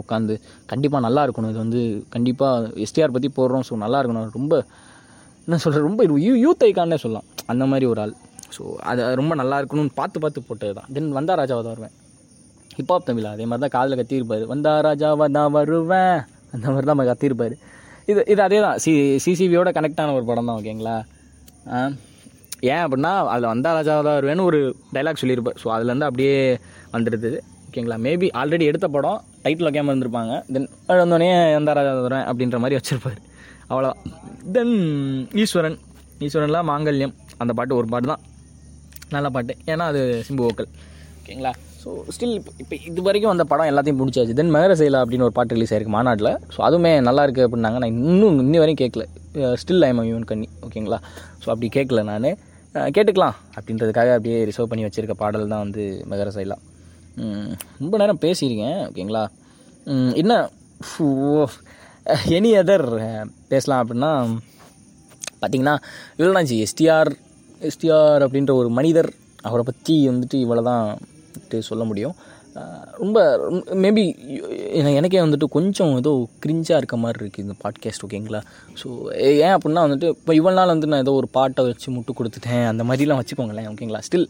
உட்காந்து 0.00 0.34
கண்டிப்பாக 0.70 1.02
நல்லா 1.06 1.22
இருக்கணும். 1.26 1.50
இது 1.52 1.60
வந்து 1.64 1.80
கண்டிப்பாக 2.14 2.70
எஸ்டிஆர் 2.84 3.14
பற்றி 3.16 3.28
போடுறோம் 3.36 3.64
ஸோ 3.68 3.74
நல்லா 3.84 3.98
இருக்கணும். 4.00 4.24
ரொம்ப 4.38 4.54
என்ன 5.46 5.58
சொல்கிறது 5.64 5.86
ரொம்ப 5.88 6.04
யூ 6.26 6.32
யூத் 6.44 6.64
ஐக்கானே 6.68 6.98
சொல்லலாம். 7.04 7.26
அந்த 7.52 7.64
மாதிரி 7.72 7.86
ஒரு 7.92 8.00
ஆள். 8.04 8.14
ஸோ 8.56 8.62
அது 8.90 9.00
ரொம்ப 9.20 9.32
நல்லா 9.42 9.56
இருக்கணும்னு 9.60 9.94
பார்த்து 10.00 10.22
பார்த்து 10.24 10.46
போட்டது 10.48 10.74
தான் 10.78 10.88
தென் 10.96 11.14
வந்தா 11.18 11.34
ராஜாவை 11.40 11.62
தான் 11.66 11.74
வருவேன். 11.76 11.94
ஹிப்ஹாப் 12.78 13.06
தமிழா 13.08 13.30
அதே 13.36 13.44
மாதிரி 13.50 13.64
தான் 13.64 13.74
காதில் 13.76 13.98
கத்தியிருப்பார். 14.00 14.44
வந்தா 14.52 14.72
ராஜாவா 14.88 15.26
நான் 15.36 15.54
வருவேன். 15.58 16.16
அந்த 16.54 16.66
மாதிரி 16.72 16.88
தான் 16.90 17.10
கத்தியிருப்பார். 17.12 17.56
இது 18.10 18.20
இது 18.32 18.40
அதே 18.46 18.58
தான் 18.66 18.78
சி 18.84 18.92
சிசிபியோட 19.24 19.68
கனெக்ட் 19.76 20.00
ஆன 20.02 20.14
ஒரு 20.18 20.26
படம் 20.30 20.48
தான் 20.48 20.58
ஓகேங்களா 20.60 20.96
ஏன் 22.72 22.82
அப்படின்னா 22.84 23.12
அதில் 23.32 23.48
வந்தா 23.52 23.70
ராஜாவா 23.76 24.02
தான் 24.06 24.16
வருவேன்னு 24.18 24.46
ஒரு 24.50 24.58
டைலாக் 24.94 25.20
சொல்லியிருப்பார். 25.22 25.58
ஸோ 25.62 25.66
அதுலேருந்து 25.76 26.08
அப்படியே 26.08 26.36
வந்துடுது 26.94 27.30
ஓகேங்களா 27.68 27.98
மேபி 28.06 28.28
ஆல்ரெடி 28.40 28.64
எடுத்த 28.70 28.86
படம் 28.96 29.18
டைட்டில் 29.44 29.68
வைக்காமல் 29.68 29.92
இருந்திருப்பாங்க. 29.92 30.34
தென் 30.54 30.68
வந்தோடனே 31.00 31.28
வந்தா 31.58 31.74
ராஜா 31.78 31.92
வருவேன் 32.06 32.26
அப்படின்ற 32.30 32.58
மாதிரி 32.64 32.78
வச்சுருப்பார். 32.78 33.20
அவ்வளோதான் 33.70 34.00
தென் 34.54 34.74
ஈஸ்வரன். 35.42 35.78
ஈஸ்வரன்லாம் 36.26 36.68
மாங்கல்யம். 36.72 37.14
அந்த 37.42 37.52
பாட்டு 37.58 37.78
ஒரு 37.80 37.88
பாட்டு 37.94 38.08
தான் 38.12 38.24
நல்ல 39.16 39.28
பாட்டு. 39.36 39.54
ஏன்னா 39.72 39.86
அது 39.92 40.02
சிம்பு 40.28 40.44
ஓக்கல் 40.50 40.70
ஓகேங்களா 41.20 41.52
ஸோ 41.86 41.92
ஸ்டில் 42.14 42.34
இப்போ 42.62 42.74
இது 42.90 43.00
வரைக்கும் 43.08 43.32
அந்த 43.32 43.44
படம் 43.50 43.68
எல்லாத்தையும் 43.72 44.00
முடிச்சாச்சு. 44.00 44.34
தென் 44.38 44.52
மகரசைலா 44.54 45.00
அப்படின்னு 45.04 45.26
ஒரு 45.26 45.34
பாட்டு 45.36 45.56
ரிலீஸ் 45.56 45.72
ஆயிருக்கு 45.72 45.94
மாநாட்டில். 45.96 46.30
ஸோ 46.54 46.60
அதுவுமே 46.68 46.92
நல்லா 47.08 47.24
இருக்குது 47.26 47.46
அப்படின்னாங்க. 47.46 47.80
நான் 47.82 47.94
இன்னும் 48.10 48.38
இன்னி 48.44 48.60
வரையும் 48.62 48.80
கேட்கல. 48.82 49.04
ஸ்டில் 49.62 49.86
ஐம் 49.88 50.02
யூன் 50.10 50.28
கண்ணி 50.30 50.48
ஓகேங்களா? 50.66 50.98
ஸோ 51.42 51.48
அப்படி 51.54 51.70
கேட்கல 51.78 52.02
நான். 52.10 52.28
Uh, 52.78 52.88
கேட்டுக்கலாம் 52.96 53.36
அப்படின்றதுக்காக 53.56 54.08
அப்படியே 54.16 54.38
ரிசர்வ் 54.48 54.70
பண்ணி 54.70 54.84
வச்சுருக்க 54.86 55.14
பாடல் 55.20 55.52
தான் 55.52 55.62
வந்து 55.64 55.84
மகர 56.10 56.30
ரொம்ப 57.82 57.94
நேரம் 58.00 58.20
பேசியிருக்கேன் 58.24 58.80
ஓகேங்களா? 58.88 59.22
என்ன? 60.22 60.34
எனி 62.38 62.50
அதர் 62.62 62.86
uh, 63.06 63.22
பேசலாம் 63.52 63.82
அப்படின்னா 63.82 64.10
பார்த்தீங்கன்னா 65.40 65.76
இவ்வளோதான் 66.18 66.48
ஜி 66.50 66.58
எஸ்டிஆர் 66.66 67.10
எஸ்டிஆர் 67.70 68.24
அப்படின்ற 68.26 68.54
ஒரு 68.60 68.70
மனிதர். 68.78 69.10
அவரை 69.48 69.64
பற்றி 69.70 69.96
வந்துட்டு 70.10 70.38
இவ்வளோ 70.44 70.64
தான் 70.72 70.86
வந்துட்டு 71.36 71.58
சொல்ல 71.58 71.84
முடியும். 71.84 72.16
ரொம்ப 72.92 73.38
மேபி 73.74 74.02
எனக்கே 74.72 75.20
வந்துட்டு 75.20 75.44
கொஞ்சம் 75.44 75.96
ஏதோ 75.96 76.28
கிரிஞ்சாக 76.46 76.76
இருக்க 76.76 76.96
மாதிரி 76.96 77.24
இருக்குது 77.24 77.44
இந்த 77.44 77.54
பாட்காஸ்ட் 77.64 78.04
ஓகேங்களா 78.06 78.40
ஸோ 78.82 78.86
ஏன் 79.40 79.54
அப்படின்னா 79.56 79.82
வந்துட்டு 79.86 80.08
இப்போ 80.08 80.34
இவ்வளோ 80.34 80.52
நாள் 80.52 80.66
வந்து 80.66 80.86
நான் 80.86 80.98
ஏதோ 80.98 81.12
ஒரு 81.12 81.28
பாட்டை 81.28 81.64
வச்சு 81.64 81.90
முட்டு 81.90 82.12
கொடுத்துட்டேன் 82.18 82.66
அந்த 82.66 82.84
மாதிரிலாம் 82.84 83.20
வச்சுக்கோங்களேன் 83.22 83.68
ஓகேங்களா 83.68 83.98
ஸ்டில் 83.98 84.26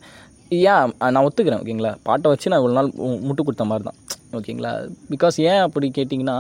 ஏன் 0.49 1.13
நான் 1.13 1.25
ஒத்துக்கிறேன் 1.25 1.63
ஓகேங்களா 1.63 1.97
பாட்டை 2.03 2.31
வச்சு 2.31 2.49
நான் 2.49 2.61
இவ்வளோ 2.61 2.73
நாள் 2.73 2.93
முட்டு 3.29 3.43
கொடுத்த 3.43 3.65
மாதிரி 3.65 3.85
தான் 3.85 3.99
ஓகேங்களா 4.33 4.73
பிகாஸ் 5.11 5.41
ஏன் 5.41 5.59
அப்படி 5.59 5.91
கேட்டிங்கன்னா 5.91 6.37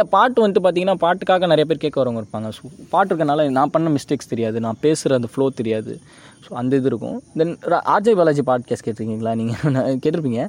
ஏன் 0.00 0.08
பாட்டு 0.14 0.42
வந்துட்டு 0.42 0.62
பார்த்தீங்கன்னா 0.64 0.94
பாட்டுக்காக 1.02 1.46
நிறைய 1.46 1.64
பேர் 1.70 1.82
கேட்க 1.82 1.96
வரவங்க 2.00 2.20
இருப்பாங்க. 2.22 2.48
ஸோ 2.56 2.62
பாட்டு 2.92 3.10
இருக்கனால 3.10 3.44
நான் 3.58 3.72
பண்ண 3.74 3.88
மிஸ்டேக்ஸ் 3.96 4.30
தெரியாது. 4.32 4.60
நான் 4.66 4.78
பேசுகிற 4.80 5.18
அந்த 5.20 5.28
ஃப்ளோ 5.32 5.46
தெரியாது. 5.60 5.92
ஸோ 6.44 6.50
அந்த 6.60 6.76
இது 6.80 6.88
இருக்கும். 6.92 7.18
தென் 7.40 7.52
ஆர்ஜே 7.94 8.14
பாலாஜி 8.20 8.42
பாட்காஸ்ட் 8.50 8.86
கேட்டிருக்கீங்களா? 8.86 9.34
நீங்கள் 9.40 9.98
கேட்டிருப்பீங்க. 10.04 10.42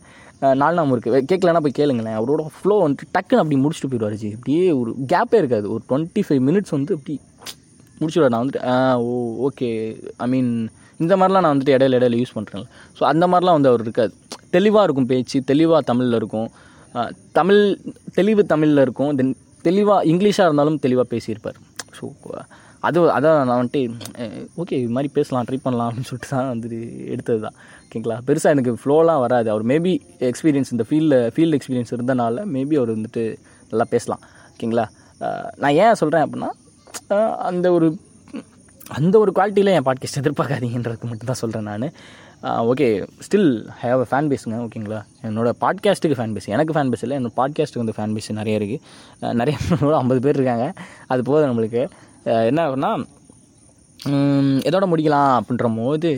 நாலு 0.62 0.76
நாம் 0.80 0.94
இருக்குது 0.96 1.26
கேட்கலன்னா 1.32 1.62
போய் 1.66 1.78
கேளுங்களேன். 1.82 2.18
அவரோட 2.20 2.46
ஃப்ளோ 2.58 2.78
வந்துட்டு 2.86 3.08
டக்குன்னு 3.18 3.44
அப்படி 3.44 3.60
முடிச்சுட்டு 3.64 3.92
போயிடுவார் 3.92 4.18
ஜி. 4.24 4.32
ஒரு 4.80 4.94
கேப்பே 5.14 5.40
இருக்காது. 5.44 5.68
ஒரு 5.76 5.84
டுவெண்ட்டி 5.90 6.24
ஃபைவ் 6.28 6.42
மினிட்ஸ் 6.50 6.76
வந்து 6.78 6.96
அப்படி 7.00 7.16
முடிச்சுடுவார். 8.02 8.34
நான் 8.36 8.44
வந்துட்டு 8.44 8.64
ஓ 9.08 9.12
ஓகே 9.50 9.70
ஐ 10.26 10.28
மீன் 10.34 10.52
இந்த 11.00 11.14
மாதிரிலாம் 11.20 11.46
நான் 11.46 11.54
வந்துட்டு 11.56 11.76
இடையில 11.78 11.98
இடையில 12.00 12.18
யூஸ் 12.22 12.36
பண்ணுறேன் 12.38 12.66
ஸோ 12.98 13.04
அந்த 13.12 13.26
மாதிரிலாம் 13.28 13.58
வந்து 13.60 13.72
அவர் 13.72 13.86
இருக்காது. 13.86 14.12
தெளிவாக 14.56 14.84
இருக்கும் 14.88 15.10
பேச்சு. 15.14 15.38
தெளிவாக 15.52 15.82
தமிழில் 15.92 16.20
இருக்கும். 16.22 16.50
தமிழ் 17.38 17.62
தெளிவு 18.18 18.42
தமிழில் 18.54 18.84
இருக்கும். 18.86 19.12
தென் 19.20 19.36
தெளிவாக 19.68 20.08
இங்கிலீஷாக 20.12 20.48
இருந்தாலும் 20.50 20.82
தெளிவாக 20.86 21.08
பேசியிருப்பார். 21.14 21.60
ஸோ 21.98 22.06
அது 22.88 23.00
அதான் 23.16 23.40
நான் 23.48 23.60
வந்துட்டு 23.60 23.82
ஓகே 24.62 24.76
இது 24.84 24.94
மாதிரி 24.96 25.10
பேசலாம் 25.18 25.48
ட்ரை 25.48 25.58
பண்ணலாம் 25.66 25.88
அப்படின்னு 25.90 26.10
சொல்லிட்டு 26.10 26.30
தான் 26.36 26.48
வந்துட்டு 26.52 26.80
எடுத்தது 27.14 27.40
தான். 27.46 27.58
ஓகேங்களா 27.84 28.16
பெருசாக 28.28 28.56
எனக்கு 28.56 28.72
ஃப்ளோலாம் 28.84 29.22
வராது. 29.26 29.48
அவர் 29.54 29.66
மேபி 29.72 29.94
எக்ஸ்பீரியன்ஸ் 30.30 30.72
இந்த 30.76 30.86
ஃபீல்டில் 30.90 31.18
ஃபீல்டு 31.36 31.58
எக்ஸ்பீரியன்ஸ் 31.58 31.94
இருந்தனால 31.98 32.46
மேபி 32.56 32.78
அவர் 32.80 32.94
வந்துட்டு 32.96 33.24
நல்லா 33.74 33.86
பேசலாம். 33.94 34.24
ஓகேங்களா 34.54 34.86
நான் 35.64 35.78
ஏன் 35.84 36.00
சொல்கிறேன் 36.02 36.26
அப்படின்னா 36.26 36.50
அந்த 37.52 37.68
ஒரு 37.78 37.90
அந்த 39.00 39.16
ஒரு 39.24 39.32
குவாலிட்டியில் 39.38 39.76
என் 39.78 39.88
பாட்காஸ்ட் 39.88 40.20
எதிர்பார்க்காதீங்கன்றதுக்கு 40.22 41.10
மட்டும் 41.12 41.30
தான் 41.32 41.42
சொல்கிறேன் 41.44 41.70
நான். 41.72 41.86
Okay 42.44 42.86
still 43.26 43.50
have 43.82 44.00
a 44.04 44.06
fan 44.12 44.30
பேஸுங்க 44.30 44.56
ஓகேங்களா 44.66 45.00
என்னோடய 45.28 45.54
பாட்காஸ்ட்டுக்கு 45.64 46.16
ஃபேன் 46.20 46.34
பேஸ் 46.36 46.48
எனக்கு 46.48 46.74
ஃபேன் 46.76 46.92
பேஸ் 46.92 47.04
இல்லை 47.06 47.16
என்னோட 47.18 47.34
பாட்காஸ்ட்டுக்கு 47.40 47.84
வந்து 47.84 47.96
ஃபேன் 47.98 48.14
பேஸ் 48.16 48.30
நிறைய 48.40 48.60
இருக்குது 48.60 49.34
நிறைய 49.42 49.56
ஐம்பது 50.02 50.22
பேர் 50.26 50.38
இருக்காங்க. 50.40 50.66
அது 51.08 51.22
போதும் 51.24 51.50
நம்மளுக்கு. 51.52 51.82
என்ன 52.50 52.60
அப்படின்னா 52.68 52.92
எதோட 54.70 54.86
முடிக்கலாம் 54.92 55.34
அப்படின்ற 55.40 55.70
போது 55.78 56.12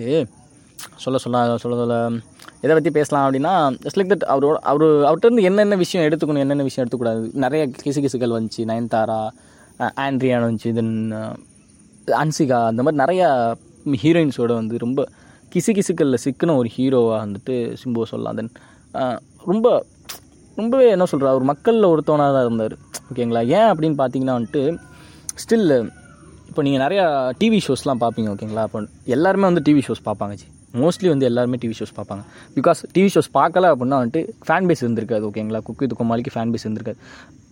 சொல்ல 1.03 1.17
சொல்ல 1.23 1.57
சொல்ல 1.63 1.77
சொல்ல 1.81 1.97
எதை 2.63 2.73
பற்றி 2.75 2.91
பேசலாம் 2.97 3.25
அப்படின்னா 3.25 3.53
ஜஸ்ட் 3.83 3.99
லைக் 3.99 4.11
தட் 4.13 4.25
அவரோட 4.33 4.57
அவர் 4.71 4.85
அவர்கிட்ட 5.07 5.29
இருந்து 5.29 5.47
என்னென்ன 5.49 5.75
விஷயம் 5.83 6.05
எடுத்துக்கணும் 6.07 6.43
என்னென்ன 6.45 6.65
விஷயம் 6.69 6.83
எடுத்துக்கூடாது? 6.83 7.23
நிறைய 7.45 7.63
கிசு 7.83 7.99
கிசுகள் 8.05 8.35
வந்துச்சு. 8.37 8.61
நயன்தாரா 8.71 9.19
ஆண்ட்ரியான் 10.05 10.45
வந்துச்சு. 10.47 10.71
தென் 10.79 10.95
அன்சிகா 12.07 12.59
அந்த 12.71 12.81
மாதிரி 12.85 13.01
நிறையா 13.03 13.27
ஹீரோயின்ஸோட 14.03 14.51
வந்து 14.61 14.77
ரொம்ப 14.77 15.01
கிசு 15.53 15.71
கிசுக்களில் 15.77 16.21
சிக்கின 16.25 16.55
ஒரு 16.59 16.69
ஹீரோவாக 16.75 17.19
வந்துட்டு 17.25 17.55
சிம்புவை 17.81 18.05
சொல்லலாம். 18.11 18.37
தென் 18.39 18.51
ரொம்ப 19.51 19.67
ரொம்பவே 20.59 20.87
என்ன 20.95 21.05
சொல்கிறா 21.11 21.33
ஒரு 21.39 21.45
மக்களில் 21.51 21.91
ஒருத்தவனாக 21.91 22.31
தான் 22.35 22.45
இருந்தார். 22.47 22.75
ஓகேங்களா 23.09 23.41
ஏன் 23.57 23.69
அப்படின்னு 23.71 23.97
பார்த்தீங்கன்னா 24.01 24.35
வந்துட்டு 24.37 24.63
ஸ்டில் 25.43 25.73
இப்போ 26.49 26.63
நீங்கள் 26.65 26.83
நிறையா 26.85 27.05
டிவி 27.41 27.59
ஷோஸ்லாம் 27.67 28.01
பார்ப்பீங்க 28.03 28.29
ஓகேங்களா 28.33 28.63
அப்போ 28.67 28.79
எல்லாருமே 29.15 29.45
வந்து 29.49 29.63
டிவி 29.67 29.81
ஷோஸ் 29.87 30.03
பார்ப்பாங்க 30.09 30.33
ஜி. 30.41 30.47
மோஸ்ட்லி 30.81 31.07
வந்து 31.13 31.25
எல்லாருமே 31.29 31.57
டிவி 31.63 31.75
ஷோஸ் 31.79 31.93
பார்ப்பாங்க 31.97 32.23
பிகாஸ் 32.57 32.79
டிவி 32.95 33.09
ஷோஸ் 33.15 33.29
பார்க்கல 33.39 33.71
அப்படின்னா 33.73 33.97
வந்துட்டு 34.01 34.21
ஃபேன் 34.47 34.67
பேஸ் 34.69 34.83
இருந்திருக்காது 34.85 35.25
ஓகேங்களா 35.29 35.61
குக் 35.67 35.81
வித் 35.83 35.95
கோமாளிக்கு 35.99 36.33
ஃபேன் 36.35 36.51
பேஸ் 36.53 36.65
இருந்திருக்காது. 36.67 36.99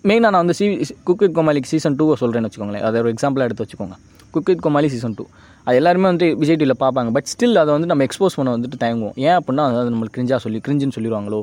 மெயினாக 0.09 0.33
நான் 0.35 0.43
வந்து 0.43 0.55
சி 0.59 0.65
குக் 1.07 1.23
வித் 1.25 1.35
கோமாளிக்கு 1.37 1.71
சீசன் 1.73 1.97
டூவை 1.99 2.15
சொல்கிறேன்னு 2.21 2.49
வச்சுக்கோங்களேன். 2.49 2.85
அதை 2.89 3.01
ஒரு 3.03 3.11
எக்ஸாம்பிளாக 3.15 3.47
எடுத்து 3.49 3.65
வச்சுக்கோங்க. 3.65 3.97
Cook 4.35 4.49
with 4.51 4.63
Komali 4.67 4.89
season 4.95 5.15
two 5.19 5.25
அது 5.67 5.75
எல்லாருமே 5.81 6.07
வந்து 6.11 6.27
விஜய் 6.41 6.59
டிவியில் 6.61 6.81
பார்ப்பாங்க. 6.83 7.09
பட் 7.17 7.29
ஸ்டில் 7.33 7.61
அதை 7.63 7.71
வந்து 7.75 7.89
நம்ம 7.91 8.05
எக்ஸ்போஸ் 8.07 8.37
பண்ண 8.39 8.55
வந்துட்டு 8.55 8.77
தயங்குவோம். 8.83 9.15
ஏன் 9.27 9.37
அப்படின்னா 9.39 9.65
அது 9.81 9.91
நம்மளுக்கு 9.93 10.17
கிரிஞ்சாக 10.17 10.39
சொல்லி 10.45 10.61
கிரிஞ்சுன்னு 10.67 10.95
சொல்லிடுவாங்களோ 10.97 11.41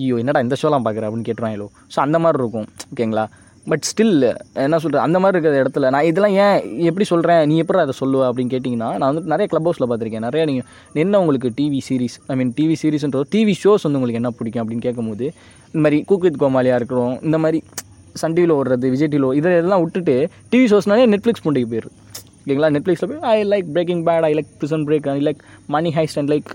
ஐயோ 0.00 0.16
என்னடா 0.22 0.40
இந்த 0.46 0.56
ஷோலாம் 0.62 0.84
பார்க்குற 0.86 1.04
அப்படின்னு 1.08 1.28
கேட்டுருவாங்களோ. 1.28 1.66
ஸோ 1.92 1.98
அந்த 2.04 2.16
மாதிரி 2.24 2.40
இருக்கும். 2.42 2.68
ஓகேங்களா 2.92 3.24
பட் 3.66 3.84
ஸ்டில் 3.88 4.12
என்ன 4.64 4.78
சொல்கிறது 4.82 5.04
அந்த 5.04 5.18
மாதிரி 5.22 5.36
இருக்கிற 5.36 5.62
இடத்துல 5.62 5.88
நான் 5.94 6.08
இதெல்லாம் 6.08 6.34
ஏன் 6.42 6.58
எப்படி 6.88 7.04
சொல்கிறேன் 7.10 7.40
நீ 7.50 7.54
எப்படி 7.62 7.78
அதை 7.84 7.94
சொல்லுவ 8.00 8.20
அப்படின்னு 8.28 8.52
கேட்டிங்கன்னா 8.54 8.90
நான் 8.98 9.08
வந்து 9.10 9.32
நிறைய 9.32 9.46
க்ளப் 9.52 9.66
ஹவுஸில் 9.68 9.86
பார்த்துருக்கேன். 9.90 10.24
நிறைய 10.28 10.42
நீங்கள் 10.50 10.66
என்ன 11.04 11.20
உங்களுக்கு 11.22 11.50
TV 11.58 11.80
series 11.88 12.16
I 12.32 12.36
mean 12.40 12.52
TV 12.58 12.76
சீரிஸ்ன்ற 12.82 13.22
TV 13.34 13.54
shows 13.62 13.86
வந்து 13.86 14.00
உங்களுக்கு 14.00 14.20
என்ன 14.22 14.32
பிடிக்கும் 14.40 14.62
அப்படின்னு 14.64 14.86
கேட்கும்போது 14.86 15.26
இந்த 15.72 15.82
மாதிரி 15.86 15.98
கூக்கித் 16.10 16.40
கோமாலியாக 16.42 16.46
கோமாளியாக 16.46 16.80
இருக்கிறோம் 16.80 17.14
இந்த 17.28 17.38
மாதிரி 17.44 17.58
சன் 18.22 18.34
டிவியில் 18.36 18.56
ஓடுறது 18.58 18.90
விஜய் 18.94 19.10
டிவியில் 19.14 19.38
இதெல்லாம் 19.40 19.82
விட்டுட்டு 19.84 20.14
டிவி 20.52 20.66
ஷோஸ்னாலே 20.72 21.06
நெட்ஃப்ளிக்ஸ் 21.14 21.44
புண்டைக்கு 21.46 21.70
போயிடுது 21.72 21.94
ஓகேங்களா? 22.46 22.68
நெட்ஃப்ளிக்ஸில் 22.74 23.08
போய் 23.10 23.24
I 23.30 23.38
like 23.52 23.68
breaking 23.76 24.02
bad 24.08 24.24
I 24.26 24.32
like 24.38 24.50
prison 24.58 24.84
break 24.88 25.06
I 25.12 25.20
like 25.28 25.40
money 25.74 25.90
heist 25.96 26.18
and 26.20 26.30
like 26.32 26.50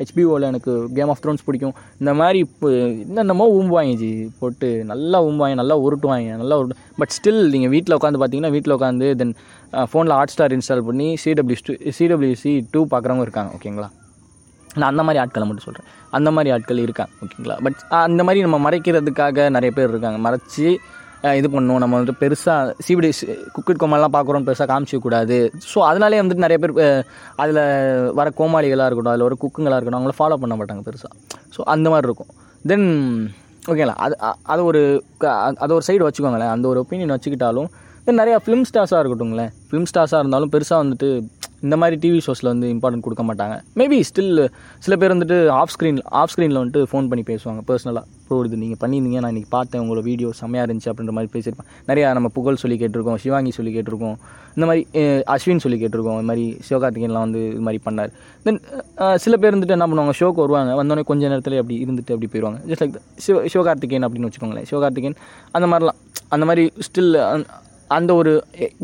ஹெச்பிஓவில் 0.00 0.46
எனக்கு 0.48 0.72
கேம் 0.96 1.10
ஆஃப் 1.12 1.20
த்ரோன்ஸ் 1.24 1.44
பிடிக்கும். 1.46 1.74
இந்த 2.00 2.12
மாதிரி 2.18 2.38
இப்போ 2.46 2.68
என்னென்னமோ 3.04 3.44
ஊம்புவாங்க 3.58 4.08
போட்டு 4.40 4.68
நல்லா 4.90 5.18
ஊம்புவாங்க 5.28 5.56
நல்லா 5.60 5.76
உருட்டுவாங்க 5.84 6.34
நல்லா 6.40 6.56
உருட்டு. 6.60 6.76
பட் 6.98 7.12
ஸ்டில் 7.16 7.40
நீங்கள் 7.54 7.72
வீட்டில் 7.74 7.96
உட்காந்து 7.98 8.20
பார்த்தீங்கன்னா 8.22 8.52
வீட்டில் 8.56 8.74
உட்காந்து 8.78 9.08
தென் 9.20 9.32
ஃபோனில் 9.92 10.14
uh, 10.14 10.18
ஹாட் 10.18 10.34
ஸ்டார் 10.34 10.54
இன்ஸ்டால் 10.56 10.84
பண்ணி 10.88 11.08
சிடபிள்யூ 11.22 11.62
டூ 11.68 11.76
சிடபிள்யூசி 12.00 12.52
டூ 12.74 12.82
பார்க்குறவங்க 12.92 13.24
இருக்காங்க 13.28 13.52
ஓகேங்களா? 13.58 13.88
நான் 14.80 14.90
அந்த 14.92 15.02
மாதிரி 15.06 15.22
ஆட்களை 15.22 15.46
மட்டும் 15.48 15.66
சொல்கிறேன் 15.68 15.88
அந்த 16.16 16.28
மாதிரி 16.36 16.50
ஆட்கள் 16.56 16.84
இருக்காங்க 16.86 17.12
ஓகேங்களா? 17.24 17.56
பட் 17.64 17.78
அந்த 18.06 18.22
மாதிரி 18.28 18.42
நம்ம 18.46 18.58
மறைக்கிறதுக்காக 18.66 19.48
நிறைய 19.56 19.72
பேர் 19.78 19.92
இருக்காங்க. 19.94 20.20
மறைச்சி 20.28 20.66
இது 21.38 21.48
பண்ணணும் 21.54 21.80
நம்ம 21.82 21.94
வந்துட்டு 21.98 22.20
பெருசாக 22.22 22.72
சிபிடி 22.86 23.10
குக்கிட் 23.56 23.80
கோமாலாம் 23.82 24.14
பார்க்குறோம் 24.16 24.46
பெருசாக 24.48 24.68
காமிச்சிக்கூடாது 24.72 25.38
ஸோ 25.72 25.78
அதனாலே 25.90 26.20
வந்துட்டு 26.22 26.44
நிறைய 26.46 26.58
பேர் 26.64 26.74
அதில் 27.42 27.60
வர 28.18 28.32
கோமாளிகளாக 28.40 28.88
இருக்கட்டும் 28.88 29.14
அதில் 29.14 29.26
வர 29.28 29.36
குக்குங்களாக 29.44 29.78
இருக்கட்டும் 29.78 30.00
அவங்கள 30.00 30.16
ஃபாலோ 30.20 30.38
பண்ண 30.42 30.56
மாட்டாங்க 30.60 30.84
பெருசாக 30.88 31.12
ஸோ 31.56 31.62
அந்த 31.74 31.86
மாதிரி 31.94 32.08
இருக்கும். 32.10 32.30
தென் 32.70 32.86
ஓகேங்களா 33.70 33.96
அது 34.06 34.16
அது 34.52 34.62
ஒரு 34.70 34.80
அது 35.62 35.72
ஒரு 35.76 35.84
சைடு 35.88 36.02
வச்சுக்கோங்களேன். 36.06 36.52
அந்த 36.54 36.66
ஒரு 36.72 36.80
ஒப்பீனியன் 36.84 37.14
வச்சுக்கிட்டாலும் 37.14 37.70
தென் 38.06 38.20
நிறையா 38.22 38.38
ஃபிலிம் 38.44 38.66
ஸ்டார்ஸாக 38.70 39.00
இருக்கட்டும்ங்களேன். 39.02 39.50
ஃபிலிம் 39.68 39.88
ஸ்டார்ஸாக 39.90 40.20
இருந்தாலும் 40.22 40.52
பெருசாக 40.54 40.82
வந்துட்டு 40.84 41.08
இந்த 41.64 41.76
மாதிரி 41.82 41.96
டிவி 42.02 42.18
ஷோஸில் 42.26 42.50
வந்து 42.52 42.66
இம்பார்ட்டன்ட் 42.74 43.04
கொடுக்க 43.06 43.22
மாட்டாங்க. 43.28 43.54
மேபி 43.80 43.98
ஸ்டில் 44.08 44.32
சில 44.84 44.96
பேர் 45.02 45.14
வந்துட்டு 45.14 45.38
ஆஃப் 45.60 45.72
ஸ்க்ரீன் 45.74 45.98
ஆஃப் 46.20 46.32
ஸ்க்ரீனில் 46.32 46.60
வந்துட்டு 46.60 46.82
ஃபோன் 46.90 47.08
பண்ணி 47.12 47.24
பேசுவாங்க 47.30 47.62
பர்சனலாக 47.70 48.04
ப்ரோ 48.28 48.36
இது 48.46 48.56
நீங்கள் 48.62 48.80
பண்ணியிருந்தீங்க. 48.82 49.20
நான் 49.24 49.32
இன்றைக்கி 49.32 49.50
பார்த்தேன். 49.56 49.80
உங்களோட 49.82 50.02
வீடியோ 50.08 50.28
செம்மையாக 50.40 50.66
இருந்துச்சு 50.66 50.90
அப்படின்ற 50.92 51.14
மாதிரி 51.18 51.30
பேசியிருப்பேன். 51.34 51.68
நிறையா 51.90 52.12
நம்ம 52.18 52.30
புகழ் 52.38 52.60
சொல்லி 52.62 52.76
கேட்டிருக்கோம். 52.82 53.18
சிவாங்கி 53.24 53.52
சொல்லி 53.58 53.72
கேட்டிருக்கோம். 53.76 54.16
இந்த 54.56 54.66
மாதிரி 54.70 54.82
அஸ்வின் 55.34 55.62
சொல்லி 55.64 55.78
கேட்டிருக்கோம். 55.82 56.18
இந்த 56.20 56.28
மாதிரி 56.30 56.46
சிவகார்த்திகேயன்லாம் 56.68 57.26
வந்து 57.26 57.42
இது 57.52 57.64
மாதிரி 57.68 57.82
பண்ணார். 57.88 58.12
தென் 58.46 58.60
சில 59.26 59.36
பேர் 59.42 59.52
இருந்துட்டு 59.52 59.76
என்ன 59.78 59.88
பண்ணுவாங்க? 59.90 60.14
ஷோக்கு 60.22 60.42
வருவாங்க. 60.44 60.72
வந்தோடனே 60.80 61.04
கொஞ்ச 61.10 61.28
நேரத்தில் 61.34 61.60
அப்படி 61.62 61.78
இருந்துட்டு 61.84 62.14
அப்படி 62.16 62.30
போயிடுவாங்க 62.32 62.60
ஜஸ்ட் 62.70 62.84
லைக் 62.84 62.98
சிவ 63.26 63.44
சிவகார்த்திகேயன் 63.54 64.06
அப்படின்னு 64.08 64.30
வச்சுக்கோங்களேன். 64.30 64.68
சிவகார்த்திகேயன் 64.72 65.18
அந்த 65.58 65.68
மாதிரிலாம் 65.72 66.00
அந்த 66.36 66.44
மாதிரி 66.50 66.64
ஸ்டில் 66.88 67.12
அந்த 67.96 68.10
ஒரு 68.20 68.30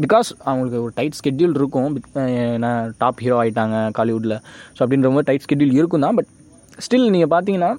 பிகாஸ் 0.03 0.28
அவங்களுக்கு 0.49 0.82
ஒரு 0.86 0.93
டைட் 0.99 1.16
ஸ்கெட்யூல் 1.20 1.57
இருக்கும். 1.59 1.95
நான் 2.64 2.93
டாப் 3.01 3.22
ஹீரோ 3.24 3.36
ஆகிட்டாங்க 3.43 3.76
காலிவுட்டில் 3.97 4.34
ஸோ 4.76 4.80
அப்படின்ற 4.84 5.11
மாதிரி 5.14 5.28
டைட் 5.30 5.45
ஸ்கெட்யூல் 5.47 5.74
இருக்கும் 5.78 6.05
தான் 6.07 6.16
பட் 6.18 6.28
ஸ்டில் 6.84 7.09
நீங்கள் 7.14 7.32
பார்த்தீங்கன்னா 7.32 7.70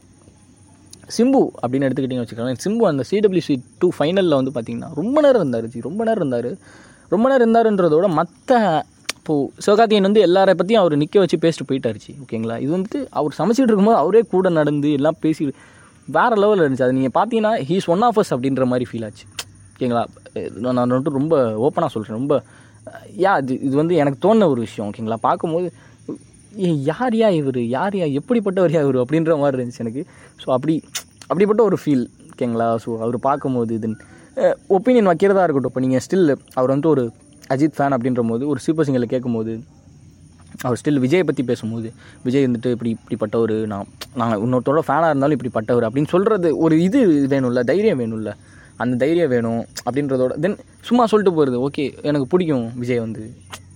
சிம்பு 1.17 1.41
அப்படின்னு 1.61 1.85
எடுத்துக்கிட்டிங்க 1.87 2.23
வச்சுக்கோங்களேன். 2.23 2.61
சிம்பு 2.65 2.83
அந்த 2.91 3.03
சிடபிள்யூசி 3.09 3.55
டூ 3.81 3.87
ஃபைனலில் 3.97 4.39
வந்து 4.39 4.53
பார்த்தீங்கன்னா 4.55 4.89
ரொம்ப 5.01 5.21
நேரம் 5.25 5.41
இருந்தார் 5.41 5.67
ஜி 5.73 5.81
ரொம்ப 5.89 6.01
நேரம் 6.09 6.23
இருந்தார். 6.23 6.49
ரொம்ப 7.13 7.25
நேரம் 7.29 7.43
இருந்தாருன்றதோட 7.45 8.07
மற்ற 8.19 8.59
இப்போது 9.17 9.49
சிவகார்த்திகேயன் 9.65 10.07
வந்து 10.07 10.21
எல்லாரை 10.27 10.53
பற்றியும் 10.59 10.81
அவர் 10.81 10.95
நிற்க 11.01 11.19
வச்சு 11.23 11.37
பேசிட்டு 11.43 11.67
போயிட்டாருச்சு 11.69 12.13
ஓகேங்களா? 12.23 12.55
இது 12.63 12.71
வந்துட்டு 12.77 12.99
அவர் 13.19 13.37
சமைச்சிட்டு 13.37 13.71
இருக்கும்போது 13.71 14.01
அவரே 14.03 14.21
கூட 14.33 14.49
நடந்து 14.59 14.89
எல்லாம் 14.99 15.19
பேசி 15.25 15.45
வேறு 16.15 16.35
லெவலில் 16.43 16.63
இருந்துச்சு. 16.65 16.85
அது 16.87 16.97
நீங்கள் 16.97 17.15
பார்த்தீங்கன்னா 17.17 17.53
ஹீஸ் 17.69 17.87
ஒன் 17.93 18.01
ஆஃப் 18.01 18.19
அஸ் 18.21 18.33
அப்படின்ற 18.35 18.65
மாதிரி 18.71 18.87
ஃபீல் 18.89 19.05
ஆச்சு. 19.05 19.25
ஓகேங்களா? 19.73 20.03
நான் 20.63 20.75
நான் 20.77 20.91
வந்துட்டு 20.91 21.19
ரொம்ப 21.19 21.35
ஓப்பனாக 21.67 21.91
சொல்கிறேன் 21.95 22.19
ரொம்ப 22.19 22.43
யா 23.25 23.33
இது 23.43 23.53
இது 23.67 23.75
வந்து 23.81 23.95
எனக்கு 23.95 24.19
தோணுன 24.25 24.47
ஒரு 24.53 24.61
விஷயம் 24.67 24.87
ஓகேங்களா? 24.89 25.17
பார்க்கும்போது 25.27 25.67
ஏ 26.61 26.69
யார் 26.89 27.15
யா 27.19 27.29
இவர்? 27.39 27.59
யார் 27.75 27.95
யா 27.99 28.07
எப்படிப்பட்டவர் 28.19 28.73
யா 28.75 28.81
இவர்? 28.85 28.99
அப்படின்ற 29.03 29.37
மாதிரி 29.41 29.57
இருந்துச்சு 29.59 29.83
எனக்கு. 29.85 30.01
ஸோ 30.41 30.47
அப்படி 30.55 30.73
அப்படிப்பட்ட 31.29 31.61
ஒரு 31.69 31.77
ஃபீல் 31.81 32.03
ஓகேங்களா? 32.31 32.67
ஸோ 32.83 32.89
அவர் 33.03 33.17
பார்க்கும்போது 33.27 33.73
தென் 33.83 33.95
ஒப்பீனியன் 34.75 35.09
வைக்கிறதா 35.11 35.43
இருக்கட்டும். 35.45 35.71
இப்போ 35.73 35.83
நீங்கள் 35.85 36.03
ஸ்டில் 36.05 36.25
அவர் 36.57 36.71
வந்துட்டு 36.71 36.93
ஒரு 36.95 37.03
அஜித் 37.53 37.77
ஃபேன் 37.77 37.95
அப்படின்ற 37.97 38.21
போது 38.31 38.43
ஒரு 38.51 38.59
சூப்பர் 38.65 38.85
சிங்கரில் 38.87 39.13
கேட்கும்போது 39.13 39.53
அவர் 40.65 40.79
ஸ்டில் 40.81 41.01
விஜயை 41.03 41.23
பற்றி 41.27 41.43
பேசும்போது 41.49 41.87
விஜய் 42.25 42.45
வந்துட்டு 42.47 42.71
இப்படி 42.75 42.91
இப்படிப்பட்டவர் 42.95 43.55
நான் 43.71 43.87
நாங்கள் 44.21 44.41
இன்னொருத்தரோட 44.45 44.81
ஃபேனாக 44.87 45.11
இருந்தாலும் 45.11 45.37
இப்படிப்பட்டவர் 45.37 45.85
அப்படின்னு 45.87 46.11
சொல்கிறது 46.15 46.49
ஒரு 46.65 46.75
இது 46.87 46.99
வேணும்ல 47.33 47.63
தைரியம் 47.71 48.01
வேணும்ல. 48.03 48.31
அந்த 48.83 48.93
தைரியம் 49.03 49.31
வேணும் 49.33 49.61
அப்படின்றதோட 49.85 50.33
தென் 50.43 50.57
சும்மா 50.87 51.03
சொல்லிட்டு 51.11 51.33
போகிறது 51.37 51.57
ஓகே 51.65 51.83
எனக்கு 52.09 52.27
பிடிக்கும் 52.33 52.65
விஜய் 52.81 53.03
வந்து 53.05 53.23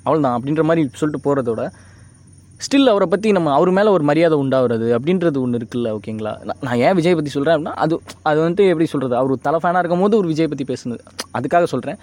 அவ்வளோதான் 0.05 0.35
அப்படின்ற 0.37 0.63
மாதிரி 0.69 0.83
சொல்லிட்டு 1.01 1.25
போகிறதோட 1.27 1.61
ஸ்டில் 2.65 2.91
அவரை 2.91 3.05
பற்றி 3.09 3.29
நம்ம 3.37 3.49
அவர் 3.55 3.69
மேலே 3.77 3.89
ஒரு 3.95 4.03
மரியாதை 4.09 4.35
உண்டாகிறது 4.43 4.87
அப்படின்றது 4.97 5.37
ஒன்று 5.41 5.57
இருக்குல்ல 5.59 5.89
ஓகேங்களா 5.97 6.31
நான் 6.47 6.61
நான் 6.67 6.79
ஏன் 6.85 6.95
விஜய் 6.99 7.15
பற்றி 7.17 7.31
சொல்கிறேன் 7.33 7.55
அப்படின்னா 7.55 7.73
அது 7.83 7.95
அது 8.29 8.37
வந்துட்டு 8.43 8.63
எப்படி 8.71 8.87
சொல்கிறது 8.93 9.15
அவர் 9.19 9.43
தலை 9.47 9.59
ஃபேனாக 9.63 9.81
இருக்கும் 9.83 10.03
போது 10.03 10.17
ஒரு 10.21 10.27
விஜய் 10.31 10.49
பற்றி 10.51 10.65
பேசுனது. 10.71 11.01
அதுக்காக 11.37 11.67
சொல்கிறேன் 11.73 11.97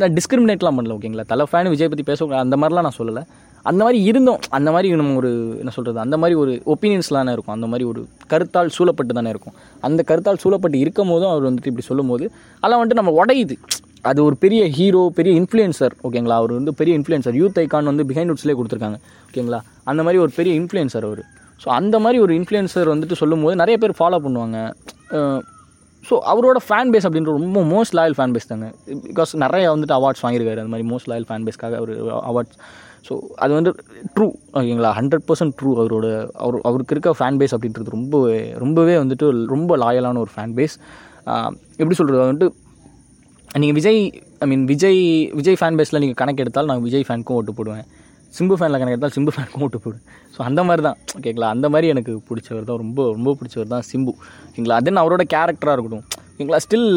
நான் 0.00 0.14
டிஸ்கிரிமினேட்லாம் 0.18 0.78
பண்ணல 0.78 0.96
ஓகேங்களா 0.98 1.24
தலை 1.32 1.46
ஃபேன் 1.50 1.70
விஜய் 1.74 1.90
பற்றி 1.92 2.06
பேச 2.10 2.28
அந்த 2.44 2.56
மாதிரிலாம் 2.60 2.86
நான் 2.88 2.98
சொல்லலை. 3.00 3.22
அந்த 3.70 3.80
மாதிரி 3.84 4.00
இருந்தோம். 4.10 4.40
அந்த 4.56 4.68
மாதிரி 4.74 4.96
நம்ம 5.00 5.16
ஒரு 5.20 5.30
என்ன 5.62 5.72
சொல்கிறது 5.76 6.00
அந்த 6.06 6.16
மாதிரி 6.22 6.36
ஒரு 6.42 6.52
ஒப்பீனியன்ஸ்லாம் 6.74 7.34
இருக்கும். 7.36 7.56
அந்த 7.58 7.68
மாதிரி 7.72 7.86
ஒரு 7.92 8.00
கருத்தால் 8.32 8.74
சூழப்பட்டு 8.76 9.18
தானே 9.18 9.32
இருக்கும். 9.34 9.56
அந்த 9.88 10.00
கருத்தால் 10.10 10.40
சூழப்பட்டு 10.44 10.78
இருக்கும் 10.84 11.12
போதும் 11.14 11.30
அவர் 11.34 11.46
வந்துட்டு 11.48 11.70
இப்படி 11.72 11.86
சொல்லும் 11.90 12.12
போது 12.12 12.24
அதெல்லாம் 12.62 12.82
வந்துட்டு 12.82 13.00
நம்ம 13.02 13.14
உடையுது. 13.20 13.56
அது 14.04 14.20
ஒரு 14.24 14.36
பெரிய 14.44 14.62
ஹீரோ 14.76 15.02
பெரிய 15.18 15.32
இன்ஃப்ளூயன்சர் 15.40 15.94
ஓகேங்களா 16.06 16.36
அவர் 16.40 16.52
வந்து 16.58 16.72
பெரிய 16.80 16.92
இன்ஃப்ளூயன்சர் 16.98 17.36
யூத் 17.40 17.58
ஐக்கான் 17.62 17.90
வந்து 17.92 18.04
பிஹைண்ட் 18.10 18.32
உட்ஸ்லேயே 18.34 18.56
கொடுத்துருக்காங்க 18.58 18.98
ஓகேங்களா 19.28 19.60
அந்த 19.90 20.00
மாதிரி 20.02 20.18
ஒரு 20.24 20.32
பெரிய 20.38 20.52
இன்ஃப்ளூயன்சர் 20.60 21.06
அவர். 21.08 21.22
ஸோ 21.62 21.68
அந்த 21.78 21.96
மாதிரி 21.98 22.18
ஒரு 22.24 22.32
இன்ஃப்ளூயன்சர் 22.38 22.88
வந்துட்டு 22.94 23.16
சொல்லும்போது 23.20 23.54
நிறைய 23.62 23.76
பேர் 23.82 23.94
ஃபாலோ 24.00 24.18
பண்ணுவாங்க. 24.26 24.58
ஸோ 26.04 26.16
அவரோட 26.32 26.58
ஃபேன் 26.66 26.90
பேஸ் 26.92 27.06
அப்படின்ற 27.06 27.32
ரொம்ப 27.38 27.62
மோஸ்ட் 27.72 27.94
லாயல் 27.98 28.16
ஃபேன் 28.18 28.34
பேஸ் 28.34 28.50
தாங்க. 28.50 28.68
பிகாஸ் 29.08 29.32
நிறைய 29.44 29.64
வந்துட்டு 29.74 29.96
அவார்ட்ஸ் 29.96 30.22
வாங்கியிருக்காரு. 30.24 30.60
அந்த 30.62 30.72
மாதிரி 30.74 30.88
மோஸ்ட் 30.92 31.08
லாயல் 31.12 31.26
ஃபேன் 31.30 31.46
பேஸ்க்காக 31.48 31.76
அவர் 31.80 31.92
அவார்ட்ஸ் 32.30 32.58
ஸோ 33.08 33.14
அது 33.44 33.52
வந்து 33.58 33.70
ட்ரூ 34.14 34.26
ஓகேங்களா 34.58 34.90
ஹண்ட்ரட் 34.98 35.24
பர்சன்ட் 35.28 35.54
ட்ரூ 35.58 35.70
அவரோட 35.80 36.06
அவர் 36.44 36.56
அவருக்கு 36.68 36.94
இருக்க 36.94 37.10
ஃபேன் 37.18 37.38
பேஸ் 37.40 37.54
அப்படின்றது 37.56 37.94
ரொம்ப 37.96 38.16
ரொம்பவே 38.64 38.94
வந்துட்டு 39.02 39.26
ரொம்ப 39.54 39.76
லாயலான 39.84 40.20
ஒரு 40.24 40.32
ஃபேன் 40.34 40.54
பேஸ் 40.58 40.74
எப்படி 41.80 41.96
சொல்கிறது 42.00 42.22
வந்துட்டு 42.24 42.48
நீங்கள் 43.56 43.76
Vijay 43.76 44.00
I 44.44 44.46
mean 44.50 44.64
Vijay 44.70 44.98
Vijay 45.38 45.56
fan 45.60 45.76
பேஸில் 45.78 46.00
நீங்கள் 46.02 46.18
கணக்கு 46.20 46.42
எடுத்தால் 46.44 46.68
நான் 46.70 46.82
விஜய் 46.86 47.04
ஃபேனுக்கும் 47.08 47.36
ஓட்டு 47.38 47.52
போடுவேன். 47.58 47.86
சிம்பு 48.36 48.56
ஃபேனில் 48.58 48.78
கணக்கு 48.80 48.94
எடுத்தால் 48.96 49.14
சிம்பு 49.14 49.32
ஃபேனுக்கும் 49.34 49.62
ஓட்டு 49.66 49.78
போடுவேன். 49.84 50.02
ஸோ 50.34 50.40
அந்த 50.48 50.60
மாதிரி 50.68 50.82
தான் 50.86 50.98
ஓகேங்களா 51.18 51.48
அந்த 51.54 51.66
மாதிரி 51.74 51.86
எனக்கு 51.94 52.12
பிடிச்சவர் 52.28 52.66
தான் 52.70 52.80
ரொம்ப 52.82 53.06
ரொம்ப 53.16 53.32
பிடிச்சவர் 53.38 53.70
தான் 53.74 53.86
சிம்பு. 53.90 54.12
ஓகேங்களா? 54.48 54.78
தென் 54.88 55.02
அவரோட 55.02 55.24
கேரக்டராக 55.34 55.76
இருக்கட்டும். 55.76 56.04
ஓகேங்களா? 56.32 56.60
ஸ்டில் 56.64 56.88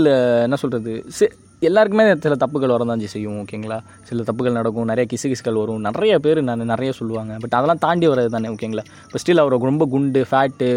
என்ன 0.47 0.59
சொல்கிறது 0.63 0.93
சி 1.19 1.27
எல்லாருக்குமே 1.69 2.03
சில 2.25 2.35
தப்புகள் 2.43 2.73
வரதான் 2.75 3.01
செய்யும் 3.15 3.39
ஓகேங்களா? 3.41 3.77
சில 4.09 4.23
தப்புகள் 4.29 4.57
நடக்கும் 4.59 4.89
நிறைய 4.91 5.05
கிசு 5.11 5.27
கிசுகள் 5.31 5.59
வரும். 5.61 5.81
நிறைய 5.87 6.13
பேர் 6.25 6.39
நான் 6.47 6.71
நிறைய 6.73 6.91
சொல்லுவாங்க. 6.99 7.33
பட் 7.43 7.55
அதெல்லாம் 7.57 7.81
தாண்டி 7.85 8.07
வர்றது 8.11 8.31
தானே 8.35 8.49
ஓகேங்களா? 8.55 8.83
இப்போ 9.07 9.19
ஸ்டில் 9.23 9.41
அவர் 9.43 9.55
ரொம்ப 9.71 9.85
குண்டு 9.93 10.23
ஃபேட்டு 10.31 10.69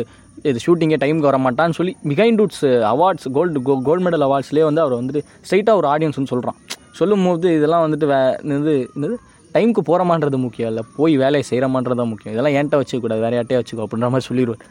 இது 0.50 0.58
ஷூட்டிங்கே 0.64 0.98
டைமுக்கு 1.02 1.28
வர 1.30 1.38
மாட்டான்னு 1.46 1.76
சொல்லி 1.78 1.92
Behindwoods 2.42 2.64
awards 2.92 3.28
gold 3.36 3.62
go 3.62 3.74
gold 3.88 4.04
medal 4.06 4.24
அவார்ட்ஸ்லேயே 4.26 4.64
வந்து 4.68 4.82
அவர் 4.84 4.96
வந்துட்டு 5.00 5.22
ஸ்ட்ரைட்டாக 5.46 5.80
ஒரு 5.80 5.88
ஆடியன்ஸ்னு 5.92 6.30
சொல்கிறான் 6.32 6.58
சொல்லும் 6.92 7.24
போது 7.26 7.48
இதெல்லாம் 7.58 7.84
வந்துட்டு 7.84 8.06
வே 8.06 8.18
இது 8.58 8.74
என்னது 8.96 9.14
டைமுக்கு 9.54 9.82
போகிறமான்றது 9.88 10.38
முக்கியம் 10.44 10.70
இல்லை. 10.70 10.82
போய் 10.96 11.14
வேலையை 11.16 11.44
செய்கிறமான்றது 11.50 11.98
தான் 12.00 12.10
முக்கியம். 12.12 12.32
இதெல்லாம் 12.34 12.54
என்கிட்ட 12.58 12.80
வச்சுக்கூடாது 12.80 13.24
வேறு 13.24 13.36
யார்ட்டே 13.38 13.58
வச்சுக்கோ 13.60 13.84
அப்படின்ற 13.86 14.08
மாதிரி 14.14 14.28
சொல்லிடுவார் 14.30 14.64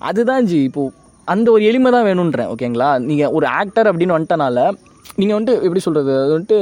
அதுதான் 0.00 0.44
ஜி 0.44 0.58
இப்போது 0.68 0.92
அந்த 1.28 1.50
ஒரு 1.50 1.62
எளிமை 1.70 1.90
தான் 1.96 2.06
வேணுன்றேன் 2.08 2.50
ஓகேங்களா 2.52 2.90
நீங்கள் 3.08 3.32
ஒரு 3.38 3.46
ஆக்டர் 3.60 3.88
அப்படின்னு 3.90 4.16
வந்துட்டனால 4.16 4.58
நீங்கள் 5.20 5.36
வந்துட்டு 5.36 5.64
எப்படி 5.66 5.82
சொல்கிறது 5.86 6.12
அது 6.22 6.32
வந்துட்டு 6.36 6.58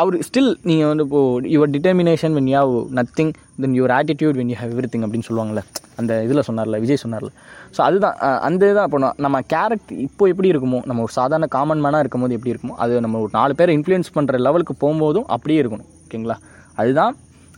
அவர் 0.00 0.14
ஸ்டில் 0.26 0.50
நீங்கள் 0.68 0.90
வந்து 0.90 1.04
இப்போது 1.06 1.48
your 1.54 1.72
determination 1.74 2.34
when 2.36 2.48
you 2.52 2.56
have 2.60 2.74
nothing 2.98 3.32
then 3.62 3.74
your 3.78 3.92
attitude 3.96 4.38
when 4.40 4.50
you 4.52 4.56
have 4.60 4.72
everything 4.92 5.04
அப்படின்னு 5.06 5.26
சொல்லுவாங்கள்ல 5.28 5.62
அந்த 6.00 6.12
இதில் 6.26 6.44
சொன்னார்ல 6.48 6.78
விஜய் 6.84 7.02
சொன்னார்ல. 7.02 7.30
ஸோ 7.76 7.80
அதுதான் 7.88 8.16
அந்த 8.48 8.62
இதுதான் 8.68 8.88
இப்போ 8.88 9.00
நான் 9.04 9.18
நம்ம 9.24 9.40
கேரக்டர் 9.54 9.98
இப்போ 10.06 10.26
எப்படி 10.32 10.48
இருக்குமோ 10.52 10.80
நம்ம 10.90 11.02
ஒரு 11.06 11.14
சாதாரண 11.18 11.48
காமன் 11.56 11.82
மேனாக 11.86 12.02
இருக்கும்போது 12.04 12.36
எப்படி 12.38 12.52
இருக்குமோ 12.54 12.76
அது 12.84 13.02
நம்ம 13.06 13.20
ஒரு 13.24 13.32
நாலு 13.38 13.54
பேரை 13.60 13.74
இன்ஃப்ளூயன்ஸ் 13.78 14.10
பண்ணுற 14.16 14.40
லெவலுக்கு 14.46 14.76
போகும்போதும் 14.84 15.28
அப்படியே 15.36 15.60
இருக்கணும். 15.64 15.88
ஓகேங்களா? 16.06 16.38
அதுதான் 16.82 17.14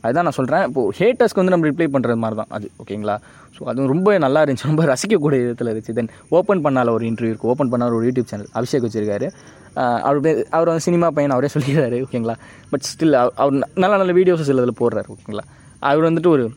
அதுதான் 0.06 0.26
நான் 0.26 0.38
சொல்கிறேன் 0.38 0.64
இப்போது 0.68 0.94
ஹேட்டர்ஸ்க்கு 0.98 1.40
வந்து 1.40 1.52
நம்ம 1.54 1.66
ரிப்ளை 1.70 1.86
பண்ணுறது 1.92 2.20
மாதிரி 2.22 2.36
தான் 2.40 2.50
அது 2.56 2.66
ஓகேங்களா? 2.82 3.14
ஸோ 3.56 3.60
அதுவும் 3.70 3.90
ரொம்ப 3.92 4.18
நல்லா 4.24 4.40
இருந்துச்சு. 4.42 4.70
ரொம்ப 4.70 4.84
ரசிக்கக்கூடிய 4.90 5.38
விதத்தில் 5.44 5.70
இருந்துச்சு. 5.70 5.94
தென் 5.98 6.10
ஓப்பன் 6.38 6.62
பண்ணால 6.66 6.92
ஒரு 6.96 7.04
இன்டர்வியூ 7.10 7.32
இருக்குது 7.32 7.50
ஓப்பன் 7.52 7.70
பண்ணால் 7.74 7.96
ஒரு 7.98 8.06
யூடியூப் 8.08 8.28
சேனல் 8.32 8.50
அபிஷேக் 8.60 8.86
வச்சிருக்காரு. 8.86 9.28
அவர் 9.74 10.46
அவர் 10.50 10.66
வந்து 10.66 10.80
சினிமா 10.80 11.10
பையன் 11.10 11.32
அவரே 11.32 11.48
சொல்லிடுறாரு 11.54 12.04
ஓகேங்களா? 12.10 12.34
பட் 12.70 12.80
ஸ்டில் 12.80 13.12
அவர் 13.12 13.52
ந- 13.52 13.66
நல்ல 13.74 13.96
நல்ல 13.96 14.12
வீடியோஸ் 14.12 14.40
சில 14.40 14.62
இதில் 14.62 14.74
போடுறாரு 14.80 15.04
ஓகேங்களா? 15.08 15.44
அவர் 15.78 16.12
வந்துட்டு 16.12 16.26
ஒரு 16.26 16.50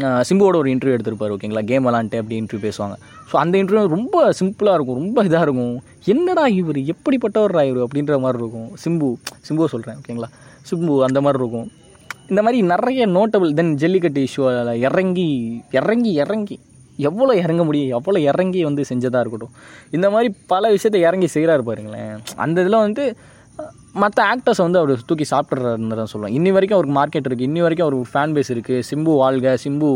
சிம்புவோட 0.00 0.56
ஒரு 0.56 0.64
இன்டர்வியூ 0.64 0.98
எடுத்திருப்பார் 0.98 1.36
ஓகேங்களா? 1.36 1.64
கேம் 1.64 1.86
விளாண்ட்டு 1.86 2.16
அப்படி 2.16 2.40
இன்டர்வியூ 2.40 2.70
பேசுவாங்க. 2.70 2.94
ஸோ 3.32 3.36
அந்த 3.36 3.58
இன்டர்வியூ 3.58 3.86
ரொம்ப 3.86 4.32
சிம்பிளாக 4.40 4.74
இருக்கும் 4.74 4.96
ரொம்ப 4.96 5.24
இதாக 5.24 5.40
இருக்கும். 5.40 5.82
என்னடா 6.04 6.46
இவர் 6.46 6.76
எப்படிப்பட்டவர் 6.76 7.64
இவர் 7.64 7.86
அப்படின்ற 7.86 8.20
மாதிரி 8.20 8.44
இருக்கும். 8.44 8.70
சிம்பு 8.84 9.14
சிம்புவை 9.48 9.64
சொல்கிறேன் 9.64 9.96
ஓகேங்களா? 9.96 10.28
சிம்பு 10.70 11.02
அந்த 11.02 11.20
மாதிரி 11.20 11.44
இருக்கும். 11.44 11.70
இந்த 12.28 12.42
மாதிரி 12.42 12.62
நிறைய 12.62 13.06
நோட்டபிள் 13.06 13.54
தென் 13.54 13.74
ஜல்லிக்கட்டு 13.74 14.26
இஷ்யூவில் 14.26 14.74
இறங்கி 14.74 15.62
இறங்கி 15.70 16.12
இறங்கி 16.12 16.60
எவ்வளோ 17.08 17.32
இறங்க 17.44 17.62
முடியும்? 17.68 17.92
எவ்வளோ 17.98 18.18
இறங்கி 18.30 18.62
வந்து 18.68 18.82
செஞ்சதாக 18.90 19.22
இருக்கட்டும். 19.24 19.54
இந்த 19.96 20.06
மாதிரி 20.14 20.28
பல 20.52 20.70
விஷயத்த 20.76 20.98
இறங்கி 21.08 21.28
செய்கிறாரு 21.36 21.62
பாருங்களேன். 21.68 22.12
அந்த 22.44 22.56
இதில் 22.64 22.84
வந்து 22.86 23.04
மற்ற 24.02 24.18
ஆக்டர்ஸ் 24.32 24.62
வந்து 24.64 24.78
அவர் 24.80 25.02
தூக்கி 25.08 25.26
சாப்பிட்றாருன்னு 25.32 25.96
தான் 26.00 26.10
சொல்லுவேன். 26.12 26.34
இன்னி 26.36 26.50
வரைக்கும் 26.56 26.76
அவருக்கு 26.78 26.96
மார்க்கெட் 26.98 27.26
இருக்குது 27.28 27.48
இன்னி 27.48 27.62
வரைக்கும் 27.64 27.86
அவருக்கு 27.86 28.12
ஃபேன் 28.12 28.34
பேஸ் 28.36 28.50
இருக்குது 28.54 28.84
சிம்பு 28.90 29.14
வாழ்க 29.22 29.54
சிம்பு 29.64 29.90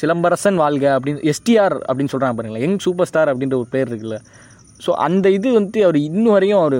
சிலம்பரசன் 0.00 0.58
வாழ்க 0.62 0.86
அப்படின்னு 0.96 1.22
எஸ்டிஆர் 1.32 1.76
அப்படின்னு 1.86 2.12
சொல்கிறாங்க 2.14 2.36
பாருங்களேன். 2.38 2.64
யங் 2.66 2.82
சூப்பர் 2.86 3.08
ஸ்டார் 3.10 3.30
அப்படின்ற 3.32 3.56
ஒரு 3.62 3.70
பேர் 3.74 3.88
இருக்குல்ல. 3.90 4.18
ஸோ 4.86 4.92
அந்த 5.06 5.30
இது 5.38 5.48
வந்துட்டு 5.58 5.82
அவர் 5.86 5.98
இன்னும் 6.08 6.34
வரையும் 6.36 6.60
அவர் 6.64 6.78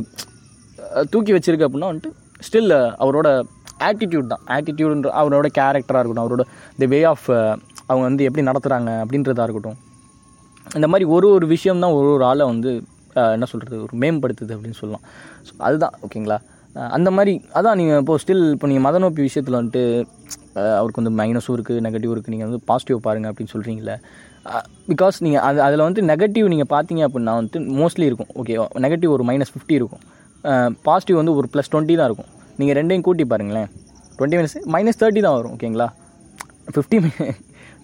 தூக்கி 1.14 1.32
வச்சிருக்கு 1.36 1.66
அப்படின்னா 1.68 1.90
வந்துட்டு 1.92 2.12
ஸ்டில் 2.48 2.76
அவரோட 3.04 3.28
ஆட்டிடியூட் 3.88 4.30
தான். 4.32 4.44
ஆட்டிடியூடுன்ற 4.56 5.10
அவரோட 5.20 5.48
கேரக்டராக 5.58 6.00
இருக்கட்டும் 6.00 6.26
அவரோட 6.26 6.44
தி 6.82 6.88
வே 6.92 7.00
ஆஃப் 7.12 7.28
அவங்க 7.90 8.04
வந்து 8.08 8.26
எப்படி 8.28 8.44
நடத்துகிறாங்க 8.50 8.90
அப்படின்றதா 9.02 9.46
இருக்கட்டும். 9.48 9.78
இந்த 10.78 10.86
மாதிரி 10.92 11.04
ஒரு 11.16 11.28
ஒரு 11.36 11.46
விஷயம் 11.54 11.82
தான் 11.84 11.94
ஒரு 11.98 12.08
ஒரு 12.16 12.24
ஆளை 12.30 12.44
வந்து 12.52 12.70
என்ன 13.36 13.46
சொல்கிறது 13.52 13.76
ஒரு 13.86 13.94
மேம்படுத்துது 14.02 14.52
அப்படின்னு 14.56 14.78
சொல்லலாம். 14.80 15.04
ஸோ 15.46 15.52
அதுதான் 15.68 15.94
ஓகேங்களா? 16.06 16.38
அந்த 16.96 17.08
மாதிரி 17.16 17.32
அதான் 17.58 17.78
நீங்கள் 17.80 18.00
இப்போது 18.02 18.20
ஸ்டில் 18.22 18.42
இப்போ 18.54 18.66
நீங்கள் 18.70 18.84
மத 18.86 18.98
நோப்பி 19.04 19.22
விஷயத்தில் 19.28 19.56
வந்துட்டு 19.58 19.82
அவருக்கு 20.80 21.00
வந்து 21.00 21.14
மைனஸும் 21.20 21.54
இருக்குது 21.56 21.82
நெகட்டிவ் 21.86 22.12
இருக்குது 22.14 22.34
நீங்கள் 22.34 22.48
வந்து 22.48 22.60
பாசிட்டிவ் 22.68 23.00
பாருங்கள் 23.06 23.30
அப்படின்னு 23.32 23.52
சொல்கிறீங்களே 23.54 23.96
பிகாஸ் 24.90 25.16
நீங்கள் 25.24 25.42
அது 25.48 25.58
அதில் 25.66 25.84
வந்து 25.86 26.02
நெகட்டிவ் 26.12 26.46
நீங்கள் 26.52 26.70
பார்த்தீங்க 26.74 27.02
அப்படின்னா 27.06 27.34
வந்துட்டு 27.38 27.60
மோஸ்ட்லி 27.80 28.06
இருக்கும். 28.10 28.30
ஓகே 28.40 28.54
நெகட்டிவ் 28.84 29.10
ஒரு 29.16 29.24
மைனஸ் 29.30 29.52
ஃபிஃப்டி 29.54 29.74
இருக்கும். 29.80 30.02
பாசிட்டிவ் 30.88 31.20
வந்து 31.20 31.34
ஒரு 31.40 31.48
ப்ளஸ் 31.54 31.70
டுவெண்ட்டி 31.72 31.96
தான் 32.00 32.08
இருக்கும். 32.10 32.30
நீங்கள் 32.60 32.78
ரெண்டையும் 32.80 33.06
கூட்டி 33.08 33.26
பாருங்களேன். 33.32 33.68
டுவெண்ட்டி 34.16 34.38
மைனஸ் 34.40 34.56
மைனஸ் 34.76 35.00
தேர்ட்டி 35.02 35.22
தான் 35.26 35.36
வரும் 35.38 35.54
ஓகேங்களா? 35.56 35.88
ஃபிஃப்டி 36.74 36.98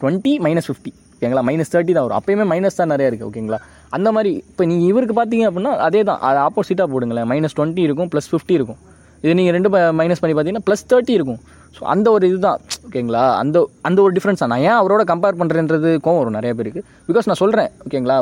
டுவெண்ட்டி 0.01 0.33
மைனஸ் 0.47 0.69
ஃபிஃப்டி 0.71 0.93
ஓகேங்களா? 1.17 1.43
மைனஸ் 1.49 1.71
தேர்ட்டி 1.73 1.93
தான் 1.97 2.05
வரும். 2.07 2.19
அப்போயுமே 2.21 2.45
மைனஸ் 2.53 2.79
தான் 2.81 2.91
நிறையா 2.93 3.09
இருக்குது 3.11 3.29
ஓகேங்களா? 3.31 3.59
அந்த 3.97 4.09
மாதிரி 4.17 4.33
இப்போ 4.51 4.65
நீங்கள் 4.71 4.89
இவருக்கு 4.93 5.15
பார்த்தீங்க 5.21 5.45
அப்படின்னா 5.51 5.73
அதே 5.87 6.01
தான் 6.09 6.21
அது 6.29 6.39
ஆப்போசிட்டாக 6.47 6.89
போடுங்களேன். 6.95 7.27
மைனஸ் 7.33 7.57
டுவெண்ட்டி 7.59 7.83
இருக்கும் 7.89 8.11
ப்ளஸ் 8.15 8.29
ஃபிஃப்டி 8.33 8.55
இருக்கும். 8.59 8.81
இது 9.27 9.37
நீங்கள் 9.41 9.57
ரெண்டு 9.59 9.71
மைனஸ் 10.01 10.23
பண்ணி 10.23 10.35
பார்த்தீங்கன்னா 10.35 10.67
ப்ளஸ் 10.71 10.89
தேர்ட்டி 10.93 11.15
இருக்கும். 11.19 11.43
ஸோ 11.77 11.83
அந்த 11.93 12.07
ஒரு 12.17 12.25
இதுதான். 12.31 12.61
ஓகேங்களா? 12.87 13.23
அந்த 13.41 13.57
அந்த 13.89 13.99
ஒரு 14.05 14.13
டிஃப்ரென்ஸ் 14.17 14.43
தான். 14.43 14.51
நான் 14.53 14.63
ஏன் 14.69 14.77
அவரோட 14.81 15.03
கம்பேர் 15.11 15.39
பண்ணுறேன்றது 15.41 15.89
கோவம் 16.05 16.21
வரும் 16.21 16.37
நிறைய 16.39 16.53
பேருக்கு. 16.59 16.81
பிகாஸ் 17.09 17.27
நான் 17.29 17.39
சொல்கிறேன் 17.41 17.69
ஓகேங்களா? 17.87 18.17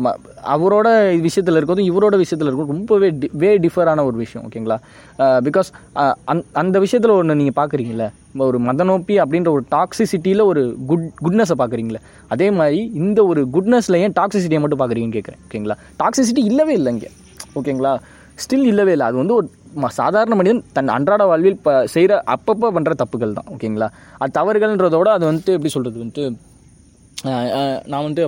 அவரோட 0.55 0.89
விஷயத்தில் 1.27 1.59
இருக்கிறதும் 1.59 1.89
இவரோட 1.91 2.17
விஷயத்தில் 2.23 2.49
இருக்கும் 2.51 2.73
ரொம்பவே 2.75 3.09
டி 3.21 3.29
வே 3.43 3.51
டிஃபரான 3.65 4.05
ஒரு 4.09 4.17
விஷயம். 4.23 4.45
ஓகேங்களா? 4.49 4.79
பிகாஸ் 5.49 5.71
அந் 6.35 6.43
அந்த 6.63 6.79
விஷயத்தில் 6.85 7.15
ஒன்று 7.19 7.39
நீங்கள் 7.43 7.59
பார்க்குறீங்களே 7.61 8.09
ஒரு 8.49 8.61
மத 8.69 8.85
நோப்பி 8.91 9.17
அப்படின்ற 9.25 9.51
ஒரு 9.57 9.65
டாக்ஸிசிட்டியில் 9.77 10.45
ஒரு 10.51 10.63
குட் 10.91 11.07
குட்னஸை 11.25 11.57
பார்க்குறீங்களே 11.63 12.01
அதே 12.37 12.49
மாதிரி 12.61 12.81
இந்த 13.03 13.21
ஒரு 13.33 13.43
குட்னஸில் 13.57 14.01
ஏன் 14.05 14.17
டாக்ஸிசிட்டியை 14.21 14.63
மட்டும் 14.65 14.83
பார்க்குறீங்கன்னு 14.83 15.19
கேட்குறேன் 15.19 15.43
ஓகேங்களா? 15.49 15.77
டாக்ஸிசிட்டி 16.03 16.45
இல்லவே 16.53 16.75
இல்லை 16.81 16.93
இங்கே. 16.97 17.13
ஓகேங்களா? 17.61 17.95
ஸ்டில் 18.43 18.67
இல்லவே 18.71 18.93
இல்லை. 18.97 19.07
அது 19.11 19.17
வந்து 19.23 19.35
ஒரு 19.41 19.47
சாதாரண 19.99 20.35
மனிதன் 20.41 20.65
தன் 20.79 20.95
அன்றாட 20.97 21.23
வாழ்வில் 21.31 21.57
இப்போ 21.59 21.75
செய்கிற 21.95 22.23
அப்பப்போ 22.35 22.69
பண்ணுற 22.77 22.95
தப்புகள் 23.03 23.37
தான் 23.39 23.49
ஓகேங்களா? 23.55 23.89
அது 24.23 24.33
தவறுகள்ன்றதோட 24.41 25.09
அது 25.19 25.25
வந்துட்டு 25.31 25.55
எப்படி 25.59 25.73
சொல்கிறது 25.77 26.03
வந்துட்டு 26.05 26.25
நான் 27.91 28.03
வந்துட்டு 28.05 28.23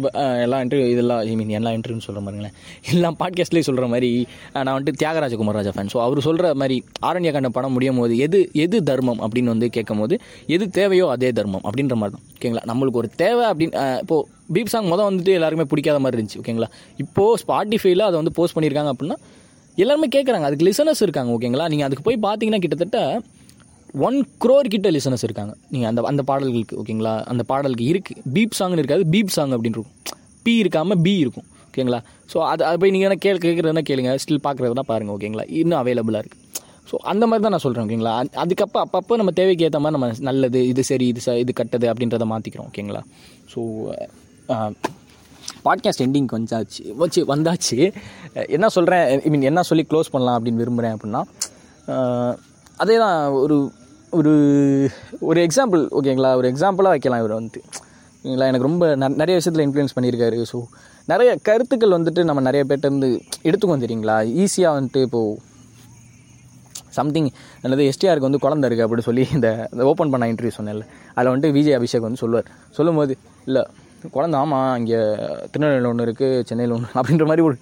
எல்லா 0.44 0.58
இன்டர்வியூ 0.64 0.86
இதெல்லாம் 0.92 1.20
ஐ 1.30 1.32
மீன் 1.38 1.50
எல்லா 1.58 1.70
இன்டர்வியூன்னு 1.76 2.04
சொல்கிற 2.06 2.20
மாதிரிங்களேன். 2.24 2.54
எல்லா 2.92 3.08
பாட்காஸ்ட்லேயும் 3.20 3.66
சொல்கிற 3.68 3.86
மாதிரி 3.94 4.10
நான் 4.54 4.72
வந்துட்டு 4.74 5.00
தியாகராஜ 5.02 5.34
குமாரராஜா 5.40 5.72
ஃபேன் 5.76 5.90
ஸோ 5.94 5.98
அவர் 6.04 6.20
சொல்கிற 6.26 6.52
மாதிரி 6.62 6.76
ஆரண்ய 7.08 7.32
கண்ட 7.36 7.48
படம் 7.56 7.74
முடியும் 7.76 8.00
போது 8.02 8.14
எது 8.26 8.38
எது 8.64 8.78
தர்மம் 8.90 9.20
அப்படின்னு 9.26 9.52
வந்து 9.54 9.68
கேட்கும் 9.76 10.00
போது 10.02 10.16
எது 10.56 10.66
தேவையோ 10.78 11.08
அதே 11.14 11.30
தர்மம் 11.38 11.64
அப்படின்ற 11.68 11.96
மாதிரி 12.02 12.14
தான் 12.16 12.24
ஓகேங்களா? 12.36 12.64
நம்மளுக்கு 12.70 13.00
ஒரு 13.02 13.10
தேவை 13.24 13.44
அப்படின்னு 13.50 13.82
இப்போது 14.04 14.24
பீப் 14.56 14.72
சாங் 14.74 14.90
மொதல் 14.92 15.08
வந்துட்டு 15.10 15.34
எல்லாருமே 15.40 15.66
பிடிக்காத 15.72 16.00
மாதிரி 16.04 16.18
இருந்துச்சு 16.18 16.40
ஓகேங்களா? 16.44 16.70
இப்போது 17.04 17.40
ஸ்பாட்டிஃபைல 17.44 18.06
அதை 18.10 18.18
வந்து 18.22 18.34
போஸ்ட் 18.38 18.56
பண்ணியிருக்காங்க 18.58 18.92
அப்படின்னா 18.94 19.18
எல்லாருமே 19.82 20.08
கேட்குறாங்க 20.16 20.46
அதுக்கு 20.48 20.66
லிசனர்ஸ் 20.68 21.02
இருக்காங்க 21.06 21.30
ஓகேங்களா 21.36 21.66
நீங்கள் 21.72 21.88
அதுக்கு 21.88 22.04
போய் 22.08 22.18
பார்த்தீங்கன்னா 22.26 22.62
கிட்டத்தட்ட 22.64 23.00
ஒன் 24.06 24.16
க்ரோர் 24.42 24.72
கிட்ட 24.74 24.88
லிசனர்ஸ் 24.96 25.24
இருக்காங்க. 25.26 25.52
நீங்கள் 25.72 25.90
அந்த 25.90 26.00
அந்த 26.10 26.22
பாடல்களுக்கு 26.30 26.78
ஓகேங்களா 26.80 27.12
அந்த 27.32 27.42
பாடலுக்கு 27.50 27.84
இருக்குது 27.92 28.22
பீப் 28.34 28.56
சாங்னு 28.58 28.82
இருக்காது 28.82 29.04
பீப் 29.12 29.34
சாங் 29.36 29.52
அப்படின்னு 29.56 29.78
இருக்கும். 29.78 29.98
பி 30.46 30.52
இருக்காமல் 30.62 31.00
பி 31.06 31.12
இருக்கும் 31.24 31.46
ஓகேங்களா 31.68 32.00
ஸோ 32.32 32.36
அது 32.50 32.62
அதை 32.68 32.76
போய் 32.82 32.92
நீங்கள் 32.94 33.08
என்ன 33.08 33.18
கேள் 33.24 33.40
கேட்குறதுனா 33.44 33.84
கேளுங்க. 33.90 34.12
ஸ்டில் 34.22 34.42
பார்க்குறதுனா 34.46 34.84
பாருங்கள் 34.90 35.14
ஓகேங்களா 35.16 35.44
இன்னும் 35.60 35.78
அவைலபிளாக 35.82 36.22
இருக்குது 36.24 36.42
ஸோ 36.90 36.96
அந்த 37.12 37.24
மாதிரி 37.30 37.42
தான் 37.44 37.54
நான் 37.54 37.64
சொல்கிறேன் 37.64 37.86
ஓகேங்களா 37.86 38.12
அதுக்கப்போ 38.42 38.78
அப்பப்போ 38.84 39.16
நம்ம 39.20 39.32
தேவைக்கு 39.40 39.64
ஏற்ற 39.68 39.78
மாதிரி 39.84 39.96
நம்ம 39.98 40.10
நல்லது 40.28 40.60
இது 40.72 40.82
சரி 40.90 41.06
இது 41.12 41.22
ச 41.26 41.32
இது 41.44 41.52
கட்டது 41.60 41.86
அப்படின்றத 41.92 42.26
மாற்றிக்கிறோம் 42.32 42.68
ஓகேங்களா 42.70 43.02
ஸோ 43.54 43.60
பாட்காஸ்ட் 45.66 46.02
எண்டிங் 46.02 46.26
வந்தாச்சு 46.32 46.94
வச்சு 46.94 47.36
வந்தாச்சு. 47.36 47.78
என்ன 48.48 48.68
சொல்கிறேன் 48.68 49.20
ஐ 49.20 49.30
மீன் 49.30 49.42
என்ன 49.42 49.62
சொல்லி 49.62 49.86
க்ளோஸ் 49.90 50.10
பண்ணலாம் 50.10 50.38
அப்படின்னு 50.38 50.54
விரும்புகிறேன் 50.54 50.96
அப்படின்னா 50.96 51.22
அதே 52.76 52.96
தான் 52.96 53.30
ஒரு 53.30 53.72
ஒரு 54.10 54.32
ஒரு 55.20 55.46
எக்ஸாம்பிள் 55.46 55.82
ஓகேங்களா 56.00 56.34
ஒரு 56.34 56.52
எக்ஸாம்பிளாக 56.52 56.92
வைக்கலாம் 56.94 57.24
இவர் 57.24 57.42
வந்துட்டு 57.42 57.60
ஓகேங்களா 58.22 58.46
எனக்கு 58.46 58.68
ரொம்ப 58.70 58.96
ந- 58.96 59.14
நிறைய 59.14 59.34
விஷயத்தில் 59.34 59.64
இன்ஃப்ளூயன்ஸ் 59.64 59.98
பண்ணியிருக்காரு. 60.00 60.44
ஸோ 60.52 60.58
நிறைய 61.06 61.36
கருத்துக்கள் 61.42 61.90
வந்துட்டு 61.90 62.24
நம்ம 62.24 62.40
நிறைய 62.40 62.64
பேர்ட்டேருந்து 62.68 63.20
இருந்து 63.42 63.76
தெரியுங்களா? 63.76 64.16
ஈஸியாக 64.42 64.76
வந்துட்டு 64.78 65.02
இப்போது 65.02 65.38
சம்திங் 66.88 67.28
அல்லது 67.62 67.82
எஸ்டிஆருக்கு 67.82 68.28
வந்து 68.28 68.38
குழந்தை 68.38 68.70
இருக்குது 68.70 68.84
அப்படின்னு 68.84 69.06
சொல்லி 69.08 69.26
இந்த 69.32 69.68
ஓப்பன் 69.78 70.10
பண்ண 70.10 70.32
இன்டர்வியூ 70.32 70.50
சொன்னேன்ல. 70.58 70.84
அதில் 71.14 71.32
வந்துட்டு 71.32 71.52
விஜய் 71.52 71.76
அபிஷேக் 71.78 72.06
வந்து 72.08 72.16
சொல்லுவார். 72.16 72.50
சொல்லும்போது 72.70 73.16
இல்லை 73.46 73.66
குழந்தை 74.14 74.36
ஆமாம் 74.42 74.70
இங்கே 74.80 75.00
திருநெல்வேலியில் 75.52 75.90
ஒன்று 75.90 76.06
இருக்குது 76.06 76.44
சென்னையில் 76.48 76.74
ஒன்று 76.76 76.88
அப்படின்ற 76.98 77.26
மாதிரி 77.30 77.44
ஒரு 77.48 77.56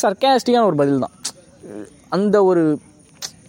சர்க்காஸ்டிக்கான 0.00 0.66
ஒரு 0.70 0.78
பதில் 0.82 1.04
தான். 1.04 1.14
அந்த 2.16 2.36
ஒரு 2.50 2.62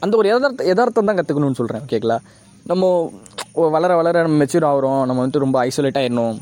அந்த 0.05 0.13
ஒரு 0.21 0.27
எதார்த்த 0.35 0.71
எதார்த்தம் 0.73 1.09
தான் 1.09 1.19
கற்றுக்கணும்னு 1.19 1.59
சொல்கிறேன் 1.59 1.83
ஓகேங்களா 1.85 2.17
நம்ம 2.71 2.89
வளர 3.75 3.91
வளர 3.99 4.21
நம்ம 4.25 4.37
மெச்சூர் 4.41 4.67
ஆகிறோம் 4.71 5.01
நம்ம 5.07 5.19
வந்துட்டு 5.21 5.43
ரொம்ப 5.45 5.57
ஐசோலேட் 5.67 5.99
ஆயிடணும். 6.01 6.37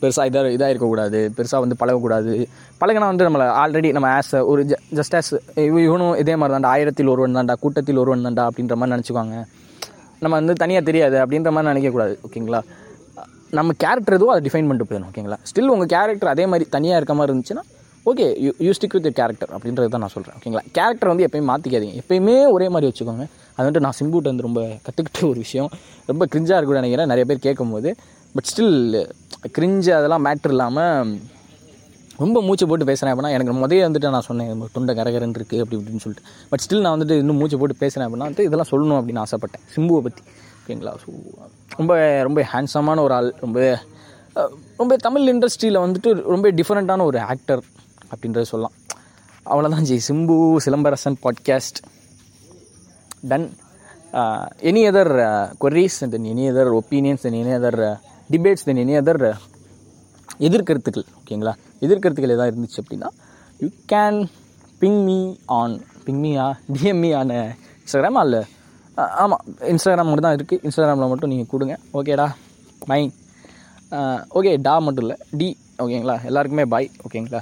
பெருசாக 0.00 0.28
இதாக 0.30 0.48
இதாக 0.56 0.72
இருக்கக்கூடாது 0.72 1.20
பெருசாக 1.36 1.60
வந்து 1.64 1.76
பழகக்கூடாது. 1.82 2.32
பழகினா 2.80 3.06
வந்து 3.12 3.26
நம்மளை 3.28 3.46
ஆல்ரெடி 3.60 3.90
நம்ம 3.96 4.08
ஆஸ் 4.16 4.34
ஒரு 4.52 4.62
ஜ 4.70 4.76
ஜஸ்ட் 4.98 5.16
ஆஸ் 5.18 5.30
இவனும் 5.86 6.16
இதே 6.22 6.34
மாதிரி 6.40 6.54
தான்டா 6.54 6.72
ஆயிரத்தில் 6.74 7.12
ஒருவன் 7.14 7.38
தான்டா 7.38 7.56
கூட்டத்தில் 7.62 8.00
ஒருவன் 8.02 8.26
தான்டா 8.26 8.44
அப்படின்ற 8.50 8.76
மாதிரி 8.80 8.94
நினச்சிக்குவாங்க. 8.94 9.36
நம்ம 10.24 10.34
வந்து 10.40 10.54
தனியாக 10.62 10.84
தெரியாது 10.88 11.16
அப்படின்ற 11.22 11.50
மாதிரி 11.56 11.70
நினைக்கக்கூடாது 11.72 12.14
ஓகேங்களா 12.26 12.60
நம்ம 13.56 13.72
கேரக்டர் 13.84 14.16
எதுவோ 14.16 14.30
அதை 14.32 14.42
டிஃபைன் 14.46 14.66
பண்ணிட்டு 14.68 14.88
போயிடணும் 14.88 15.10
ஓகேங்களா 15.10 15.38
ஸ்டில் 15.50 15.72
உங்கள் 15.74 15.90
கேரக்டர் 15.92 16.30
அதே 16.32 16.46
மாதிரி 16.46 16.64
தனியாக 16.76 16.98
இருக்க 17.00 17.14
மாதிரி 17.18 17.32
இருந்துச்சுன்னா 17.32 17.64
okay 18.10 18.26
you 18.44 18.50
you 18.66 18.72
stick 18.76 18.94
with 18.96 19.08
character 19.18 19.50
அப்படின்றது 19.56 19.88
தான் 19.94 20.02
நான் 20.04 20.12
சொல்கிறேன் 20.14 20.36
ஓகேங்களா 20.38 20.62
கேரக்டர் 20.76 21.10
வந்து 21.12 21.24
எப்பயுமே 21.26 21.48
மாற்றிக்காதீங்க 21.50 21.96
எப்பயுமே 22.02 22.36
ஒரே 22.56 22.68
மாதிரி 22.74 22.88
வச்சுக்கோங்க. 22.90 23.24
அது 23.56 23.64
வந்துட்டு 23.66 23.82
நான் 23.86 23.96
சிம்புட்டு 24.00 24.30
வந்து 24.30 24.46
ரொம்ப 24.46 24.60
கற்றுக்கிட்ட 24.86 25.22
ஒரு 25.30 25.38
விஷயம். 25.38 25.70
ரொம்ப 26.06 26.26
கிரிஞ்சாக 26.32 26.58
இருக்கும்னு 26.58 26.82
நினைக்கிறேன் 26.82 27.10
நிறைய 27.12 27.24
பேர் 27.30 27.44
கேட்கும்போது. 27.46 27.90
பட் 28.34 28.48
ஸ்டில் 28.50 28.76
கிரிஞ்சு 29.56 29.90
அதெல்லாம் 29.98 30.24
மேட்ரு 30.26 30.54
இல்லாமல் 30.56 31.12
ரொம்ப 32.24 32.42
மூச்சு 32.42 32.66
போட்டு 32.66 32.84
பேசுகிறேன் 32.90 33.12
அப்படின்னா 33.14 33.34
எனக்கு 33.36 33.52
முதல்ல 33.64 33.86
வந்துட்டு 33.88 34.10
நான் 34.14 34.26
சொன்னேன் 34.28 34.62
தொண்டை 34.76 34.94
கரகரன் 34.98 35.34
இருக்குது 35.38 35.60
அப்படி 35.64 35.76
இப்படின்னு 35.80 36.04
சொல்லிட்டு. 36.04 36.24
பட் 36.50 36.62
ஸ்டில் 36.64 36.84
நான் 36.86 36.96
வந்துட்டு 36.96 37.18
இன்னும் 37.22 37.36
மூச்சு 37.36 37.58
போட்டு 37.62 37.76
பேசுகிறேன் 37.84 38.06
அப்படின்னா 38.08 38.28
வந்து 38.30 38.46
இதெல்லாம் 38.48 38.70
சொல்லணும் 38.72 38.98
அப்படின்னு 39.00 39.22
ஆசைப்பட்டேன் 39.26 39.64
சிம்புவை 39.74 40.00
பற்றி 40.06 40.22
ஓகேங்களா? 40.68 40.92
ஸோ 41.02 41.10
ரொம்ப 41.76 41.92
ரொம்ப 42.22 42.40
ஹேண்ட்ஸமான 42.52 43.00
ஒரு 43.00 43.14
ஆள் 43.14 43.34
ரொம்ப 43.40 43.58
ரொம்ப 44.76 44.96
தமிழ் 44.96 45.28
இண்டஸ்ட்ரியில் 45.28 45.78
வந்துட்டு 45.84 46.10
ரொம்ப 46.22 46.50
டிஃப்ரெண்ட்டான 46.50 47.02
ஒரு 47.02 47.20
ஆக்டர் 47.20 47.62
அப்படின்றத 48.10 48.42
சொல்லலாம். 48.42 48.74
அவ்வளோதான் 49.46 49.80
ji. 49.80 49.96
Simbu 50.08 50.36
Silambarasan 50.64 51.16
podcast 51.22 51.78
done 53.20 53.46
any 54.70 54.82
other 54.90 55.12
queries 55.60 55.98
then 56.08 56.28
any 56.32 56.44
other 56.52 56.70
opinions 56.80 57.20
then 57.20 57.38
any 57.40 57.54
other 57.58 57.80
debates 58.30 58.64
then 58.64 58.76
any 58.76 58.96
other 59.00 59.24
எதிர்கருத்துக்கள் 60.38 61.08
ஓகேங்களா? 61.18 61.54
எதிர்கருத்துக்கள் 61.80 62.36
எதாவது 62.36 62.52
இருந்துச்சு 62.52 62.80
அப்படின்னா 62.82 63.10
you 63.60 63.70
can 63.92 64.20
ping 64.80 65.00
me 65.04 65.18
on 65.46 65.80
ping 66.06 66.20
me 66.20 66.36
ah 66.36 66.58
DM 66.72 67.16
on 67.16 67.30
Instagram 67.30 68.22
அல்ல 68.24 68.44
ஆமாம் 69.22 69.42
இன்ஸ்டாகிராம் 69.72 70.08
மட்டும் 70.10 70.26
தான் 70.26 70.36
இருக்குது 70.38 70.62
இன்ஸ்டாகிராமில் 70.66 71.10
மட்டும் 71.12 71.30
நீங்கள் 71.32 71.50
கொடுங்க. 71.52 71.74
ஓகேடா 71.98 72.26
பை 72.90 73.00
ஓகே 74.38 74.52
டா 74.66 74.74
மட்டும் 74.86 75.04
இல்லை. 75.06 75.16
டி 75.40 75.48
ஓகேங்களா 75.84 76.16
எல்லாருக்குமே 76.28 76.64
பாய் 76.74 76.88
ஓகேங்களா 77.06 77.40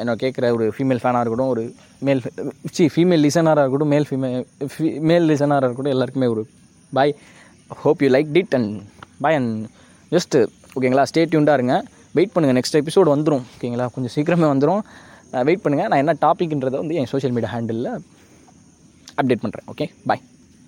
என்ன 0.00 0.14
கேட்குற 0.22 0.50
ஒரு 0.56 0.64
ஃபீமேல் 0.76 1.00
ஃபேனாக 1.02 1.22
இருக்கட்டும் 1.24 1.52
ஒரு 1.54 1.62
மேல் 2.06 2.20
சி 2.76 2.84
ஃபீமேல் 2.94 3.22
லிசனராக 3.26 3.64
இருக்கட்டும் 3.64 3.92
மேல் 3.94 4.06
ஃபீமேல் 4.08 4.44
மேல் 5.10 5.26
லிசனராக 5.30 5.68
இருக்கட்டும் 5.68 5.94
எல்லாருக்குமே 5.96 6.28
ஒரு 6.34 6.42
bye 6.92 7.12
hope 7.82 8.02
you 8.04 8.10
like 8.16 8.30
it 8.36 8.54
and 8.58 8.72
bye 9.24 9.36
and 9.40 9.52
just 10.12 10.38
ஓகேங்களா 10.76 11.04
ஸ்டே 11.10 11.22
டியூண்டாக 11.32 11.58
இருங்க. 11.60 11.76
வெயிட் 12.16 12.32
பண்ணுங்கள் 12.34 12.58
நெக்ஸ்ட் 12.58 12.78
எபிசோடு 12.82 13.08
வந்துடும் 13.14 13.44
ஓகேங்களா 13.56 13.86
கொஞ்சம் 13.94 14.14
சீக்கிரமே 14.16 14.48
வந்துடும் 14.52 14.82
வெயிட் 15.48 15.62
பண்ணுங்கள் 15.64 15.90
நான் 15.92 16.02
என்ன 16.04 16.14
டாபிக்ன்றதை 16.24 16.76
வந்து 16.82 16.96
என் 17.00 17.10
சோஷியல் 17.12 17.34
மீடியா 17.36 17.52
ஹேண்டிலில் 17.54 17.90
அப்டேட் 19.20 19.42
பண்ணுறேன் 19.44 19.66
ஓகே 19.72 19.86
பாய் 20.10 20.22